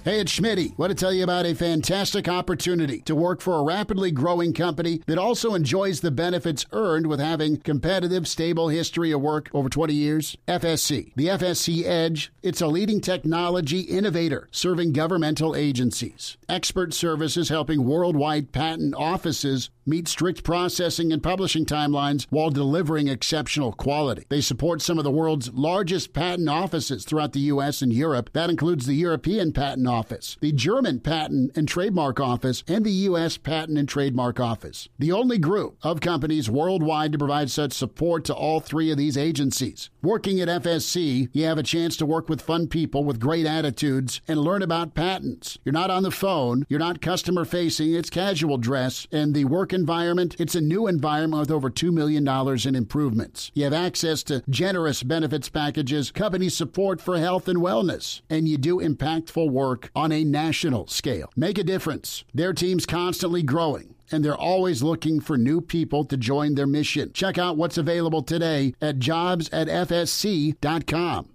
Hey, 0.06 0.20
it's 0.20 0.40
Schmitty. 0.40 0.78
Want 0.78 0.92
to 0.92 0.96
tell 0.96 1.12
you 1.12 1.24
about 1.24 1.48
a 1.48 1.56
fantastic 1.56 2.28
opportunity 2.28 3.00
to 3.02 3.16
work 3.16 3.42
for 3.42 3.58
a 3.58 3.64
rapidly 3.64 4.12
growing 4.12 4.54
company 4.54 5.02
that 5.08 5.18
also 5.18 5.56
enjoys 5.56 6.02
the 6.02 6.12
benefits 6.12 6.64
earned 6.72 7.08
with 7.08 7.20
having 7.20 7.58
competitive, 7.58 8.28
stable 8.28 8.70
history 8.70 9.12
of 9.12 9.22
work 9.22 9.50
over 9.52 9.68
20 9.68 9.96
years. 9.96 10.38
FSC. 10.48 11.12
The 11.16 11.30
FSC 11.30 11.86
Edge. 11.86 12.32
It's 12.44 12.62
a 12.62 12.68
leading 12.68 13.02
technology 13.02 13.80
innovator 13.80 14.48
serving 14.52 14.94
governmental 14.94 15.56
agencies. 15.56 16.38
Expert 16.48 16.94
services 16.94 17.50
helping 17.50 17.84
worldwide 17.84 18.52
patent 18.52 18.94
offices 18.94 19.72
meet 19.86 20.08
strict 20.08 20.44
processing 20.44 21.12
and 21.14 21.22
publishing 21.22 21.66
timelines 21.66 22.26
while 22.30 22.50
delivering 22.50 23.08
exceptional 23.08 23.72
quality. 23.72 24.26
They 24.30 24.42
support 24.42 24.82
some 24.82 24.98
of 24.98 25.04
the 25.04 25.12
world's 25.12 25.52
largest 25.54 26.14
patent 26.14 26.50
offices 26.50 27.06
throughout 27.06 27.34
the 27.34 27.42
U.S. 27.42 27.82
and 27.82 27.94
Europe. 27.94 28.30
That 28.34 28.50
includes 28.50 28.86
the 28.86 28.96
European 28.96 29.54
Patent 29.54 29.88
Office, 29.88 30.38
the 30.42 30.52
German 30.52 31.00
Patent 31.00 31.52
and 31.56 31.68
Trademark 31.68 32.20
Office, 32.20 32.64
and 32.68 32.86
the 32.86 32.92
U.S. 32.92 33.38
Patent 33.38 33.78
and 33.78 33.88
Trademark 33.88 34.40
Office. 34.40 34.90
The 34.98 35.12
only 35.12 35.38
group 35.38 35.78
of 35.84 36.02
companies 36.02 36.50
worldwide 36.50 37.12
to 37.12 37.18
provide 37.18 37.52
such 37.52 37.74
support 37.74 38.26
to 38.26 38.34
all 38.34 38.60
three 38.60 38.92
of 38.92 38.98
these 38.98 39.18
agencies. 39.18 39.90
Working 40.02 40.40
at 40.42 40.64
FSC, 40.64 41.30
you 41.32 41.46
have 41.46 41.58
a 41.58 41.64
chance 41.64 41.98
to 41.98 42.06
work 42.06 42.30
with 42.30 42.42
fun 42.42 42.68
people 42.68 43.04
with 43.04 43.20
great 43.20 43.46
attitudes 43.46 44.22
and 44.28 44.40
learn 44.40 44.62
about 44.62 44.96
patents. 44.96 45.58
You're 45.64 45.74
not 45.74 45.92
on 45.92 46.04
the 46.04 46.12
phone, 46.12 46.66
you're 46.70 46.80
not 46.80 47.02
customer 47.02 47.46
facing, 47.46 47.94
it's 47.94 48.10
casual 48.10 48.58
dress, 48.58 49.08
and 49.12 49.34
the 49.34 49.46
work 49.46 49.74
environment, 49.76 50.36
it's 50.40 50.56
a 50.56 50.62
new 50.62 50.88
environment 50.88 51.42
with 51.42 51.52
over 51.52 51.70
$2 51.70 51.94
million 51.94 52.28
in 52.68 52.76
improvements. 52.76 53.52
You 53.54 53.66
have 53.66 53.74
access 53.74 54.24
to 54.24 54.44
generous 54.50 55.04
benefits 55.04 55.50
packages, 55.50 56.10
company 56.10 56.50
support 56.50 57.00
for 57.00 57.20
health 57.20 57.48
and 57.48 57.60
wellness, 57.60 58.22
and 58.30 58.48
you 58.48 58.58
do 58.58 58.80
impactful 58.80 59.52
work 59.52 59.92
on 59.96 60.12
a 60.12 60.24
national 60.24 60.88
scale. 60.88 61.30
Make 61.36 61.60
a 61.60 61.64
difference. 61.64 62.24
Their 62.34 62.54
team's 62.54 62.88
constantly 62.88 63.44
growing 63.44 63.96
and 64.12 64.24
they're 64.24 64.36
always 64.36 64.84
looking 64.84 65.20
for 65.20 65.38
new 65.38 65.62
people 65.62 66.06
to 66.06 66.18
join 66.18 66.56
their 66.56 66.68
mission. 66.68 67.12
Check 67.14 67.38
out 67.38 67.58
what's 67.58 67.78
available 67.78 68.22
today 68.22 68.74
at 68.82 69.00
jobs 69.00 69.50
at 69.50 69.68
fsc.com. 69.68 71.35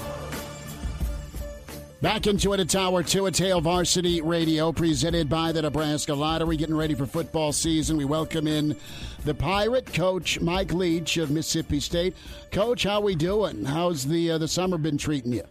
Back 2.01 2.25
into 2.25 2.51
it 2.53 2.59
at 2.59 2.67
Tower 2.67 3.03
2 3.03 3.27
at 3.27 3.37
Hail 3.37 3.61
Varsity 3.61 4.21
Radio, 4.21 4.71
presented 4.71 5.29
by 5.29 5.51
the 5.51 5.61
Nebraska 5.61 6.15
Lottery. 6.15 6.57
Getting 6.57 6.75
ready 6.75 6.95
for 6.95 7.05
football 7.05 7.51
season. 7.51 7.95
We 7.95 8.05
welcome 8.05 8.47
in 8.47 8.75
the 9.23 9.35
Pirate 9.35 9.93
coach, 9.93 10.39
Mike 10.41 10.73
Leach 10.73 11.17
of 11.17 11.29
Mississippi 11.29 11.79
State. 11.79 12.15
Coach, 12.51 12.85
how 12.85 13.01
we 13.01 13.13
doing? 13.13 13.63
How's 13.63 14.03
the 14.03 14.31
uh, 14.31 14.37
the 14.39 14.47
summer 14.47 14.79
been 14.79 14.97
treating 14.97 15.31
you? 15.31 15.43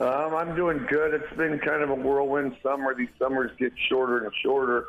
Um, 0.00 0.34
I'm 0.34 0.54
doing 0.54 0.84
good. 0.90 1.14
It's 1.14 1.34
been 1.34 1.58
kind 1.60 1.82
of 1.82 1.88
a 1.88 1.94
whirlwind 1.94 2.54
summer. 2.62 2.94
These 2.94 3.08
summers 3.18 3.52
get 3.58 3.72
shorter 3.88 4.24
and 4.24 4.32
shorter. 4.42 4.84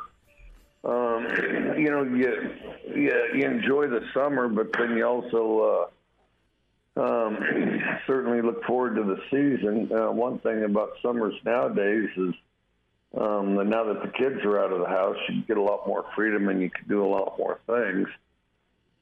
Um, 0.84 1.26
you 1.78 1.90
know, 1.90 2.02
you, 2.02 2.50
you 2.94 3.10
you 3.34 3.46
enjoy 3.46 3.86
the 3.86 4.02
summer, 4.12 4.48
but 4.48 4.74
then 4.76 4.94
you 4.94 5.06
also 5.06 5.60
uh, 5.60 5.93
um, 6.96 7.38
certainly 8.06 8.42
look 8.42 8.64
forward 8.64 8.96
to 8.96 9.02
the 9.02 9.20
season. 9.30 9.90
Uh, 9.92 10.12
one 10.12 10.38
thing 10.40 10.64
about 10.64 10.90
summers 11.02 11.34
nowadays 11.44 12.08
is 12.16 12.34
um, 13.20 13.56
that 13.56 13.66
now 13.66 13.84
that 13.84 14.02
the 14.02 14.08
kids 14.08 14.44
are 14.44 14.58
out 14.58 14.72
of 14.72 14.80
the 14.80 14.86
house, 14.86 15.16
you 15.28 15.42
get 15.42 15.56
a 15.56 15.62
lot 15.62 15.86
more 15.86 16.04
freedom 16.14 16.48
and 16.48 16.60
you 16.60 16.70
can 16.70 16.86
do 16.88 17.04
a 17.04 17.06
lot 17.06 17.38
more 17.38 17.60
things. 17.66 18.08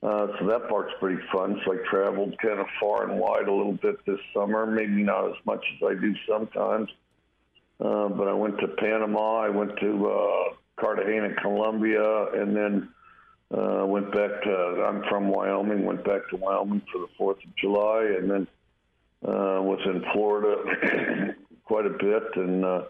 Uh, 0.02 0.26
so 0.38 0.46
that 0.46 0.68
part's 0.68 0.92
pretty 0.98 1.22
fun. 1.32 1.60
So 1.64 1.74
I 1.74 1.76
traveled 1.88 2.36
kind 2.42 2.58
of 2.58 2.66
far 2.80 3.08
and 3.08 3.20
wide 3.20 3.46
a 3.46 3.52
little 3.52 3.74
bit 3.74 4.04
this 4.04 4.18
summer, 4.34 4.66
maybe 4.66 5.02
not 5.02 5.28
as 5.28 5.36
much 5.46 5.64
as 5.76 5.88
I 5.90 6.00
do 6.00 6.12
sometimes. 6.28 6.90
Uh, 7.80 8.08
but 8.08 8.28
I 8.28 8.32
went 8.32 8.58
to 8.58 8.68
Panama, 8.68 9.40
I 9.40 9.48
went 9.48 9.76
to 9.78 10.10
uh, 10.10 10.54
Cartagena, 10.78 11.34
Colombia, 11.40 12.32
and 12.32 12.54
then 12.54 12.88
uh, 13.52 13.84
went 13.86 14.12
back 14.12 14.42
to, 14.42 14.84
I'm 14.88 15.02
from 15.08 15.28
Wyoming, 15.28 15.84
went 15.84 16.04
back 16.04 16.28
to 16.30 16.36
Wyoming 16.36 16.82
for 16.92 17.00
the 17.00 17.08
4th 17.18 17.44
of 17.44 17.56
July, 17.56 18.14
and 18.18 18.30
then 18.30 18.46
uh, 19.24 19.60
was 19.62 19.80
in 19.84 20.04
Florida 20.12 21.34
quite 21.64 21.86
a 21.86 21.90
bit. 21.90 22.22
And 22.36 22.64
uh, 22.64 22.82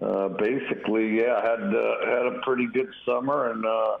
uh, 0.00 0.28
basically, 0.28 1.18
yeah, 1.18 1.40
had 1.42 1.62
uh, 1.62 2.06
had 2.06 2.26
a 2.26 2.40
pretty 2.42 2.66
good 2.72 2.88
summer 3.04 3.50
and 3.50 3.64
uh, 3.66 3.96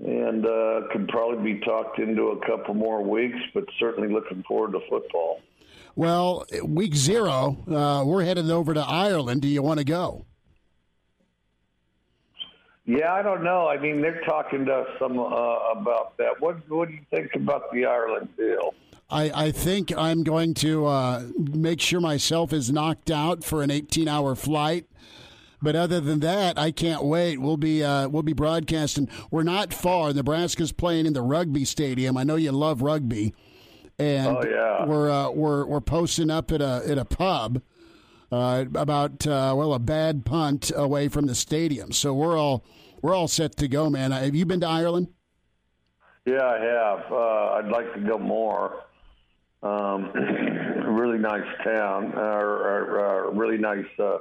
and 0.00 0.44
uh, 0.44 0.88
could 0.92 1.08
probably 1.08 1.54
be 1.54 1.60
talked 1.60 1.98
into 1.98 2.30
a 2.30 2.46
couple 2.46 2.74
more 2.74 3.02
weeks, 3.02 3.38
but 3.54 3.64
certainly 3.78 4.12
looking 4.12 4.42
forward 4.42 4.72
to 4.72 4.80
football. 4.90 5.40
Well, 5.96 6.44
week 6.64 6.94
zero, 6.96 7.56
uh, 7.70 8.04
we're 8.04 8.24
headed 8.24 8.50
over 8.50 8.74
to 8.74 8.80
Ireland. 8.80 9.42
Do 9.42 9.48
you 9.48 9.62
want 9.62 9.78
to 9.78 9.84
go? 9.84 10.26
Yeah, 12.86 13.14
I 13.14 13.22
don't 13.22 13.42
know. 13.42 13.66
I 13.66 13.78
mean, 13.78 14.02
they're 14.02 14.20
talking 14.22 14.66
to 14.66 14.72
us 14.72 14.88
some 14.98 15.18
uh, 15.18 15.22
about 15.22 16.16
that. 16.18 16.40
What 16.40 16.68
What 16.68 16.88
do 16.88 16.94
you 16.94 17.00
think 17.10 17.34
about 17.34 17.72
the 17.72 17.86
Ireland 17.86 18.28
deal? 18.36 18.74
I, 19.10 19.46
I 19.46 19.50
think 19.52 19.96
I'm 19.96 20.22
going 20.22 20.54
to 20.54 20.86
uh, 20.86 21.22
make 21.36 21.80
sure 21.80 22.00
myself 22.00 22.52
is 22.52 22.70
knocked 22.70 23.10
out 23.10 23.44
for 23.44 23.62
an 23.62 23.70
18 23.70 24.08
hour 24.08 24.34
flight. 24.34 24.86
But 25.62 25.76
other 25.76 26.00
than 26.00 26.20
that, 26.20 26.58
I 26.58 26.72
can't 26.72 27.04
wait. 27.04 27.38
We'll 27.38 27.56
be 27.56 27.82
uh, 27.82 28.08
we'll 28.08 28.22
be 28.22 28.34
broadcasting. 28.34 29.08
We're 29.30 29.44
not 29.44 29.72
far. 29.72 30.12
Nebraska's 30.12 30.72
playing 30.72 31.06
in 31.06 31.14
the 31.14 31.22
rugby 31.22 31.64
stadium. 31.64 32.18
I 32.18 32.24
know 32.24 32.36
you 32.36 32.52
love 32.52 32.82
rugby, 32.82 33.32
and 33.98 34.36
oh, 34.36 34.42
yeah. 34.44 34.84
we're 34.84 35.10
uh, 35.10 35.30
we're 35.30 35.64
we're 35.64 35.80
posting 35.80 36.28
up 36.28 36.52
at 36.52 36.60
a 36.60 36.82
at 36.86 36.98
a 36.98 37.06
pub 37.06 37.62
uh, 38.34 38.64
about 38.74 39.26
uh, 39.26 39.54
well 39.56 39.74
a 39.74 39.78
bad 39.78 40.24
punt 40.24 40.72
away 40.74 41.08
from 41.08 41.26
the 41.26 41.34
stadium. 41.34 41.92
So 41.92 42.12
we're 42.12 42.36
all 42.36 42.64
we're 43.00 43.14
all 43.14 43.28
set 43.28 43.56
to 43.56 43.68
go, 43.68 43.88
man. 43.88 44.10
Have 44.10 44.34
you 44.34 44.44
been 44.44 44.60
to 44.60 44.66
Ireland? 44.66 45.08
Yeah, 46.26 46.44
I 46.44 46.58
have. 46.58 47.12
Uh, 47.12 47.52
I'd 47.52 47.68
like 47.68 47.92
to 47.94 48.00
go 48.00 48.18
more. 48.18 48.82
Um, 49.62 50.10
really 50.86 51.18
nice 51.18 51.46
town, 51.62 52.12
uh, 52.16 52.20
or, 52.20 52.98
or, 52.98 53.30
really 53.32 53.58
nice. 53.58 53.86
Uh, 53.98 54.18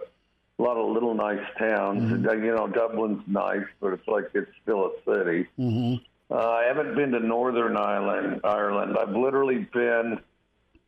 a 0.59 0.61
lot 0.61 0.77
of 0.77 0.91
little 0.91 1.13
nice 1.15 1.43
towns. 1.57 2.03
Mm-hmm. 2.03 2.43
You 2.43 2.55
know, 2.55 2.67
Dublin's 2.67 3.23
nice, 3.25 3.65
but 3.81 3.93
it's 3.93 4.07
like 4.07 4.25
it's 4.33 4.51
still 4.61 4.85
a 4.85 4.91
city. 5.05 5.47
Mm-hmm. 5.57 6.03
Uh, 6.29 6.49
I 6.49 6.65
haven't 6.65 6.95
been 6.95 7.11
to 7.11 7.19
Northern 7.19 7.75
Ireland. 7.75 8.41
Ireland. 8.43 8.95
I've 8.97 9.15
literally 9.15 9.67
been 9.73 10.19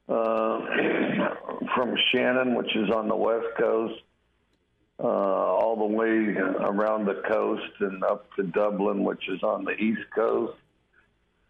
uh, 0.07 0.59
from 1.75 1.95
Shannon, 2.11 2.55
which 2.55 2.75
is 2.75 2.89
on 2.89 3.07
the 3.07 3.15
west 3.15 3.47
coast, 3.57 4.01
uh, 4.99 5.07
all 5.07 5.75
the 5.75 5.95
way 5.95 6.07
around 6.07 7.05
the 7.05 7.21
coast 7.27 7.71
and 7.79 8.03
up 8.03 8.33
to 8.35 8.43
Dublin, 8.43 9.03
which 9.03 9.27
is 9.27 9.43
on 9.43 9.65
the 9.65 9.73
east 9.73 10.03
coast, 10.15 10.57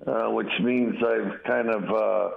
uh, 0.08 0.30
which 0.30 0.52
means 0.62 0.96
I've 1.04 1.44
kind 1.44 1.70
of 1.70 1.84
uh, 1.90 2.30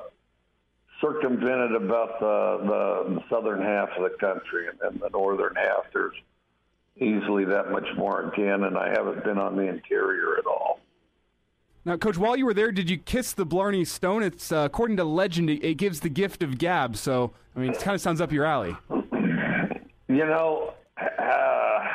circumvented 1.00 1.74
about 1.76 2.20
the, 2.20 2.58
the, 2.62 3.14
the 3.14 3.24
southern 3.30 3.62
half 3.62 3.90
of 3.96 4.10
the 4.10 4.16
country, 4.18 4.68
and 4.68 4.78
then 4.80 5.00
the 5.00 5.10
northern 5.10 5.54
half 5.56 5.84
there's 5.92 6.16
easily 6.96 7.44
that 7.44 7.70
much 7.70 7.86
more 7.96 8.32
again, 8.32 8.64
and 8.64 8.76
I 8.76 8.88
haven't 8.88 9.24
been 9.24 9.38
on 9.38 9.56
the 9.56 9.62
interior 9.62 10.36
at 10.38 10.46
all. 10.46 10.80
Now, 11.88 11.96
Coach, 11.96 12.18
while 12.18 12.36
you 12.36 12.44
were 12.44 12.52
there, 12.52 12.70
did 12.70 12.90
you 12.90 12.98
kiss 12.98 13.32
the 13.32 13.46
Blarney 13.46 13.82
Stone? 13.86 14.22
It's 14.22 14.52
uh, 14.52 14.58
according 14.58 14.98
to 14.98 15.04
legend, 15.04 15.48
it, 15.48 15.64
it, 15.64 15.74
gives 15.78 16.00
the 16.00 16.10
gift 16.10 16.42
of 16.42 16.58
gab. 16.58 16.98
So, 16.98 17.32
I 17.56 17.60
mean, 17.60 17.72
it 17.72 17.80
kind 17.80 17.94
of 17.94 18.02
sounds 18.02 18.20
up 18.20 18.30
your 18.30 18.44
alley. 18.44 18.76
You 18.90 20.26
know, 20.26 20.74
uh, 20.98 21.88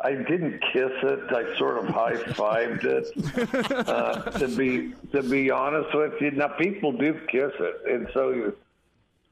I 0.00 0.14
didn't 0.28 0.60
kiss 0.72 0.90
it. 1.04 1.32
I 1.32 1.56
sort 1.58 1.78
of 1.78 1.86
high 1.86 2.16
fived 2.16 2.82
it. 2.82 3.88
Uh, 3.88 4.30
to 4.32 4.48
be 4.48 4.94
to 5.12 5.22
be 5.22 5.48
honest 5.48 5.94
with 5.94 6.14
you, 6.20 6.32
now 6.32 6.48
people 6.48 6.90
do 6.90 7.14
kiss 7.28 7.52
it, 7.60 7.76
and 7.88 8.08
so 8.12 8.30
you, 8.30 8.56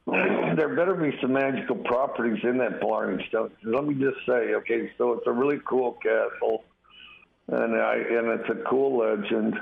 there 0.07 0.77
better 0.77 0.95
be 0.95 1.19
some 1.21 1.33
magical 1.33 1.75
properties 1.75 2.39
in 2.45 2.57
that 2.59 2.81
Blarney 2.81 3.27
Stone. 3.27 3.51
Let 3.65 3.85
me 3.85 3.95
just 3.95 4.19
say, 4.27 4.55
okay, 4.55 4.93
so 4.97 5.15
it's 5.15 5.27
a 5.27 5.33
really 5.33 5.59
cool 5.67 5.99
castle 6.01 6.63
and 7.49 7.77
I 7.77 7.95
and 7.97 8.41
it's 8.41 8.51
a 8.51 8.69
cool 8.69 8.99
legend. 8.99 9.55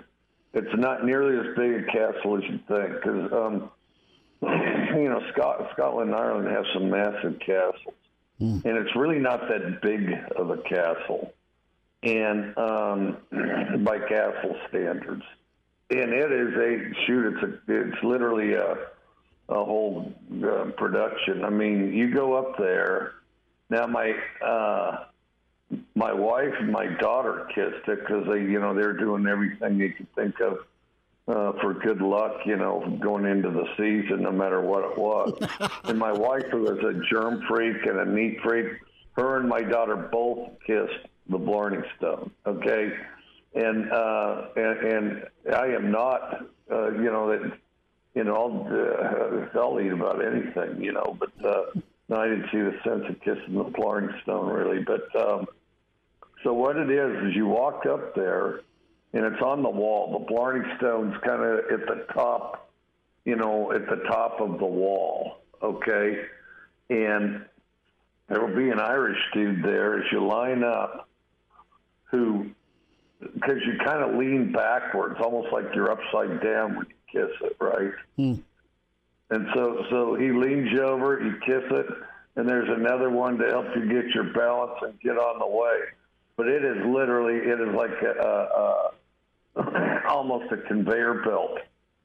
It's 0.53 0.75
not 0.77 1.05
nearly 1.05 1.37
as 1.37 1.57
big 1.57 1.83
a 1.83 1.87
castle 1.87 2.39
as 2.39 2.45
you 2.45 2.61
think, 2.69 2.95
because 2.95 3.33
um, 3.33 3.71
you 4.43 5.09
know 5.09 5.21
Scot- 5.33 5.71
Scotland 5.73 6.11
and 6.11 6.19
Ireland 6.19 6.49
have 6.49 6.65
some 6.73 6.91
massive 6.91 7.39
castles, 7.41 7.95
mm. 8.41 8.65
and 8.65 8.79
it's 8.79 8.95
really 8.97 9.19
not 9.19 9.41
that 9.49 9.83
big 9.83 10.11
of 10.37 10.51
a 10.51 10.59
castle, 10.59 11.35
and 12.03 12.57
um, 12.57 13.17
by 13.85 13.99
castle 13.99 14.57
standards, 14.69 15.25
and 15.91 16.13
it 16.13 16.33
is 16.33 16.55
a 16.55 17.07
shoot. 17.07 17.35
It's 17.35 17.43
a 17.43 17.91
it's 17.91 18.03
literally 18.03 18.55
a 18.55 18.77
a 19.49 19.65
whole 19.65 20.13
uh, 20.43 20.71
production. 20.77 21.45
I 21.45 21.51
mean, 21.51 21.93
you 21.93 22.13
go 22.15 22.35
up 22.35 22.57
there. 22.59 23.13
Now, 23.71 23.87
my 23.87 24.15
uh, 24.45 25.05
my 25.95 26.13
wife 26.13 26.55
and 26.59 26.71
my 26.71 26.87
daughter 26.87 27.47
kissed 27.55 27.89
it 27.89 28.01
because 28.01 28.27
they, 28.29 28.41
you 28.41 28.61
know, 28.61 28.75
they're 28.75 28.97
doing 28.97 29.27
everything 29.27 29.79
you 29.79 29.93
could 29.93 30.13
think 30.15 30.41
of 30.41 30.59
uh, 31.27 31.53
for 31.61 31.75
good 31.75 32.03
luck, 32.03 32.41
you 32.45 32.57
know, 32.57 32.99
going 33.01 33.25
into 33.25 33.51
the 33.51 33.67
season, 33.77 34.23
no 34.23 34.33
matter 34.33 34.61
what 34.61 34.85
it 34.85 34.99
was. 34.99 35.33
and 35.85 35.99
my 35.99 36.13
wife, 36.13 36.45
who 36.51 36.63
was 36.63 36.79
a 36.79 37.01
germ 37.11 37.43
freak 37.49 37.87
and 37.87 37.99
a 37.99 38.05
neat 38.05 38.39
freak, 38.43 38.67
her 39.13 39.39
and 39.39 39.49
my 39.49 39.63
daughter 39.63 39.97
both 39.97 40.51
kissed 40.67 41.09
the 41.29 41.39
Blarney 41.39 41.83
Stone. 41.97 42.31
Okay, 42.47 42.93
and 43.55 43.91
uh, 43.91 44.49
and, 44.57 44.79
and 44.93 45.27
I 45.55 45.67
am 45.69 45.91
not, 45.91 46.47
uh, 46.71 46.91
you 46.93 47.11
know, 47.11 47.31
that 47.31 47.59
you 48.15 48.25
know, 48.25 48.35
I'll, 48.35 49.57
uh, 49.57 49.59
I'll 49.59 49.81
eat 49.81 49.93
about 49.93 50.25
anything, 50.25 50.83
you 50.83 50.93
know, 50.93 51.17
but 51.19 51.33
uh, 51.45 51.81
no, 52.09 52.17
I 52.17 52.29
didn't 52.29 52.51
see 52.53 52.59
the 52.59 52.79
sense 52.85 53.05
of 53.09 53.21
kissing 53.21 53.55
the 53.55 53.65
Blarney 53.65 54.13
Stone 54.23 54.53
really. 54.53 54.85
But 54.85 55.15
um, 55.17 55.47
so 56.45 56.53
what 56.53 56.77
it 56.77 56.91
is 56.91 57.29
is 57.29 57.35
you 57.35 57.47
walk 57.47 57.87
up 57.87 58.15
there 58.15 58.61
and 59.15 59.25
it's 59.25 59.43
on 59.43 59.63
the 59.63 59.71
wall. 59.71 60.19
The 60.19 60.27
Blarney 60.27 60.65
Stone's 60.77 61.17
kind 61.25 61.43
of 61.43 61.59
at 61.73 61.87
the 61.87 62.07
top, 62.13 62.71
you 63.25 63.37
know, 63.37 63.73
at 63.73 63.87
the 63.89 64.05
top 64.07 64.41
of 64.41 64.59
the 64.59 64.67
wall. 64.67 65.39
Okay, 65.63 66.27
and 66.91 67.47
there 68.29 68.45
will 68.45 68.55
be 68.55 68.69
an 68.69 68.79
Irish 68.79 69.19
dude 69.33 69.65
there 69.65 69.99
as 69.99 70.05
you 70.13 70.27
line 70.27 70.63
up, 70.63 71.09
who, 72.11 72.51
because 73.21 73.59
you 73.65 73.79
kind 73.83 74.03
of 74.03 74.19
lean 74.19 74.53
backwards, 74.53 75.17
almost 75.23 75.53
like 75.53 75.65
you're 75.75 75.91
upside 75.91 76.43
down 76.43 76.77
when 76.77 76.87
you 76.87 77.23
kiss 77.23 77.31
it, 77.41 77.57
right? 77.61 77.93
Hmm. 78.17 78.35
And 79.31 79.47
so, 79.55 79.85
so 79.91 80.15
he 80.17 80.31
leans 80.33 80.71
you 80.71 80.83
over, 80.83 81.19
you 81.23 81.37
kiss 81.47 81.65
it, 81.71 81.87
and 82.37 82.47
there's 82.47 82.69
another 82.69 83.09
one 83.09 83.39
to 83.39 83.47
help 83.49 83.67
you 83.75 83.89
get 83.89 84.15
your 84.15 84.33
balance 84.35 84.79
and 84.83 85.01
get 85.01 85.17
on 85.17 85.39
the 85.39 85.47
way. 85.47 85.79
But 86.37 86.49
it 86.49 86.65
is 86.65 86.85
literally, 86.87 87.37
it 87.37 87.61
is 87.61 87.75
like 87.75 88.03
a, 88.03 88.91
a, 89.57 90.03
almost 90.09 90.53
a 90.53 90.57
conveyor 90.57 91.23
belt 91.25 91.59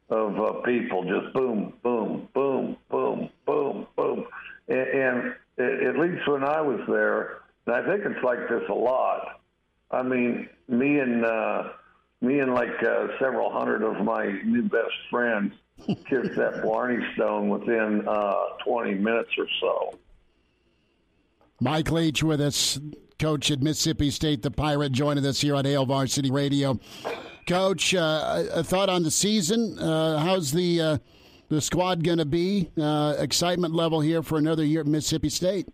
of 0.10 0.40
uh, 0.40 0.54
people, 0.62 1.04
just 1.04 1.34
boom, 1.34 1.74
boom, 1.84 2.28
boom, 2.34 2.78
boom, 2.90 3.30
boom, 3.46 3.88
boom, 3.96 4.26
and, 4.68 4.78
and 4.78 5.36
at 5.60 6.00
least 6.00 6.28
when 6.28 6.44
I 6.44 6.62
was 6.62 6.80
there, 6.88 7.42
and 7.66 7.76
I 7.76 7.86
think 7.88 8.06
it's 8.06 8.24
like 8.24 8.50
this 8.50 8.64
a 8.70 8.74
lot. 8.74 9.42
I 9.92 10.02
mean, 10.04 10.50
me 10.68 11.00
and 11.00 11.26
uh, 11.26 11.70
me 12.22 12.40
and 12.40 12.54
like 12.54 12.84
uh, 12.84 13.08
several 13.20 13.52
hundred 13.52 13.84
of 13.84 14.04
my 14.04 14.26
new 14.44 14.64
best 14.64 14.94
friends 15.10 15.54
kissed 15.88 16.36
that 16.36 16.62
Blarney 16.64 17.04
Stone 17.16 17.50
within 17.50 18.08
uh, 18.08 18.34
20 18.66 18.96
minutes 18.96 19.30
or 19.38 19.48
so. 19.62 20.00
Mike 21.62 21.92
Leach 21.92 22.24
with 22.24 22.42
us, 22.42 22.80
coach 23.20 23.51
at 23.51 23.61
Mississippi 23.61 24.09
State, 24.09 24.41
the 24.41 24.49
Pirate, 24.49 24.93
joining 24.93 25.26
us 25.26 25.41
here 25.41 25.55
on 25.55 25.65
Hail 25.65 25.86
Varsity 25.86 26.32
Radio. 26.32 26.80
Coach, 27.45 27.93
uh, 27.93 28.45
a 28.53 28.63
thought 28.63 28.89
on 28.89 29.03
the 29.03 29.11
season? 29.11 29.78
Uh, 29.78 30.17
how's 30.17 30.51
the 30.51 30.82
uh, 30.82 30.97
the 31.49 31.59
squad 31.59 32.03
going 32.03 32.20
to 32.20 32.26
be? 32.26 32.70
Uh, 32.80 33.15
excitement 33.20 33.74
level 33.74 33.99
here 33.99 34.24
for 34.24 34.38
another 34.38 34.63
year 34.63 34.82
at 34.82 34.88
Mississippi 34.88 35.30
State. 35.30 35.67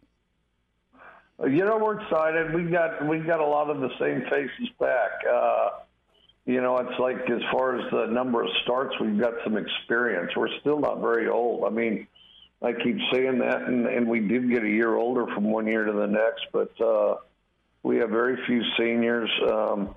You 1.44 1.66
know, 1.66 1.78
we're 1.78 2.02
excited. 2.02 2.54
We've 2.54 2.72
got 2.72 3.08
we've 3.08 3.28
got 3.28 3.40
a 3.40 3.46
lot 3.46 3.70
of 3.70 3.80
the 3.80 3.90
same 4.00 4.22
faces 4.30 4.74
back. 4.80 5.12
Uh, 5.32 5.70
you 6.46 6.62
know, 6.62 6.78
it's 6.78 7.00
like 7.00 7.30
as 7.30 7.42
far 7.52 7.78
as 7.78 7.92
the 7.92 8.06
number 8.08 8.42
of 8.42 8.50
starts, 8.64 8.96
we've 9.00 9.20
got 9.20 9.34
some 9.44 9.58
experience. 9.58 10.32
We're 10.36 10.60
still 10.62 10.80
not 10.80 11.02
very 11.02 11.28
old. 11.28 11.66
I 11.66 11.70
mean, 11.70 12.08
I 12.62 12.72
keep 12.72 12.98
saying 13.12 13.40
that, 13.40 13.64
and, 13.64 13.86
and 13.86 14.08
we 14.08 14.22
did 14.22 14.50
get 14.50 14.64
a 14.64 14.70
year 14.70 14.96
older 14.96 15.26
from 15.34 15.44
one 15.44 15.68
year 15.68 15.86
to 15.86 15.92
the 15.92 16.08
next, 16.08 16.46
but 16.54 16.80
uh, 16.80 17.16
we 17.86 17.98
have 17.98 18.10
very 18.10 18.36
few 18.48 18.64
seniors. 18.80 19.30
Um, 19.48 19.96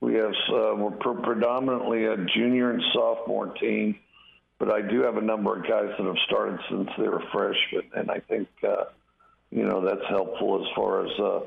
we 0.00 0.14
have 0.14 0.32
uh, 0.52 0.74
we're 0.76 0.90
pre- 0.90 1.22
predominantly 1.22 2.04
a 2.04 2.16
junior 2.36 2.70
and 2.70 2.82
sophomore 2.92 3.54
team, 3.54 3.98
but 4.58 4.70
I 4.70 4.82
do 4.82 5.00
have 5.02 5.16
a 5.16 5.22
number 5.22 5.56
of 5.56 5.62
guys 5.62 5.88
that 5.96 6.06
have 6.06 6.18
started 6.26 6.60
since 6.68 6.90
they 6.98 7.08
were 7.08 7.22
freshmen, 7.32 7.90
and 7.96 8.10
I 8.10 8.20
think 8.28 8.48
uh, 8.62 8.84
you 9.50 9.64
know 9.64 9.82
that's 9.82 10.06
helpful 10.10 10.62
as 10.62 10.68
far 10.76 11.06
as 11.06 11.12
uh, 11.18 11.40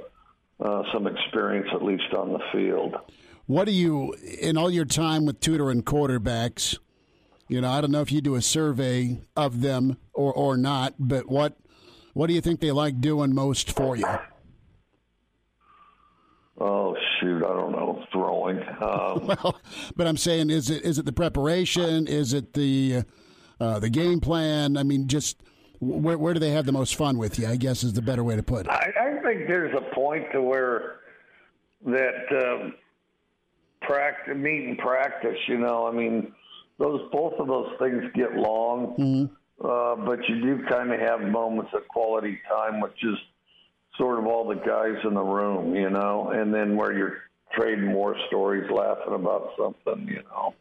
uh, 0.64 0.84
some 0.92 1.06
experience, 1.06 1.70
at 1.74 1.84
least 1.84 2.12
on 2.18 2.34
the 2.34 2.40
field. 2.52 2.96
What 3.46 3.66
do 3.66 3.72
you, 3.72 4.16
in 4.42 4.58
all 4.58 4.72
your 4.72 4.86
time 4.86 5.26
with 5.28 5.42
tutoring 5.42 5.84
quarterbacks, 5.84 6.78
you 7.50 7.62
know, 7.62 7.70
I 7.70 7.82
don't 7.82 7.92
know 7.92 8.02
if 8.02 8.12
you 8.12 8.20
do 8.20 8.34
a 8.34 8.42
survey 8.42 9.20
of 9.36 9.62
them 9.62 9.98
or, 10.14 10.34
or 10.34 10.58
not, 10.58 10.96
but 10.98 11.30
what 11.30 11.56
what 12.14 12.28
do 12.28 12.34
you 12.34 12.42
think 12.42 12.62
they 12.62 12.72
like 12.72 13.00
doing 13.00 13.36
most 13.36 13.72
for 13.76 13.96
you? 13.96 14.08
Oh 16.60 16.96
shoot, 17.20 17.44
I 17.44 17.48
don't 17.54 17.72
know, 17.72 18.06
throwing. 18.12 18.60
Um, 18.60 19.26
well, 19.44 19.60
but 19.96 20.06
I'm 20.08 20.18
saying, 20.18 20.50
is 20.50 20.70
it 20.70 20.84
is 20.84 21.00
it 21.00 21.06
the 21.06 21.14
preparation? 21.14 22.08
Is 22.08 22.34
it 22.34 22.54
the 22.54 23.04
uh, 23.60 23.80
the 23.80 23.90
game 23.90 24.20
plan? 24.20 24.78
I 24.78 24.84
mean, 24.84 25.08
just 25.08 25.42
where 25.80 26.18
where 26.18 26.34
do 26.34 26.40
they 26.40 26.52
have 26.52 26.66
the 26.66 26.72
most 26.72 26.96
fun 26.96 27.18
with 27.18 27.40
you? 27.40 27.48
I 27.48 27.56
guess 27.56 27.84
is 27.84 27.94
the 27.94 28.02
better 28.04 28.24
way 28.24 28.36
to 28.36 28.44
put 28.44 28.68
it. 28.68 28.70
I, 28.72 28.92
I 29.00 29.22
think 29.24 29.48
there's 29.48 29.74
a 29.76 29.94
point 29.96 30.26
to 30.34 30.42
where 30.42 30.98
that 31.86 32.28
um, 32.46 32.76
practice, 33.82 34.36
meet 34.38 34.68
and 34.68 34.78
practice. 34.78 35.38
You 35.48 35.58
know, 35.58 35.88
I 35.88 35.92
mean, 35.92 36.34
those 36.78 37.02
both 37.12 37.34
of 37.40 37.48
those 37.48 37.72
things 37.80 38.04
get 38.14 38.36
long, 38.36 38.96
Mm-hmm. 39.00 39.66
uh, 39.68 40.06
but 40.06 40.20
you 40.30 40.40
do 40.42 40.64
kind 40.70 40.94
of 40.94 41.00
have 41.00 41.22
moments 41.22 41.72
of 41.74 41.88
quality 41.88 42.40
time 42.48 42.80
which 42.80 42.94
just 43.02 43.22
sort 43.98 44.20
of 44.20 44.26
all 44.26 44.48
the 44.48 44.56
guys 44.56 44.96
in 45.06 45.14
the 45.14 45.22
room, 45.22 45.76
you 45.76 45.90
know, 45.90 46.32
and 46.34 46.54
then 46.54 46.76
where 46.76 46.94
you're 46.94 47.18
trading 47.54 47.94
war 47.94 48.16
stories, 48.28 48.70
laughing 48.72 49.14
about 49.14 49.52
something, 49.58 50.08
you 50.08 50.24
know. 50.30 50.54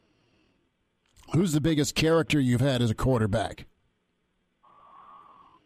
Who's 1.35 1.53
the 1.53 1.61
biggest 1.61 1.95
character 1.95 2.39
you've 2.39 2.61
had 2.61 2.83
as 2.83 2.91
a 2.91 2.95
quarterback? 2.95 3.66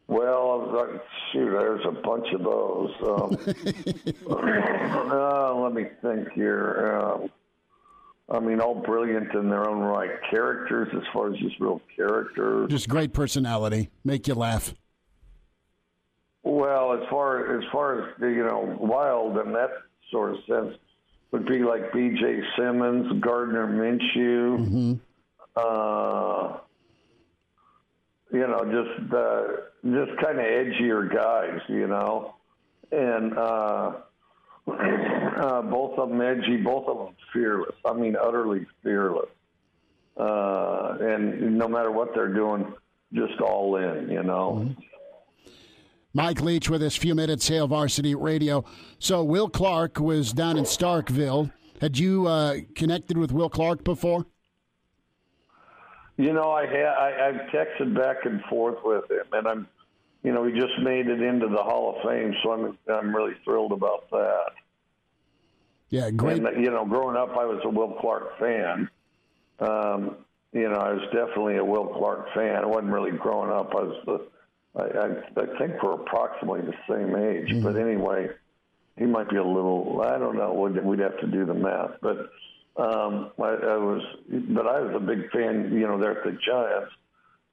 Well, 0.08 1.02
shoot, 1.32 1.50
there's 1.50 1.84
a 1.84 1.90
bunch 1.90 2.26
of 2.32 2.44
those. 2.44 2.92
Um, 3.02 3.36
uh, 5.10 5.54
let 5.54 5.72
me 5.72 5.86
think 6.00 6.30
here. 6.32 7.02
Um, 7.02 7.30
I 8.28 8.40
mean, 8.40 8.60
all 8.60 8.74
brilliant 8.74 9.34
in 9.34 9.48
their 9.48 9.68
own 9.68 9.80
right. 9.80 10.10
Characters, 10.30 10.88
as 10.94 11.02
far 11.12 11.32
as 11.32 11.38
just 11.40 11.58
real 11.58 11.80
characters. 11.96 12.70
Just 12.70 12.88
great 12.88 13.12
personality, 13.12 13.90
make 14.04 14.28
you 14.28 14.34
laugh. 14.34 14.74
Well, 16.46 16.92
as 16.92 17.00
far 17.10 17.58
as 17.58 17.64
far 17.72 18.02
as 18.02 18.14
you 18.20 18.44
know, 18.44 18.76
wild 18.78 19.36
in 19.44 19.52
that 19.54 19.70
sort 20.12 20.30
of 20.30 20.36
sense 20.48 20.78
would 21.32 21.44
be 21.44 21.58
like 21.58 21.92
B.J. 21.92 22.40
Symons, 22.56 23.20
Gardner 23.20 23.66
Minshew. 23.66 24.56
Mm-hmm. 24.56 24.92
Uh, 25.56 26.58
you 28.32 28.46
know, 28.46 28.62
just 28.64 29.12
uh, 29.12 29.42
just 29.82 30.20
kind 30.22 30.38
of 30.38 30.44
edgier 30.44 31.12
guys, 31.12 31.58
you 31.68 31.88
know, 31.88 32.36
and 32.92 33.36
uh, 33.36 33.92
uh, 34.68 35.62
both 35.62 35.98
of 35.98 36.10
them 36.10 36.20
edgy, 36.20 36.58
both 36.58 36.86
of 36.86 36.96
them 36.98 37.16
fearless. 37.32 37.74
I 37.84 37.92
mean, 37.92 38.14
utterly 38.14 38.66
fearless. 38.84 39.30
Uh, 40.16 40.96
and 41.00 41.58
no 41.58 41.66
matter 41.66 41.90
what 41.90 42.14
they're 42.14 42.32
doing, 42.32 42.72
just 43.12 43.40
all 43.40 43.74
in, 43.78 44.10
you 44.10 44.22
know. 44.22 44.64
Mm-hmm. 44.64 44.80
Mike 46.16 46.40
Leach 46.40 46.70
with 46.70 46.82
us, 46.82 46.96
few 46.96 47.14
minutes, 47.14 47.46
Hail 47.46 47.68
Varsity 47.68 48.14
Radio. 48.14 48.64
So 48.98 49.22
Will 49.22 49.50
Clark 49.50 50.00
was 50.00 50.32
down 50.32 50.56
in 50.56 50.64
Starkville. 50.64 51.52
Had 51.82 51.98
you 51.98 52.26
uh, 52.26 52.56
connected 52.74 53.18
with 53.18 53.32
Will 53.32 53.50
Clark 53.50 53.84
before? 53.84 54.24
You 56.16 56.32
know, 56.32 56.50
I 56.52 56.64
ha- 56.64 56.96
I, 56.98 57.28
I've 57.28 57.50
texted 57.50 57.94
back 57.94 58.24
and 58.24 58.40
forth 58.44 58.78
with 58.82 59.10
him, 59.10 59.26
and 59.34 59.46
I'm, 59.46 59.68
you 60.22 60.32
know, 60.32 60.46
he 60.46 60.58
just 60.58 60.72
made 60.82 61.06
it 61.06 61.20
into 61.20 61.48
the 61.48 61.62
Hall 61.62 61.94
of 61.94 62.10
Fame, 62.10 62.34
so 62.42 62.52
I'm 62.52 62.78
I'm 62.88 63.14
really 63.14 63.34
thrilled 63.44 63.72
about 63.72 64.08
that. 64.10 64.52
Yeah, 65.90 66.10
great. 66.10 66.42
And, 66.42 66.64
you 66.64 66.70
know, 66.70 66.86
growing 66.86 67.18
up, 67.18 67.36
I 67.36 67.44
was 67.44 67.60
a 67.62 67.68
Will 67.68 67.92
Clark 68.00 68.38
fan. 68.38 68.88
Um, 69.60 70.16
you 70.54 70.70
know, 70.70 70.78
I 70.78 70.94
was 70.94 71.02
definitely 71.12 71.58
a 71.58 71.64
Will 71.64 71.88
Clark 71.88 72.28
fan. 72.34 72.64
I 72.64 72.66
wasn't 72.66 72.90
really 72.90 73.10
growing 73.10 73.50
up. 73.50 73.72
I 73.72 73.82
was 73.82 73.96
the, 74.06 74.28
I, 74.76 74.82
I, 74.82 75.06
I 75.40 75.58
think 75.58 75.82
we're 75.82 75.94
approximately 75.94 76.60
the 76.60 76.74
same 76.88 77.16
age. 77.16 77.48
Mm-hmm. 77.48 77.62
But 77.62 77.76
anyway, 77.76 78.28
he 78.98 79.04
might 79.04 79.28
be 79.30 79.36
a 79.36 79.44
little. 79.44 80.02
I 80.02 80.18
don't 80.18 80.36
know. 80.36 80.52
We'd, 80.52 80.84
we'd 80.84 80.98
have 81.00 81.18
to 81.20 81.26
do 81.26 81.46
the 81.46 81.54
math, 81.54 81.92
but 82.00 82.30
um, 82.76 83.30
I, 83.38 83.48
I 83.48 83.76
was. 83.76 84.02
But 84.28 84.66
I 84.66 84.80
was 84.80 84.94
a 84.94 85.00
big 85.00 85.30
fan. 85.30 85.72
You 85.72 85.86
know, 85.86 85.98
there 85.98 86.18
at 86.18 86.24
the 86.24 86.38
Giants 86.46 86.92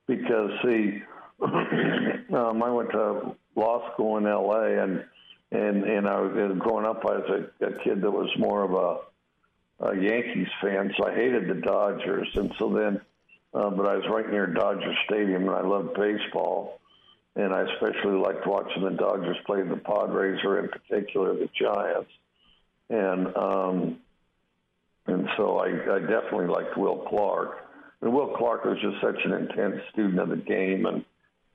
because 0.07 0.51
see, 0.63 1.01
um, 1.41 2.63
I 2.63 2.69
went 2.69 2.91
to 2.91 3.35
law 3.55 3.91
school 3.93 4.17
in 4.17 4.27
L.A. 4.27 4.83
and 4.83 5.03
and 5.51 5.83
and 5.83 6.07
I 6.07 6.19
was 6.19 6.57
growing 6.59 6.85
up. 6.85 7.05
I 7.05 7.17
was 7.17 7.45
a, 7.61 7.65
a 7.65 7.83
kid 7.83 8.01
that 8.01 8.11
was 8.11 8.29
more 8.37 8.63
of 8.63 8.73
a, 8.73 9.91
a 9.91 9.97
Yankees 9.97 10.49
fan, 10.61 10.93
so 10.97 11.07
I 11.07 11.15
hated 11.15 11.47
the 11.47 11.61
Dodgers, 11.61 12.27
and 12.35 12.51
so 12.59 12.73
then. 12.73 13.01
Uh, 13.55 13.69
but 13.69 13.85
I 13.85 13.95
was 13.97 14.05
right 14.09 14.27
near 14.31 14.47
Dodger 14.47 14.95
Stadium, 15.05 15.43
and 15.43 15.51
I 15.51 15.61
loved 15.61 15.93
baseball 15.93 16.79
and 17.35 17.53
I 17.53 17.61
especially 17.61 18.17
liked 18.17 18.45
watching 18.45 18.83
the 18.83 18.91
Dodgers 18.91 19.37
play 19.45 19.61
the 19.61 19.77
Padres, 19.77 20.39
or 20.43 20.59
in 20.59 20.69
particular 20.69 21.33
the 21.33 21.49
Giants. 21.59 22.11
And 22.89 23.35
um, 23.35 23.99
and 25.07 25.27
so 25.37 25.57
I, 25.57 25.67
I 25.67 25.99
definitely 25.99 26.47
liked 26.47 26.77
Will 26.77 27.05
Clark. 27.09 27.57
And 28.01 28.13
Will 28.13 28.35
Clark 28.37 28.65
was 28.65 28.77
just 28.81 29.01
such 29.01 29.19
an 29.25 29.33
intense 29.33 29.81
student 29.91 30.19
of 30.19 30.29
the 30.29 30.35
game, 30.35 30.85
and 30.85 31.03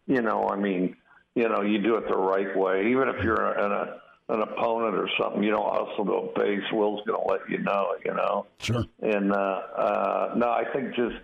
you 0.06 0.22
know, 0.22 0.48
I 0.48 0.56
mean, 0.56 0.96
you 1.34 1.48
know, 1.48 1.62
you 1.62 1.80
do 1.80 1.96
it 1.96 2.08
the 2.08 2.16
right 2.16 2.56
way. 2.56 2.90
Even 2.90 3.08
if 3.08 3.22
you're 3.22 3.52
an, 3.52 3.70
a, 3.70 4.34
an 4.34 4.42
opponent 4.42 4.96
or 4.96 5.08
something, 5.20 5.42
you 5.42 5.50
don't 5.50 5.70
hustle 5.70 6.06
to 6.06 6.12
a 6.12 6.38
base. 6.38 6.64
Will's 6.72 7.02
going 7.06 7.20
to 7.20 7.28
let 7.30 7.48
you 7.48 7.58
know, 7.58 7.94
you 8.04 8.14
know. 8.14 8.46
Sure. 8.58 8.84
And 9.00 9.32
uh, 9.32 9.36
uh, 9.36 10.34
no, 10.36 10.48
I 10.48 10.64
think 10.72 10.94
just 10.94 11.16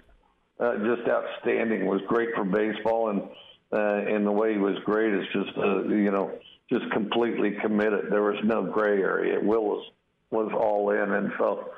uh, 0.60 0.76
just 0.76 1.08
outstanding. 1.08 1.86
Was 1.86 2.02
great 2.06 2.28
for 2.34 2.44
baseball, 2.44 3.08
and 3.08 3.22
uh, 3.74 4.14
and 4.14 4.26
the 4.26 4.32
way 4.32 4.52
he 4.52 4.58
was 4.58 4.76
great 4.84 5.12
is 5.12 5.26
just 5.32 5.58
uh, 5.58 5.82
you 5.84 6.10
know 6.10 6.30
just 6.70 6.90
completely 6.92 7.52
committed. 7.60 8.06
There 8.10 8.22
was 8.22 8.38
no 8.44 8.62
gray 8.62 9.02
area. 9.02 9.40
Will 9.40 9.64
was 9.64 9.90
was 10.30 10.52
all 10.54 10.90
in, 10.90 11.12
and 11.12 11.32
so. 11.38 11.70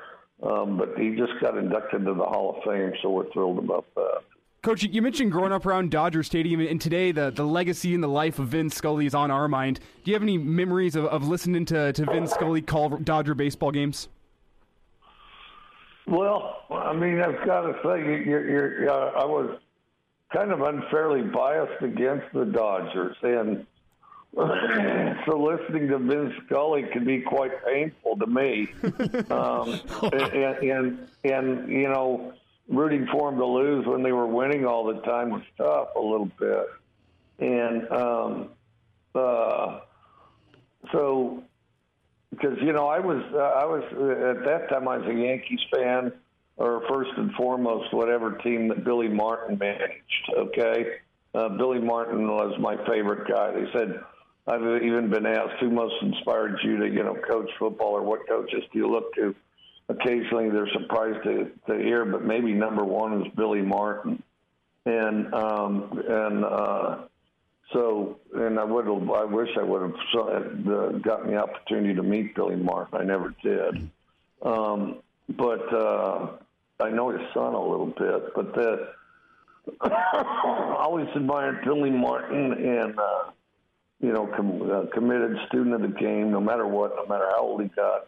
Um, 0.43 0.77
but 0.77 0.95
he 0.99 1.15
just 1.15 1.31
got 1.41 1.57
inducted 1.57 2.05
to 2.05 2.13
the 2.13 2.23
Hall 2.23 2.55
of 2.55 2.63
Fame, 2.63 2.93
so 3.01 3.09
we're 3.09 3.27
thrilled 3.31 3.57
about 3.57 3.85
that. 3.95 4.19
Coach, 4.61 4.83
you 4.83 5.01
mentioned 5.01 5.31
growing 5.31 5.51
up 5.51 5.65
around 5.65 5.91
Dodger 5.91 6.21
Stadium, 6.23 6.59
and 6.59 6.79
today 6.79 7.11
the, 7.11 7.31
the 7.31 7.43
legacy 7.43 7.95
and 7.95 8.03
the 8.03 8.07
life 8.07 8.37
of 8.37 8.49
Vin 8.49 8.69
Scully 8.69 9.05
is 9.05 9.15
on 9.15 9.31
our 9.31 9.47
mind. 9.47 9.79
Do 10.03 10.11
you 10.11 10.15
have 10.15 10.23
any 10.23 10.37
memories 10.37 10.95
of, 10.95 11.05
of 11.05 11.27
listening 11.27 11.65
to, 11.65 11.93
to 11.93 12.05
Vin 12.05 12.27
Scully 12.27 12.61
call 12.61 12.89
Dodger 12.89 13.33
baseball 13.33 13.71
games? 13.71 14.09
Well, 16.05 16.63
I 16.69 16.93
mean, 16.93 17.21
I've 17.21 17.45
got 17.45 17.61
to 17.61 17.73
say, 17.83 18.03
you're, 18.25 18.49
you're, 18.49 18.89
uh, 18.91 19.21
I 19.21 19.25
was 19.25 19.57
kind 20.33 20.51
of 20.51 20.61
unfairly 20.61 21.21
biased 21.21 21.81
against 21.81 22.25
the 22.33 22.45
Dodgers, 22.45 23.15
and 23.21 23.65
so 25.25 25.39
listening 25.39 25.87
to 25.87 25.97
Vin 25.97 26.33
Scully 26.45 26.83
can 26.91 27.05
be 27.05 27.21
quite 27.21 27.51
painful 27.65 28.17
to 28.17 28.27
me. 28.27 28.67
um, 29.31 29.79
and, 30.13 30.57
and 30.63 31.09
and 31.23 31.71
you 31.71 31.89
know, 31.89 32.33
rooting 32.67 33.07
for 33.11 33.31
them 33.31 33.39
to 33.39 33.45
lose 33.45 33.85
when 33.85 34.03
they 34.03 34.11
were 34.11 34.27
winning 34.27 34.65
all 34.65 34.85
the 34.85 35.01
time 35.01 35.29
was 35.31 35.43
tough 35.57 35.89
a 35.95 35.99
little 35.99 36.29
bit. 36.39 36.67
And 37.39 37.91
um, 37.91 38.49
uh, 39.15 39.79
so, 40.91 41.43
because 42.31 42.57
you 42.61 42.73
know, 42.73 42.87
I 42.87 42.99
was 42.99 43.23
uh, 43.33 43.37
I 43.37 43.65
was 43.65 43.83
uh, 43.93 44.39
at 44.39 44.45
that 44.45 44.69
time 44.69 44.87
I 44.87 44.97
was 44.97 45.07
a 45.07 45.13
Yankees 45.13 45.61
fan, 45.73 46.11
or 46.57 46.83
first 46.89 47.11
and 47.17 47.31
foremost, 47.33 47.93
whatever 47.93 48.37
team 48.43 48.67
that 48.69 48.83
Billy 48.83 49.07
Martin 49.07 49.57
managed. 49.57 50.31
Okay, 50.37 50.85
uh, 51.33 51.49
Billy 51.49 51.79
Martin 51.79 52.27
was 52.27 52.57
my 52.59 52.75
favorite 52.87 53.27
guy. 53.27 53.51
They 53.51 53.71
said. 53.73 53.99
I've 54.49 54.81
even 54.81 55.09
been 55.09 55.25
asked 55.25 55.59
who 55.59 55.69
most 55.69 55.95
inspired 56.01 56.57
you 56.63 56.77
to, 56.77 56.85
you 56.87 57.03
know, 57.03 57.17
coach 57.29 57.49
football 57.59 57.89
or 57.89 58.01
what 58.01 58.25
coaches 58.29 58.63
do 58.71 58.79
you 58.79 58.89
look 58.89 59.13
to? 59.15 59.35
occasionally 59.89 60.49
they're 60.49 60.69
surprised 60.73 61.23
to, 61.23 61.51
to 61.67 61.77
hear, 61.77 62.05
but 62.05 62.23
maybe 62.23 62.53
number 62.53 62.83
one 62.83 63.21
is 63.21 63.33
Billy 63.35 63.61
Martin. 63.61 64.21
And 64.85 65.33
um, 65.33 66.01
and 66.07 66.45
uh, 66.45 66.97
so 67.73 68.19
and 68.33 68.57
I 68.57 68.63
would 68.63 68.85
have 68.85 69.09
I 69.09 69.25
wish 69.25 69.49
I 69.59 69.63
would 69.63 69.81
have 69.81 70.67
uh, 70.67 70.91
gotten 70.99 71.31
the 71.31 71.37
opportunity 71.37 71.93
to 71.95 72.03
meet 72.03 72.35
Billy 72.35 72.55
Martin. 72.55 73.01
I 73.01 73.03
never 73.03 73.33
did. 73.43 73.89
Um, 74.41 74.99
but 75.29 75.73
uh, 75.73 76.29
I 76.79 76.89
know 76.89 77.09
his 77.09 77.21
son 77.33 77.53
a 77.53 77.61
little 77.61 77.93
bit. 77.97 78.33
But 78.35 78.53
the 78.53 78.89
I 79.81 80.75
always 80.79 81.07
admired 81.15 81.63
Billy 81.65 81.89
Martin 81.89 82.53
and 82.53 82.97
uh, 82.97 83.31
you 83.99 84.13
know 84.13 84.27
com- 84.35 84.71
uh, 84.71 84.85
committed 84.93 85.37
student 85.47 85.75
of 85.75 85.81
the 85.81 85.99
game, 85.99 86.31
no 86.31 86.39
matter 86.39 86.67
what, 86.67 86.95
no 86.95 87.05
matter 87.05 87.27
how 87.31 87.41
old 87.41 87.61
he 87.61 87.69
got 87.69 88.07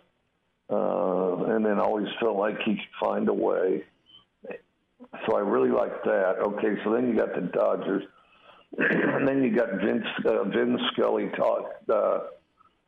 uh, 0.70 1.46
and 1.48 1.66
then 1.66 1.80
always 1.80 2.08
felt 2.20 2.38
like 2.38 2.58
he 2.64 2.76
could 2.76 2.84
find 3.00 3.28
a 3.28 3.34
way. 3.34 3.84
So 5.26 5.36
I 5.36 5.40
really 5.40 5.72
liked 5.72 6.04
that. 6.06 6.36
Okay, 6.40 6.76
so 6.84 6.94
then 6.94 7.08
you 7.10 7.16
got 7.16 7.34
the 7.34 7.42
Dodgers, 7.42 8.04
and 8.78 9.28
then 9.28 9.44
you 9.44 9.56
got 9.56 9.70
Vince 9.84 10.06
uh, 10.26 10.44
Vin 10.44 10.78
Scully 10.92 11.30
talk 11.36 11.72
uh, 11.92 12.20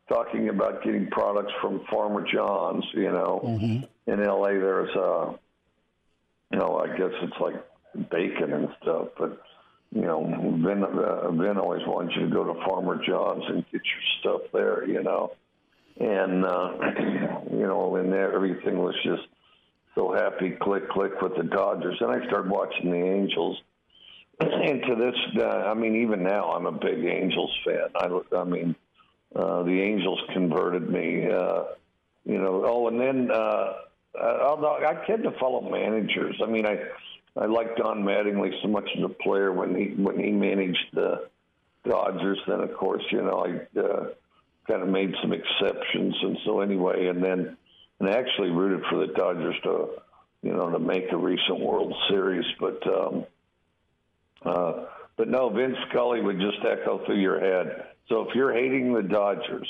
talking 0.10 0.50
about 0.50 0.84
getting 0.84 1.08
products 1.08 1.54
from 1.62 1.82
Farmer 1.90 2.26
John's. 2.32 2.86
You 2.94 3.12
know, 3.12 3.42
mm-hmm. 3.44 4.12
in 4.12 4.22
L.A. 4.22 4.52
there's 4.52 4.96
uh, 4.96 5.34
you 6.52 6.60
know, 6.60 6.84
I 6.84 6.98
guess 6.98 7.12
it's 7.22 7.40
like 7.40 8.10
bacon 8.10 8.54
and 8.54 8.70
stuff, 8.82 9.10
but 9.18 9.42
you 9.94 10.02
know, 10.02 10.24
Vin, 10.64 10.84
uh, 10.84 11.32
Vin 11.32 11.58
always 11.58 11.86
wants 11.86 12.16
you 12.16 12.28
to 12.28 12.34
go 12.34 12.46
to 12.46 12.54
Farmer 12.66 13.02
John's 13.06 13.44
and 13.48 13.66
get 13.72 13.82
your 13.84 14.20
stuff 14.20 14.42
there. 14.54 14.88
You 14.88 15.04
know 15.04 15.34
and 16.00 16.46
uh, 16.46 16.72
you 17.52 17.68
know, 17.68 17.96
and 17.96 18.12
there, 18.12 18.34
everything 18.34 18.78
was 18.78 18.96
just 19.04 19.24
so 19.96 20.14
happy. 20.14 20.52
Click, 20.62 20.90
click 20.90 21.22
with 21.22 21.36
the 21.38 21.44
Dodgers, 21.44 21.98
and 22.00 22.12
I 22.12 22.26
started 22.28 22.50
watching 22.50 22.92
the 22.92 22.98
Angels. 22.98 23.58
And 24.42 24.82
to 24.88 24.96
this, 24.96 25.44
uh, 25.44 25.70
I 25.70 25.76
mean, 25.76 26.02
even 26.02 26.24
now, 26.24 26.52
I'm 26.54 26.66
a 26.66 26.72
big 26.72 27.06
Angels 27.06 27.56
fan. 27.64 27.90
I, 27.96 28.38
I 28.38 28.44
mean, 28.44 28.76
uh, 29.36 29.62
the 29.62 29.80
Angels 29.80 30.20
converted 30.34 30.90
me. 30.90 31.28
Uh, 31.32 31.64
you 32.26 32.40
know, 32.40 32.64
oh, 32.66 32.88
and 32.88 33.00
then 33.00 33.30
uh, 33.32 33.74
although 34.20 34.76
I 34.76 35.06
tend 35.06 35.24
to 35.24 35.32
follow 35.40 35.62
managers. 35.70 36.40
I 36.44 36.48
mean, 36.48 36.66
I 36.66 36.78
I 37.38 37.46
like 37.46 37.78
Don 37.78 38.04
Mattingly 38.04 38.52
so 38.62 38.68
much 38.68 38.90
as 38.98 39.04
a 39.04 39.10
player 39.10 39.52
when 39.52 39.76
he 39.76 40.02
when 40.02 40.20
he 40.20 40.32
managed 40.32 40.86
the 40.94 41.30
Dodgers. 41.88 42.40
Then, 42.48 42.62
of 42.62 42.74
course, 42.74 43.04
you 43.12 43.22
know, 43.22 43.46
I. 43.46 43.80
Uh, 43.80 44.06
kind 44.68 44.84
of 44.84 44.90
made 44.90 45.14
some 45.22 45.34
exceptions, 45.34 46.16
and 46.22 46.38
so 46.46 46.62
anyway, 46.62 47.08
and 47.08 47.24
then 47.24 47.58
and 48.00 48.10
actually 48.10 48.50
rooted 48.50 48.84
for 48.90 49.06
the 49.06 49.14
Dodgers 49.14 49.56
to, 49.64 49.90
you 50.42 50.54
know, 50.54 50.70
to 50.72 50.80
make 50.80 51.12
a 51.12 51.18
recent 51.18 51.60
World 51.60 51.94
Series, 52.10 52.46
but 52.60 52.82
um, 52.88 53.26
uh, 54.44 54.86
but 55.18 55.28
no, 55.28 55.50
Vince 55.50 55.76
Scully 55.90 56.22
would 56.22 56.40
just 56.40 56.58
echo 56.66 57.06
through 57.06 57.20
your 57.20 57.40
head. 57.40 57.86
So 58.10 58.28
if 58.28 58.36
you're 58.36 58.54
hating 58.54 58.94
the 58.94 59.04
Dodgers 59.04 59.68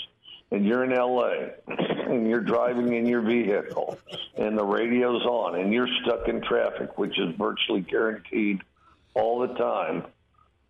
and 0.51 0.65
you're 0.65 0.83
in 0.83 0.91
LA 0.91 1.31
and 1.67 2.27
you're 2.27 2.41
driving 2.41 2.93
in 2.93 3.05
your 3.05 3.21
vehicle 3.21 3.97
and 4.37 4.57
the 4.57 4.63
radio's 4.63 5.23
on 5.23 5.59
and 5.59 5.73
you're 5.73 5.87
stuck 6.03 6.27
in 6.27 6.41
traffic, 6.41 6.97
which 6.97 7.17
is 7.17 7.33
virtually 7.37 7.81
guaranteed 7.81 8.59
all 9.13 9.39
the 9.39 9.53
time, 9.55 10.05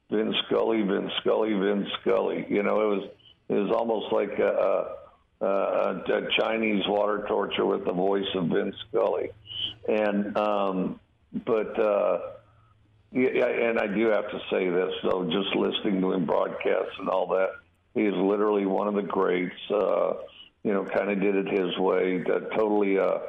Vince 0.09 0.35
Scully, 0.47 0.81
Vince 0.81 1.11
Scully, 1.21 1.53
Vince 1.53 1.87
Scully. 2.01 2.45
You 2.49 2.63
know, 2.63 2.81
it 2.81 2.95
was 2.95 3.09
it 3.49 3.53
was 3.55 3.71
almost 3.71 4.13
like 4.13 4.39
a, 4.39 4.95
a, 5.41 5.45
a 5.45 6.27
Chinese 6.39 6.83
water 6.87 7.25
torture 7.27 7.65
with 7.65 7.85
the 7.85 7.91
voice 7.91 8.27
of 8.35 8.47
Vince 8.47 8.75
Scully, 8.89 9.31
and 9.87 10.37
um, 10.37 10.99
but 11.45 11.79
uh, 11.79 12.19
yeah, 13.11 13.45
and 13.45 13.79
I 13.79 13.87
do 13.87 14.07
have 14.07 14.29
to 14.31 14.39
say 14.49 14.69
this 14.69 14.93
though, 15.03 15.25
just 15.25 15.55
listening 15.55 16.01
to 16.01 16.13
him 16.13 16.25
broadcast 16.25 16.91
and 16.99 17.09
all 17.09 17.27
that, 17.27 17.49
he 17.93 18.01
is 18.01 18.15
literally 18.15 18.65
one 18.65 18.87
of 18.87 18.95
the 18.95 19.01
greats. 19.01 19.55
Uh, 19.69 20.13
you 20.63 20.73
know, 20.73 20.85
kind 20.85 21.09
of 21.09 21.19
did 21.19 21.35
it 21.35 21.47
his 21.47 21.77
way. 21.77 22.19
That 22.19 22.51
totally. 22.57 22.99
Uh, 22.99 23.19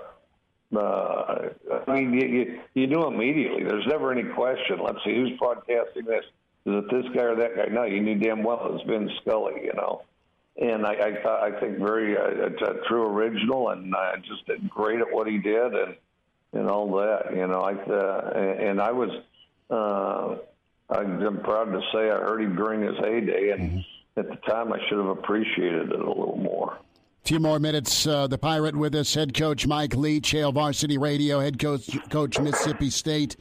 uh, 0.77 1.49
I 1.87 1.93
mean, 1.93 2.15
you, 2.15 2.27
you, 2.27 2.61
you 2.75 2.87
knew 2.87 3.07
immediately. 3.07 3.65
There's 3.65 3.87
never 3.87 4.11
any 4.11 4.25
question. 4.25 4.79
Let's 4.83 4.99
see 5.05 5.15
who's 5.15 5.39
broadcasting 5.39 6.05
this. 6.07 6.25
Is 6.65 6.75
it 6.75 6.91
this 6.91 7.05
guy 7.15 7.25
or 7.25 7.37
that 7.37 7.57
guy? 7.57 7.67
No, 7.71 7.85
you 7.85 8.01
knew 8.01 8.19
damn 8.19 8.43
well 8.43 8.67
it 8.67 8.73
was 8.73 8.83
Vince 8.87 9.11
Scully. 9.21 9.65
You 9.65 9.73
know, 9.75 10.03
and 10.61 10.87
I 10.87 10.95
I, 10.95 11.47
I 11.47 11.61
think 11.61 11.79
very 11.79 12.17
uh, 12.17 12.47
it's 12.47 12.63
a 12.63 12.87
true 12.89 13.07
original, 13.07 13.71
and 13.71 13.95
uh, 13.95 14.17
just 14.19 14.51
great 14.69 15.01
at 15.01 15.13
what 15.13 15.27
he 15.27 15.39
did, 15.39 15.75
and 15.75 15.97
and 16.53 16.69
all 16.71 16.91
that. 16.99 17.35
You 17.35 17.47
know, 17.49 17.61
I 17.61 17.75
uh, 17.75 18.31
and 18.61 18.81
I 18.81 18.93
was 18.93 19.11
uh, 19.71 20.37
I'm 20.95 21.41
proud 21.41 21.73
to 21.73 21.81
say 21.93 22.11
I 22.11 22.19
heard 22.19 22.43
him 22.43 22.57
during 22.57 22.83
his 22.83 22.97
heyday, 22.99 23.51
and 23.51 23.63
mm-hmm. 23.63 23.79
At 24.17 24.29
the 24.29 24.37
time 24.49 24.73
I 24.73 24.79
should 24.89 24.99
have 24.99 25.09
appreciated 25.09 25.93
it 25.93 26.01
a 26.01 26.09
little 26.09 26.39
more. 26.39 26.79
A 27.25 27.29
few 27.29 27.39
more 27.39 27.59
minutes. 27.59 28.07
Uh, 28.07 28.27
the 28.27 28.39
Pirate 28.39 28.77
with 28.77 28.95
us, 28.95 29.15
head 29.15 29.33
coach 29.35 29.67
Mike 29.67 29.95
Leach, 29.95 30.31
Hail 30.31 30.53
Varsity 30.53 30.99
Radio, 30.99 31.41
head 31.41 31.59
coach 31.59 31.89
coach 32.11 32.39
Mississippi 32.39 32.91
State. 32.91 33.37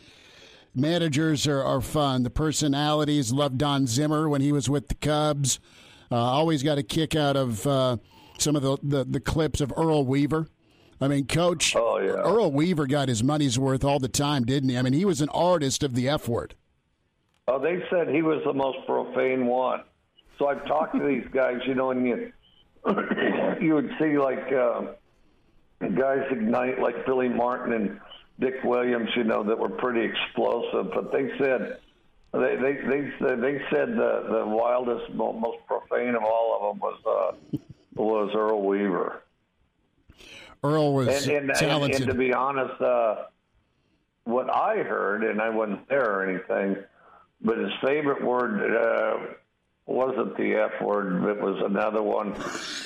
Managers 0.74 1.48
are, 1.48 1.64
are 1.64 1.82
fun. 1.82 2.24
The 2.24 2.30
personalities. 2.30 3.34
Love 3.34 3.58
Don 3.58 3.88
Zimmer 3.88 4.30
when 4.30 4.42
he 4.42 4.52
was 4.52 4.70
with 4.70 4.88
the 4.88 4.96
Cubs. 4.96 5.60
Uh, 6.12 6.16
always 6.16 6.64
got 6.64 6.78
a 6.78 6.84
kick 6.84 7.16
out 7.16 7.36
of 7.36 7.66
uh, 7.66 7.98
some 8.38 8.56
of 8.56 8.62
the, 8.62 8.78
the, 8.84 9.04
the, 9.04 9.20
clips 9.20 9.62
of 9.62 9.74
Earl 9.76 10.06
Weaver. 10.06 10.48
I 11.00 11.08
mean, 11.08 11.26
Coach, 11.26 11.76
oh, 11.76 12.00
yeah. 12.00 12.12
Earl 12.12 12.52
Weaver 12.52 12.86
got 12.86 13.08
his 13.08 13.24
money's 13.24 13.58
worth 13.58 13.84
all 13.84 14.00
the 14.00 14.10
time, 14.10 14.44
didn't 14.44 14.70
he? 14.70 14.78
I 14.78 14.82
mean, 14.82 14.94
he 14.94 15.06
was 15.06 15.22
an 15.22 15.30
artist 15.30 15.84
of 15.84 15.96
the 15.96 16.08
F 16.10 16.28
word. 16.28 16.56
Oh, 17.48 17.60
they 17.60 17.82
said 17.90 18.10
he 18.10 18.22
was 18.22 18.42
the 18.46 18.54
most 18.54 18.78
profane 18.86 19.48
one. 19.48 19.82
So 20.42 20.48
I've 20.48 20.66
talked 20.66 20.96
to 20.96 21.08
these 21.08 21.28
guys, 21.32 21.60
you 21.68 21.76
know, 21.76 21.92
and 21.92 22.04
you 22.08 22.34
you 23.62 23.76
would 23.76 23.92
see 24.00 24.18
like 24.18 24.52
uh, 24.52 24.94
guys 25.80 26.26
ignite 26.32 26.80
like 26.80 27.06
Billy 27.06 27.30
Martin 27.30 27.74
and 27.74 28.00
Dick 28.39 28.56
Williams, 28.64 29.10
you 29.16 29.24
know, 29.24 29.44
that 29.44 29.60
were 29.60 29.70
pretty 29.70 30.02
explosive. 30.02 30.92
But 30.96 31.12
they 31.12 31.30
said 31.38 31.78
they 32.34 32.56
they 32.56 32.74
they, 32.74 33.36
they 33.36 33.62
said 33.70 33.89
the 33.89 34.26
the 34.32 34.46
wildest, 34.48 35.14
most 35.14 35.60
profane 35.68 36.16
of 36.16 36.24
all 36.24 36.58
of 36.60 36.74
them 36.74 36.80
was 36.82 37.38
uh, 37.54 37.58
was 37.94 38.32
Earl 38.36 38.64
Weaver. 38.64 39.22
Earl 40.64 40.94
was 40.96 41.28
and, 41.28 41.38
and, 41.38 41.50
and, 41.52 41.60
talented. 41.60 42.02
and 42.02 42.10
to 42.10 42.18
be 42.18 42.34
honest, 42.34 42.82
uh, 42.82 43.26
what 44.24 44.50
I 44.50 44.78
heard, 44.78 45.24
and 45.24 45.39
I 45.39 45.50
wasn't 45.50 45.88
there 45.88 46.10
or 46.10 46.28
anything, 46.28 46.84
but 47.42 47.60
his 47.60 47.72
favorite 47.84 48.24
word 48.24 48.76
uh, 48.76 49.34
wasn't 49.92 50.38
the 50.38 50.56
F 50.56 50.82
word. 50.82 51.24
It 51.30 51.42
was 51.42 51.62
another 51.64 52.02
one. 52.02 52.36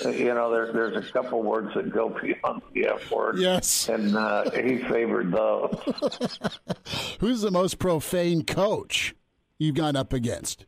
You 0.03 0.33
know, 0.33 0.51
there, 0.51 0.71
there's 0.71 0.97
a 0.97 1.11
couple 1.11 1.43
words 1.43 1.73
that 1.75 1.93
go 1.93 2.09
beyond 2.09 2.61
the 2.73 2.87
F 2.87 3.11
word. 3.11 3.37
Yes. 3.37 3.89
And 3.89 4.15
uh, 4.15 4.49
he 4.51 4.77
favored 4.77 5.31
those. 5.31 5.77
Who's 7.19 7.41
the 7.41 7.51
most 7.51 7.79
profane 7.79 8.43
coach 8.43 9.15
you've 9.57 9.75
gone 9.75 9.95
up 9.95 10.13
against? 10.13 10.65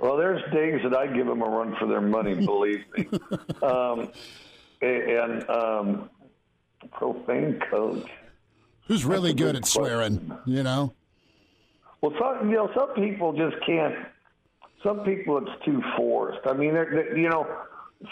Well, 0.00 0.16
there's 0.16 0.42
days 0.52 0.80
that 0.84 0.96
I 0.96 1.08
give 1.08 1.26
them 1.26 1.42
a 1.42 1.48
run 1.48 1.74
for 1.78 1.86
their 1.86 2.00
money, 2.00 2.34
believe 2.34 2.84
me. 2.96 3.08
Um, 3.62 4.12
and 4.80 5.50
um, 5.50 6.10
profane 6.92 7.60
coach. 7.70 8.06
Who's 8.86 9.04
really 9.04 9.34
good 9.34 9.54
good 9.54 9.56
at 9.56 9.66
swearing? 9.66 10.32
You 10.46 10.62
know. 10.62 10.94
Well, 12.00 12.12
some 12.18 12.48
you 12.48 12.56
know 12.56 12.70
some 12.76 12.94
people 12.94 13.32
just 13.32 13.56
can't. 13.66 13.94
Some 14.82 15.00
people 15.04 15.38
it's 15.38 15.64
too 15.64 15.82
forced. 15.96 16.46
I 16.46 16.52
mean, 16.52 16.74
they're- 16.74 16.90
they're- 16.90 17.16
you 17.16 17.28
know, 17.28 17.46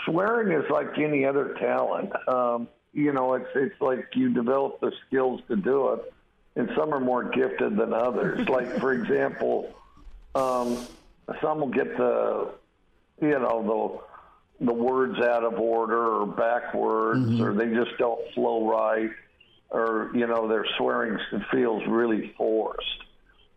swearing 0.05 0.51
is 0.53 0.69
like 0.71 0.99
any 0.99 1.25
other 1.25 1.55
talent. 1.55 2.13
Um, 2.29 2.69
you 2.93 3.13
know, 3.13 3.35
it's 3.35 3.49
it's 3.55 3.81
like 3.81 4.07
you 4.15 4.31
develop 4.33 4.81
the 4.81 4.93
skills 5.07 5.41
to 5.49 5.57
do 5.57 5.93
it, 5.93 6.13
and 6.57 6.71
some 6.77 6.93
are 6.95 7.01
more 7.01 7.25
gifted 7.25 7.77
than 7.77 7.93
others. 7.93 8.49
like 8.49 8.69
for 8.81 8.93
example, 8.93 9.73
um, 10.35 10.79
some 11.41 11.61
will 11.61 11.69
get 11.69 11.97
the 11.97 12.49
you 13.21 13.39
know 13.39 14.03
the 14.59 14.67
the 14.67 14.73
words 14.73 15.21
out 15.21 15.45
of 15.45 15.61
order 15.61 16.23
or 16.23 16.27
backwards, 16.27 17.41
or 17.41 17.53
they 17.53 17.69
just 17.75 17.97
don't 17.99 18.21
flow 18.33 18.67
right, 18.69 19.11
or 19.71 20.11
you 20.15 20.27
know 20.27 20.49
their 20.49 20.65
swearing 20.79 21.19
feels 21.53 21.87
really 21.87 22.33
forced. 22.39 23.05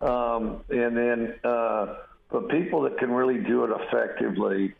Um, 0.02 0.62
and 0.70 0.96
then, 0.96 1.36
uh, 1.44 1.96
but 2.32 2.50
people 2.50 2.82
that 2.84 2.98
can 2.98 3.12
really 3.12 3.40
do 3.40 3.64
it 3.64 3.72
effectively, 3.82 4.74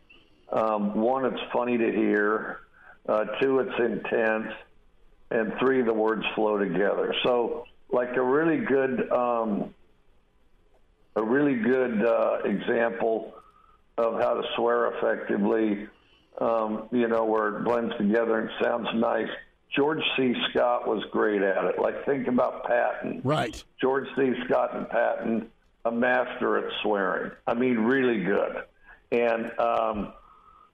um, 0.52 0.94
one, 0.94 1.24
it's 1.24 1.42
funny 1.52 1.78
to 1.78 1.92
hear. 1.92 2.60
Uh, 3.08 3.24
two, 3.40 3.60
it's 3.60 3.78
intense, 3.78 4.52
and 5.30 5.52
three, 5.58 5.82
the 5.82 5.92
words 5.92 6.24
flow 6.34 6.58
together. 6.58 7.14
So, 7.22 7.64
like 7.90 8.14
a 8.16 8.22
really 8.22 8.58
good, 8.58 9.10
um, 9.10 9.74
a 11.16 11.22
really 11.22 11.56
good 11.56 12.04
uh, 12.04 12.38
example 12.44 13.34
of 13.98 14.20
how 14.20 14.34
to 14.34 14.42
swear 14.56 14.94
effectively. 14.94 15.88
Um, 16.40 16.88
you 16.90 17.06
know, 17.08 17.24
where 17.24 17.58
it 17.58 17.64
blends 17.64 17.94
together 17.98 18.38
and 18.40 18.50
sounds 18.62 18.88
nice. 18.94 19.28
George 19.76 20.02
C. 20.16 20.34
Scott 20.50 20.88
was 20.88 21.04
great 21.12 21.42
at 21.42 21.64
it. 21.64 21.78
Like, 21.78 22.06
think 22.06 22.28
about 22.28 22.64
Patton. 22.64 23.20
Right. 23.22 23.62
George 23.80 24.06
C. 24.16 24.32
Scott 24.46 24.74
and 24.74 24.88
Patton, 24.88 25.48
a 25.84 25.90
master 25.90 26.58
at 26.58 26.72
swearing. 26.82 27.32
I 27.46 27.54
mean, 27.54 27.78
really 27.78 28.22
good. 28.22 28.64
And 29.12 29.50
um, 29.58 30.12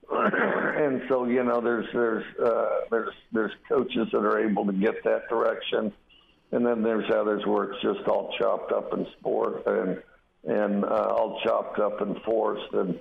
and 0.11 1.01
so 1.09 1.25
you 1.25 1.43
know, 1.43 1.61
there's 1.61 1.87
there's 1.93 2.25
uh, 2.39 2.69
there's 2.91 3.13
there's 3.31 3.51
coaches 3.67 4.07
that 4.11 4.19
are 4.19 4.39
able 4.39 4.65
to 4.65 4.73
get 4.73 5.03
that 5.03 5.27
direction, 5.29 5.91
and 6.51 6.65
then 6.65 6.83
there's 6.83 7.09
others 7.13 7.45
where 7.45 7.71
it's 7.71 7.81
just 7.81 8.07
all 8.07 8.33
chopped 8.39 8.71
up 8.71 8.93
in 8.93 9.05
sport 9.19 9.63
and 9.65 10.01
and 10.45 10.85
uh, 10.85 10.87
all 10.87 11.39
chopped 11.43 11.79
up 11.79 12.01
and 12.01 12.15
forced 12.23 12.73
and 12.73 12.99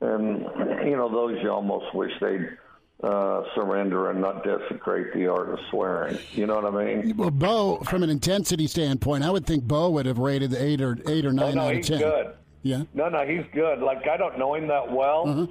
and 0.00 0.40
you 0.88 0.96
know 0.96 1.10
those 1.10 1.38
you 1.42 1.50
almost 1.50 1.94
wish 1.94 2.12
they'd 2.20 2.56
uh, 3.02 3.42
surrender 3.54 4.10
and 4.10 4.20
not 4.20 4.44
desecrate 4.44 5.12
the 5.14 5.26
art 5.26 5.50
of 5.50 5.58
swearing. 5.70 6.18
You 6.32 6.46
know 6.46 6.60
what 6.60 6.74
I 6.74 6.84
mean? 6.84 7.16
Well, 7.16 7.30
Bo, 7.30 7.78
from 7.80 8.02
an 8.02 8.10
intensity 8.10 8.66
standpoint, 8.66 9.24
I 9.24 9.30
would 9.30 9.46
think 9.46 9.64
Bo 9.64 9.90
would 9.90 10.06
have 10.06 10.18
rated 10.18 10.54
eight 10.54 10.80
or 10.80 10.96
eight 11.08 11.24
or 11.26 11.30
Oh 11.30 11.32
nine 11.32 11.54
no, 11.56 11.62
out 11.62 11.70
of 11.72 11.76
he's 11.78 11.88
ten. 11.88 11.98
good. 11.98 12.34
Yeah. 12.62 12.84
No, 12.94 13.08
no, 13.08 13.26
he's 13.26 13.44
good. 13.52 13.80
Like 13.80 14.06
I 14.08 14.16
don't 14.16 14.38
know 14.38 14.54
him 14.54 14.68
that 14.68 14.90
well, 14.90 15.28
Uh-huh. 15.28 15.46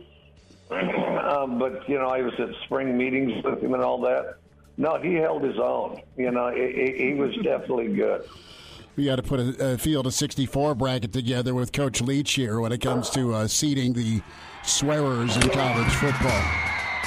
um, 1.43 1.59
but 1.59 1.87
you 1.87 1.99
know, 1.99 2.07
I 2.07 2.21
was 2.21 2.33
at 2.39 2.49
spring 2.65 2.97
meetings 2.97 3.43
with 3.43 3.61
him 3.61 3.73
and 3.73 3.83
all 3.83 4.01
that. 4.01 4.37
No, 4.77 4.99
he 4.99 5.13
held 5.15 5.43
his 5.43 5.59
own. 5.59 6.01
You 6.17 6.31
know, 6.31 6.49
he, 6.51 6.93
he 6.97 7.13
was 7.13 7.35
definitely 7.43 7.93
good. 7.93 8.23
We 8.95 9.05
got 9.05 9.17
to 9.17 9.23
put 9.23 9.39
a, 9.39 9.73
a 9.73 9.77
field 9.77 10.07
of 10.07 10.13
64 10.15 10.73
bracket 10.75 11.13
together 11.13 11.53
with 11.53 11.71
Coach 11.71 12.01
Leach 12.01 12.33
here 12.33 12.59
when 12.59 12.71
it 12.71 12.79
comes 12.81 13.09
to 13.11 13.33
uh, 13.33 13.47
seeding 13.47 13.93
the 13.93 14.21
swearers 14.63 15.35
in 15.35 15.49
college 15.49 15.91
football. 15.93 16.43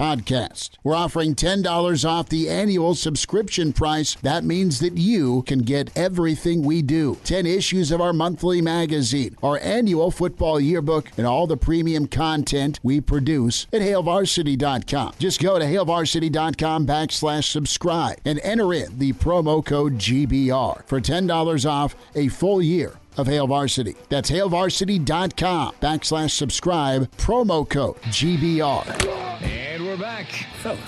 podcast. 0.00 0.70
We're 0.82 0.96
offering 0.96 1.34
$10 1.34 2.08
off 2.08 2.30
the 2.30 2.48
annual 2.48 2.94
subscription 2.94 3.74
price. 3.74 4.14
That 4.22 4.44
means 4.44 4.80
that 4.80 4.96
you 4.96 5.42
can 5.42 5.58
get 5.58 5.94
everything 5.94 6.62
we 6.62 6.80
do 6.80 7.18
10 7.24 7.44
issues 7.44 7.92
of 7.92 8.00
our 8.00 8.14
monthly 8.14 8.62
magazine, 8.62 9.36
our 9.42 9.58
annual 9.58 10.10
football 10.10 10.58
yearbook, 10.58 11.10
and 11.18 11.26
all 11.26 11.46
the 11.46 11.58
premium 11.58 12.06
content 12.06 12.80
we 12.82 12.98
produce 13.02 13.66
at 13.74 13.82
HailVarsity.com. 13.82 15.12
Just 15.18 15.42
go 15.42 15.58
to 15.58 15.66
HailVarsity.com 15.66 16.86
backslash 16.86 17.44
subscribe 17.44 18.16
and 18.24 18.40
enter 18.40 18.72
in 18.72 18.98
the 18.98 19.12
promo 19.12 19.62
code 19.62 19.98
GBR 19.98 20.86
for 20.86 21.00
$10 21.00 21.70
off 21.70 21.94
a 22.14 22.28
full 22.28 22.62
year 22.62 22.94
of 23.18 23.26
Hail 23.26 23.46
Varsity. 23.46 23.96
That's 24.08 24.30
HailVarsity.com 24.30 25.74
backslash 25.82 26.30
subscribe, 26.30 27.10
promo 27.16 27.68
code 27.68 28.00
GBR. 28.04 29.69
And 29.90 29.98
we're 29.98 30.06
back 30.06 30.26
Fellas, 30.62 30.78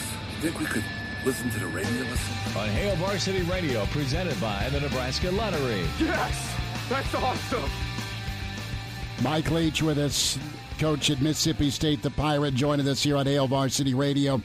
think 0.40 0.60
we 0.60 0.66
could 0.66 0.84
listen 1.24 1.50
to 1.50 1.58
the 1.58 1.66
radio 1.66 2.02
listen? 2.02 2.56
on 2.56 2.68
Hail 2.68 2.94
Varsity 2.96 3.42
Radio, 3.42 3.84
presented 3.86 4.40
by 4.40 4.68
the 4.68 4.78
Nebraska 4.78 5.28
Lottery. 5.32 5.84
Yes, 5.98 6.54
that's 6.88 7.12
awesome. 7.16 7.68
Mike 9.20 9.50
Leach 9.50 9.82
with 9.82 9.98
us, 9.98 10.38
coach 10.78 11.10
at 11.10 11.20
Mississippi 11.20 11.70
State, 11.70 12.00
the 12.02 12.10
Pirate, 12.10 12.54
joining 12.54 12.86
us 12.86 13.02
here 13.02 13.16
on 13.16 13.26
Hail 13.26 13.48
Varsity 13.48 13.92
Radio. 13.92 14.40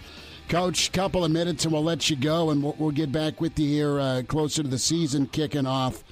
Coach, 0.50 0.92
couple 0.92 1.24
of 1.24 1.30
minutes 1.30 1.66
and 1.66 1.72
we'll 1.72 1.84
let 1.84 2.10
you 2.10 2.16
go, 2.16 2.50
and 2.50 2.64
we'll, 2.64 2.76
we'll 2.80 2.90
get 2.90 3.12
back 3.12 3.40
with 3.40 3.60
you 3.60 3.68
here 3.68 4.00
uh, 4.00 4.24
closer 4.28 4.64
to 4.64 4.70
the 4.70 4.80
season 4.80 5.28
kicking 5.28 5.68
off. 5.68 6.04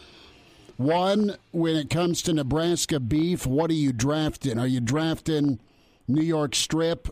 One, 0.78 1.36
when 1.50 1.76
it 1.78 1.90
comes 1.90 2.22
to 2.24 2.34
Nebraska 2.34 3.00
beef, 3.00 3.48
what 3.48 3.72
are 3.72 3.76
you 3.76 3.92
drafting? 3.92 4.60
Are 4.60 4.68
you 4.68 4.82
drafting 4.82 5.60
New 6.08 6.22
York 6.22 6.54
strip, 6.54 7.08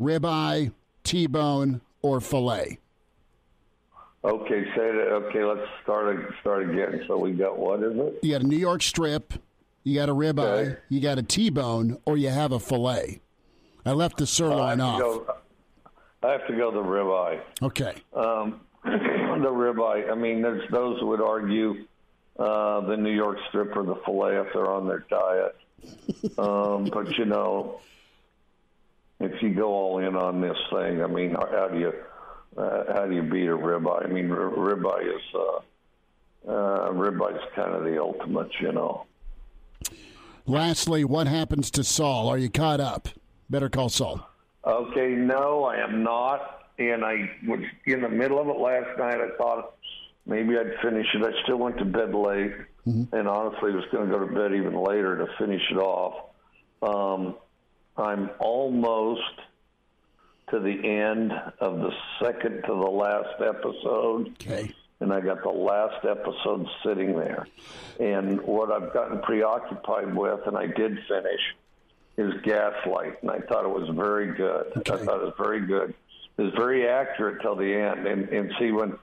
ribeye, 0.00 0.72
T-bone, 1.04 1.80
or 2.02 2.20
fillet? 2.20 2.78
Okay, 4.24 4.64
say 4.76 4.92
that. 4.92 5.08
Okay, 5.12 5.44
let's 5.44 5.66
start 5.82 6.18
start 6.40 6.68
again. 6.68 7.04
So 7.06 7.16
we 7.18 7.32
got 7.32 7.56
what 7.56 7.82
is 7.82 7.96
it? 7.96 8.18
You 8.22 8.32
got 8.32 8.42
a 8.42 8.46
New 8.46 8.56
York 8.56 8.82
strip, 8.82 9.32
you 9.84 9.94
got 9.94 10.08
a 10.08 10.14
ribeye, 10.14 10.38
Okay. 10.72 10.76
you 10.88 11.00
got 11.00 11.18
a 11.18 11.22
T-bone, 11.22 11.98
or 12.04 12.16
you 12.16 12.28
have 12.28 12.52
a 12.52 12.58
fillet. 12.58 13.20
I 13.86 13.92
left 13.92 14.18
the 14.18 14.26
sirloin 14.26 14.80
off. 14.80 14.98
go, 15.00 15.34
I 16.22 16.32
have 16.32 16.46
to 16.48 16.56
go 16.56 16.70
the 16.72 16.82
ribeye. 16.82 17.40
Okay. 17.62 17.94
Um, 18.12 18.60
the 18.84 18.90
ribeye. 19.50 20.10
I 20.10 20.14
mean, 20.14 20.42
there's 20.42 20.68
those 20.70 20.98
who 21.00 21.06
would 21.06 21.20
argue 21.22 21.86
uh, 22.38 22.80
the 22.82 22.96
New 22.96 23.12
York 23.12 23.38
strip 23.48 23.74
or 23.76 23.84
the 23.84 23.94
fillet 24.04 24.36
if 24.36 24.48
they're 24.52 24.70
on 24.70 24.88
their 24.88 25.06
diet. 25.08 25.56
um, 26.38 26.86
but 26.92 27.16
you 27.16 27.24
know, 27.24 27.80
if 29.20 29.42
you 29.42 29.50
go 29.50 29.68
all 29.68 29.98
in 29.98 30.14
on 30.16 30.40
this 30.40 30.56
thing, 30.70 31.02
I 31.02 31.06
mean, 31.06 31.34
how, 31.34 31.68
do 31.68 31.78
you 31.78 31.92
uh, 32.56 32.92
how 32.94 33.06
do 33.06 33.14
you 33.14 33.22
beat 33.22 33.46
a 33.48 33.56
ribeye? 33.56 34.04
I 34.04 34.08
mean, 34.08 34.30
r- 34.30 34.50
ribeye 34.50 35.16
is 35.16 35.22
uh, 35.34 36.50
uh, 36.50 36.90
ribeye's 36.92 37.42
kind 37.54 37.74
of 37.74 37.84
the 37.84 38.00
ultimate, 38.00 38.50
you 38.60 38.72
know. 38.72 39.06
Lastly, 40.46 41.04
what 41.04 41.26
happens 41.26 41.70
to 41.72 41.84
Saul? 41.84 42.28
Are 42.28 42.38
you 42.38 42.48
caught 42.48 42.80
up? 42.80 43.08
Better 43.50 43.68
call 43.68 43.88
Saul. 43.88 44.26
Okay, 44.64 45.08
no, 45.10 45.64
I 45.64 45.76
am 45.76 46.02
not. 46.02 46.54
And 46.78 47.04
I 47.04 47.28
was 47.46 47.60
in 47.86 48.02
the 48.02 48.08
middle 48.08 48.40
of 48.40 48.48
it 48.48 48.56
last 48.58 48.98
night. 48.98 49.20
I 49.20 49.36
thought 49.36 49.74
maybe 50.26 50.56
I'd 50.56 50.74
finish 50.80 51.06
it. 51.12 51.22
I 51.22 51.42
still 51.42 51.56
went 51.56 51.76
to 51.78 51.84
bed 51.84 52.14
late, 52.14 52.52
and 53.12 53.28
honestly, 53.28 53.72
was 53.72 53.84
going 53.92 54.08
to 54.08 54.14
go 54.16 54.24
to 54.24 54.32
bed 54.32 54.54
even 54.54 54.74
later 54.74 55.18
to 55.18 55.26
finish 55.38 55.62
it 55.70 55.76
off. 55.76 56.30
Um, 56.82 57.34
I'm 57.98 58.30
almost 58.38 59.22
to 60.50 60.60
the 60.60 60.88
end 60.88 61.32
of 61.60 61.78
the 61.78 61.92
second 62.22 62.62
to 62.62 62.68
the 62.68 62.90
last 62.90 63.40
episode 63.40 64.28
Okay. 64.40 64.72
and 65.00 65.12
I 65.12 65.20
got 65.20 65.42
the 65.42 65.50
last 65.50 66.04
episode 66.04 66.66
sitting 66.84 67.18
there. 67.18 67.46
And 68.00 68.40
what 68.42 68.70
I've 68.72 68.92
gotten 68.92 69.20
preoccupied 69.20 70.14
with, 70.14 70.46
and 70.46 70.56
I 70.56 70.66
did 70.66 70.98
finish, 71.06 71.40
is 72.16 72.32
Gaslight, 72.42 73.22
and 73.22 73.30
I 73.30 73.38
thought 73.40 73.64
it 73.64 73.70
was 73.70 73.88
very 73.94 74.34
good. 74.34 74.72
I 74.76 74.80
thought 74.96 75.20
it 75.20 75.24
was 75.24 75.34
very 75.38 75.66
good. 75.66 75.94
It 76.36 76.42
was 76.42 76.54
very 76.54 76.88
accurate 76.88 77.42
till 77.42 77.56
the 77.56 77.74
end. 77.74 78.06
And, 78.06 78.28
and 78.30 78.52
see, 78.58 78.72
when 78.72 78.98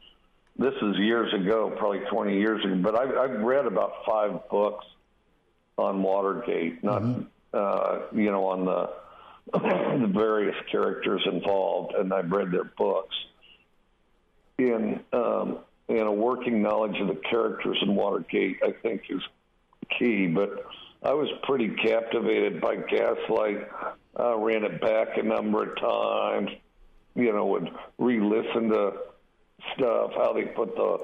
this 0.57 0.73
is 0.81 0.97
years 0.97 1.33
ago, 1.33 1.73
probably 1.77 1.99
20 1.99 2.37
years 2.37 2.63
ago, 2.65 2.75
but 2.75 2.97
I've, 2.97 3.17
I've 3.17 3.41
read 3.41 3.65
about 3.65 4.05
five 4.05 4.49
books 4.49 4.85
on 5.77 6.01
Watergate, 6.01 6.83
not 6.83 7.01
mm-hmm. 7.01 7.23
Uh, 7.55 8.01
you 8.11 8.31
know 8.31 8.45
on 8.47 8.65
the 8.65 8.89
the 9.53 10.11
various 10.13 10.55
characters 10.71 11.21
involved, 11.31 11.93
and 11.95 12.13
I've 12.13 12.31
read 12.31 12.51
their 12.51 12.65
books. 12.77 13.15
In 14.57 15.01
um, 15.13 15.59
in 15.87 16.01
a 16.01 16.11
working 16.11 16.61
knowledge 16.61 16.99
of 16.99 17.07
the 17.07 17.21
characters 17.29 17.77
in 17.81 17.95
Watergate, 17.95 18.57
I 18.63 18.71
think 18.71 19.03
is 19.09 19.21
key. 19.99 20.27
But 20.27 20.65
I 21.03 21.13
was 21.13 21.29
pretty 21.43 21.69
captivated 21.69 22.61
by 22.61 22.77
Gaslight. 22.77 23.67
Uh, 24.17 24.37
ran 24.37 24.63
it 24.63 24.81
back 24.81 25.17
a 25.17 25.23
number 25.23 25.63
of 25.63 25.79
times. 25.79 26.49
You 27.15 27.31
know, 27.33 27.45
would 27.45 27.69
re-listen 27.97 28.69
to 28.69 28.93
stuff, 29.75 30.11
how 30.15 30.33
they 30.33 30.45
put 30.45 30.75
the 30.75 30.97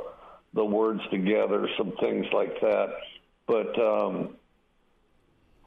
the 0.54 0.66
words 0.66 1.02
together, 1.12 1.70
some 1.78 1.94
things 2.02 2.26
like 2.34 2.60
that. 2.62 2.88
But 3.48 3.80
um, 3.80 4.36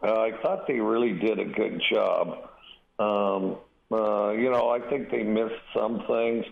uh, 0.05 0.21
I 0.21 0.33
thought 0.43 0.67
they 0.67 0.81
really 0.81 1.13
did 1.13 1.39
a 1.39 1.45
good 1.45 1.83
job. 1.91 2.51
Um, 2.99 3.57
uh, 3.91 4.33
you 4.33 4.51
know, 4.51 4.71
I 4.71 4.81
think 4.91 5.11
they 5.11 5.23
missed 5.23 5.55
some 5.75 6.05
things 6.07 6.45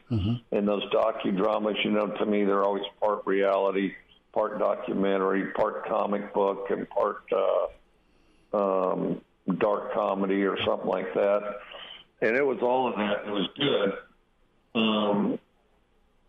in 0.53 0.66
those 0.66 0.84
docudramas. 0.90 1.74
You 1.84 1.90
know, 1.90 2.07
to 2.07 2.26
me, 2.26 2.44
they're 2.44 2.64
always 2.64 2.84
part 3.00 3.26
reality, 3.26 3.92
part 4.32 4.59
documentary, 4.59 5.50
part 5.53 5.86
comic 5.86 6.32
book, 6.32 6.68
and 6.70 6.88
part 6.88 7.24
uh, 7.32 8.57
um, 8.57 9.20
dark 9.59 9.92
comedy 9.92 10.44
or 10.44 10.57
something 10.64 10.88
like 10.88 11.12
that. 11.14 11.57
And 12.20 12.36
it 12.36 12.46
was 12.46 12.59
all 12.62 12.88
of 12.88 12.96
that. 12.96 13.26
It 13.26 13.30
was 13.30 13.48
good. 13.57 13.92
Um, 14.74 15.38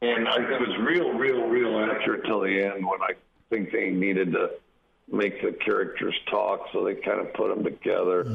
and 0.01 0.27
I, 0.27 0.35
it 0.35 0.59
was 0.59 0.77
real, 0.81 1.13
real, 1.13 1.47
real 1.47 1.79
accurate 1.79 2.25
till 2.25 2.41
the 2.41 2.63
end 2.65 2.85
when 2.85 3.01
I 3.01 3.13
think 3.49 3.71
they 3.71 3.91
needed 3.91 4.33
to 4.33 4.51
make 5.11 5.41
the 5.41 5.51
characters 5.51 6.15
talk, 6.29 6.67
so 6.71 6.83
they 6.83 6.95
kind 6.95 7.19
of 7.19 7.33
put 7.33 7.53
them 7.53 7.63
together. 7.63 8.25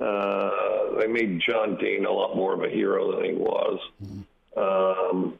Uh, 0.00 0.98
they 0.98 1.06
made 1.06 1.40
John 1.48 1.76
Dean 1.76 2.04
a 2.04 2.12
lot 2.12 2.36
more 2.36 2.54
of 2.54 2.62
a 2.62 2.68
hero 2.68 3.12
than 3.16 3.24
he 3.24 3.32
was. 3.32 3.80
Um, 4.56 5.38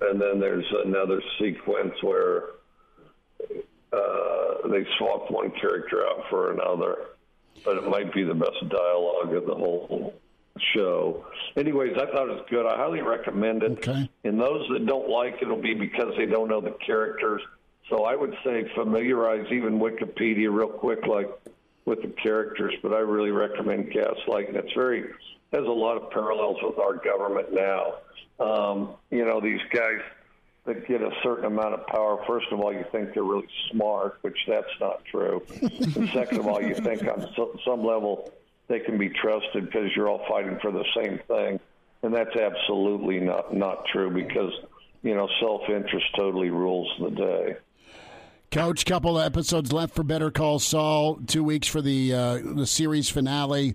and 0.00 0.20
then 0.20 0.40
there's 0.40 0.66
another 0.84 1.22
sequence 1.38 1.94
where 2.02 2.44
uh, 3.92 4.68
they 4.68 4.84
swapped 4.98 5.30
one 5.30 5.50
character 5.52 6.04
out 6.06 6.24
for 6.28 6.52
another, 6.52 6.96
but 7.64 7.76
it 7.78 7.88
might 7.88 8.12
be 8.12 8.22
the 8.24 8.34
best 8.34 8.68
dialogue 8.68 9.34
of 9.34 9.46
the 9.46 9.54
whole 9.54 10.14
show. 10.74 11.24
Anyways, 11.56 11.96
I 11.96 12.06
thought 12.06 12.28
it 12.28 12.34
was 12.34 12.46
good. 12.50 12.66
I 12.66 12.76
highly 12.76 13.00
recommend 13.02 13.62
it. 13.62 13.72
Okay. 13.72 14.08
And 14.24 14.40
those 14.40 14.68
that 14.72 14.86
don't 14.86 15.08
like 15.08 15.38
it'll 15.42 15.60
be 15.60 15.74
because 15.74 16.14
they 16.16 16.26
don't 16.26 16.48
know 16.48 16.60
the 16.60 16.76
characters. 16.84 17.42
So 17.88 18.04
I 18.04 18.16
would 18.16 18.34
say 18.44 18.70
familiarize 18.74 19.46
even 19.52 19.78
Wikipedia 19.78 20.52
real 20.52 20.68
quick, 20.68 21.06
like 21.06 21.28
with 21.84 22.02
the 22.02 22.08
characters. 22.08 22.74
But 22.82 22.92
I 22.94 23.00
really 23.00 23.30
recommend 23.30 23.92
Gaslight, 23.92 24.48
and 24.48 24.56
it's 24.56 24.72
very 24.72 25.04
has 25.52 25.64
a 25.66 25.70
lot 25.70 25.96
of 25.96 26.10
parallels 26.10 26.56
with 26.62 26.78
our 26.78 26.94
government 26.94 27.52
now. 27.52 27.94
Um, 28.40 28.94
you 29.10 29.24
know, 29.24 29.40
these 29.40 29.60
guys 29.72 30.00
that 30.64 30.88
get 30.88 31.02
a 31.02 31.10
certain 31.22 31.44
amount 31.44 31.74
of 31.74 31.86
power. 31.86 32.24
First 32.26 32.46
of 32.50 32.60
all, 32.60 32.72
you 32.72 32.84
think 32.90 33.14
they're 33.14 33.22
really 33.22 33.48
smart, 33.70 34.18
which 34.22 34.38
that's 34.48 34.66
not 34.80 35.04
true. 35.04 35.42
and 35.60 36.08
second 36.12 36.40
of 36.40 36.46
all, 36.46 36.62
you 36.62 36.74
think 36.74 37.02
on 37.02 37.28
so, 37.36 37.58
some 37.64 37.84
level 37.84 38.32
they 38.68 38.80
can 38.80 38.96
be 38.96 39.10
trusted 39.10 39.66
because 39.66 39.94
you're 39.94 40.08
all 40.08 40.24
fighting 40.28 40.58
for 40.60 40.72
the 40.72 40.84
same 40.96 41.20
thing, 41.28 41.60
and 42.02 42.14
that's 42.14 42.34
absolutely 42.34 43.20
not 43.20 43.54
not 43.54 43.84
true 43.92 44.10
because 44.10 44.52
you 45.02 45.14
know 45.14 45.28
self 45.40 45.68
interest 45.68 46.06
totally 46.16 46.50
rules 46.50 46.90
the 46.98 47.10
day. 47.10 47.56
Coach, 48.54 48.86
couple 48.86 49.18
of 49.18 49.26
episodes 49.26 49.72
left 49.72 49.96
for 49.96 50.04
Better 50.04 50.30
Call 50.30 50.60
Saul. 50.60 51.16
Two 51.26 51.42
weeks 51.42 51.66
for 51.66 51.82
the 51.82 52.14
uh, 52.14 52.38
the 52.40 52.68
series 52.68 53.08
finale, 53.08 53.74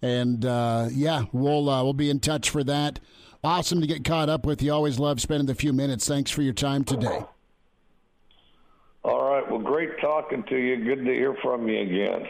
and 0.00 0.44
uh, 0.44 0.86
yeah, 0.92 1.24
we'll 1.32 1.68
uh, 1.68 1.82
we'll 1.82 1.92
be 1.92 2.08
in 2.08 2.20
touch 2.20 2.48
for 2.48 2.62
that. 2.62 3.00
Awesome 3.42 3.80
to 3.80 3.86
get 3.88 4.04
caught 4.04 4.28
up 4.28 4.46
with 4.46 4.62
you. 4.62 4.72
Always 4.72 5.00
love 5.00 5.20
spending 5.20 5.48
the 5.48 5.56
few 5.56 5.72
minutes. 5.72 6.06
Thanks 6.06 6.30
for 6.30 6.42
your 6.42 6.52
time 6.52 6.84
today. 6.84 7.24
All 9.02 9.28
right, 9.28 9.50
well, 9.50 9.58
great 9.58 10.00
talking 10.00 10.44
to 10.44 10.56
you. 10.56 10.84
Good 10.84 11.04
to 11.04 11.12
hear 11.12 11.34
from 11.42 11.66
you 11.66 11.80
again. 11.80 12.28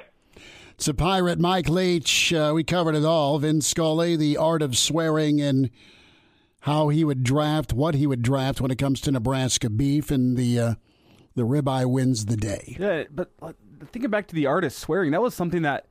It's 0.77 0.89
a 0.89 0.95
pirate, 0.95 1.39
Mike 1.39 1.69
Leach. 1.69 2.33
Uh, 2.33 2.53
we 2.55 2.65
covered 2.65 2.95
it 2.95 3.05
all. 3.05 3.39
Vin 3.39 3.61
Scully, 3.61 4.17
the 4.17 4.39
art 4.39 4.63
of 4.63 4.79
swearing, 4.79 5.43
and 5.43 5.69
how 6.61 6.89
he 6.89 7.05
would 7.05 7.23
draft, 7.23 7.75
what 7.75 7.95
he 7.95 8.07
would 8.07 8.23
draft 8.23 8.63
when 8.63 8.71
it 8.71 8.79
comes 8.79 8.99
to 9.03 9.13
Nebraska 9.13 9.69
beef, 9.69 10.11
and 10.11 10.39
the 10.39 10.59
uh, 10.59 10.75
the 11.37 11.43
ribeye 11.43 11.87
wins 11.87 12.27
the 12.27 12.37
day. 12.37 12.77
Yeah, 12.81 13.05
but 13.11 13.31
thinking 13.93 14.11
back 14.11 14.27
to 14.29 14.35
the 14.35 14.47
artist 14.47 14.79
swearing, 14.81 15.13
that 15.13 15.23
was 15.23 15.35
something 15.35 15.63
that 15.63 15.87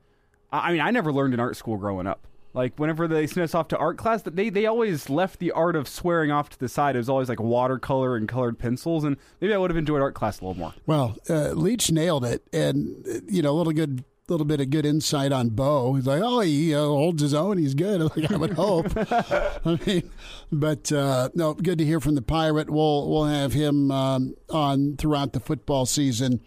I 0.52 0.68
I 0.68 0.72
mean, 0.72 0.82
I 0.82 0.90
never 0.90 1.12
learned 1.12 1.32
in 1.32 1.40
art 1.40 1.56
school 1.56 1.78
growing 1.78 2.06
up. 2.06 2.26
Like 2.52 2.78
whenever 2.78 3.06
they 3.06 3.26
sent 3.26 3.44
us 3.44 3.54
off 3.54 3.68
to 3.68 3.76
art 3.76 3.98
class, 3.98 4.22
they 4.22 4.48
they 4.48 4.64
always 4.66 5.10
left 5.10 5.40
the 5.40 5.52
art 5.52 5.76
of 5.76 5.86
swearing 5.86 6.30
off 6.30 6.48
to 6.50 6.58
the 6.58 6.68
side. 6.68 6.96
It 6.96 6.98
was 6.98 7.08
always 7.08 7.28
like 7.28 7.38
watercolor 7.38 8.16
and 8.16 8.26
colored 8.26 8.58
pencils, 8.58 9.04
and 9.04 9.16
maybe 9.40 9.52
I 9.52 9.58
would 9.58 9.70
have 9.70 9.76
enjoyed 9.76 10.00
art 10.00 10.14
class 10.14 10.40
a 10.40 10.44
little 10.46 10.58
more. 10.58 10.74
Well, 10.86 11.16
uh, 11.28 11.50
Leach 11.50 11.90
nailed 11.92 12.24
it, 12.24 12.42
and 12.54 13.06
uh, 13.06 13.20
you 13.28 13.42
know, 13.42 13.50
a 13.50 13.56
little 13.56 13.74
good, 13.74 14.04
little 14.28 14.46
bit 14.46 14.60
of 14.60 14.70
good 14.70 14.84
insight 14.84 15.32
on 15.32 15.50
Bo. 15.50 15.94
He's 15.94 16.06
like, 16.06 16.22
oh, 16.22 16.40
he 16.40 16.74
uh, 16.74 16.80
holds 16.80 17.22
his 17.22 17.34
own. 17.34 17.58
He's 17.58 17.74
good. 17.74 18.00
Like 18.16 18.30
I 18.30 18.36
would 18.36 18.52
hope. 18.52 18.86
I 18.96 19.78
mean, 19.86 20.10
but 20.50 20.90
uh, 20.92 21.28
no, 21.34 21.54
good 21.54 21.78
to 21.78 21.84
hear 21.84 22.00
from 22.00 22.14
the 22.14 22.22
pirate. 22.22 22.70
We'll 22.70 23.10
we'll 23.10 23.24
have 23.24 23.52
him 23.52 23.90
um, 23.90 24.34
on 24.48 24.96
throughout 24.96 25.32
the 25.32 25.40
football 25.40 25.86
season, 25.86 26.40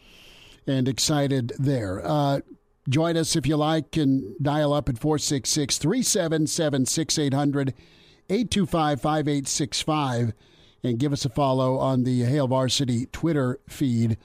and 0.66 0.88
excited 0.88 1.54
there. 1.60 2.02
Uh, 2.04 2.40
join 2.88 3.18
us 3.18 3.36
if 3.36 3.46
you 3.46 3.58
like, 3.58 3.98
and 3.98 4.36
dial 4.42 4.74
up 4.74 4.90
at 4.90 4.98
466 4.98 5.78
377 5.78 6.86
6800 6.86 7.74
825 8.30 9.02
5865 9.02 10.34
and 10.84 11.00
give 11.00 11.12
us 11.12 11.26
a 11.26 11.30
follow 11.30 11.78
on 11.78 12.04
the 12.04 12.24
Hale 12.24 12.48
Varsity 12.48 13.08
Twitter 13.08 13.60
feed 13.68 14.18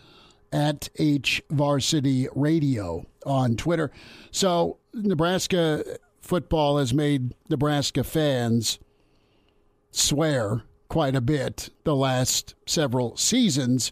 at 0.55 0.89
H 0.97 1.43
Varsity 1.51 2.29
Radio 2.35 3.05
on 3.27 3.57
Twitter. 3.57 3.91
So, 4.31 4.79
Nebraska 4.95 5.85
football 6.23 6.79
has 6.79 6.95
made 6.95 7.35
Nebraska 7.51 8.05
fans 8.05 8.79
swear 9.91 10.63
quite 10.89 11.17
a 11.17 11.21
bit 11.21 11.71
the 11.83 11.97
last 11.97 12.55
several 12.67 13.17
seasons. 13.17 13.91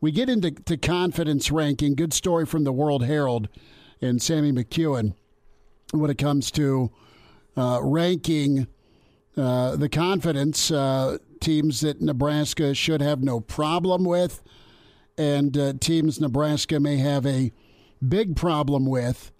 We 0.00 0.12
get 0.12 0.28
into 0.28 0.50
to 0.50 0.76
confidence 0.76 1.50
ranking. 1.50 1.94
Good 1.94 2.12
story 2.12 2.44
from 2.44 2.64
the 2.64 2.72
World 2.72 3.04
Herald 3.04 3.48
and 4.02 4.20
Sammy 4.20 4.52
McKewon 4.52 5.14
when 5.92 6.10
it 6.10 6.18
comes 6.18 6.50
to 6.50 6.90
uh, 7.56 7.80
ranking 7.82 8.66
uh, 9.38 9.76
the 9.76 9.88
confidence 9.88 10.70
uh, 10.70 11.16
teams 11.40 11.80
that 11.80 12.02
Nebraska 12.02 12.74
should 12.74 13.00
have 13.00 13.22
no 13.22 13.40
problem 13.40 14.04
with, 14.04 14.42
and 15.16 15.56
uh, 15.56 15.72
teams 15.80 16.20
Nebraska 16.20 16.80
may 16.80 16.96
have 16.96 17.24
a 17.26 17.52
big 18.06 18.36
problem 18.36 18.86
with. 18.86 19.30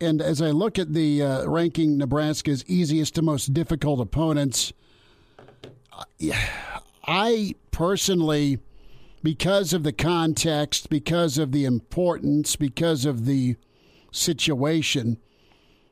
And 0.00 0.22
as 0.22 0.40
I 0.40 0.50
look 0.50 0.78
at 0.78 0.94
the 0.94 1.22
uh, 1.22 1.46
ranking 1.46 1.98
Nebraska's 1.98 2.64
easiest 2.66 3.14
to 3.16 3.22
most 3.22 3.52
difficult 3.52 4.00
opponents, 4.00 4.72
I 7.06 7.54
personally, 7.70 8.58
because 9.22 9.72
of 9.72 9.82
the 9.82 9.92
context, 9.92 10.88
because 10.88 11.36
of 11.36 11.52
the 11.52 11.64
importance, 11.64 12.56
because 12.56 13.04
of 13.04 13.26
the 13.26 13.56
situation, 14.10 15.18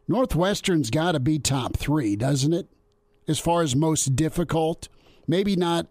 Northwestern's 0.06 0.90
got 0.90 1.12
to 1.12 1.20
be 1.20 1.38
top 1.38 1.76
three, 1.76 2.16
doesn't 2.16 2.54
it? 2.54 2.66
As 3.26 3.38
far 3.38 3.60
as 3.60 3.76
most 3.76 4.16
difficult, 4.16 4.88
maybe 5.26 5.54
not 5.54 5.86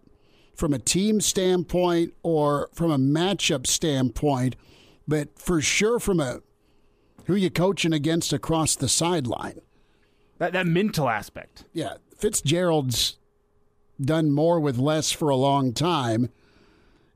from 0.58 0.74
a 0.74 0.78
team 0.78 1.20
standpoint 1.20 2.12
or 2.24 2.68
from 2.74 2.90
a 2.90 2.98
matchup 2.98 3.64
standpoint, 3.64 4.56
but 5.06 5.38
for 5.38 5.60
sure 5.60 6.00
from 6.00 6.18
a 6.18 6.40
who 7.26 7.36
you 7.36 7.48
coaching 7.48 7.92
against 7.92 8.32
across 8.32 8.74
the 8.74 8.88
sideline. 8.88 9.60
That 10.38 10.52
that 10.54 10.66
mental 10.66 11.08
aspect. 11.08 11.64
Yeah, 11.72 11.94
Fitzgerald's 12.16 13.18
done 14.00 14.32
more 14.32 14.58
with 14.58 14.78
less 14.78 15.12
for 15.12 15.28
a 15.28 15.36
long 15.36 15.72
time, 15.72 16.30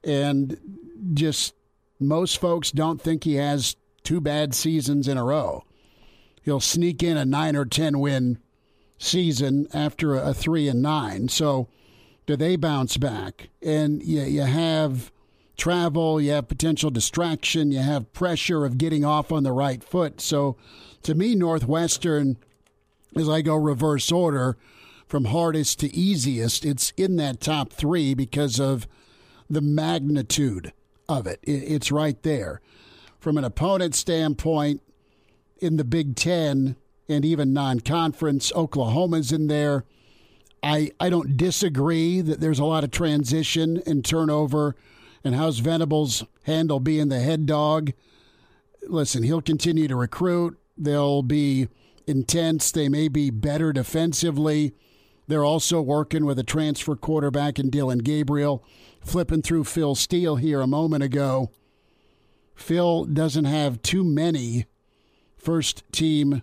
and 0.05 0.57
just 1.13 1.55
most 1.99 2.41
folks 2.41 2.71
don't 2.71 3.01
think 3.01 3.25
he 3.25 3.35
has 3.35 3.75
two 4.05 4.21
bad 4.21 4.55
seasons 4.55 5.09
in 5.09 5.19
a 5.19 5.25
row. 5.25 5.65
He'll 6.43 6.61
sneak 6.61 7.03
in 7.03 7.17
a 7.17 7.25
nine 7.25 7.57
or 7.57 7.65
ten 7.65 7.99
win 7.99 8.39
season 8.99 9.67
after 9.75 10.15
a, 10.15 10.33
three 10.33 10.69
and 10.69 10.81
nine. 10.81 11.29
So 11.29 11.69
do 12.27 12.37
they 12.37 12.57
bounce 12.57 12.97
back? 12.97 13.49
And 13.63 14.03
you, 14.03 14.23
you 14.23 14.43
have 14.43 15.11
travel, 15.57 16.21
you 16.21 16.31
have 16.33 16.49
potential 16.49 16.91
distraction, 16.91 17.73
you 17.73 17.81
have 17.81 18.13
pressure 18.13 18.65
of 18.65 18.79
getting 18.79 19.05
off 19.05 19.31
on 19.33 19.43
the 19.43 19.53
right 19.53 19.83
foot. 19.83 20.21
So 20.21 20.57
to 21.03 21.15
me, 21.15 21.35
Northwestern, 21.35 22.37
as 23.17 23.29
I 23.29 23.43
go 23.43 23.55
reverse 23.57 24.11
order 24.11 24.57
from 25.07 25.27
hardest 25.27 25.81
to 25.81 25.95
easiest, 25.95 26.65
it's 26.65 26.93
in 26.97 27.17
that 27.17 27.41
top 27.41 27.73
three 27.73 28.15
because 28.15 28.59
of 28.59 28.87
the 29.51 29.61
magnitude 29.61 30.73
of 31.09 31.27
it. 31.27 31.39
It's 31.43 31.93
right 31.93 32.21
there. 32.23 32.61
from 33.21 33.39
an 33.39 33.45
opponent 33.45 33.95
standpoint 33.95 34.83
in 35.59 35.77
the 35.77 35.85
Big 35.85 36.17
Ten 36.17 36.75
and 37.09 37.25
even 37.25 37.53
non 37.53 37.79
conference. 37.81 38.53
Oklahoma's 38.57 39.31
in 39.31 39.47
there. 39.47 39.85
I, 40.63 40.93
I 41.01 41.11
don't 41.11 41.37
disagree 41.37 42.21
that 42.21 42.41
there's 42.41 42.59
a 42.59 42.65
lot 42.65 42.85
of 42.85 42.91
transition 42.91 43.83
and 43.87 44.05
turnover 44.05 44.77
and 45.25 45.35
how's 45.35 45.59
Venables 45.59 46.25
handle 46.45 46.81
being 46.81 47.09
the 47.09 47.21
head 47.21 47.47
dog. 47.47 47.93
Listen, 48.89 49.23
he'll 49.23 49.43
continue 49.43 49.89
to 49.89 49.97
recruit. 49.97 50.59
They'll 50.77 51.23
be 51.23 51.69
intense. 52.07 52.71
They 52.71 52.89
may 52.89 53.09
be 53.09 53.31
better 53.31 53.73
defensively. 53.73 54.75
They're 55.29 55.45
also 55.45 55.81
working 55.81 56.25
with 56.25 56.39
a 56.39 56.45
transfer 56.45 56.97
quarterback 56.97 57.59
in 57.59 57.71
Dillon 57.71 57.99
Gabriel. 57.99 58.65
Flipping 59.01 59.43
through 59.43 59.65
Phil 59.65 59.95
Steele 59.95 60.37
here 60.37 60.61
a 60.61 60.67
moment 60.67 61.03
ago. 61.03 61.51
Phil 62.55 63.05
doesn't 63.05 63.45
have 63.45 63.83
too 63.83 64.05
many 64.05 64.67
first 65.37 65.85
team 65.93 66.43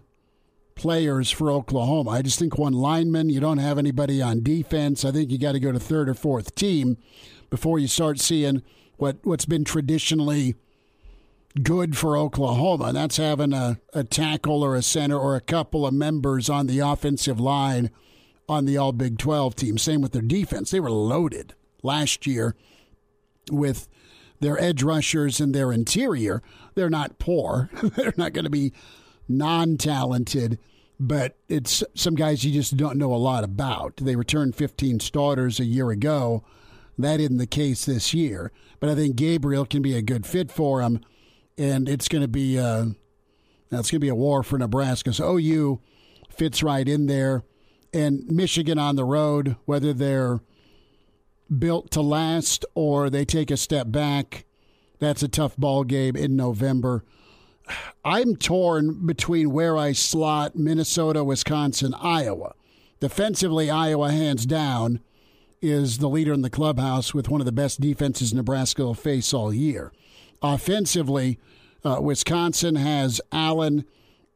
players 0.80 1.30
for 1.30 1.52
Oklahoma. 1.52 2.12
I 2.12 2.22
just 2.22 2.40
think 2.40 2.58
one 2.58 2.72
lineman, 2.72 3.30
you 3.30 3.42
don't 3.42 3.58
have 3.58 3.78
anybody 3.78 4.22
on 4.22 4.42
defense. 4.42 5.04
I 5.04 5.12
think 5.12 5.30
you 5.30 5.38
got 5.38 5.52
to 5.52 5.60
go 5.60 5.74
to 5.74 5.80
third 5.80 6.08
or 6.08 6.14
fourth 6.14 6.56
team 6.56 6.98
before 7.50 7.80
you 7.80 7.88
start 7.88 8.18
seeing 8.18 8.64
what, 8.96 9.18
what's 9.24 9.46
been 9.46 9.66
traditionally 9.66 10.56
good 11.62 11.98
for 11.98 12.16
Oklahoma. 12.16 12.86
And 12.86 12.96
that's 12.96 13.18
having 13.18 13.52
a, 13.52 13.78
a 13.94 14.06
tackle 14.06 14.64
or 14.64 14.78
a 14.78 14.82
center 14.82 15.20
or 15.20 15.36
a 15.36 15.42
couple 15.42 15.86
of 15.86 15.94
members 15.94 16.50
on 16.50 16.68
the 16.68 16.80
offensive 16.80 17.42
line 17.42 17.90
on 18.48 18.64
the 18.64 18.78
All 18.78 18.94
Big 18.94 19.18
12 19.18 19.56
team. 19.56 19.78
Same 19.78 20.00
with 20.00 20.14
their 20.14 20.22
defense. 20.22 20.72
They 20.72 20.80
were 20.80 20.90
loaded 20.90 21.56
last 21.84 22.26
year 22.26 22.56
with 23.52 23.90
their 24.40 24.58
edge 24.62 24.82
rushers 24.82 25.42
and 25.42 25.54
their 25.54 25.74
interior. 25.74 26.42
They're 26.76 26.90
not 26.90 27.20
poor. 27.20 27.70
They're 27.84 28.14
not 28.16 28.32
going 28.32 28.46
to 28.46 28.50
be 28.50 28.72
non 29.30 29.78
talented, 29.78 30.60
but 31.00 31.38
it's 31.48 31.84
some 31.96 32.16
guys 32.16 32.44
you 32.44 32.52
just 32.52 32.76
don't 32.76 32.98
know 32.98 33.14
a 33.14 33.16
lot 33.16 33.44
about. 33.44 33.98
They 33.98 34.16
returned 34.16 34.56
15 34.56 35.00
starters 35.00 35.60
a 35.60 35.66
year 35.66 35.92
ago. 35.92 36.44
That 36.98 37.22
isn't 37.22 37.38
the 37.38 37.48
case 37.48 37.86
this 37.86 38.14
year. 38.14 38.52
But 38.80 38.90
I 38.90 38.96
think 38.96 39.16
Gabriel 39.16 39.66
can 39.66 39.82
be 39.82 39.96
a 39.96 40.02
good 40.02 40.26
fit 40.26 40.52
for 40.52 40.82
him, 40.82 41.00
and 41.58 41.88
it's 41.88 42.08
going 42.08 42.22
to 42.24 42.28
be 42.28 42.60
uh, 42.60 42.88
that's 43.70 43.92
going 43.92 44.00
to 44.00 44.06
be 44.06 44.10
a 44.10 44.16
war 44.16 44.44
for 44.44 44.58
Nebraska. 44.58 45.14
So 45.14 45.38
OU 45.38 45.80
fits 46.30 46.64
right 46.64 46.88
in 46.88 47.06
there, 47.06 47.44
and 47.94 48.26
Michigan 48.28 48.80
on 48.80 48.96
the 48.96 49.06
road, 49.06 49.56
whether 49.66 49.94
they're 49.94 50.40
built 51.58 51.92
to 51.92 52.02
last 52.02 52.66
or 52.76 53.10
they 53.10 53.26
take 53.26 53.52
a 53.52 53.58
step 53.58 53.92
back. 53.92 54.46
That's 55.00 55.24
a 55.24 55.28
tough 55.28 55.56
ball 55.58 55.84
game 55.84 56.16
in 56.16 56.36
November. 56.36 57.04
I'm 58.04 58.36
torn 58.36 59.06
between 59.06 59.52
where 59.52 59.78
I 59.78 59.94
slot 59.94 60.56
Minnesota, 60.56 61.24
Wisconsin, 61.24 61.94
Iowa. 61.94 62.54
Defensively, 63.00 63.70
Iowa, 63.70 64.12
hands 64.12 64.46
down, 64.46 65.00
is 65.62 65.98
the 65.98 66.10
leader 66.10 66.34
in 66.34 66.42
the 66.42 66.50
clubhouse 66.50 67.14
with 67.14 67.30
one 67.30 67.42
of 67.42 67.46
the 67.46 67.52
best 67.52 67.82
defenses 67.82 68.34
Nebraska 68.34 68.84
will 68.84 68.94
face 68.94 69.34
all 69.34 69.54
year. 69.54 69.92
Offensively, 70.42 71.38
uh, 71.84 72.00
Wisconsin 72.02 72.76
has 72.76 73.22
Allen, 73.32 73.86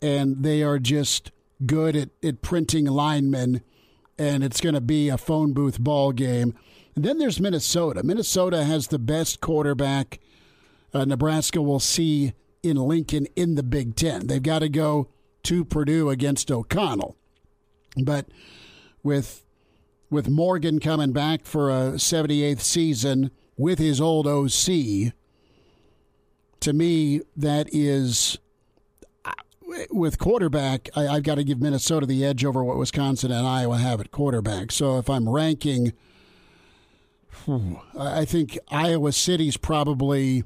and 0.01 0.43
they 0.43 0.63
are 0.63 0.79
just 0.79 1.31
good 1.65 1.95
at, 1.95 2.09
at 2.21 2.41
printing 2.41 2.85
linemen, 2.85 3.61
and 4.17 4.43
it's 4.43 4.61
going 4.61 4.75
to 4.75 4.81
be 4.81 5.09
a 5.09 5.17
phone 5.17 5.53
booth 5.53 5.79
ball 5.79 6.11
game. 6.11 6.53
And 6.95 7.03
then 7.03 7.17
there's 7.17 7.39
Minnesota. 7.39 8.03
Minnesota 8.03 8.63
has 8.63 8.87
the 8.87 8.99
best 8.99 9.41
quarterback 9.41 10.19
uh, 10.93 11.05
Nebraska 11.05 11.61
will 11.61 11.79
see 11.79 12.33
in 12.63 12.77
Lincoln 12.77 13.27
in 13.35 13.55
the 13.55 13.63
Big 13.63 13.95
Ten. 13.95 14.27
They've 14.27 14.41
got 14.41 14.59
to 14.59 14.69
go 14.69 15.09
to 15.43 15.65
Purdue 15.65 16.09
against 16.09 16.49
O'Connell. 16.49 17.15
But 18.01 18.27
with 19.03 19.45
with 20.09 20.29
Morgan 20.29 20.79
coming 20.79 21.11
back 21.11 21.45
for 21.45 21.69
a 21.71 21.93
78th 21.93 22.61
season 22.61 23.31
with 23.57 23.79
his 23.79 23.99
old 23.99 24.27
OC, 24.27 25.11
to 26.59 26.71
me, 26.71 27.21
that 27.35 27.67
is 27.71 28.37
with 29.89 30.19
quarterback, 30.19 30.89
I, 30.95 31.15
have 31.15 31.23
got 31.23 31.35
to 31.35 31.43
give 31.43 31.59
Minnesota 31.59 32.05
the 32.05 32.23
edge 32.23 32.45
over 32.45 32.63
what 32.63 32.77
Wisconsin 32.77 33.31
and 33.31 33.45
Iowa 33.45 33.77
have 33.77 33.99
at 33.99 34.11
quarterback. 34.11 34.71
So 34.71 34.99
if 34.99 35.09
I'm 35.09 35.27
ranking 35.27 35.93
I 37.97 38.25
think 38.25 38.57
Iowa 38.69 39.11
City's 39.11 39.57
probably 39.57 40.43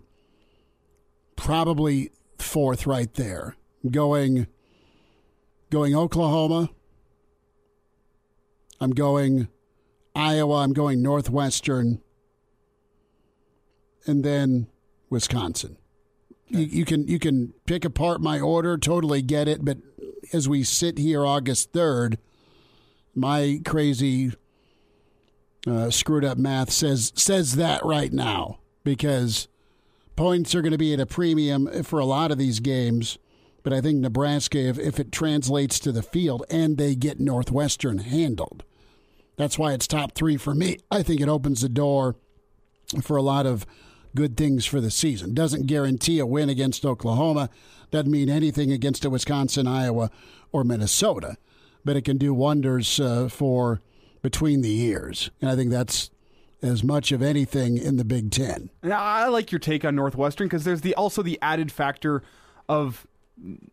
probably 1.38 2.11
fourth 2.38 2.85
right 2.85 3.14
there. 3.14 3.55
Going 3.89 4.47
going 5.69 5.95
Oklahoma. 5.95 6.69
I'm 8.81 8.91
going 8.91 9.47
Iowa, 10.14 10.55
I'm 10.64 10.73
going 10.73 11.01
Northwestern 11.01 12.01
and 14.05 14.23
then 14.23 14.68
Wisconsin. 15.09 15.77
You, 16.47 16.61
you 16.61 16.85
can 16.85 17.07
you 17.07 17.19
can 17.19 17.53
pick 17.65 17.85
apart 17.85 18.19
my 18.22 18.39
order, 18.39 18.77
totally 18.77 19.22
get 19.22 19.47
it, 19.47 19.64
but 19.64 19.77
as 20.34 20.49
we 20.49 20.64
sit 20.64 20.97
here 20.97 21.26
August 21.26 21.72
3rd, 21.72 22.18
my 23.15 23.61
crazy 23.65 24.34
uh, 25.68 25.89
screwed 25.89 26.23
up 26.23 26.38
math 26.38 26.72
says 26.72 27.11
says 27.15 27.55
that 27.55 27.84
right 27.84 28.14
now 28.14 28.59
because 28.84 29.47
points 30.18 30.53
are 30.53 30.61
going 30.61 30.73
to 30.73 30.77
be 30.77 30.94
at 30.94 30.99
a 30.99 31.06
premium 31.06 31.84
for 31.84 31.99
a 31.99 32.06
lot 32.06 32.31
of 32.31 32.38
these 32.38 32.60
games. 32.60 33.18
But 33.64 33.72
I 33.72 33.80
think 33.80 33.99
Nebraska, 33.99 34.60
if, 34.60 34.77
if 34.77 34.99
it 34.99 35.11
translates 35.11 35.80
to 35.80 35.91
the 35.94 36.03
field 36.03 36.44
and 36.49 36.77
they 36.77 36.95
get 36.95 37.19
Northwestern 37.19 37.99
handled, 37.99 38.64
that's 39.38 39.57
why 39.57 39.73
it's 39.73 39.88
top 39.88 40.14
three 40.14 40.35
for 40.35 40.53
me. 40.53 40.77
I 40.91 41.03
think 41.03 41.22
it 41.22 41.30
opens 41.30 41.61
the 41.61 41.69
door 41.69 42.15
for 43.02 43.18
a 43.18 43.22
lot 43.22 43.45
of 43.45 43.65
good 44.15 44.35
things 44.35 44.65
for 44.65 44.81
the 44.81 44.89
season. 44.89 45.34
Doesn't 45.34 45.68
guarantee 45.68 46.19
a 46.19 46.26
win 46.26 46.49
against 46.49 46.85
Oklahoma. 46.85 47.49
Doesn't 47.91 48.11
mean 48.11 48.30
anything 48.30 48.72
against 48.72 49.06
a 49.06 49.10
Wisconsin, 49.10 49.68
Iowa, 49.68 50.10
or 50.52 50.64
Minnesota. 50.64 51.38
But 51.85 51.95
it 51.95 52.03
can 52.03 52.18
do 52.18 52.34
wonders 52.34 52.99
uh, 52.99 53.30
for 53.30 53.81
between 54.22 54.61
the 54.61 54.69
years. 54.69 55.30
And 55.41 55.49
I 55.49 55.56
think 55.56 55.72
that's 55.72 56.10
as 56.61 56.84
much 56.84 57.11
of 57.11 57.21
anything 57.21 57.77
in 57.77 57.97
the 57.97 58.05
Big 58.05 58.31
Ten. 58.31 58.69
And 58.81 58.93
I 58.93 59.27
like 59.27 59.51
your 59.51 59.59
take 59.59 59.85
on 59.85 59.95
Northwestern 59.95 60.47
because 60.47 60.63
there's 60.63 60.81
the 60.81 60.95
also 60.95 61.21
the 61.21 61.38
added 61.41 61.71
factor 61.71 62.23
of 62.67 63.05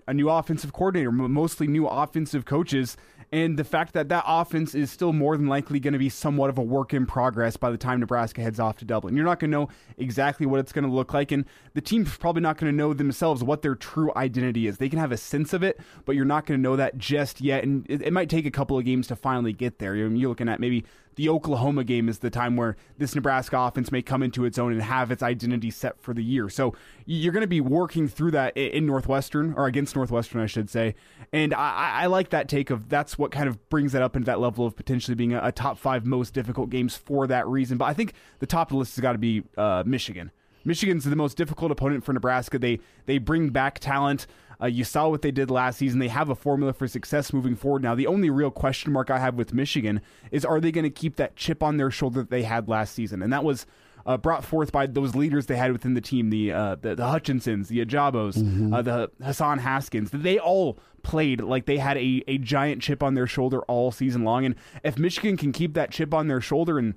a 0.06 0.12
new 0.12 0.28
offensive 0.28 0.72
coordinator, 0.72 1.10
mostly 1.10 1.66
new 1.66 1.86
offensive 1.86 2.44
coaches 2.44 2.96
and 3.34 3.58
the 3.58 3.64
fact 3.64 3.94
that 3.94 4.08
that 4.10 4.22
offense 4.28 4.76
is 4.76 4.92
still 4.92 5.12
more 5.12 5.36
than 5.36 5.48
likely 5.48 5.80
going 5.80 5.92
to 5.92 5.98
be 5.98 6.08
somewhat 6.08 6.50
of 6.50 6.56
a 6.56 6.62
work 6.62 6.94
in 6.94 7.04
progress 7.04 7.56
by 7.56 7.68
the 7.68 7.76
time 7.76 7.98
Nebraska 7.98 8.40
heads 8.40 8.60
off 8.60 8.78
to 8.78 8.84
Dublin. 8.84 9.16
You're 9.16 9.24
not 9.24 9.40
going 9.40 9.50
to 9.50 9.58
know 9.58 9.68
exactly 9.98 10.46
what 10.46 10.60
it's 10.60 10.72
going 10.72 10.84
to 10.84 10.90
look 10.90 11.12
like, 11.12 11.32
and 11.32 11.44
the 11.72 11.80
team's 11.80 12.16
probably 12.16 12.42
not 12.42 12.58
going 12.58 12.72
to 12.72 12.76
know 12.76 12.94
themselves 12.94 13.42
what 13.42 13.62
their 13.62 13.74
true 13.74 14.12
identity 14.14 14.68
is. 14.68 14.78
They 14.78 14.88
can 14.88 15.00
have 15.00 15.10
a 15.10 15.16
sense 15.16 15.52
of 15.52 15.64
it, 15.64 15.80
but 16.04 16.14
you're 16.14 16.24
not 16.24 16.46
going 16.46 16.60
to 16.60 16.62
know 16.62 16.76
that 16.76 16.96
just 16.96 17.40
yet, 17.40 17.64
and 17.64 17.84
it, 17.88 18.02
it 18.02 18.12
might 18.12 18.30
take 18.30 18.46
a 18.46 18.52
couple 18.52 18.78
of 18.78 18.84
games 18.84 19.08
to 19.08 19.16
finally 19.16 19.52
get 19.52 19.80
there. 19.80 19.96
You're, 19.96 20.14
you're 20.14 20.28
looking 20.28 20.48
at 20.48 20.60
maybe 20.60 20.84
the 21.16 21.28
Oklahoma 21.28 21.84
game 21.84 22.08
is 22.08 22.18
the 22.18 22.30
time 22.30 22.56
where 22.56 22.76
this 22.98 23.14
Nebraska 23.14 23.58
offense 23.58 23.92
may 23.92 24.02
come 24.02 24.22
into 24.22 24.44
its 24.44 24.58
own 24.58 24.72
and 24.72 24.82
have 24.82 25.10
its 25.10 25.22
identity 25.22 25.70
set 25.70 26.00
for 26.00 26.14
the 26.14 26.22
year. 26.22 26.48
So 26.48 26.74
you're 27.06 27.32
going 27.32 27.42
to 27.42 27.46
be 27.46 27.60
working 27.60 28.08
through 28.08 28.32
that 28.32 28.56
in 28.56 28.86
Northwestern 28.86 29.54
or 29.54 29.66
against 29.66 29.94
Northwestern, 29.94 30.40
I 30.40 30.46
should 30.46 30.70
say. 30.70 30.94
And 31.32 31.54
I, 31.54 32.02
I 32.02 32.06
like 32.06 32.30
that 32.30 32.48
take 32.48 32.70
of 32.70 32.88
that's 32.88 33.18
what 33.18 33.23
kind 33.30 33.48
of 33.48 33.68
brings 33.68 33.92
that 33.92 34.02
up 34.02 34.16
into 34.16 34.26
that 34.26 34.40
level 34.40 34.66
of 34.66 34.76
potentially 34.76 35.14
being 35.14 35.32
a, 35.32 35.40
a 35.44 35.52
top 35.52 35.78
five 35.78 36.04
most 36.04 36.34
difficult 36.34 36.70
games 36.70 36.96
for 36.96 37.26
that 37.26 37.46
reason. 37.46 37.78
But 37.78 37.86
I 37.86 37.94
think 37.94 38.14
the 38.38 38.46
top 38.46 38.68
of 38.68 38.72
the 38.72 38.78
list 38.78 38.96
has 38.96 39.02
got 39.02 39.12
to 39.12 39.18
be 39.18 39.44
uh, 39.56 39.82
Michigan. 39.86 40.30
Michigan's 40.64 41.04
the 41.04 41.16
most 41.16 41.36
difficult 41.36 41.70
opponent 41.70 42.04
for 42.04 42.12
Nebraska. 42.12 42.58
They 42.58 42.80
they 43.06 43.18
bring 43.18 43.50
back 43.50 43.78
talent. 43.78 44.26
Uh, 44.62 44.66
you 44.66 44.84
saw 44.84 45.08
what 45.08 45.22
they 45.22 45.30
did 45.30 45.50
last 45.50 45.78
season. 45.78 45.98
They 45.98 46.08
have 46.08 46.30
a 46.30 46.34
formula 46.34 46.72
for 46.72 46.86
success 46.86 47.32
moving 47.32 47.56
forward. 47.56 47.82
Now, 47.82 47.94
the 47.94 48.06
only 48.06 48.30
real 48.30 48.50
question 48.50 48.92
mark 48.92 49.10
I 49.10 49.18
have 49.18 49.34
with 49.34 49.52
Michigan 49.52 50.00
is 50.30 50.44
are 50.44 50.60
they 50.60 50.72
going 50.72 50.84
to 50.84 50.90
keep 50.90 51.16
that 51.16 51.36
chip 51.36 51.62
on 51.62 51.76
their 51.76 51.90
shoulder 51.90 52.20
that 52.20 52.30
they 52.30 52.44
had 52.44 52.68
last 52.68 52.94
season? 52.94 53.20
And 53.22 53.32
that 53.32 53.44
was 53.44 53.66
uh, 54.06 54.16
brought 54.16 54.44
forth 54.44 54.72
by 54.72 54.86
those 54.86 55.14
leaders 55.14 55.46
they 55.46 55.56
had 55.56 55.72
within 55.72 55.94
the 55.94 56.00
team 56.00 56.30
the 56.30 56.52
uh, 56.52 56.76
the, 56.76 56.94
the, 56.94 57.04
Hutchinsons, 57.04 57.68
the 57.68 57.84
Ojabos, 57.84 58.36
mm-hmm. 58.36 58.72
uh, 58.72 58.82
the 58.82 59.10
Hassan 59.22 59.58
Haskins. 59.58 60.10
They 60.10 60.38
all 60.38 60.78
played 61.02 61.40
like 61.40 61.66
they 61.66 61.78
had 61.78 61.96
a, 61.96 62.22
a 62.26 62.38
giant 62.38 62.82
chip 62.82 63.02
on 63.02 63.14
their 63.14 63.26
shoulder 63.26 63.60
all 63.62 63.90
season 63.90 64.24
long. 64.24 64.44
And 64.44 64.54
if 64.82 64.98
Michigan 64.98 65.36
can 65.36 65.52
keep 65.52 65.74
that 65.74 65.90
chip 65.90 66.12
on 66.12 66.28
their 66.28 66.40
shoulder 66.40 66.78
and 66.78 66.94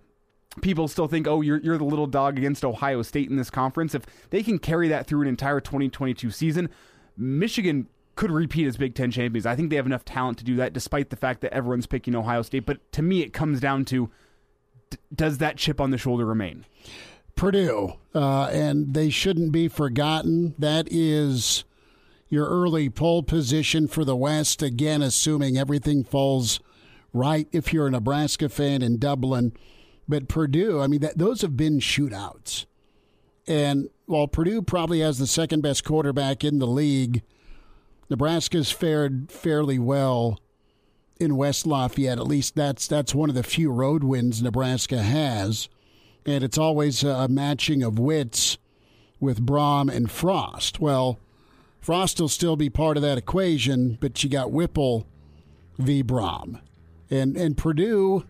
people 0.61 0.87
still 0.87 1.07
think, 1.07 1.27
oh, 1.27 1.41
you're 1.41 1.59
you're 1.59 1.77
the 1.77 1.85
little 1.85 2.07
dog 2.07 2.37
against 2.37 2.65
Ohio 2.65 3.01
State 3.01 3.29
in 3.29 3.37
this 3.37 3.49
conference. 3.49 3.95
If 3.95 4.03
they 4.29 4.43
can 4.43 4.59
carry 4.59 4.87
that 4.89 5.07
through 5.07 5.21
an 5.21 5.27
entire 5.27 5.59
2022 5.59 6.31
season, 6.31 6.69
Michigan 7.15 7.87
could 8.15 8.31
repeat 8.31 8.67
as 8.67 8.77
Big 8.77 8.95
Ten 8.95 9.11
champions. 9.11 9.45
I 9.45 9.55
think 9.55 9.69
they 9.69 9.75
have 9.75 9.85
enough 9.85 10.03
talent 10.03 10.39
to 10.39 10.43
do 10.43 10.55
that, 10.57 10.73
despite 10.73 11.09
the 11.09 11.15
fact 11.15 11.41
that 11.41 11.53
everyone's 11.53 11.85
picking 11.85 12.15
Ohio 12.15 12.41
State. 12.41 12.65
But 12.65 12.91
to 12.93 13.01
me, 13.01 13.21
it 13.21 13.31
comes 13.31 13.59
down 13.59 13.85
to 13.85 14.09
does 15.13 15.37
that 15.39 15.57
chip 15.57 15.79
on 15.79 15.91
the 15.91 15.97
shoulder 15.97 16.25
remain? 16.25 16.65
Purdue, 17.35 17.93
uh, 18.15 18.45
and 18.45 18.93
they 18.93 19.09
shouldn't 19.09 19.51
be 19.51 19.67
forgotten. 19.67 20.55
That 20.57 20.87
is 20.89 21.63
your 22.29 22.47
early 22.47 22.89
pole 22.89 23.23
position 23.23 23.87
for 23.87 24.03
the 24.03 24.15
West. 24.15 24.61
Again, 24.61 25.01
assuming 25.01 25.57
everything 25.57 26.03
falls 26.03 26.59
right 27.13 27.47
if 27.51 27.71
you're 27.71 27.87
a 27.87 27.91
Nebraska 27.91 28.49
fan 28.49 28.81
in 28.81 28.97
Dublin. 28.97 29.53
But 30.07 30.27
Purdue, 30.27 30.81
I 30.81 30.87
mean, 30.87 31.01
that, 31.01 31.17
those 31.17 31.41
have 31.41 31.55
been 31.55 31.79
shootouts. 31.79 32.65
And 33.45 33.89
while 34.05 34.27
Purdue 34.27 34.61
probably 34.61 34.99
has 35.01 35.19
the 35.19 35.27
second 35.27 35.61
best 35.61 35.83
quarterback 35.83 36.43
in 36.43 36.59
the 36.59 36.67
league, 36.67 37.21
Nebraska's 38.09 38.71
fared 38.71 39.31
fairly 39.31 39.79
well 39.79 40.39
in 41.19 41.35
West 41.35 41.65
Lafayette. 41.67 42.19
At 42.19 42.27
least 42.27 42.55
that's 42.55 42.87
that's 42.87 43.15
one 43.15 43.29
of 43.29 43.35
the 43.35 43.43
few 43.43 43.71
road 43.71 44.03
wins 44.03 44.41
Nebraska 44.41 45.01
has, 45.01 45.69
and 46.25 46.43
it's 46.43 46.57
always 46.57 47.03
a 47.03 47.27
matching 47.27 47.83
of 47.83 47.99
wits 47.99 48.57
with 49.19 49.45
Brohm 49.45 49.93
and 49.93 50.09
Frost. 50.11 50.79
Well, 50.79 51.19
Frost 51.79 52.19
will 52.19 52.29
still 52.29 52.55
be 52.55 52.69
part 52.69 52.97
of 52.97 53.03
that 53.03 53.17
equation, 53.17 53.97
but 53.99 54.23
you 54.23 54.29
got 54.29 54.51
Whipple 54.51 55.07
v. 55.77 56.03
Brohm, 56.03 56.59
and 57.09 57.37
and 57.37 57.57
Purdue. 57.57 58.25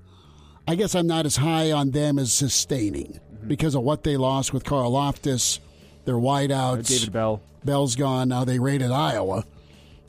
I 0.68 0.76
guess 0.76 0.96
I'm 0.96 1.08
not 1.08 1.26
as 1.26 1.38
high 1.38 1.72
on 1.72 1.92
them 1.92 2.20
as 2.20 2.34
sustaining 2.34 3.20
mm-hmm. 3.34 3.48
because 3.48 3.74
of 3.74 3.84
what 3.84 4.04
they 4.04 4.18
lost 4.18 4.54
with 4.54 4.66
Karlaftis, 4.66 5.60
their 6.04 6.16
wideouts. 6.16 6.80
Uh, 6.80 6.82
David 6.82 7.14
Bell. 7.14 7.42
Bell's 7.64 7.96
gone. 7.96 8.30
Now 8.30 8.44
they 8.44 8.60
raided 8.60 8.92
Iowa, 8.92 9.46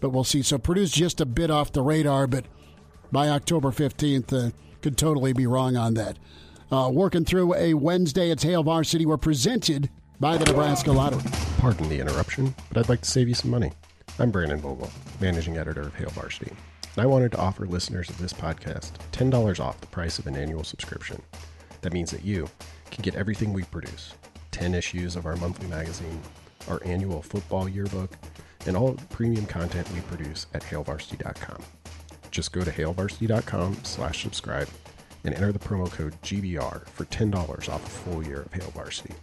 but 0.01 0.11
we'll 0.11 0.25
see. 0.25 0.43
So 0.43 0.59
Purdue's 0.59 0.93
just 0.93 1.21
a 1.21 1.27
bit 1.27 1.51
off 1.51 1.73
the 1.73 1.83
radar, 1.83 2.27
but 2.27 2.45
by 3.11 3.29
October 3.29 3.71
15th, 3.71 4.33
uh, 4.33 4.51
could 4.83 4.97
totally 4.97 5.33
be 5.33 5.47
wrong 5.47 5.77
on 5.77 5.95
that. 5.95 6.19
Uh, 6.71 6.91
working 6.93 7.25
through 7.25 7.55
a 7.55 7.75
Wednesday 7.75 8.31
at 8.31 8.43
Hail 8.43 8.63
Varsity, 8.63 9.07
we're 9.07 9.17
presented 9.17 9.89
by 10.21 10.37
the 10.37 10.45
Nebraska 10.45 10.93
Lottery. 10.93 11.23
Pardon 11.59 11.89
the 11.89 12.01
interruption, 12.01 12.55
but 12.69 12.79
I'd 12.79 12.89
like 12.89 13.01
to 13.01 13.11
save 13.11 13.29
you 13.29 13.35
some 13.35 13.51
money. 13.51 13.73
I'm 14.19 14.31
Brandon 14.31 14.61
Vogel, 14.61 14.91
managing 15.21 15.57
editor 15.57 15.83
of 15.83 15.95
Hail 15.95 16.11
Varsity, 16.11 16.51
and 16.51 17.03
I 17.03 17.07
wanted 17.07 17.33
to 17.33 17.39
offer 17.39 17.67
listeners 17.67 18.11
of 18.11 18.19
this 18.19 18.33
podcast 18.33 18.93
$10 19.13 19.61
off 19.61 19.81
the 19.81 19.87
price 19.87 20.19
of 20.19 20.27
an 20.27 20.37
annual 20.37 20.65
subscription. 20.65 21.23
That 21.81 21.93
means 21.93 22.11
that 22.11 22.25
you 22.25 22.49
can 22.91 23.03
get 23.03 23.15
everything 23.15 23.53
we 23.53 23.63
produce 23.65 24.15
10 24.51 24.75
issues 24.75 25.15
of 25.17 25.25
our 25.25 25.37
monthly 25.37 25.69
magazine, 25.69 26.21
our 26.69 26.81
annual 26.85 27.23
football 27.23 27.69
yearbook, 27.69 28.11
and 28.67 28.77
all 28.77 28.95
premium 29.11 29.47
content 29.47 29.91
we 29.93 30.01
produce 30.03 30.47
at 30.53 30.63
hailvarsity.com. 30.63 31.63
Just 32.31 32.53
go 32.53 32.63
to 32.63 32.71
hailvarsity.com 32.71 33.79
slash 33.85 34.23
subscribe 34.23 34.69
and 35.25 35.35
enter 35.35 35.53
the 35.53 35.59
promo 35.59 35.91
code 35.91 36.21
GBR 36.23 36.87
for 36.89 37.05
$10 37.07 37.69
off 37.69 37.87
a 37.87 37.91
full 37.91 38.25
year 38.25 38.43
of 38.43 38.53
Hail 38.53 38.71
Varsity. 38.71 39.15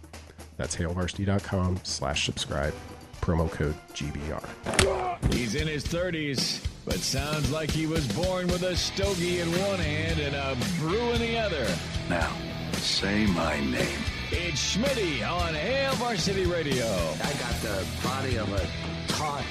That's 0.56 0.76
hailvarsity.com 0.76 1.80
slash 1.82 2.26
subscribe, 2.26 2.74
promo 3.20 3.50
code 3.50 3.74
GBR. 3.92 5.32
He's 5.32 5.54
in 5.54 5.68
his 5.68 5.84
30s, 5.84 6.66
but 6.84 6.96
sounds 6.96 7.50
like 7.50 7.70
he 7.70 7.86
was 7.86 8.06
born 8.12 8.46
with 8.46 8.62
a 8.62 8.76
stogie 8.76 9.40
in 9.40 9.48
one 9.48 9.78
hand 9.78 10.20
and 10.20 10.34
a 10.34 10.56
brew 10.78 11.12
in 11.12 11.20
the 11.20 11.38
other. 11.38 11.66
Now, 12.08 12.34
say 12.74 13.26
my 13.26 13.58
name. 13.60 14.00
It's 14.30 14.76
Schmitty 14.76 15.28
on 15.28 15.54
Hail 15.54 15.92
Varsity 15.94 16.46
Radio. 16.46 16.86
I 16.86 17.32
got 17.34 17.54
the 17.62 17.86
body 18.02 18.36
of 18.36 18.52
a 18.52 18.66
taut, 19.12 19.44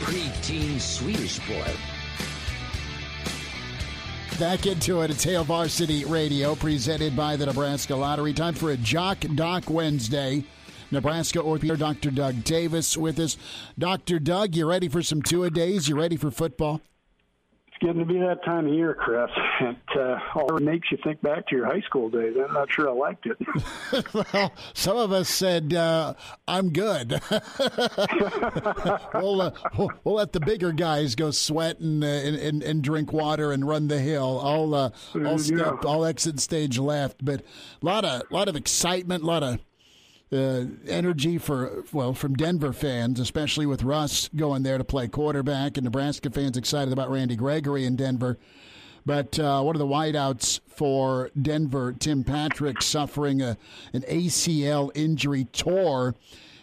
preteen 0.00 0.80
Swedish 0.80 1.38
boy. 1.46 1.72
Back 4.38 4.66
into 4.66 5.00
it. 5.00 5.10
It's 5.10 5.24
Hail 5.24 5.42
Varsity 5.42 6.04
Radio, 6.04 6.54
presented 6.54 7.16
by 7.16 7.34
the 7.34 7.46
Nebraska 7.46 7.96
Lottery. 7.96 8.32
Time 8.32 8.54
for 8.54 8.70
a 8.70 8.76
Jock 8.76 9.18
Doc 9.34 9.68
Wednesday. 9.68 10.44
Nebraska 10.92 11.42
orthopedic 11.42 11.80
Dr. 11.80 12.12
Doug 12.12 12.44
Davis 12.44 12.96
with 12.96 13.18
us. 13.18 13.36
Dr. 13.76 14.20
Doug, 14.20 14.54
you 14.54 14.64
ready 14.64 14.88
for 14.88 15.02
some 15.02 15.22
two 15.22 15.42
a 15.42 15.50
days? 15.50 15.88
You 15.88 15.98
ready 15.98 16.16
for 16.16 16.30
football? 16.30 16.80
It's 17.78 17.86
getting 17.86 18.00
to 18.00 18.12
be 18.12 18.18
that 18.18 18.44
time 18.44 18.66
of 18.66 18.74
year, 18.74 18.92
Chris. 18.94 19.30
It 19.60 19.76
uh, 19.96 20.18
all 20.34 20.58
makes 20.58 20.90
you 20.90 20.98
think 21.04 21.20
back 21.22 21.46
to 21.48 21.56
your 21.56 21.66
high 21.66 21.80
school 21.82 22.08
days. 22.10 22.34
I'm 22.36 22.52
not 22.52 22.72
sure 22.72 22.88
I 22.88 22.92
liked 22.92 23.26
it. 23.26 23.38
well, 24.32 24.52
some 24.74 24.96
of 24.96 25.12
us 25.12 25.28
said, 25.28 25.72
uh, 25.74 26.14
I'm 26.48 26.70
good. 26.70 27.20
we'll, 29.14 29.42
uh, 29.42 29.50
we'll, 29.76 29.90
we'll, 30.02 30.14
let 30.14 30.32
the 30.32 30.40
bigger 30.40 30.72
guys 30.72 31.14
go 31.14 31.30
sweat 31.30 31.78
and, 31.78 32.02
uh, 32.02 32.06
and, 32.06 32.62
and, 32.62 32.82
drink 32.82 33.12
water 33.12 33.52
and 33.52 33.66
run 33.68 33.86
the 33.86 34.00
hill. 34.00 34.40
I'll, 34.42 34.74
uh, 34.74 34.90
I'll, 35.14 35.38
step, 35.38 35.84
I'll 35.84 36.04
exit 36.04 36.40
stage 36.40 36.78
left. 36.78 37.24
But 37.24 37.42
a 37.80 37.86
lot 37.86 38.04
of, 38.04 38.22
lot 38.30 38.48
of 38.48 38.56
excitement, 38.56 39.22
a 39.22 39.26
lot 39.26 39.42
of 39.44 39.60
uh, 40.32 40.64
energy 40.86 41.38
for 41.38 41.84
well 41.92 42.12
from 42.12 42.34
Denver 42.34 42.72
fans, 42.72 43.18
especially 43.18 43.66
with 43.66 43.82
Russ 43.82 44.28
going 44.36 44.62
there 44.62 44.78
to 44.78 44.84
play 44.84 45.08
quarterback, 45.08 45.76
and 45.76 45.84
Nebraska 45.84 46.30
fans 46.30 46.56
excited 46.56 46.92
about 46.92 47.10
Randy 47.10 47.36
Gregory 47.36 47.84
in 47.84 47.96
Denver. 47.96 48.38
But 49.06 49.38
uh, 49.38 49.62
one 49.62 49.74
of 49.74 49.80
the 49.80 49.86
wideouts 49.86 50.60
for 50.66 51.30
Denver, 51.40 51.94
Tim 51.94 52.24
Patrick, 52.24 52.82
suffering 52.82 53.40
a, 53.40 53.56
an 53.94 54.02
ACL 54.02 54.90
injury, 54.94 55.44
tore 55.44 56.14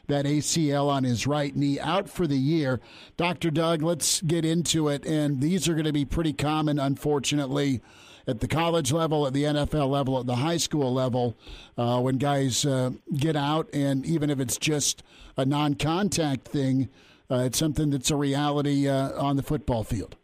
that 0.08 0.26
ACL 0.26 0.88
on 0.88 1.04
his 1.04 1.26
right 1.26 1.56
knee, 1.56 1.80
out 1.80 2.08
for 2.08 2.28
the 2.28 2.38
year. 2.38 2.80
Dr. 3.18 3.50
Doug, 3.50 3.82
let's 3.82 4.22
get 4.22 4.46
into 4.46 4.90
it. 4.90 5.06
And 5.08 5.42
these 5.42 5.68
are 5.68 5.74
going 5.74 5.86
to 5.86 5.94
be 5.94 6.06
pretty 6.06 6.34
common, 6.34 6.78
unfortunately, 6.78 7.82
at 8.28 8.40
the 8.40 8.48
college 8.48 8.92
level, 8.92 9.28
at 9.28 9.34
the 9.34 9.44
NFL 9.44 9.90
level, 9.90 10.20
at 10.20 10.26
the 10.26 10.36
high 10.36 10.58
school 10.58 10.94
level, 10.94 11.36
uh, 11.78 12.00
when 12.00 12.18
guys 12.18 12.66
uh, 12.66 12.92
get 13.16 13.36
out, 13.36 13.70
and 13.74 14.06
even 14.06 14.30
if 14.30 14.40
it's 14.40 14.58
just 14.58 15.04
a 15.38 15.46
non 15.46 15.76
contact 15.76 16.48
thing, 16.48 16.90
uh, 17.30 17.40
it's 17.40 17.58
something 17.58 17.90
that's 17.90 18.12
a 18.12 18.16
reality 18.16 18.88
uh, 18.88 19.12
on 19.22 19.36
the 19.36 19.44
football 19.44 19.84
field. 19.84 20.16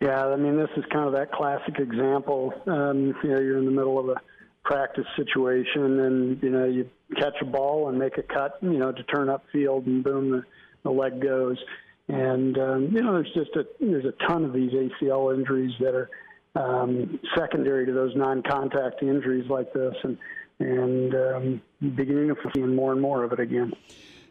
Yeah, 0.00 0.26
I 0.26 0.36
mean, 0.36 0.56
this 0.56 0.70
is 0.76 0.84
kind 0.92 1.06
of 1.06 1.12
that 1.12 1.30
classic 1.30 1.78
example. 1.78 2.52
Um, 2.66 3.14
you 3.22 3.30
know, 3.30 3.38
you're 3.38 3.58
in 3.58 3.66
the 3.66 3.70
middle 3.70 3.98
of 4.00 4.08
a 4.08 4.20
practice 4.64 5.06
situation, 5.16 6.00
and 6.00 6.42
you 6.42 6.50
know, 6.50 6.64
you 6.64 6.90
catch 7.16 7.34
a 7.40 7.44
ball 7.44 7.88
and 7.88 7.98
make 7.98 8.18
a 8.18 8.22
cut, 8.22 8.58
you 8.62 8.78
know, 8.78 8.90
to 8.90 9.02
turn 9.04 9.28
up 9.28 9.44
field, 9.52 9.86
and 9.86 10.02
boom, 10.02 10.30
the, 10.30 10.42
the 10.82 10.90
leg 10.90 11.22
goes. 11.22 11.56
And 12.08 12.58
um, 12.58 12.88
you 12.92 13.00
know, 13.00 13.12
there's 13.12 13.32
just 13.32 13.54
a 13.54 13.64
there's 13.80 14.04
a 14.04 14.26
ton 14.26 14.44
of 14.44 14.52
these 14.52 14.72
ACL 14.72 15.34
injuries 15.34 15.72
that 15.78 15.94
are 15.94 16.10
um, 16.54 17.18
secondary 17.36 17.86
to 17.86 17.92
those 17.92 18.14
non-contact 18.16 19.02
injuries 19.02 19.48
like 19.48 19.72
this, 19.72 19.94
and 20.02 20.18
and 20.58 21.14
um, 21.14 21.62
beginning 21.96 22.28
to 22.28 22.36
see 22.54 22.62
more 22.62 22.92
and 22.92 23.00
more 23.00 23.24
of 23.24 23.32
it 23.32 23.40
again. 23.40 23.72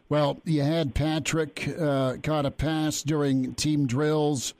Well, 0.08 0.40
you 0.44 0.62
had 0.62 0.94
Patrick 0.94 1.68
uh, 1.78 2.16
caught 2.22 2.46
a 2.46 2.50
pass 2.50 3.02
during 3.02 3.54
team 3.54 3.86
drills 3.86 4.54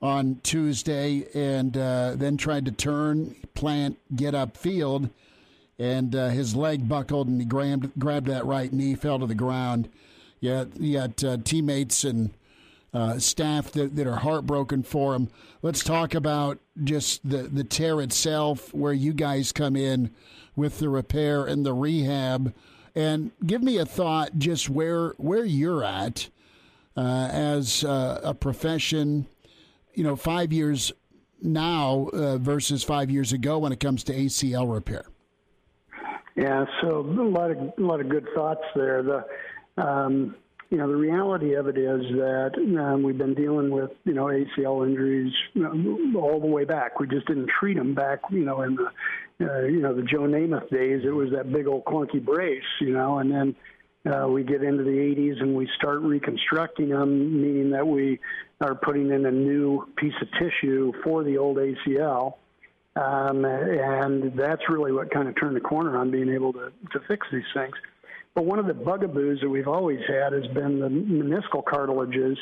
on 0.00 0.40
Tuesday, 0.42 1.26
and 1.34 1.76
uh, 1.76 2.14
then 2.16 2.36
tried 2.36 2.66
to 2.66 2.72
turn, 2.72 3.34
plant, 3.54 3.98
get 4.14 4.34
upfield, 4.34 5.10
and 5.78 6.14
uh, 6.14 6.28
his 6.28 6.54
leg 6.54 6.88
buckled, 6.88 7.28
and 7.28 7.40
he 7.40 7.46
grabbed 7.46 7.98
grabbed 7.98 8.26
that 8.26 8.44
right 8.44 8.72
knee, 8.72 8.94
fell 8.94 9.18
to 9.18 9.26
the 9.26 9.34
ground. 9.34 9.88
Yeah, 10.40 10.64
got 10.64 11.24
uh, 11.24 11.38
teammates 11.42 12.04
and 12.04 12.30
uh, 12.94 13.18
staff 13.18 13.72
that, 13.72 13.96
that 13.96 14.06
are 14.06 14.16
heartbroken 14.16 14.84
for 14.84 15.14
him. 15.14 15.28
Let's 15.62 15.82
talk 15.82 16.14
about 16.14 16.60
just 16.84 17.28
the, 17.28 17.38
the 17.38 17.64
tear 17.64 18.00
itself, 18.00 18.72
where 18.72 18.92
you 18.92 19.12
guys 19.12 19.50
come 19.50 19.74
in 19.74 20.10
with 20.54 20.78
the 20.78 20.88
repair 20.88 21.44
and 21.44 21.66
the 21.66 21.74
rehab. 21.74 22.54
And 22.94 23.32
give 23.44 23.62
me 23.62 23.78
a 23.78 23.84
thought 23.84 24.38
just 24.38 24.70
where 24.70 25.10
where 25.16 25.44
you're 25.44 25.82
at 25.82 26.28
uh, 26.96 27.28
as 27.32 27.82
uh, 27.82 28.20
a 28.22 28.32
profession, 28.32 29.26
you 29.94 30.04
know, 30.04 30.14
five 30.14 30.52
years 30.52 30.92
now 31.42 32.08
uh, 32.12 32.38
versus 32.38 32.84
five 32.84 33.10
years 33.10 33.32
ago 33.32 33.58
when 33.58 33.72
it 33.72 33.80
comes 33.80 34.04
to 34.04 34.14
ACL 34.14 34.72
repair. 34.72 35.06
Yeah, 36.36 36.64
so 36.80 37.00
a 37.00 37.02
lot 37.02 37.50
of 37.50 37.58
a 37.58 37.82
lot 37.82 38.00
of 38.00 38.08
good 38.08 38.28
thoughts 38.34 38.62
there. 38.76 39.02
The 39.02 39.24
um, 39.84 40.36
you 40.70 40.78
know, 40.78 40.88
the 40.88 40.96
reality 40.96 41.54
of 41.54 41.68
it 41.68 41.76
is 41.76 42.00
that 42.16 42.52
um, 42.80 43.02
we've 43.02 43.18
been 43.18 43.34
dealing 43.34 43.70
with, 43.70 43.90
you 44.04 44.14
know, 44.14 44.26
ACL 44.26 44.86
injuries 44.86 45.32
all 46.16 46.40
the 46.40 46.46
way 46.46 46.64
back. 46.64 46.98
We 46.98 47.06
just 47.06 47.26
didn't 47.26 47.50
treat 47.60 47.76
them 47.76 47.94
back, 47.94 48.20
you 48.30 48.44
know, 48.44 48.62
in 48.62 48.76
the, 48.76 49.46
uh, 49.46 49.62
you 49.66 49.80
know, 49.80 49.94
the 49.94 50.02
Joe 50.02 50.20
Namath 50.20 50.70
days. 50.70 51.02
It 51.04 51.14
was 51.14 51.30
that 51.32 51.52
big 51.52 51.66
old 51.66 51.84
clunky 51.84 52.24
brace, 52.24 52.62
you 52.80 52.92
know, 52.92 53.18
and 53.18 53.30
then 53.30 53.56
uh, 54.12 54.28
we 54.28 54.42
get 54.42 54.62
into 54.62 54.84
the 54.84 54.90
80s 54.90 55.40
and 55.40 55.54
we 55.54 55.68
start 55.76 56.00
reconstructing 56.00 56.90
them, 56.90 57.40
meaning 57.40 57.70
that 57.70 57.86
we 57.86 58.20
are 58.60 58.74
putting 58.74 59.10
in 59.10 59.26
a 59.26 59.30
new 59.30 59.86
piece 59.96 60.14
of 60.20 60.28
tissue 60.38 60.92
for 61.02 61.24
the 61.24 61.38
old 61.38 61.58
ACL. 61.58 62.34
Um, 62.96 63.44
and 63.44 64.36
that's 64.38 64.62
really 64.68 64.92
what 64.92 65.12
kind 65.12 65.28
of 65.28 65.34
turned 65.38 65.56
the 65.56 65.60
corner 65.60 65.98
on 65.98 66.10
being 66.10 66.28
able 66.28 66.52
to, 66.52 66.72
to 66.92 67.00
fix 67.08 67.26
these 67.32 67.42
things. 67.52 67.74
But 68.34 68.44
one 68.44 68.58
of 68.58 68.66
the 68.66 68.74
bugaboos 68.74 69.40
that 69.40 69.48
we've 69.48 69.68
always 69.68 70.00
had 70.08 70.32
has 70.32 70.46
been 70.48 70.80
the 70.80 70.88
meniscal 70.88 71.64
cartilages. 71.64 72.38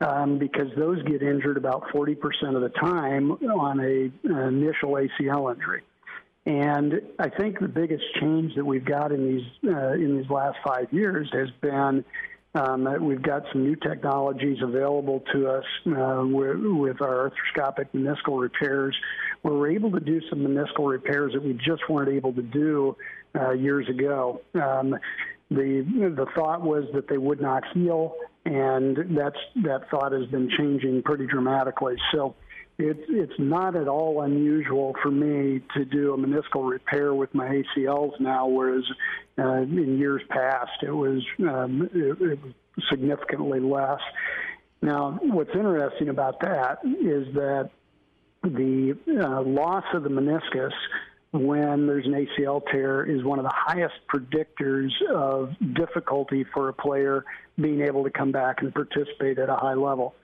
Um, 0.00 0.38
because 0.38 0.66
those 0.76 1.00
get 1.04 1.22
injured 1.22 1.56
about 1.56 1.84
40% 1.94 2.16
of 2.56 2.62
the 2.62 2.72
time 2.80 3.30
on 3.30 3.78
a, 3.78 4.10
an 4.28 4.48
initial 4.48 4.94
ACL 4.94 5.54
injury. 5.54 5.82
And 6.46 7.00
I 7.18 7.30
think 7.30 7.58
the 7.58 7.68
biggest 7.68 8.04
change 8.20 8.54
that 8.56 8.64
we've 8.64 8.84
got 8.84 9.12
in 9.12 9.24
these 9.24 9.72
uh, 9.72 9.92
in 9.92 10.18
these 10.18 10.28
last 10.28 10.58
five 10.66 10.92
years 10.92 11.30
has 11.32 11.48
been 11.62 12.04
um, 12.54 12.86
we've 13.04 13.22
got 13.22 13.42
some 13.52 13.64
new 13.64 13.76
technologies 13.76 14.58
available 14.62 15.22
to 15.32 15.48
us 15.48 15.64
uh, 15.86 16.22
with, 16.24 16.56
with, 16.60 17.02
our 17.02 17.30
arthroscopic 17.30 17.86
meniscal 17.94 18.40
repairs, 18.40 18.96
we're 19.42 19.70
able 19.70 19.90
to 19.90 20.00
do 20.00 20.20
some 20.30 20.40
meniscal 20.40 20.88
repairs 20.88 21.32
that 21.34 21.42
we 21.42 21.54
just 21.54 21.88
weren't 21.88 22.10
able 22.10 22.32
to 22.32 22.42
do 22.42 22.96
uh, 23.34 23.50
years 23.52 23.88
ago. 23.88 24.40
Um, 24.54 24.96
the 25.50 25.84
the 26.16 26.26
thought 26.34 26.62
was 26.62 26.84
that 26.94 27.08
they 27.08 27.18
would 27.18 27.40
not 27.40 27.62
heal, 27.74 28.14
and 28.46 28.96
that's 29.16 29.36
that 29.62 29.90
thought 29.90 30.12
has 30.12 30.26
been 30.26 30.48
changing 30.56 31.02
pretty 31.02 31.26
dramatically. 31.26 31.96
So 32.12 32.34
it's 32.78 33.00
it's 33.08 33.38
not 33.38 33.76
at 33.76 33.88
all 33.88 34.22
unusual 34.22 34.94
for 35.02 35.10
me 35.10 35.60
to 35.74 35.84
do 35.84 36.14
a 36.14 36.18
meniscal 36.18 36.68
repair 36.68 37.14
with 37.14 37.32
my 37.34 37.62
ACLs 37.76 38.18
now, 38.20 38.46
whereas 38.48 38.84
uh, 39.38 39.62
in 39.62 39.98
years 39.98 40.22
past 40.28 40.82
it 40.82 40.90
was 40.90 41.22
um, 41.48 41.88
it, 41.94 42.20
it 42.20 42.38
significantly 42.90 43.60
less. 43.60 44.00
Now, 44.82 45.18
what's 45.22 45.54
interesting 45.54 46.08
about 46.08 46.40
that 46.40 46.78
is 46.84 47.32
that 47.34 47.70
the 48.42 48.98
uh, 49.08 49.42
loss 49.42 49.84
of 49.94 50.02
the 50.02 50.10
meniscus 50.10 50.72
when 51.32 51.86
there's 51.86 52.06
an 52.06 52.12
ACL 52.12 52.62
tear 52.70 53.04
is 53.04 53.24
one 53.24 53.38
of 53.40 53.44
the 53.44 53.52
highest 53.52 53.94
predictors 54.12 54.90
of 55.12 55.52
difficulty 55.74 56.44
for 56.54 56.68
a 56.68 56.72
player 56.72 57.24
being 57.60 57.80
able 57.80 58.04
to 58.04 58.10
come 58.10 58.30
back 58.30 58.62
and 58.62 58.72
participate 58.72 59.38
at 59.38 59.48
a 59.48 59.56
high 59.56 59.74
level. 59.74 60.14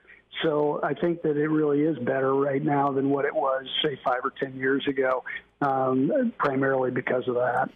So 0.42 0.80
I 0.82 0.94
think 0.94 1.22
that 1.22 1.36
it 1.36 1.48
really 1.48 1.80
is 1.80 1.98
better 1.98 2.34
right 2.34 2.62
now 2.62 2.92
than 2.92 3.10
what 3.10 3.24
it 3.24 3.34
was, 3.34 3.66
say, 3.84 3.98
five 4.04 4.20
or 4.24 4.32
10 4.38 4.56
years 4.56 4.86
ago, 4.88 5.24
um, 5.60 6.32
primarily 6.38 6.90
because 6.90 7.26
of 7.28 7.34
that. 7.34 7.70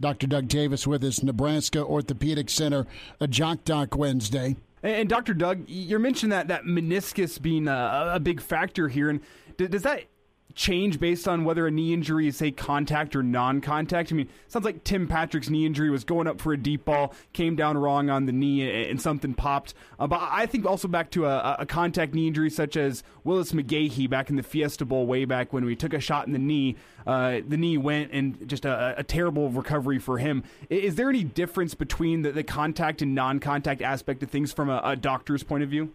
Dr. 0.00 0.26
Doug 0.26 0.48
Davis 0.48 0.86
with 0.86 1.04
us, 1.04 1.22
Nebraska 1.22 1.84
Orthopedic 1.84 2.50
Center, 2.50 2.86
a 3.20 3.28
Jock 3.28 3.64
Doc 3.64 3.96
Wednesday. 3.96 4.56
And, 4.82 5.08
Dr. 5.08 5.32
Doug, 5.32 5.68
you 5.68 5.98
mentioned 6.00 6.32
that, 6.32 6.48
that 6.48 6.64
meniscus 6.64 7.40
being 7.40 7.68
a, 7.68 8.12
a 8.14 8.20
big 8.20 8.40
factor 8.40 8.88
here. 8.88 9.10
And 9.10 9.20
does 9.56 9.82
that 9.82 10.04
change 10.54 11.00
based 11.00 11.26
on 11.26 11.44
whether 11.44 11.66
a 11.66 11.70
knee 11.70 11.92
injury 11.92 12.28
is 12.28 12.36
say 12.36 12.50
contact 12.50 13.16
or 13.16 13.22
non-contact? 13.22 14.12
I 14.12 14.14
mean, 14.14 14.28
sounds 14.48 14.64
like 14.64 14.84
Tim 14.84 15.08
Patrick's 15.08 15.50
knee 15.50 15.66
injury 15.66 15.90
was 15.90 16.04
going 16.04 16.26
up 16.26 16.40
for 16.40 16.52
a 16.52 16.56
deep 16.56 16.84
ball, 16.84 17.14
came 17.32 17.56
down 17.56 17.76
wrong 17.76 18.10
on 18.10 18.26
the 18.26 18.32
knee, 18.32 18.88
and 18.88 19.00
something 19.00 19.34
popped. 19.34 19.74
Uh, 19.98 20.06
but 20.06 20.20
I 20.22 20.46
think 20.46 20.66
also 20.66 20.88
back 20.88 21.10
to 21.12 21.26
a, 21.26 21.56
a, 21.60 21.66
contact 21.66 22.14
knee 22.14 22.26
injury 22.26 22.50
such 22.50 22.76
as 22.76 23.02
Willis 23.24 23.52
McGahee 23.52 24.08
back 24.08 24.30
in 24.30 24.36
the 24.36 24.42
Fiesta 24.42 24.84
Bowl 24.84 25.06
way 25.06 25.24
back 25.24 25.52
when 25.52 25.64
we 25.64 25.76
took 25.76 25.92
a 25.92 26.00
shot 26.00 26.26
in 26.26 26.32
the 26.32 26.38
knee. 26.38 26.76
Uh, 27.06 27.40
the 27.46 27.56
knee 27.56 27.78
went 27.78 28.12
and 28.12 28.48
just 28.48 28.64
a, 28.64 28.94
a, 28.98 29.02
terrible 29.02 29.50
recovery 29.50 29.98
for 29.98 30.18
him. 30.18 30.44
Is 30.70 30.94
there 30.94 31.08
any 31.08 31.24
difference 31.24 31.74
between 31.74 32.22
the, 32.22 32.32
the 32.32 32.42
contact 32.42 33.02
and 33.02 33.14
non-contact 33.14 33.82
aspect 33.82 34.22
of 34.22 34.30
things 34.30 34.52
from 34.52 34.70
a, 34.70 34.80
a 34.84 34.96
doctor's 34.96 35.42
point 35.42 35.62
of 35.64 35.70
view? 35.70 35.92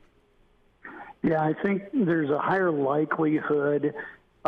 Yeah, 1.24 1.42
I 1.42 1.54
think 1.54 1.84
there's 1.94 2.30
a 2.30 2.40
higher 2.40 2.72
likelihood 2.72 3.94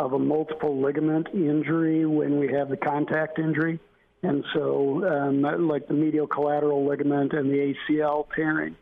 of 0.00 0.14
a 0.14 0.18
multiple 0.18 0.80
ligament 0.80 1.28
injury 1.34 2.06
when 2.06 2.38
we 2.38 2.48
have 2.48 2.70
the 2.70 2.76
contact 2.76 3.38
injury. 3.38 3.78
And 4.22 4.44
so, 4.54 5.06
um, 5.06 5.42
like 5.68 5.88
the 5.88 5.94
medial 5.94 6.26
collateral 6.26 6.86
ligament 6.86 7.32
and 7.32 7.50
the 7.50 7.74
ACL 7.90 8.26
tearing. 8.34 8.76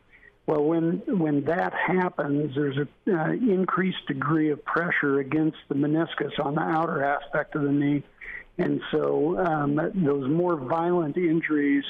Well, 0.46 0.64
when 0.64 1.02
when 1.06 1.44
that 1.44 1.74
happens, 1.74 2.54
there's 2.54 2.78
an 2.78 3.14
uh, 3.14 3.32
increased 3.32 4.06
degree 4.06 4.50
of 4.50 4.64
pressure 4.64 5.18
against 5.18 5.58
the 5.68 5.74
meniscus 5.74 6.32
on 6.42 6.54
the 6.54 6.62
outer 6.62 7.04
aspect 7.04 7.54
of 7.54 7.62
the 7.62 7.70
knee, 7.70 8.02
and 8.56 8.80
so 8.90 9.38
um, 9.38 9.76
those 9.94 10.28
more 10.28 10.56
violent 10.56 11.18
injuries 11.18 11.84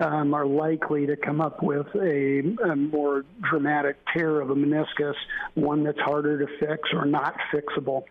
um, 0.00 0.32
are 0.32 0.46
likely 0.46 1.06
to 1.06 1.16
come 1.16 1.40
up 1.40 1.62
with 1.62 1.86
a, 1.96 2.56
a, 2.64 2.76
more 2.76 3.24
dramatic 3.50 3.96
tear 4.14 4.40
of 4.40 4.50
a 4.50 4.54
meniscus, 4.54 5.14
one 5.54 5.84
that's 5.84 6.00
harder 6.00 6.38
to 6.38 6.46
fix 6.58 6.88
or 6.94 7.04
not 7.04 7.34
fixable. 7.52 8.04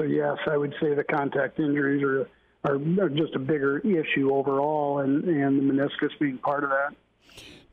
So 0.00 0.06
yes, 0.06 0.38
I 0.50 0.56
would 0.56 0.74
say 0.80 0.94
the 0.94 1.04
contact 1.04 1.58
injuries 1.58 2.02
are 2.02 2.26
are, 2.64 2.76
are 3.04 3.10
just 3.10 3.34
a 3.34 3.38
bigger 3.38 3.78
issue 3.80 4.32
overall, 4.32 5.00
and 5.00 5.24
and 5.24 5.68
the 5.68 5.74
meniscus 5.74 6.18
being 6.18 6.38
part 6.38 6.64
of 6.64 6.70
that. 6.70 6.94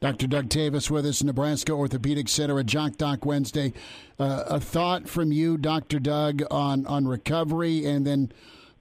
Dr. 0.01 0.27
Doug 0.27 0.49
Davis 0.49 0.91
with 0.91 1.05
us, 1.05 1.23
Nebraska 1.23 1.71
Orthopedic 1.71 2.27
Center 2.27 2.59
at 2.59 2.65
Jock 2.65 2.97
Doc 2.97 3.25
Wednesday. 3.25 3.73
Uh, 4.19 4.43
a 4.47 4.59
thought 4.59 5.07
from 5.07 5.31
you, 5.31 5.57
Dr. 5.57 5.99
Doug, 5.99 6.43
on, 6.51 6.85
on 6.85 7.07
recovery 7.07 7.83
and 7.83 8.05
then 8.05 8.31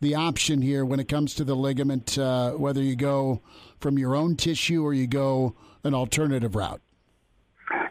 the 0.02 0.14
option 0.14 0.60
here 0.60 0.85
when 0.85 1.01
it 1.01 1.09
comes 1.09 1.35
to 1.36 1.44
the 1.44 1.56
ligament, 1.56 2.18
uh, 2.18 2.51
whether 2.52 2.82
you 2.82 2.97
go 2.97 3.40
from 3.81 3.98
your 3.98 4.14
own 4.14 4.36
tissue 4.36 4.85
or 4.85 4.93
you 4.93 5.06
go 5.06 5.55
an 5.85 5.94
alternative 5.94 6.55
route. 6.55 6.82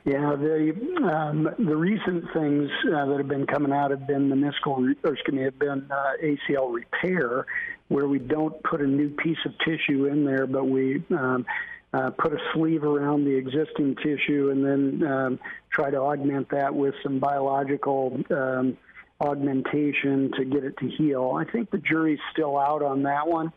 Yeah, 0.05 0.35
the 0.35 0.71
um, 1.03 1.49
the 1.57 1.75
recent 1.75 2.25
things 2.31 2.69
uh, 2.93 3.05
that 3.07 3.17
have 3.17 3.27
been 3.27 3.47
coming 3.47 3.71
out 3.71 3.89
have 3.89 4.05
been 4.05 4.29
meniscal, 4.29 4.77
re- 4.77 4.95
or 5.03 5.13
excuse 5.13 5.35
me, 5.35 5.41
have 5.41 5.57
been 5.57 5.87
uh, 5.89 6.11
ACL 6.23 6.71
repair, 6.71 7.47
where 7.87 8.07
we 8.07 8.19
don't 8.19 8.61
put 8.61 8.81
a 8.81 8.87
new 8.87 9.09
piece 9.09 9.39
of 9.47 9.53
tissue 9.65 10.05
in 10.05 10.23
there, 10.23 10.45
but 10.45 10.65
we 10.65 11.03
um, 11.09 11.43
uh, 11.91 12.11
put 12.11 12.33
a 12.33 12.37
sleeve 12.53 12.83
around 12.83 13.25
the 13.25 13.35
existing 13.35 13.95
tissue 13.95 14.51
and 14.51 14.63
then 14.63 15.11
um, 15.11 15.39
try 15.71 15.89
to 15.89 15.97
augment 15.97 16.49
that 16.51 16.75
with 16.75 16.93
some 17.01 17.17
biological 17.17 18.21
um, 18.29 18.77
augmentation 19.19 20.31
to 20.37 20.45
get 20.45 20.63
it 20.63 20.77
to 20.77 20.87
heal. 20.87 21.35
I 21.35 21.49
think 21.51 21.71
the 21.71 21.79
jury's 21.79 22.19
still 22.31 22.59
out 22.59 22.83
on 22.83 23.01
that 23.03 23.27
one. 23.27 23.51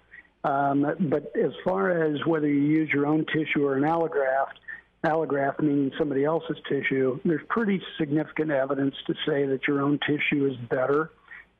Um, 0.45 0.87
but 1.11 1.33
as 1.37 1.53
far 1.62 1.91
as 1.91 2.25
whether 2.25 2.49
you 2.49 2.61
use 2.61 2.89
your 2.91 3.07
own 3.07 3.27
tissue 3.27 3.66
or 3.66 3.77
an 3.77 3.83
allograft, 3.83 4.57
allograft 5.05 5.61
meaning 5.61 5.93
somebody 5.99 6.25
else's 6.25 6.57
tissue, 6.69 7.20
there's 7.25 7.45
pretty 7.49 7.81
significant 7.99 8.51
evidence 8.51 8.95
to 9.07 9.15
say 9.27 9.47
that 9.47 9.61
your 9.66 9.83
own 9.83 9.99
tissue 10.07 10.47
is 10.47 10.57
better. 10.69 11.11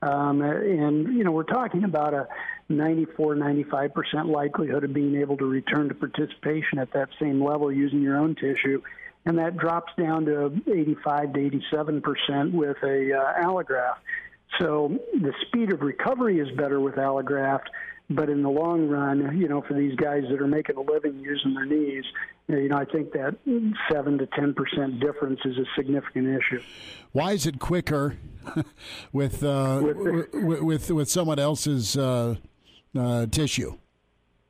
Um, 0.01 0.41
and, 0.41 1.17
you 1.17 1.23
know, 1.23 1.31
we're 1.31 1.43
talking 1.43 1.83
about 1.83 2.13
a 2.13 2.27
94, 2.69 3.35
95% 3.35 4.33
likelihood 4.33 4.83
of 4.83 4.93
being 4.93 5.15
able 5.15 5.37
to 5.37 5.45
return 5.45 5.89
to 5.89 5.95
participation 5.95 6.79
at 6.79 6.93
that 6.93 7.09
same 7.19 7.43
level 7.43 7.71
using 7.71 8.01
your 8.01 8.17
own 8.17 8.35
tissue. 8.35 8.81
And 9.25 9.37
that 9.37 9.57
drops 9.57 9.91
down 9.97 10.25
to 10.25 10.53
85 10.67 11.33
to 11.33 11.39
87% 11.39 12.51
with 12.53 12.77
a 12.83 13.13
uh, 13.13 13.43
allograft. 13.43 13.97
So 14.59 14.97
the 15.13 15.33
speed 15.47 15.73
of 15.73 15.81
recovery 15.81 16.39
is 16.39 16.49
better 16.57 16.79
with 16.79 16.95
allograft, 16.95 17.65
but 18.09 18.29
in 18.29 18.41
the 18.41 18.49
long 18.49 18.87
run, 18.87 19.37
you 19.37 19.47
know, 19.47 19.61
for 19.61 19.73
these 19.73 19.95
guys 19.95 20.23
that 20.29 20.41
are 20.41 20.47
making 20.47 20.77
a 20.77 20.81
living 20.81 21.19
using 21.19 21.53
their 21.53 21.65
knees, 21.65 22.05
you 22.49 22.67
know, 22.69 22.77
I 22.77 22.85
think 22.85 23.11
that 23.13 23.35
seven 23.91 24.17
to 24.17 24.27
ten 24.27 24.53
percent 24.53 24.99
difference 24.99 25.39
is 25.45 25.57
a 25.57 25.65
significant 25.75 26.27
issue. 26.27 26.61
Why 27.11 27.33
is 27.33 27.45
it 27.45 27.59
quicker 27.59 28.17
with, 29.11 29.43
uh, 29.43 29.81
with, 29.83 30.61
with 30.63 30.91
with 30.91 31.09
someone 31.09 31.39
else's 31.39 31.95
uh, 31.95 32.35
uh, 32.97 33.27
tissue? 33.27 33.77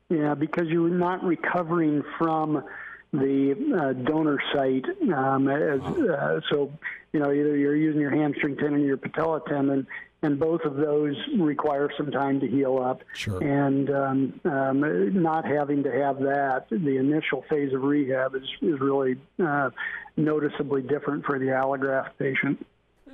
Yeah, 0.08 0.34
because 0.34 0.66
you're 0.68 0.88
not 0.88 1.22
recovering 1.22 2.02
from 2.18 2.64
the 3.12 3.54
uh, 3.78 3.92
donor 4.04 4.38
site. 4.52 4.84
Um, 5.14 5.48
as, 5.48 5.80
uh, 5.80 6.40
so, 6.50 6.72
you 7.12 7.20
know, 7.20 7.30
either 7.32 7.56
you're 7.56 7.76
using 7.76 8.00
your 8.00 8.10
hamstring 8.10 8.56
tendon 8.56 8.82
or 8.82 8.86
your 8.86 8.96
patella 8.96 9.40
tendon, 9.48 9.86
and 10.22 10.38
both 10.38 10.62
of 10.62 10.76
those 10.76 11.16
require 11.38 11.90
some 11.96 12.10
time 12.10 12.40
to 12.40 12.46
heal 12.46 12.78
up. 12.78 13.02
Sure. 13.14 13.42
And 13.42 13.90
um, 13.90 14.40
um, 14.44 15.22
not 15.22 15.46
having 15.46 15.82
to 15.84 15.92
have 15.92 16.18
that, 16.20 16.66
the 16.70 16.96
initial 16.98 17.44
phase 17.48 17.72
of 17.72 17.82
rehab 17.82 18.34
is, 18.34 18.42
is 18.60 18.80
really 18.80 19.16
uh, 19.42 19.70
noticeably 20.16 20.82
different 20.82 21.24
for 21.24 21.38
the 21.38 21.46
allograft 21.46 22.10
patient. 22.18 22.64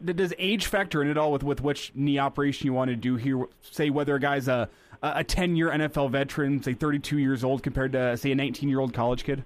Does 0.05 0.35
age 0.39 0.67
factor 0.67 1.03
in 1.03 1.09
at 1.09 1.17
all 1.17 1.33
with, 1.33 1.43
with 1.43 1.63
which 1.63 1.93
knee 1.95 2.19
operation 2.19 2.67
you 2.67 2.75
want 2.75 2.91
to 2.91 2.97
do 2.97 3.17
here? 3.17 3.47
Say 3.63 3.89
whether 3.89 4.15
a 4.15 4.21
guy's 4.21 4.47
a 4.47 4.69
a 5.03 5.25
10 5.25 5.57
year 5.57 5.71
NFL 5.71 6.11
veteran, 6.11 6.63
say 6.63 6.75
32 6.75 7.19
years 7.19 7.45
old, 7.45 7.63
compared 7.63 7.93
to, 7.93 8.17
say, 8.17 8.33
a 8.33 8.35
19 8.35 8.69
year 8.69 8.81
old 8.81 8.93
college 8.93 9.25
kid? 9.25 9.45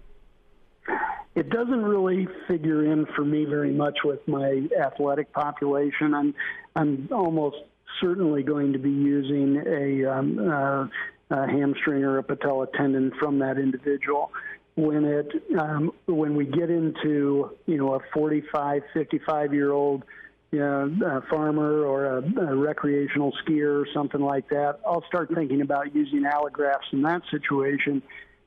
It 1.34 1.48
doesn't 1.48 1.82
really 1.82 2.26
figure 2.48 2.92
in 2.92 3.06
for 3.14 3.24
me 3.24 3.44
very 3.44 3.72
much 3.72 3.98
with 4.04 4.26
my 4.26 4.66
athletic 4.80 5.32
population. 5.32 6.14
I'm 6.14 6.34
I'm 6.74 7.08
almost 7.12 7.56
certainly 8.00 8.42
going 8.42 8.72
to 8.72 8.78
be 8.78 8.90
using 8.90 9.62
a, 9.66 10.10
um, 10.10 10.38
uh, 10.38 10.86
a 11.30 11.46
hamstring 11.46 12.04
or 12.04 12.18
a 12.18 12.22
patella 12.22 12.66
tendon 12.76 13.12
from 13.18 13.38
that 13.40 13.58
individual. 13.58 14.32
When 14.76 15.04
it 15.04 15.30
um, 15.58 15.92
when 16.06 16.34
we 16.34 16.46
get 16.46 16.70
into 16.70 17.56
you 17.66 17.76
know 17.76 17.94
a 17.94 18.00
45, 18.12 18.82
55 18.92 19.54
year 19.54 19.72
old 19.72 20.04
you 20.52 20.58
know, 20.58 20.90
a 21.06 21.20
farmer 21.30 21.84
or 21.84 22.18
a, 22.18 22.22
a 22.22 22.56
recreational 22.56 23.32
skier 23.44 23.82
or 23.82 23.86
something 23.94 24.20
like 24.20 24.48
that, 24.48 24.80
I'll 24.84 25.04
start 25.06 25.30
thinking 25.32 25.60
about 25.60 25.94
using 25.94 26.22
allografts 26.22 26.92
in 26.92 27.02
that 27.02 27.22
situation 27.30 28.02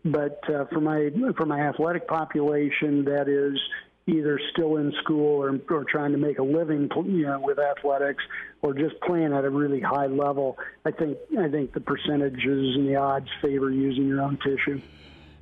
but 0.05 0.39
uh, 0.49 0.65
for 0.65 0.81
my 0.81 1.09
for 1.37 1.45
my 1.45 1.61
athletic 1.61 2.07
population 2.07 3.05
that 3.05 3.27
is 3.27 3.59
either 4.05 4.39
still 4.51 4.77
in 4.77 4.91
school 5.01 5.41
or, 5.41 5.57
or 5.69 5.85
trying 5.85 6.11
to 6.11 6.17
make 6.17 6.37
a 6.37 6.43
living, 6.43 6.89
you 7.05 7.25
know, 7.25 7.39
with 7.39 7.57
athletics, 7.57 8.21
or 8.61 8.73
just 8.73 8.99
playing 9.01 9.31
at 9.31 9.45
a 9.45 9.49
really 9.49 9.79
high 9.79 10.07
level, 10.07 10.57
I 10.85 10.91
think 10.91 11.17
I 11.39 11.47
think 11.47 11.73
the 11.73 11.79
percentages 11.79 12.75
and 12.75 12.87
the 12.87 12.97
odds 12.97 13.29
favor 13.41 13.71
using 13.71 14.07
your 14.07 14.21
own 14.21 14.37
tissue. 14.37 14.81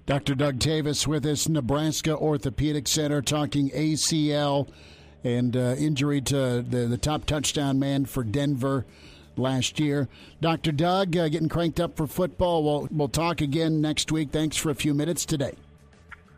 Dr. 0.06 0.36
Doug 0.36 0.60
Davis 0.60 1.08
with 1.08 1.26
us, 1.26 1.48
Nebraska 1.48 2.16
Orthopedic 2.16 2.88
Center, 2.88 3.22
talking 3.22 3.70
ACL 3.70 4.68
and 5.24 5.56
uh, 5.56 5.76
injury 5.78 6.22
to 6.22 6.66
the, 6.68 6.88
the 6.88 6.98
top 6.98 7.26
touchdown 7.26 7.80
man 7.80 8.06
for 8.06 8.24
Denver 8.24 8.86
last 9.42 9.80
year. 9.80 10.08
Dr. 10.40 10.72
Doug, 10.72 11.18
uh, 11.18 11.28
getting 11.28 11.50
cranked 11.50 11.80
up 11.80 11.98
for 11.98 12.08
football. 12.08 12.64
We'll, 12.64 12.88
we'll 12.92 13.10
talk 13.10 13.42
again 13.42 13.82
next 13.82 14.12
week. 14.12 14.32
Thanks 14.32 14.56
for 14.56 14.70
a 14.70 14.76
few 14.76 14.94
minutes 14.94 15.26
today. 15.26 15.56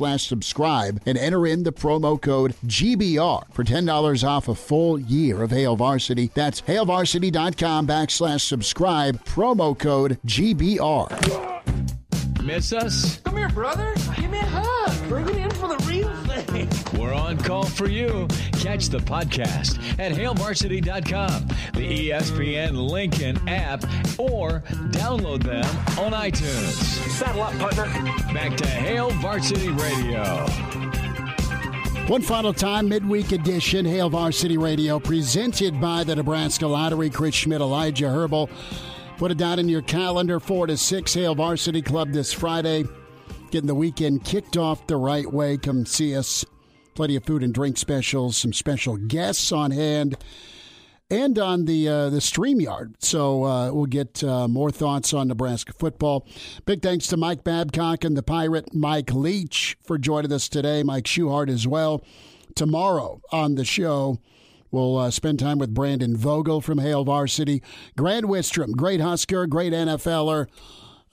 subscribe 0.00 1.00
and 1.04 1.18
enter 1.18 1.46
in 1.46 1.62
the 1.62 1.72
promo 1.72 2.20
code 2.20 2.54
GBR 2.66 3.52
for 3.52 3.64
$10 3.64 4.26
off 4.26 4.48
a 4.48 4.54
full 4.54 4.98
year 4.98 5.42
of 5.42 5.50
Hail 5.50 5.76
Varsity. 5.76 6.30
That's 6.34 6.62
hailvarsity.com 6.62 7.86
backslash 7.86 8.40
subscribe, 8.40 9.24
promo 9.24 9.78
code 9.78 10.18
GBR. 10.26 11.60
Miss 12.42 12.72
us? 12.72 13.20
Come 13.20 13.36
here, 13.36 13.50
brother. 13.50 13.94
Give 14.16 14.30
me 14.30 14.38
a 14.38 14.46
hug. 14.46 15.08
Bring 15.08 15.28
it 15.28 15.36
in 15.36 15.50
for 15.50 15.68
the 15.68 15.76
real 15.76 15.78
thing. 15.78 15.89
We're 15.89 15.89
on 17.20 17.36
call 17.38 17.64
for 17.64 17.88
you. 17.88 18.26
Catch 18.52 18.88
the 18.88 18.98
podcast 18.98 19.78
at 19.98 20.12
hailvarsity.com, 20.12 21.46
the 21.74 22.10
ESPN 22.10 22.90
Lincoln 22.90 23.36
app, 23.48 23.84
or 24.18 24.60
download 24.90 25.42
them 25.42 25.64
on 25.98 26.12
iTunes. 26.12 26.72
Saddle 27.10 27.42
up, 27.42 27.52
partner. 27.58 27.84
Back 28.32 28.56
to 28.56 28.66
Hail 28.66 29.10
Varsity 29.10 29.68
Radio. 29.68 30.46
One 32.08 32.22
final 32.22 32.52
time, 32.52 32.88
midweek 32.88 33.30
edition, 33.30 33.84
Hail 33.84 34.10
Varsity 34.10 34.58
Radio, 34.58 34.98
presented 34.98 35.80
by 35.80 36.02
the 36.02 36.16
Nebraska 36.16 36.66
Lottery. 36.66 37.08
Chris 37.08 37.36
Schmitz, 37.36 37.60
Elijah 37.60 38.08
Herbal. 38.08 38.50
Put 39.16 39.30
it 39.30 39.38
down 39.38 39.58
in 39.58 39.68
your 39.68 39.82
calendar, 39.82 40.40
4 40.40 40.68
to 40.68 40.76
6, 40.76 41.14
Hail 41.14 41.34
Varsity 41.34 41.82
Club 41.82 42.10
this 42.10 42.32
Friday. 42.32 42.84
Getting 43.50 43.68
the 43.68 43.74
weekend 43.74 44.24
kicked 44.24 44.56
off 44.56 44.86
the 44.86 44.96
right 44.96 45.30
way. 45.30 45.56
Come 45.56 45.84
see 45.86 46.16
us. 46.16 46.44
Plenty 47.00 47.16
of 47.16 47.24
food 47.24 47.42
and 47.42 47.54
drink 47.54 47.78
specials, 47.78 48.36
some 48.36 48.52
special 48.52 48.98
guests 48.98 49.52
on 49.52 49.70
hand, 49.70 50.18
and 51.10 51.38
on 51.38 51.64
the 51.64 51.88
uh, 51.88 52.10
the 52.10 52.18
StreamYard. 52.18 52.96
So 52.98 53.42
uh, 53.44 53.72
we'll 53.72 53.86
get 53.86 54.22
uh, 54.22 54.46
more 54.48 54.70
thoughts 54.70 55.14
on 55.14 55.28
Nebraska 55.28 55.72
football. 55.72 56.26
Big 56.66 56.82
thanks 56.82 57.06
to 57.06 57.16
Mike 57.16 57.42
Babcock 57.42 58.04
and 58.04 58.18
the 58.18 58.22
Pirate 58.22 58.74
Mike 58.74 59.14
Leach 59.14 59.78
for 59.82 59.96
joining 59.96 60.30
us 60.30 60.46
today. 60.46 60.82
Mike 60.82 61.04
Schuhart 61.04 61.48
as 61.48 61.66
well. 61.66 62.04
Tomorrow 62.54 63.22
on 63.32 63.54
the 63.54 63.64
show, 63.64 64.18
we'll 64.70 64.98
uh, 64.98 65.10
spend 65.10 65.38
time 65.38 65.58
with 65.58 65.72
Brandon 65.72 66.14
Vogel 66.14 66.60
from 66.60 66.76
Hail 66.76 67.04
Varsity. 67.04 67.62
Grant 67.96 68.26
Wistrom, 68.26 68.72
great 68.72 69.00
Husker, 69.00 69.46
great 69.46 69.72
NFLer. 69.72 70.48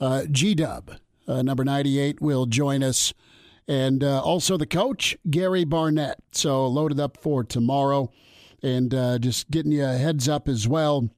Uh, 0.01 0.25
G 0.29 0.53
Dub, 0.53 0.97
uh, 1.29 1.41
number 1.43 1.63
98, 1.63 2.19
will 2.19 2.45
join 2.45 2.83
us. 2.83 3.13
And 3.67 4.03
uh, 4.03 4.21
also 4.21 4.55
the 4.57 4.65
coach, 4.65 5.17
Gary 5.29 5.65
Barnett. 5.65 6.19
So 6.31 6.67
loaded 6.67 6.99
up 6.99 7.17
for 7.17 7.43
tomorrow. 7.43 8.11
And 8.63 8.93
uh, 8.93 9.19
just 9.19 9.51
getting 9.51 9.71
you 9.71 9.85
a 9.85 9.97
heads 9.97 10.29
up 10.29 10.47
as 10.47 10.67
well. 10.67 11.09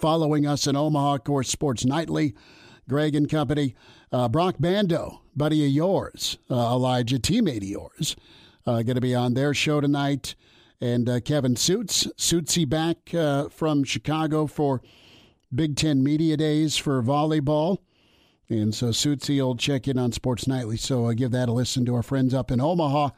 Following 0.00 0.46
us 0.46 0.66
in 0.66 0.76
Omaha, 0.76 1.14
of 1.14 1.24
course, 1.24 1.48
Sports 1.48 1.84
Nightly, 1.84 2.34
Greg 2.88 3.14
and 3.14 3.30
company. 3.30 3.76
Uh, 4.10 4.28
Brock 4.28 4.56
Bando, 4.58 5.22
buddy 5.34 5.64
of 5.64 5.70
yours, 5.70 6.38
uh, 6.50 6.54
Elijah, 6.54 7.18
teammate 7.18 7.58
of 7.58 7.64
yours, 7.64 8.16
uh, 8.66 8.82
going 8.82 8.94
to 8.94 9.00
be 9.00 9.14
on 9.14 9.34
their 9.34 9.54
show 9.54 9.80
tonight. 9.80 10.34
And 10.80 11.08
uh, 11.08 11.20
Kevin 11.20 11.56
Suits, 11.56 12.06
Suitsy 12.18 12.68
back 12.68 13.10
from 13.52 13.84
Chicago 13.84 14.46
for 14.46 14.82
Big 15.54 15.76
Ten 15.76 16.02
Media 16.02 16.36
Days 16.36 16.76
for 16.76 17.02
volleyball. 17.02 17.78
And 18.48 18.74
so 18.74 18.88
Suitsy 18.88 19.38
will 19.38 19.56
check 19.56 19.88
in 19.88 19.98
on 19.98 20.12
Sports 20.12 20.46
Nightly. 20.46 20.76
So 20.76 21.06
uh, 21.06 21.14
give 21.14 21.32
that 21.32 21.48
a 21.48 21.52
listen 21.52 21.84
to 21.86 21.94
our 21.94 22.02
friends 22.02 22.32
up 22.32 22.50
in 22.50 22.60
Omaha. 22.60 23.10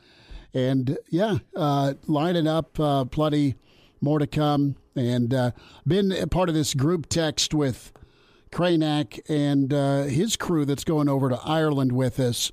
And 0.55 0.99
yeah, 1.11 1.39
uh, 1.55 1.95
lining 2.07 2.47
up 2.47 2.81
uh, 2.81 3.05
plenty 3.05 3.57
more 4.01 4.19
to 4.19 4.27
come. 4.27 4.77
And 4.97 5.35
uh, 5.35 5.51
been 5.87 6.13
a 6.13 6.27
part 6.27 6.49
of 6.49 6.55
this 6.55 6.75
group 6.75 7.09
text 7.09 7.53
with 7.53 7.93
Kranak 8.51 9.21
and 9.29 9.73
uh, 9.73 10.05
his 10.05 10.37
crew 10.37 10.65
that's 10.65 10.85
going 10.85 11.09
over 11.09 11.29
to 11.29 11.41
Ireland 11.45 11.93
with 11.93 12.19
us. 12.19 12.51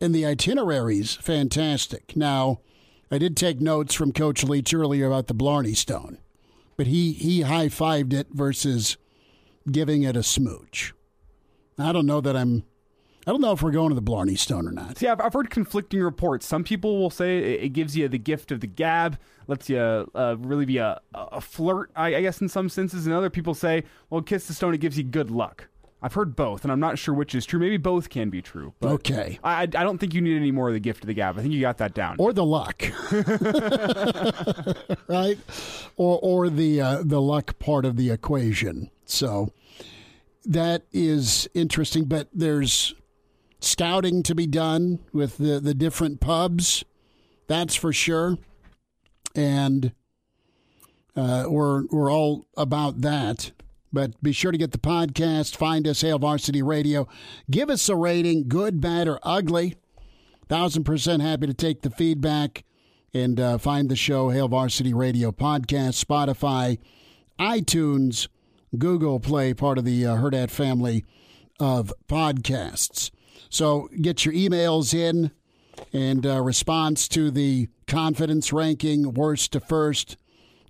And 0.00 0.14
the 0.14 0.26
itineraries, 0.26 1.14
fantastic. 1.14 2.16
Now, 2.16 2.60
I 3.10 3.18
did 3.18 3.36
take 3.36 3.60
notes 3.60 3.94
from 3.94 4.12
Coach 4.12 4.42
Leach 4.42 4.74
earlier 4.74 5.06
about 5.06 5.28
the 5.28 5.34
Blarney 5.34 5.74
Stone, 5.74 6.18
but 6.76 6.88
he, 6.88 7.12
he 7.12 7.42
high 7.42 7.68
fived 7.68 8.12
it 8.12 8.26
versus 8.32 8.96
giving 9.70 10.02
it 10.02 10.16
a 10.16 10.22
smooch. 10.22 10.92
I 11.78 11.92
don't 11.92 12.06
know 12.06 12.20
that 12.20 12.36
I'm. 12.36 12.64
I 13.28 13.32
don't 13.32 13.40
know 13.40 13.50
if 13.50 13.60
we're 13.60 13.72
going 13.72 13.88
to 13.88 13.96
the 13.96 14.00
Blarney 14.02 14.36
Stone 14.36 14.68
or 14.68 14.72
not. 14.72 14.98
See, 14.98 15.08
I've, 15.08 15.20
I've 15.20 15.32
heard 15.32 15.50
conflicting 15.50 16.00
reports. 16.00 16.46
Some 16.46 16.62
people 16.62 16.98
will 17.00 17.10
say 17.10 17.38
it, 17.38 17.64
it 17.64 17.68
gives 17.70 17.96
you 17.96 18.06
the 18.06 18.18
gift 18.18 18.52
of 18.52 18.60
the 18.60 18.68
gab, 18.68 19.18
lets 19.48 19.68
you 19.68 19.78
uh, 19.80 20.36
really 20.38 20.64
be 20.64 20.78
a, 20.78 21.00
a 21.12 21.40
flirt, 21.40 21.90
I, 21.96 22.14
I 22.14 22.20
guess, 22.22 22.40
in 22.40 22.48
some 22.48 22.68
senses. 22.68 23.04
And 23.04 23.12
other 23.14 23.28
people 23.28 23.52
say, 23.52 23.82
well, 24.10 24.22
kiss 24.22 24.46
the 24.46 24.54
stone, 24.54 24.74
it 24.74 24.78
gives 24.78 24.96
you 24.96 25.02
good 25.02 25.28
luck. 25.32 25.66
I've 26.00 26.12
heard 26.12 26.36
both, 26.36 26.62
and 26.62 26.70
I'm 26.70 26.78
not 26.78 26.98
sure 27.00 27.14
which 27.14 27.34
is 27.34 27.44
true. 27.44 27.58
Maybe 27.58 27.78
both 27.78 28.10
can 28.10 28.30
be 28.30 28.42
true. 28.42 28.74
But 28.78 28.92
Okay. 28.92 29.40
I, 29.42 29.54
I 29.54 29.60
I 29.62 29.66
don't 29.66 29.98
think 29.98 30.14
you 30.14 30.20
need 30.20 30.36
any 30.36 30.52
more 30.52 30.68
of 30.68 30.74
the 30.74 30.78
gift 30.78 31.02
of 31.02 31.08
the 31.08 31.14
gab. 31.14 31.36
I 31.36 31.42
think 31.42 31.52
you 31.52 31.60
got 31.60 31.78
that 31.78 31.94
down. 31.94 32.16
Or 32.20 32.32
the 32.32 32.44
luck, 32.44 32.84
right? 35.08 35.38
Or 35.96 36.18
or 36.22 36.48
the 36.50 36.80
uh, 36.80 37.02
the 37.02 37.20
luck 37.20 37.58
part 37.58 37.84
of 37.84 37.96
the 37.96 38.10
equation. 38.10 38.90
So 39.04 39.52
that 40.46 40.82
is 40.92 41.48
interesting. 41.54 42.04
But 42.04 42.28
there's 42.32 42.94
scouting 43.60 44.22
to 44.24 44.34
be 44.34 44.46
done 44.46 45.00
with 45.12 45.38
the 45.38 45.60
the 45.60 45.74
different 45.74 46.20
pubs. 46.20 46.84
That's 47.48 47.74
for 47.74 47.92
sure, 47.92 48.38
and 49.34 49.92
uh, 51.16 51.44
we're 51.48 51.84
we're 51.86 52.12
all 52.12 52.46
about 52.56 53.00
that. 53.02 53.52
But 53.92 54.20
be 54.22 54.32
sure 54.32 54.52
to 54.52 54.58
get 54.58 54.72
the 54.72 54.78
podcast. 54.78 55.56
Find 55.56 55.86
us, 55.86 56.02
Hail 56.02 56.18
Varsity 56.18 56.62
Radio. 56.62 57.08
Give 57.50 57.70
us 57.70 57.88
a 57.88 57.96
rating, 57.96 58.48
good, 58.48 58.80
bad, 58.80 59.08
or 59.08 59.18
ugly. 59.22 59.76
Thousand 60.48 60.84
percent 60.84 61.22
happy 61.22 61.46
to 61.46 61.54
take 61.54 61.82
the 61.82 61.90
feedback 61.90 62.64
and 63.14 63.40
uh, 63.40 63.58
find 63.58 63.88
the 63.88 63.96
show, 63.96 64.28
Hail 64.28 64.48
Varsity 64.48 64.92
Radio 64.92 65.32
Podcast, 65.32 66.04
Spotify, 66.04 66.78
iTunes, 67.38 68.28
Google 68.76 69.20
Play, 69.20 69.54
part 69.54 69.78
of 69.78 69.84
the 69.84 70.06
uh, 70.06 70.16
Herdat 70.16 70.50
family 70.50 71.04
of 71.58 71.92
podcasts. 72.08 73.10
So 73.48 73.88
get 74.00 74.24
your 74.24 74.34
emails 74.34 74.92
in 74.92 75.30
and 75.92 76.26
uh, 76.26 76.42
response 76.42 77.08
to 77.08 77.30
the 77.30 77.68
confidence 77.86 78.52
ranking, 78.52 79.14
worst 79.14 79.52
to 79.52 79.60
first, 79.60 80.16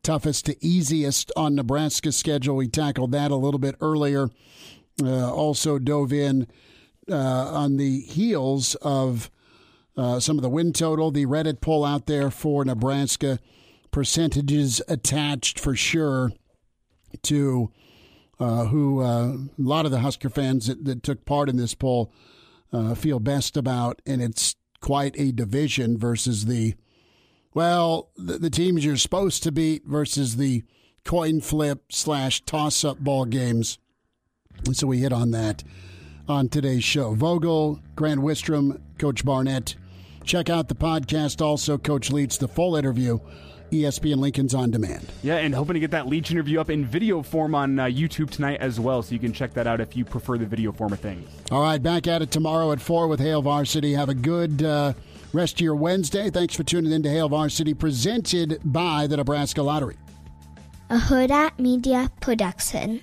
toughest 0.02 0.46
to 0.46 0.64
easiest 0.64 1.32
on 1.36 1.54
Nebraska 1.54 2.12
schedule. 2.12 2.56
We 2.56 2.68
tackled 2.68 3.12
that 3.12 3.30
a 3.30 3.36
little 3.36 3.58
bit 3.58 3.76
earlier. 3.80 4.28
Uh, 5.02 5.32
also 5.32 5.78
dove 5.78 6.12
in 6.12 6.46
uh, 7.10 7.16
on 7.16 7.76
the 7.76 8.00
heels 8.00 8.74
of 8.76 9.30
uh, 9.96 10.20
some 10.20 10.36
of 10.36 10.42
the 10.42 10.48
win 10.48 10.72
total, 10.72 11.10
the 11.10 11.26
Reddit 11.26 11.60
poll 11.60 11.84
out 11.84 12.06
there 12.06 12.30
for 12.30 12.64
Nebraska, 12.64 13.38
percentages 13.90 14.82
attached 14.88 15.58
for 15.58 15.74
sure 15.74 16.32
to 17.22 17.70
uh, 18.38 18.66
who 18.66 19.00
uh, 19.00 19.32
a 19.32 19.48
lot 19.58 19.86
of 19.86 19.90
the 19.90 20.00
Husker 20.00 20.28
fans 20.28 20.66
that, 20.66 20.84
that 20.84 21.02
took 21.02 21.24
part 21.24 21.48
in 21.48 21.56
this 21.56 21.74
poll 21.74 22.12
uh, 22.72 22.94
feel 22.94 23.20
best 23.20 23.56
about, 23.56 24.02
and 24.06 24.20
it's 24.22 24.56
quite 24.80 25.14
a 25.18 25.32
division 25.32 25.98
versus 25.98 26.46
the 26.46 26.74
well, 27.54 28.10
the, 28.16 28.38
the 28.38 28.50
teams 28.50 28.84
you're 28.84 28.96
supposed 28.96 29.42
to 29.44 29.52
beat 29.52 29.86
versus 29.86 30.36
the 30.36 30.62
coin 31.04 31.40
flip 31.40 31.84
slash 31.90 32.42
toss 32.42 32.84
up 32.84 32.98
ball 32.98 33.24
games. 33.24 33.78
And 34.66 34.76
so 34.76 34.86
we 34.86 34.98
hit 34.98 35.12
on 35.12 35.30
that 35.30 35.64
on 36.28 36.50
today's 36.50 36.84
show. 36.84 37.14
Vogel, 37.14 37.80
Grant 37.94 38.20
Wistrom, 38.20 38.80
Coach 38.98 39.24
Barnett, 39.24 39.74
Check 40.26 40.50
out 40.50 40.66
the 40.66 40.74
podcast. 40.74 41.40
Also, 41.40 41.78
Coach 41.78 42.10
Leach, 42.10 42.38
the 42.38 42.48
full 42.48 42.74
interview, 42.74 43.20
ESPN 43.70 44.16
Lincoln's 44.16 44.54
on 44.54 44.70
demand. 44.70 45.06
Yeah, 45.22 45.36
and 45.36 45.54
hoping 45.54 45.74
to 45.74 45.80
get 45.80 45.90
that 45.90 46.06
Leach 46.06 46.30
interview 46.30 46.60
up 46.60 46.70
in 46.70 46.84
video 46.84 47.22
form 47.22 47.54
on 47.54 47.78
uh, 47.78 47.84
YouTube 47.84 48.30
tonight 48.30 48.60
as 48.60 48.78
well, 48.80 49.02
so 49.02 49.12
you 49.12 49.18
can 49.18 49.32
check 49.32 49.52
that 49.54 49.66
out 49.66 49.80
if 49.80 49.96
you 49.96 50.04
prefer 50.04 50.38
the 50.38 50.46
video 50.46 50.72
form 50.72 50.92
of 50.92 51.00
things. 51.00 51.28
All 51.50 51.62
right, 51.62 51.82
back 51.82 52.06
at 52.06 52.22
it 52.22 52.30
tomorrow 52.30 52.72
at 52.72 52.80
4 52.80 53.08
with 53.08 53.20
Hail 53.20 53.42
Varsity. 53.42 53.92
Have 53.94 54.08
a 54.08 54.14
good 54.14 54.62
uh, 54.62 54.92
rest 55.32 55.54
of 55.54 55.60
your 55.60 55.76
Wednesday. 55.76 56.30
Thanks 56.30 56.54
for 56.54 56.62
tuning 56.62 56.92
in 56.92 57.02
to 57.02 57.10
Hail 57.10 57.28
Varsity, 57.28 57.74
presented 57.74 58.60
by 58.64 59.06
the 59.06 59.16
Nebraska 59.16 59.62
Lottery. 59.62 59.96
A 60.90 60.98
Huda 60.98 61.58
Media 61.58 62.10
Production. 62.20 63.02